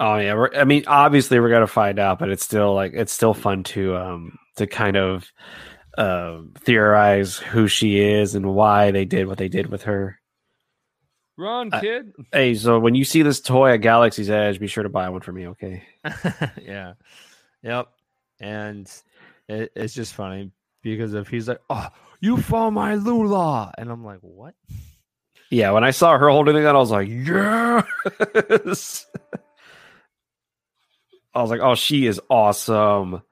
Oh 0.00 0.16
yeah. 0.16 0.34
We're, 0.34 0.54
I 0.54 0.64
mean, 0.64 0.84
obviously 0.86 1.38
we're 1.40 1.50
gonna 1.50 1.66
find 1.66 1.98
out, 1.98 2.18
but 2.18 2.30
it's 2.30 2.44
still 2.44 2.74
like 2.74 2.92
it's 2.94 3.12
still 3.12 3.34
fun 3.34 3.62
to 3.64 3.96
um 3.96 4.38
to 4.56 4.66
kind 4.66 4.96
of 4.96 5.30
um 5.98 6.52
theorize 6.58 7.36
who 7.38 7.68
she 7.68 8.00
is 8.00 8.34
and 8.34 8.54
why 8.54 8.90
they 8.90 9.04
did 9.04 9.26
what 9.26 9.38
they 9.38 9.48
did 9.48 9.66
with 9.70 9.82
her. 9.84 10.18
Run, 11.36 11.70
I- 11.72 11.80
kid. 11.80 12.12
Hey, 12.32 12.54
so 12.54 12.78
when 12.78 12.94
you 12.94 13.04
see 13.04 13.22
this 13.22 13.40
toy 13.40 13.72
at 13.72 13.78
Galaxy's 13.78 14.30
Edge, 14.30 14.58
be 14.60 14.66
sure 14.66 14.82
to 14.82 14.88
buy 14.88 15.08
one 15.08 15.20
for 15.22 15.32
me, 15.32 15.48
okay? 15.48 15.82
yeah. 16.62 16.94
Yep. 17.62 17.88
And 18.40 18.90
it, 19.48 19.72
it's 19.76 19.94
just 19.94 20.14
funny 20.14 20.50
because 20.82 21.14
if 21.14 21.28
he's 21.28 21.48
like, 21.48 21.60
"Oh, 21.70 21.88
you 22.20 22.36
found 22.36 22.74
my 22.74 22.96
Lula," 22.96 23.72
and 23.78 23.90
I'm 23.90 24.04
like, 24.04 24.18
"What?" 24.20 24.54
Yeah, 25.50 25.70
when 25.72 25.84
I 25.84 25.90
saw 25.90 26.16
her 26.16 26.28
holding 26.30 26.54
the 26.54 26.62
gun, 26.62 26.74
I 26.74 26.78
was 26.78 26.90
like, 26.90 27.08
yes. 27.08 29.06
I 31.34 31.40
was 31.40 31.50
like, 31.50 31.60
oh, 31.60 31.74
she 31.74 32.06
is 32.06 32.20
awesome. 32.28 33.22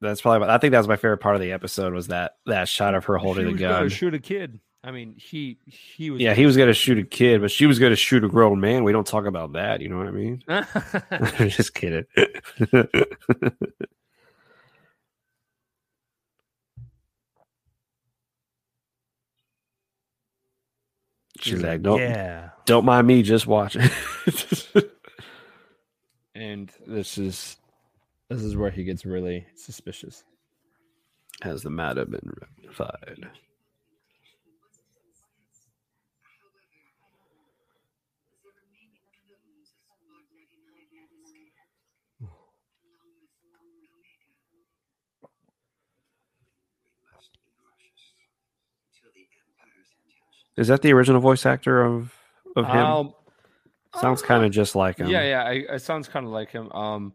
That's 0.00 0.20
probably. 0.20 0.48
I 0.48 0.58
think 0.58 0.72
that 0.72 0.78
was 0.78 0.88
my 0.88 0.96
favorite 0.96 1.18
part 1.18 1.34
of 1.34 1.40
the 1.40 1.52
episode 1.52 1.94
was 1.94 2.08
that 2.08 2.36
that 2.46 2.68
shot 2.68 2.94
of 2.94 3.06
her 3.06 3.16
holding 3.16 3.46
the 3.46 3.52
gun. 3.54 3.88
Shoot 3.88 4.14
a 4.14 4.18
kid. 4.18 4.60
I 4.82 4.90
mean, 4.90 5.14
he 5.16 5.56
he 5.64 6.10
was. 6.10 6.20
Yeah, 6.20 6.34
he 6.34 6.44
was 6.44 6.58
gonna 6.58 6.74
shoot 6.74 6.98
a 6.98 7.04
kid, 7.04 7.40
but 7.40 7.50
she 7.50 7.64
was 7.64 7.78
gonna 7.78 7.96
shoot 7.96 8.22
a 8.22 8.28
grown 8.28 8.60
man. 8.60 8.84
We 8.84 8.92
don't 8.92 9.06
talk 9.06 9.24
about 9.24 9.54
that. 9.54 9.80
You 9.80 9.88
know 9.88 9.96
what 9.96 10.08
I 10.08 10.10
mean? 10.10 10.42
Just 11.48 11.72
kidding. 11.72 12.04
She's 21.40 21.62
like, 21.62 21.82
don't, 21.82 22.00
yeah. 22.00 22.50
don't 22.64 22.84
mind 22.84 23.06
me, 23.06 23.22
just 23.22 23.46
watching. 23.46 23.82
And 26.34 26.70
this 26.86 27.16
is 27.18 27.56
this 28.28 28.42
is 28.42 28.56
where 28.56 28.70
he 28.70 28.84
gets 28.84 29.06
really 29.06 29.46
suspicious. 29.54 30.24
Has 31.42 31.62
the 31.62 31.70
matter 31.70 32.04
been 32.04 32.32
rectified? 32.40 33.28
Is 50.56 50.68
that 50.68 50.82
the 50.82 50.92
original 50.92 51.20
voice 51.20 51.46
actor 51.46 51.82
of 51.82 52.14
of 52.56 52.66
him? 52.66 52.76
Um, 52.76 53.14
Sounds 54.00 54.22
kind 54.22 54.44
of 54.44 54.50
just 54.50 54.74
like 54.74 54.98
him. 54.98 55.08
yeah, 55.08 55.22
yeah. 55.22 55.42
I, 55.42 55.74
it 55.74 55.82
sounds 55.82 56.08
kind 56.08 56.26
of 56.26 56.32
like 56.32 56.50
him. 56.50 56.70
Um, 56.72 57.12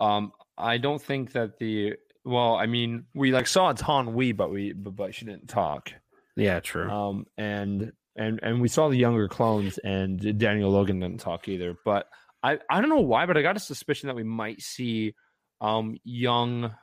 um, 0.00 0.32
I 0.58 0.78
don't 0.78 1.00
think 1.02 1.32
that 1.32 1.58
the 1.58 1.94
well, 2.24 2.54
I 2.56 2.66
mean, 2.66 3.04
we 3.14 3.32
like 3.32 3.46
saw 3.46 3.72
Taun 3.72 4.14
We, 4.14 4.32
but 4.32 4.50
we 4.50 4.72
but, 4.72 4.96
but 4.96 5.14
she 5.14 5.24
didn't 5.26 5.48
talk. 5.48 5.92
yeah, 6.36 6.60
true. 6.60 6.90
Um, 6.90 7.26
and 7.36 7.92
and 8.16 8.40
and 8.42 8.60
we 8.60 8.68
saw 8.68 8.88
the 8.88 8.96
younger 8.96 9.28
clones, 9.28 9.78
and 9.78 10.38
Daniel 10.38 10.70
Logan 10.70 11.00
didn't 11.00 11.20
talk 11.20 11.48
either. 11.48 11.76
But 11.84 12.08
I 12.42 12.58
I 12.70 12.80
don't 12.80 12.90
know 12.90 13.00
why, 13.00 13.26
but 13.26 13.36
I 13.36 13.42
got 13.42 13.56
a 13.56 13.60
suspicion 13.60 14.08
that 14.08 14.16
we 14.16 14.24
might 14.24 14.60
see 14.62 15.14
um 15.60 15.96
young, 16.04 16.74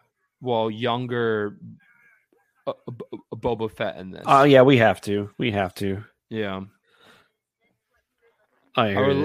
well, 0.42 0.70
younger 0.72 1.58
uh, 2.66 2.74
B- 2.88 3.18
Boba 3.36 3.70
Fett 3.72 3.98
in 3.98 4.12
this. 4.12 4.24
Oh 4.26 4.44
yeah, 4.44 4.62
we 4.62 4.78
have 4.78 5.02
to. 5.02 5.30
We 5.38 5.52
have 5.52 5.74
to. 5.76 6.04
yeah. 6.30 6.62
Oh, 8.76 8.86
here 8.86 9.06
I 9.06 9.12
it 9.12 9.18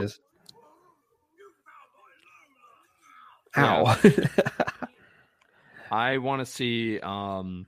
Yeah. 3.56 3.96
Ow. 3.96 3.96
I 5.90 6.18
want 6.18 6.40
to 6.40 6.46
see 6.46 7.00
um 7.00 7.66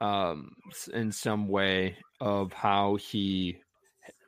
um 0.00 0.50
in 0.92 1.10
some 1.10 1.48
way 1.48 1.96
of 2.20 2.52
how 2.52 2.96
he 2.96 3.56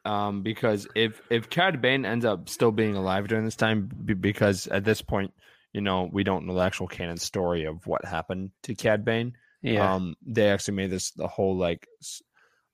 um 0.07 0.43
because 0.43 0.89
if 0.95 1.21
if 1.31 1.51
Cad 1.51 1.83
Bane 1.83 2.07
ends 2.07 2.25
up 2.25 2.49
still 2.49 2.73
being 2.73 2.97
alive 2.97 3.29
during 3.29 3.45
this 3.45 3.57
time 3.57 3.91
b- 4.05 4.15
because 4.15 4.67
at 4.69 4.85
this 4.85 5.03
point 5.03 5.35
you 5.75 5.83
know 5.83 6.09
we 6.11 6.25
don't 6.25 6.47
know 6.47 6.55
the 6.55 6.63
actual 6.63 6.89
canon 6.89 7.19
story 7.19 7.65
of 7.65 7.87
what 7.87 8.05
happened 8.05 8.51
to 8.63 8.75
Cad 8.75 9.05
Bane 9.05 9.35
yeah. 9.61 9.95
um 9.95 10.15
they 10.25 10.49
actually 10.49 10.75
made 10.75 10.91
this 10.91 11.11
the 11.11 11.29
whole 11.29 11.57
like 11.57 11.87
s- 12.01 12.23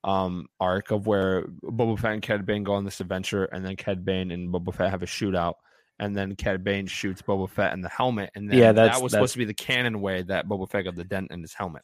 um 0.05 0.47
arc 0.61 0.91
of 0.91 1.07
where 1.07 1.47
Boba 1.65 1.99
Fett 1.99 2.13
and 2.13 2.23
Cad 2.23 2.45
Bane 2.47 2.63
go 2.63 2.75
on 2.75 2.85
this 2.85 3.01
adventure 3.01 3.45
and 3.47 3.65
then 3.65 3.75
Cad 3.75 4.05
Bane 4.05 4.31
and 4.31 4.53
Boba 4.53 4.75
Fett 4.75 4.91
have 4.91 5.03
a 5.03 5.07
shootout 5.07 5.55
and 5.99 6.15
then 6.15 6.37
Cad 6.37 6.63
Bane 6.63 6.87
shoots 6.87 7.23
Boba 7.23 7.49
Fett 7.49 7.73
in 7.73 7.81
the 7.81 7.89
helmet 7.89 8.31
and 8.35 8.51
then 8.51 8.59
Yeah, 8.59 8.73
that 8.73 9.01
was 9.01 9.13
that's- 9.13 9.13
supposed 9.13 9.33
to 9.33 9.39
be 9.39 9.45
the 9.47 9.55
canon 9.55 10.01
way 10.03 10.21
that 10.23 10.47
Boba 10.47 10.71
Fett 10.71 10.85
got 10.85 10.95
the 10.95 11.05
dent 11.05 11.31
in 11.31 11.41
his 11.41 11.55
helmet. 11.55 11.83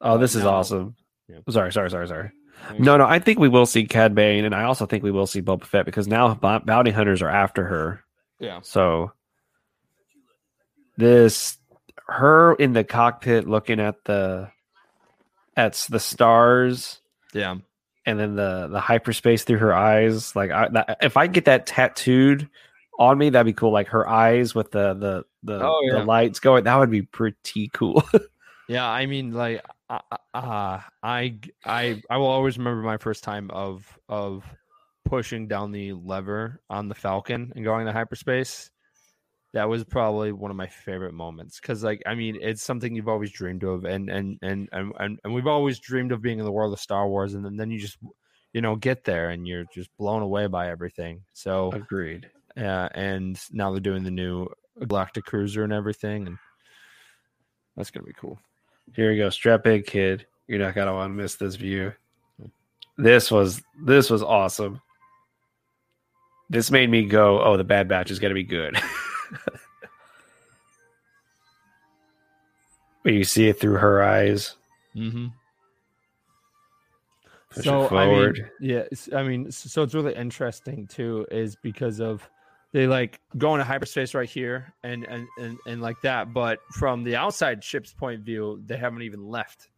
oh, 0.00 0.18
this 0.18 0.34
is 0.34 0.42
no. 0.42 0.50
awesome. 0.50 0.96
Yeah. 1.28 1.38
Sorry, 1.48 1.72
sorry, 1.72 1.90
sorry, 1.90 2.08
sorry. 2.08 2.30
No, 2.78 2.96
no, 2.96 3.04
I 3.06 3.18
think 3.20 3.38
we 3.38 3.48
will 3.48 3.66
see 3.66 3.84
Cad 3.84 4.14
Bane, 4.14 4.44
and 4.44 4.54
I 4.54 4.64
also 4.64 4.86
think 4.86 5.04
we 5.04 5.10
will 5.10 5.26
see 5.26 5.42
Boba 5.42 5.64
Fett 5.64 5.84
because 5.86 6.08
now 6.08 6.34
b- 6.34 6.64
bounty 6.64 6.90
hunters 6.90 7.20
are 7.22 7.28
after 7.28 7.64
her. 7.66 8.02
Yeah. 8.40 8.60
So 8.62 9.12
this 10.96 11.58
her 12.08 12.54
in 12.54 12.72
the 12.72 12.84
cockpit 12.84 13.46
looking 13.48 13.80
at 13.80 13.96
the 14.04 14.50
at 15.56 15.72
the 15.90 16.00
stars 16.00 17.00
Yeah. 17.32 17.56
and 18.04 18.20
then 18.20 18.36
the 18.36 18.68
the 18.70 18.80
hyperspace 18.80 19.44
through 19.44 19.58
her 19.58 19.74
eyes 19.74 20.34
like 20.36 20.50
I, 20.50 20.68
that, 20.68 20.98
if 21.02 21.16
I 21.16 21.26
get 21.26 21.46
that 21.46 21.66
tattooed 21.66 22.48
on 22.98 23.18
me 23.18 23.30
that'd 23.30 23.46
be 23.46 23.52
cool 23.52 23.72
like 23.72 23.88
her 23.88 24.08
eyes 24.08 24.54
with 24.54 24.70
the 24.70 24.94
the 24.94 25.24
the, 25.42 25.64
Oh, 25.64 25.80
yeah. 25.84 25.98
the 26.00 26.04
lights 26.04 26.40
going 26.40 26.64
that 26.64 26.76
would 26.76 26.90
be 26.90 27.02
pretty 27.02 27.70
cool 27.72 28.02
Yeah, 28.68 28.84
I 28.84 29.06
mean, 29.06 29.30
like, 29.32 29.64
uh, 29.88 30.00
uh, 30.34 30.80
I, 31.00 31.38
I, 31.64 32.02
I 32.10 32.16
will 32.16 32.26
always 32.26 32.58
remember 32.58 32.82
my 32.82 32.96
first 32.96 33.22
time 33.22 33.48
of 33.52 33.86
of 34.08 34.42
pushing 35.04 35.46
down 35.46 35.70
the 35.70 35.92
lever 35.92 36.60
on 36.68 36.88
the 36.88 36.96
Falcon 36.96 37.52
and 37.54 37.64
going 37.64 37.86
to 37.86 37.92
hyperspace. 37.92 38.72
That 39.56 39.70
was 39.70 39.84
probably 39.84 40.32
one 40.32 40.50
of 40.50 40.56
my 40.58 40.66
favorite 40.66 41.14
moments 41.14 41.58
because, 41.58 41.82
like, 41.82 42.02
I 42.04 42.14
mean, 42.14 42.36
it's 42.42 42.62
something 42.62 42.94
you've 42.94 43.08
always 43.08 43.30
dreamed 43.30 43.64
of, 43.64 43.86
and 43.86 44.10
and 44.10 44.38
and 44.42 44.68
and 44.70 44.92
and, 45.00 45.18
and 45.24 45.32
we've 45.32 45.46
always 45.46 45.78
dreamed 45.78 46.12
of 46.12 46.20
being 46.20 46.38
in 46.38 46.44
the 46.44 46.52
world 46.52 46.74
of 46.74 46.78
Star 46.78 47.08
Wars, 47.08 47.32
and 47.32 47.42
then, 47.42 47.56
then 47.56 47.70
you 47.70 47.78
just, 47.78 47.96
you 48.52 48.60
know, 48.60 48.76
get 48.76 49.04
there 49.04 49.30
and 49.30 49.48
you're 49.48 49.64
just 49.72 49.88
blown 49.96 50.20
away 50.20 50.46
by 50.46 50.68
everything. 50.68 51.22
So, 51.32 51.72
agreed. 51.72 52.28
yeah, 52.54 52.90
and 52.94 53.40
now 53.50 53.70
they're 53.70 53.80
doing 53.80 54.04
the 54.04 54.10
new 54.10 54.46
Galactic 54.86 55.24
Cruiser 55.24 55.64
and 55.64 55.72
everything, 55.72 56.26
and 56.26 56.36
that's 57.78 57.90
gonna 57.90 58.04
be 58.04 58.12
cool. 58.12 58.38
here 58.94 59.10
you 59.10 59.22
go 59.22 59.30
strap 59.30 59.66
in 59.66 59.82
kid. 59.84 60.26
You're 60.48 60.58
not 60.58 60.74
gonna 60.74 60.92
want 60.92 61.12
to 61.12 61.14
miss 61.14 61.36
this 61.36 61.54
view. 61.54 61.94
This 62.98 63.30
was 63.30 63.62
this 63.86 64.10
was 64.10 64.22
awesome. 64.22 64.82
This 66.50 66.70
made 66.70 66.90
me 66.90 67.06
go 67.06 67.42
oh 67.42 67.56
the 67.56 67.64
bad 67.64 67.88
batch 67.88 68.10
is 68.10 68.18
gonna 68.18 68.34
be 68.34 68.44
good 68.44 68.76
when 73.02 73.14
you 73.14 73.24
see 73.24 73.48
it 73.48 73.60
through 73.60 73.76
her 73.76 74.02
eyes 74.02 74.56
Mm-hmm. 74.96 75.26
Push 77.50 77.64
so 77.64 77.84
it 77.84 77.88
forward. 77.88 78.38
I 78.38 78.64
mean, 78.64 78.70
yeah, 78.70 78.82
I 79.16 79.22
mean, 79.22 79.50
so 79.50 79.82
it's 79.82 79.94
really 79.94 80.14
interesting 80.14 80.86
too, 80.86 81.26
is 81.30 81.56
because 81.56 82.00
of 82.00 82.28
they 82.72 82.86
like 82.86 83.20
go 83.38 83.54
into 83.54 83.64
hyperspace 83.64 84.14
right 84.14 84.28
here 84.28 84.74
and 84.82 85.04
and 85.04 85.26
and 85.38 85.58
and 85.66 85.82
like 85.82 86.00
that, 86.02 86.32
but 86.32 86.58
from 86.72 87.04
the 87.04 87.16
outside 87.16 87.62
ship's 87.62 87.92
point 87.92 88.18
of 88.20 88.24
view, 88.24 88.62
they 88.64 88.76
haven't 88.76 89.02
even 89.02 89.26
left. 89.26 89.68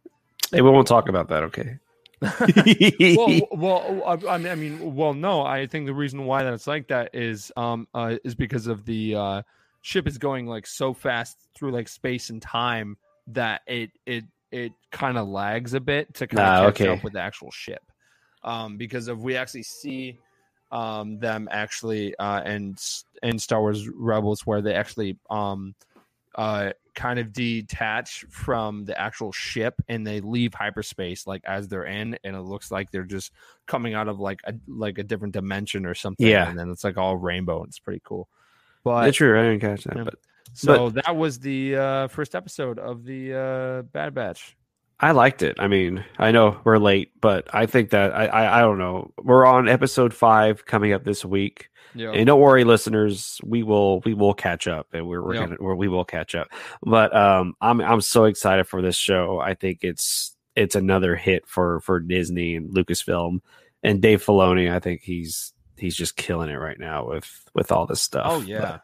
Hey, 0.51 0.61
we 0.61 0.69
won't 0.69 0.87
talk 0.87 1.09
about 1.09 1.27
that, 1.29 1.43
okay? 1.43 1.77
Well, 2.21 3.47
well, 3.51 4.03
I 4.27 4.33
I 4.33 4.55
mean, 4.55 4.95
well, 4.95 5.13
no, 5.13 5.43
I 5.43 5.67
think 5.67 5.85
the 5.85 5.93
reason 5.93 6.25
why 6.25 6.43
that 6.43 6.53
it's 6.53 6.67
like 6.67 6.87
that 6.89 7.11
is 7.13 7.51
um 7.55 7.87
uh, 7.93 8.15
is 8.23 8.35
because 8.35 8.67
of 8.67 8.85
the 8.85 9.15
uh, 9.15 9.41
ship 9.81 10.07
is 10.07 10.17
going 10.17 10.47
like 10.47 10.67
so 10.67 10.93
fast 10.93 11.37
through 11.55 11.71
like 11.71 11.87
space 11.87 12.29
and 12.29 12.41
time 12.41 12.97
that 13.27 13.61
it 13.67 13.91
it 14.05 14.25
it 14.51 14.71
kind 14.91 15.17
of 15.17 15.27
lags 15.27 15.73
a 15.73 15.79
bit 15.79 16.13
to 16.15 16.27
kind 16.27 16.47
of 16.47 16.53
Ah, 16.53 16.65
catch 16.65 16.81
okay. 16.81 16.89
up 16.89 17.03
with 17.03 17.13
the 17.13 17.21
actual 17.21 17.51
ship. 17.51 17.83
Um, 18.43 18.77
because 18.77 19.07
of 19.07 19.21
we 19.21 19.35
actually 19.35 19.63
see 19.63 20.17
um 20.71 21.17
them 21.17 21.47
actually 21.51 22.15
uh 22.17 22.41
and 22.41 22.79
in 23.23 23.39
Star 23.39 23.59
Wars 23.59 23.89
Rebels 23.89 24.45
where 24.45 24.61
they 24.61 24.75
actually 24.75 25.17
um 25.29 25.73
uh, 26.35 26.71
kind 26.95 27.17
of 27.19 27.31
detach 27.33 28.25
from 28.29 28.85
the 28.85 28.99
actual 28.99 29.31
ship 29.31 29.75
and 29.87 30.05
they 30.05 30.19
leave 30.21 30.53
hyperspace 30.53 31.25
like 31.25 31.41
as 31.45 31.67
they're 31.67 31.85
in, 31.85 32.17
and 32.23 32.35
it 32.35 32.41
looks 32.41 32.71
like 32.71 32.91
they're 32.91 33.03
just 33.03 33.31
coming 33.65 33.93
out 33.93 34.07
of 34.07 34.19
like 34.19 34.41
a 34.45 34.53
like 34.67 34.97
a 34.97 35.03
different 35.03 35.33
dimension 35.33 35.85
or 35.85 35.95
something. 35.95 36.27
Yeah. 36.27 36.49
and 36.49 36.57
then 36.57 36.69
it's 36.69 36.83
like 36.83 36.97
all 36.97 37.17
rainbow. 37.17 37.59
and 37.59 37.67
It's 37.69 37.79
pretty 37.79 38.01
cool. 38.03 38.27
But 38.83 39.07
It's 39.09 39.17
true. 39.17 39.39
I 39.39 39.43
didn't 39.43 39.61
catch 39.61 39.83
that, 39.85 39.97
Yeah. 39.97 40.03
but 40.05 40.15
so 40.53 40.89
that 40.89 41.15
was 41.15 41.39
the 41.39 41.75
uh, 41.75 42.07
first 42.07 42.33
episode 42.35 42.79
of 42.79 43.05
the 43.05 43.33
uh, 43.35 43.81
Bad 43.83 44.13
Batch. 44.13 44.55
I 44.99 45.11
liked 45.11 45.41
it. 45.43 45.55
I 45.59 45.67
mean, 45.67 46.03
I 46.17 46.31
know 46.31 46.59
we're 46.65 46.77
late, 46.77 47.11
but 47.21 47.47
I 47.53 47.65
think 47.67 47.91
that 47.91 48.13
I, 48.13 48.25
I, 48.25 48.57
I 48.57 48.61
don't 48.61 48.77
know. 48.79 49.13
We're 49.21 49.45
on 49.45 49.69
episode 49.69 50.13
five 50.13 50.65
coming 50.65 50.91
up 50.93 51.03
this 51.05 51.23
week. 51.23 51.69
Yeah, 51.95 52.11
And 52.11 52.27
don't 52.27 52.39
worry, 52.39 52.65
listeners, 52.65 53.39
we 53.43 53.63
will 53.63 54.01
we 54.01 54.13
will 54.13 54.33
catch 54.35 54.67
up, 54.67 54.87
and 54.93 55.07
we're, 55.07 55.23
we're 55.23 55.33
Yeah. 55.35 55.39
gonna 55.45 55.55
we're, 55.59 55.73
we 55.75 55.87
will 55.87 56.05
catch 56.05 56.35
up. 56.35 56.49
But 56.83 57.15
um, 57.15 57.55
I'm 57.61 57.81
I'm 57.81 58.01
so 58.01 58.25
excited 58.25 58.67
for 58.67 58.81
this 58.83 58.95
show. 58.95 59.39
I 59.39 59.55
think 59.55 59.79
it's 59.81 60.35
it's 60.55 60.75
another 60.75 61.15
hit 61.15 61.47
for 61.47 61.79
for 61.79 61.99
Disney 61.99 62.55
and 62.55 62.69
Lucasfilm, 62.69 63.39
and 63.81 64.01
Dave 64.01 64.23
Filoni. 64.23 64.71
I 64.71 64.79
think 64.79 65.01
he's 65.01 65.51
he's 65.77 65.95
just 65.95 66.15
killing 66.15 66.49
it 66.51 66.57
right 66.57 66.79
now 66.79 67.07
with 67.07 67.49
with 67.55 67.71
all 67.71 67.87
this 67.87 68.01
stuff. 68.03 68.25
Oh 68.29 68.41
yeah. 68.41 68.59
but, 68.59 68.81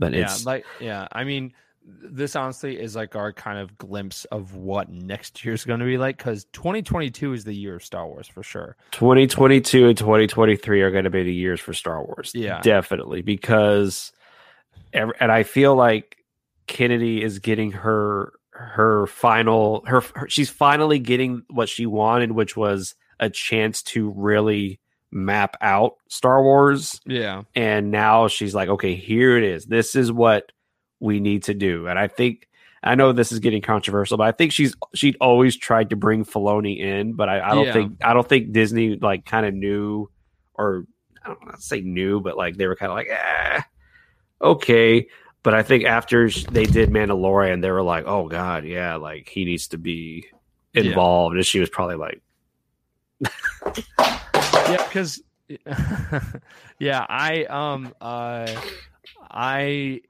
but 0.00 0.12
yeah, 0.14 0.22
it's 0.22 0.44
like 0.44 0.64
yeah. 0.80 1.06
I 1.12 1.22
mean, 1.22 1.52
this 1.84 2.34
honestly 2.34 2.80
is 2.80 2.96
like 2.96 3.14
our 3.14 3.32
kind 3.32 3.58
of 3.58 3.76
glimpse 3.76 4.24
of 4.26 4.54
what 4.54 4.88
next 4.88 5.44
year's 5.44 5.64
going 5.64 5.80
to 5.80 5.86
be 5.86 5.98
like 5.98 6.16
because 6.16 6.44
2022 6.52 7.32
is 7.32 7.44
the 7.44 7.54
year 7.54 7.76
of 7.76 7.84
Star 7.84 8.06
Wars 8.06 8.26
for 8.26 8.42
sure. 8.42 8.76
2022 8.92 9.88
and 9.88 9.98
2023 9.98 10.82
are 10.82 10.90
going 10.90 11.04
to 11.04 11.10
be 11.10 11.22
the 11.22 11.34
years 11.34 11.60
for 11.60 11.74
Star 11.74 12.02
Wars. 12.02 12.32
Yeah. 12.34 12.60
definitely 12.62 13.22
because, 13.22 14.12
and 14.92 15.12
I 15.20 15.42
feel 15.42 15.74
like 15.74 16.16
Kennedy 16.66 17.22
is 17.22 17.38
getting 17.38 17.72
her 17.72 18.32
her 18.52 19.06
final 19.08 19.82
her, 19.86 20.00
her 20.14 20.28
she's 20.28 20.48
finally 20.48 20.98
getting 20.98 21.42
what 21.50 21.68
she 21.68 21.86
wanted, 21.86 22.32
which 22.32 22.56
was 22.56 22.94
a 23.20 23.28
chance 23.28 23.82
to 23.82 24.12
really 24.16 24.80
map 25.10 25.56
out 25.60 25.96
Star 26.08 26.42
Wars. 26.42 27.00
Yeah, 27.06 27.42
And 27.54 27.90
now 27.90 28.28
she's 28.28 28.54
like, 28.54 28.68
okay, 28.68 28.94
here 28.94 29.36
it 29.36 29.44
is. 29.44 29.66
This 29.66 29.94
is 29.94 30.10
what 30.12 30.52
we 31.04 31.20
need 31.20 31.44
to 31.44 31.54
do. 31.54 31.86
And 31.86 31.98
I 31.98 32.08
think 32.08 32.48
I 32.82 32.94
know 32.94 33.12
this 33.12 33.30
is 33.30 33.38
getting 33.38 33.62
controversial, 33.62 34.16
but 34.16 34.26
I 34.26 34.32
think 34.32 34.52
she's 34.52 34.74
she'd 34.94 35.16
always 35.20 35.56
tried 35.56 35.90
to 35.90 35.96
bring 35.96 36.24
Filoni 36.24 36.78
in, 36.80 37.12
but 37.12 37.28
I, 37.28 37.40
I 37.50 37.54
don't 37.54 37.66
Yeah. 37.66 37.72
think 37.74 37.98
I 38.02 38.14
don't 38.14 38.28
think 38.28 38.52
Disney 38.52 38.96
like 38.96 39.24
kind 39.24 39.44
of 39.46 39.54
knew 39.54 40.10
or 40.54 40.86
I 41.24 41.28
don't 41.28 41.42
want 41.42 41.56
to 41.56 41.62
say 41.62 41.80
knew, 41.82 42.20
but 42.20 42.36
like 42.36 42.56
they 42.56 42.66
were 42.66 42.76
kind 42.76 42.90
of 42.90 42.96
like, 42.96 43.08
eh, 43.10 43.60
okay. 44.40 45.08
But 45.42 45.52
I 45.54 45.62
think 45.62 45.84
after 45.84 46.30
they 46.30 46.64
did 46.64 46.88
Mandalorian, 46.90 47.60
they 47.60 47.70
were 47.70 47.82
like, 47.82 48.04
oh 48.06 48.28
god, 48.28 48.64
yeah, 48.64 48.96
like 48.96 49.28
he 49.28 49.44
needs 49.44 49.68
to 49.68 49.78
be 49.78 50.26
Yeah. 50.72 50.82
involved. 50.82 51.36
And 51.36 51.44
she 51.44 51.60
was 51.60 51.68
probably 51.68 51.96
like, 51.96 52.22
yeah, 54.70 54.84
because 54.88 55.22
yeah, 56.78 57.04
I 57.08 57.44
um 57.44 57.94
uh 58.00 58.56
I 59.30 60.00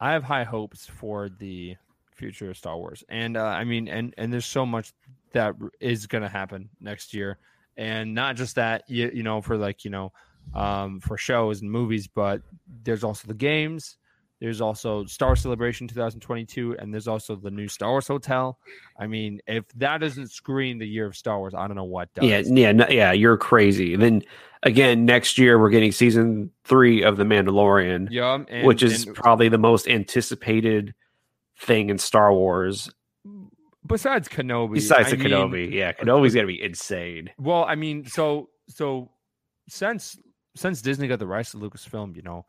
I 0.00 0.12
have 0.12 0.24
high 0.24 0.44
hopes 0.44 0.86
for 0.86 1.28
the 1.28 1.76
future 2.12 2.50
of 2.50 2.56
Star 2.56 2.76
Wars, 2.76 3.04
and 3.08 3.36
uh, 3.36 3.44
I 3.44 3.64
mean, 3.64 3.88
and 3.88 4.14
and 4.18 4.32
there's 4.32 4.46
so 4.46 4.64
much 4.66 4.92
that 5.32 5.54
is 5.80 6.06
going 6.06 6.22
to 6.22 6.28
happen 6.28 6.68
next 6.80 7.14
year, 7.14 7.38
and 7.76 8.14
not 8.14 8.36
just 8.36 8.56
that, 8.56 8.84
you 8.88 9.10
you 9.12 9.22
know, 9.22 9.40
for 9.40 9.56
like 9.56 9.84
you 9.84 9.90
know, 9.90 10.12
um, 10.54 11.00
for 11.00 11.16
shows 11.16 11.62
and 11.62 11.70
movies, 11.70 12.06
but 12.06 12.42
there's 12.84 13.04
also 13.04 13.28
the 13.28 13.34
games. 13.34 13.96
There's 14.40 14.60
also 14.60 15.04
Star 15.06 15.34
Celebration 15.34 15.88
2022, 15.88 16.76
and 16.78 16.92
there's 16.94 17.08
also 17.08 17.34
the 17.34 17.50
new 17.50 17.66
Star 17.66 17.90
Wars 17.90 18.06
Hotel. 18.06 18.58
I 18.98 19.06
mean, 19.08 19.40
if 19.48 19.64
that 19.76 19.98
doesn't 19.98 20.30
screen 20.30 20.78
the 20.78 20.86
year 20.86 21.06
of 21.06 21.16
Star 21.16 21.38
Wars, 21.38 21.54
I 21.54 21.66
don't 21.66 21.76
know 21.76 21.84
what 21.84 22.12
does. 22.14 22.24
Yeah, 22.24 22.42
yeah, 22.44 22.72
no, 22.72 22.86
yeah. 22.88 23.10
You're 23.12 23.36
crazy. 23.36 23.96
Then 23.96 24.22
again, 24.62 25.04
next 25.04 25.38
year 25.38 25.58
we're 25.58 25.70
getting 25.70 25.90
season 25.90 26.52
three 26.64 27.02
of 27.02 27.16
The 27.16 27.24
Mandalorian, 27.24 28.08
Yeah, 28.10 28.38
and, 28.48 28.66
which 28.66 28.82
is 28.82 29.06
and 29.06 29.16
probably 29.16 29.48
the 29.48 29.58
most 29.58 29.88
anticipated 29.88 30.94
thing 31.58 31.90
in 31.90 31.98
Star 31.98 32.32
Wars 32.32 32.88
besides 33.86 34.28
Kenobi. 34.28 34.74
besides 34.74 35.08
I 35.08 35.10
the 35.10 35.16
mean, 35.16 35.32
Kenobi. 35.32 35.72
yeah, 35.72 35.92
Kenobi's 35.92 36.34
gonna 36.34 36.46
be 36.46 36.62
insane. 36.62 37.30
Well, 37.38 37.64
I 37.64 37.74
mean, 37.74 38.06
so 38.06 38.50
so 38.68 39.10
since 39.68 40.16
since 40.54 40.80
Disney 40.82 41.08
got 41.08 41.18
the 41.18 41.26
rights 41.26 41.52
to 41.52 41.56
Lucasfilm, 41.58 42.14
you 42.14 42.22
know, 42.22 42.44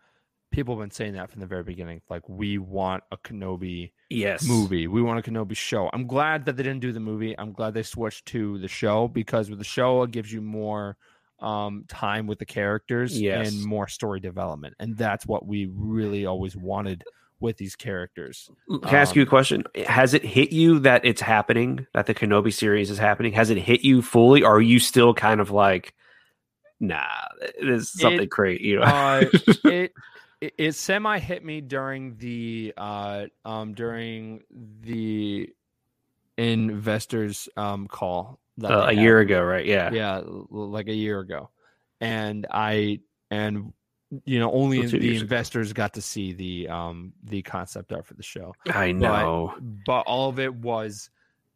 people 0.51 0.75
have 0.75 0.81
been 0.83 0.91
saying 0.91 1.13
that 1.13 1.29
from 1.29 1.41
the 1.41 1.47
very 1.47 1.63
beginning. 1.63 2.01
Like, 2.09 2.27
we 2.27 2.57
want 2.57 3.03
a 3.11 3.17
Kenobi 3.17 3.91
Yes, 4.09 4.47
movie. 4.47 4.87
We 4.87 5.01
want 5.01 5.19
a 5.25 5.31
Kenobi 5.31 5.55
show. 5.55 5.89
I'm 5.93 6.07
glad 6.07 6.45
that 6.45 6.57
they 6.57 6.63
didn't 6.63 6.79
do 6.81 6.91
the 6.91 6.99
movie. 6.99 7.37
I'm 7.37 7.51
glad 7.51 7.73
they 7.75 7.83
switched 7.83 8.25
to 8.27 8.57
the 8.59 8.67
show 8.67 9.07
because 9.07 9.49
with 9.49 9.59
the 9.59 9.65
show 9.65 10.03
it 10.03 10.11
gives 10.11 10.31
you 10.31 10.41
more 10.41 10.97
um 11.41 11.85
time 11.87 12.27
with 12.27 12.37
the 12.37 12.45
characters 12.45 13.17
Yes. 13.19 13.53
and 13.53 13.63
more 13.63 13.87
story 13.87 14.19
development. 14.19 14.73
And 14.79 14.97
that's 14.97 15.25
what 15.25 15.45
we 15.45 15.69
really 15.73 16.25
always 16.25 16.55
wanted 16.57 17.03
with 17.39 17.55
these 17.55 17.77
characters. 17.77 18.49
Can 18.67 18.79
I 18.83 18.99
ask 18.99 19.15
you 19.15 19.21
a 19.21 19.25
Um, 19.25 19.29
question? 19.29 19.63
Has 19.87 20.13
it 20.13 20.25
hit 20.25 20.51
you 20.51 20.79
that 20.79 21.05
it's 21.05 21.21
happening? 21.21 21.87
That 21.93 22.07
the 22.07 22.13
Kenobi 22.13 22.51
series 22.51 22.89
is 22.91 22.97
happening? 22.97 23.31
Has 23.33 23.49
it 23.49 23.57
hit 23.57 23.85
you 23.85 24.01
fully? 24.01 24.43
Or 24.43 24.57
are 24.57 24.61
you 24.61 24.79
still 24.79 25.13
kind 25.13 25.39
of 25.39 25.49
like, 25.49 25.93
nah, 26.81 26.99
this 27.61 27.83
is 27.83 27.91
something 27.91 28.23
It- 28.23 28.29
great? 28.29 28.59
You 28.59 28.79
know? 28.79 28.83
Uh, 28.83 29.25
it, 29.65 29.93
it 30.41 30.53
it 30.57 30.71
semi 30.73 31.19
hit 31.19 31.43
me 31.43 31.61
during 31.61 32.15
the 32.17 32.73
uh 32.77 33.25
um 33.45 33.73
during 33.73 34.41
the 34.81 35.49
investors 36.37 37.49
um 37.57 37.87
call 37.87 38.39
that 38.57 38.71
Uh, 38.71 38.87
a 38.89 38.93
year 38.93 39.19
ago, 39.19 39.41
right? 39.43 39.65
Yeah. 39.65 39.91
yeah 39.91 40.21
like 40.49 40.87
a 40.87 40.93
year 40.93 41.19
ago 41.19 41.49
and 42.01 42.47
i 42.51 42.99
and 43.31 43.73
you 44.25 44.39
know 44.39 44.51
only 44.51 44.85
So 44.87 44.97
the 44.97 45.05
years 45.05 45.17
ago. 45.17 45.23
investors 45.23 45.73
got 45.73 45.93
to 45.95 46.01
see 46.01 46.33
the 46.33 46.67
um 46.69 47.13
the 47.23 47.41
concept 47.41 47.91
art 47.93 48.05
for 48.05 48.13
the 48.15 48.23
show 48.23 48.53
I 48.71 48.91
know. 48.91 49.53
but 49.85 50.01
all 50.01 50.29
of 50.29 50.39
it 50.39 50.53
was 50.53 51.09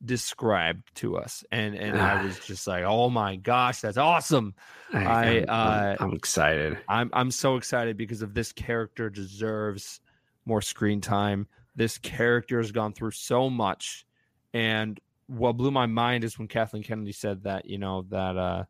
described 0.05 0.84
to 0.95 1.15
us 1.17 1.43
and 1.51 1.75
and 1.75 1.97
i 1.99 2.23
was 2.23 2.38
just 2.45 2.67
like 2.67 2.84
oh 2.84 3.09
my 3.09 3.35
gosh 3.38 3.80
that's 3.81 3.97
awesome 3.97 4.53
I, 4.93 4.97
I'm- 4.97 5.45
I'm- 5.49 5.49
uh, 5.49 5.95
I'm 6.03 6.13
excited. 6.13 6.77
I'm 6.88 7.09
I'm 7.13 7.31
so 7.31 7.55
excited 7.55 7.97
because 7.97 8.21
of 8.21 8.34
this 8.35 8.51
character 8.51 9.09
deserves 9.09 10.01
more 10.45 10.61
screen 10.61 11.01
time. 11.01 11.47
This 11.75 11.97
character 11.97 12.57
has 12.59 12.71
gone 12.71 12.93
through 12.93 13.11
so 13.11 13.49
much, 13.49 14.05
and 14.53 14.99
what 15.25 15.53
blew 15.53 15.71
my 15.71 15.88
mind 15.88 16.23
is 16.23 16.38
when 16.38 16.47
Kathleen 16.47 16.84
Kennedy 16.84 17.11
said 17.11 17.43
that 17.45 17.65
you 17.65 17.80
know 17.80 18.05
that 18.09 18.38
uh 18.38 18.63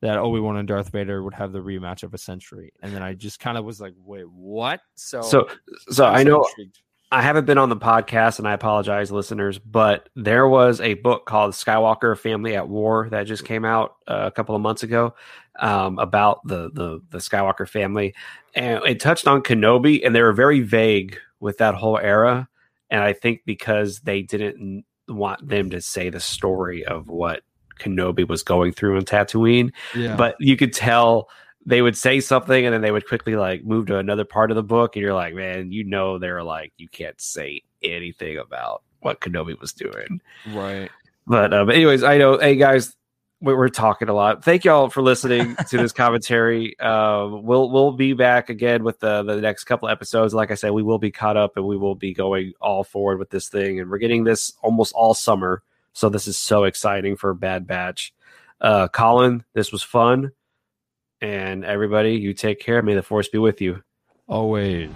that 0.00 0.18
Obi 0.18 0.40
Wan 0.40 0.56
and 0.56 0.66
Darth 0.66 0.88
Vader 0.90 1.22
would 1.22 1.34
have 1.34 1.52
the 1.52 1.60
rematch 1.62 2.02
of 2.02 2.12
a 2.12 2.18
century, 2.18 2.72
and 2.82 2.92
then 2.92 3.04
I 3.04 3.12
just 3.14 3.38
kind 3.38 3.56
of 3.56 3.64
was 3.64 3.80
like, 3.80 3.94
wait, 4.04 4.28
what? 4.28 4.80
So 4.96 5.22
So, 5.22 5.48
so 5.90 6.06
I 6.06 6.24
know 6.24 6.44
intrigued. 6.58 6.80
I 7.12 7.20
haven't 7.20 7.44
been 7.44 7.58
on 7.58 7.68
the 7.68 7.76
podcast, 7.76 8.38
and 8.38 8.48
I 8.48 8.54
apologize, 8.54 9.12
listeners, 9.12 9.58
but 9.58 10.08
there 10.16 10.48
was 10.48 10.80
a 10.80 10.94
book 10.94 11.26
called 11.26 11.52
Skywalker 11.52 12.18
Family 12.18 12.56
at 12.56 12.70
War 12.70 13.06
that 13.10 13.24
just 13.24 13.44
came 13.44 13.66
out 13.66 13.96
uh, 14.08 14.22
a 14.24 14.30
couple 14.30 14.56
of 14.56 14.62
months 14.62 14.82
ago 14.82 15.14
um, 15.60 15.98
about 15.98 16.40
the, 16.46 16.70
the 16.72 17.02
the 17.10 17.18
Skywalker 17.18 17.68
family, 17.68 18.14
and 18.54 18.82
it 18.86 18.98
touched 18.98 19.28
on 19.28 19.42
Kenobi, 19.42 20.00
and 20.02 20.14
they 20.14 20.22
were 20.22 20.32
very 20.32 20.60
vague 20.60 21.18
with 21.38 21.58
that 21.58 21.74
whole 21.74 21.98
era, 21.98 22.48
and 22.88 23.02
I 23.02 23.12
think 23.12 23.42
because 23.44 24.00
they 24.00 24.22
didn't 24.22 24.86
want 25.06 25.46
them 25.46 25.68
to 25.68 25.82
say 25.82 26.08
the 26.08 26.18
story 26.18 26.82
of 26.86 27.08
what 27.08 27.42
Kenobi 27.78 28.26
was 28.26 28.42
going 28.42 28.72
through 28.72 28.96
in 28.96 29.04
Tatooine, 29.04 29.70
yeah, 29.94 30.16
but 30.16 30.36
you 30.40 30.56
could 30.56 30.72
tell 30.72 31.28
they 31.64 31.82
would 31.82 31.96
say 31.96 32.20
something 32.20 32.64
and 32.64 32.74
then 32.74 32.80
they 32.80 32.90
would 32.90 33.06
quickly 33.06 33.36
like 33.36 33.64
move 33.64 33.86
to 33.86 33.98
another 33.98 34.24
part 34.24 34.50
of 34.50 34.56
the 34.56 34.62
book 34.62 34.96
and 34.96 35.02
you're 35.02 35.14
like 35.14 35.34
man 35.34 35.70
you 35.70 35.84
know 35.84 36.18
they're 36.18 36.42
like 36.42 36.72
you 36.76 36.88
can't 36.88 37.20
say 37.20 37.62
anything 37.82 38.38
about 38.38 38.82
what 39.00 39.20
kenobi 39.20 39.58
was 39.60 39.72
doing. 39.72 40.20
Right. 40.52 40.90
but 41.26 41.50
but 41.50 41.74
anyways 41.74 42.02
i 42.02 42.18
know 42.18 42.38
hey 42.38 42.56
guys 42.56 42.96
we- 43.40 43.54
we're 43.54 43.68
talking 43.68 44.08
a 44.08 44.14
lot. 44.14 44.44
Thank 44.44 44.64
y'all 44.64 44.88
for 44.88 45.02
listening 45.02 45.56
to 45.68 45.76
this 45.76 45.90
commentary. 45.90 46.78
Uh, 46.78 47.26
we'll 47.28 47.70
we'll 47.70 47.90
be 47.90 48.12
back 48.12 48.50
again 48.50 48.84
with 48.84 49.00
the 49.00 49.24
the 49.24 49.40
next 49.40 49.64
couple 49.64 49.88
episodes. 49.88 50.32
Like 50.32 50.52
i 50.52 50.54
said 50.54 50.70
we 50.70 50.84
will 50.84 51.00
be 51.00 51.10
caught 51.10 51.36
up 51.36 51.56
and 51.56 51.66
we 51.66 51.76
will 51.76 51.96
be 51.96 52.14
going 52.14 52.52
all 52.60 52.84
forward 52.84 53.18
with 53.18 53.30
this 53.30 53.48
thing 53.48 53.80
and 53.80 53.90
we're 53.90 53.98
getting 53.98 54.22
this 54.24 54.52
almost 54.62 54.92
all 54.94 55.12
summer 55.12 55.62
so 55.92 56.08
this 56.08 56.26
is 56.28 56.38
so 56.38 56.64
exciting 56.64 57.16
for 57.16 57.34
bad 57.34 57.66
batch. 57.66 58.14
Uh 58.60 58.86
colin 58.88 59.44
this 59.54 59.72
was 59.72 59.82
fun 59.82 60.30
and 61.22 61.64
everybody 61.64 62.12
you 62.14 62.34
take 62.34 62.60
care 62.60 62.82
may 62.82 62.94
the 62.94 63.02
force 63.02 63.28
be 63.28 63.38
with 63.38 63.62
you 63.62 63.82
Always. 64.28 64.90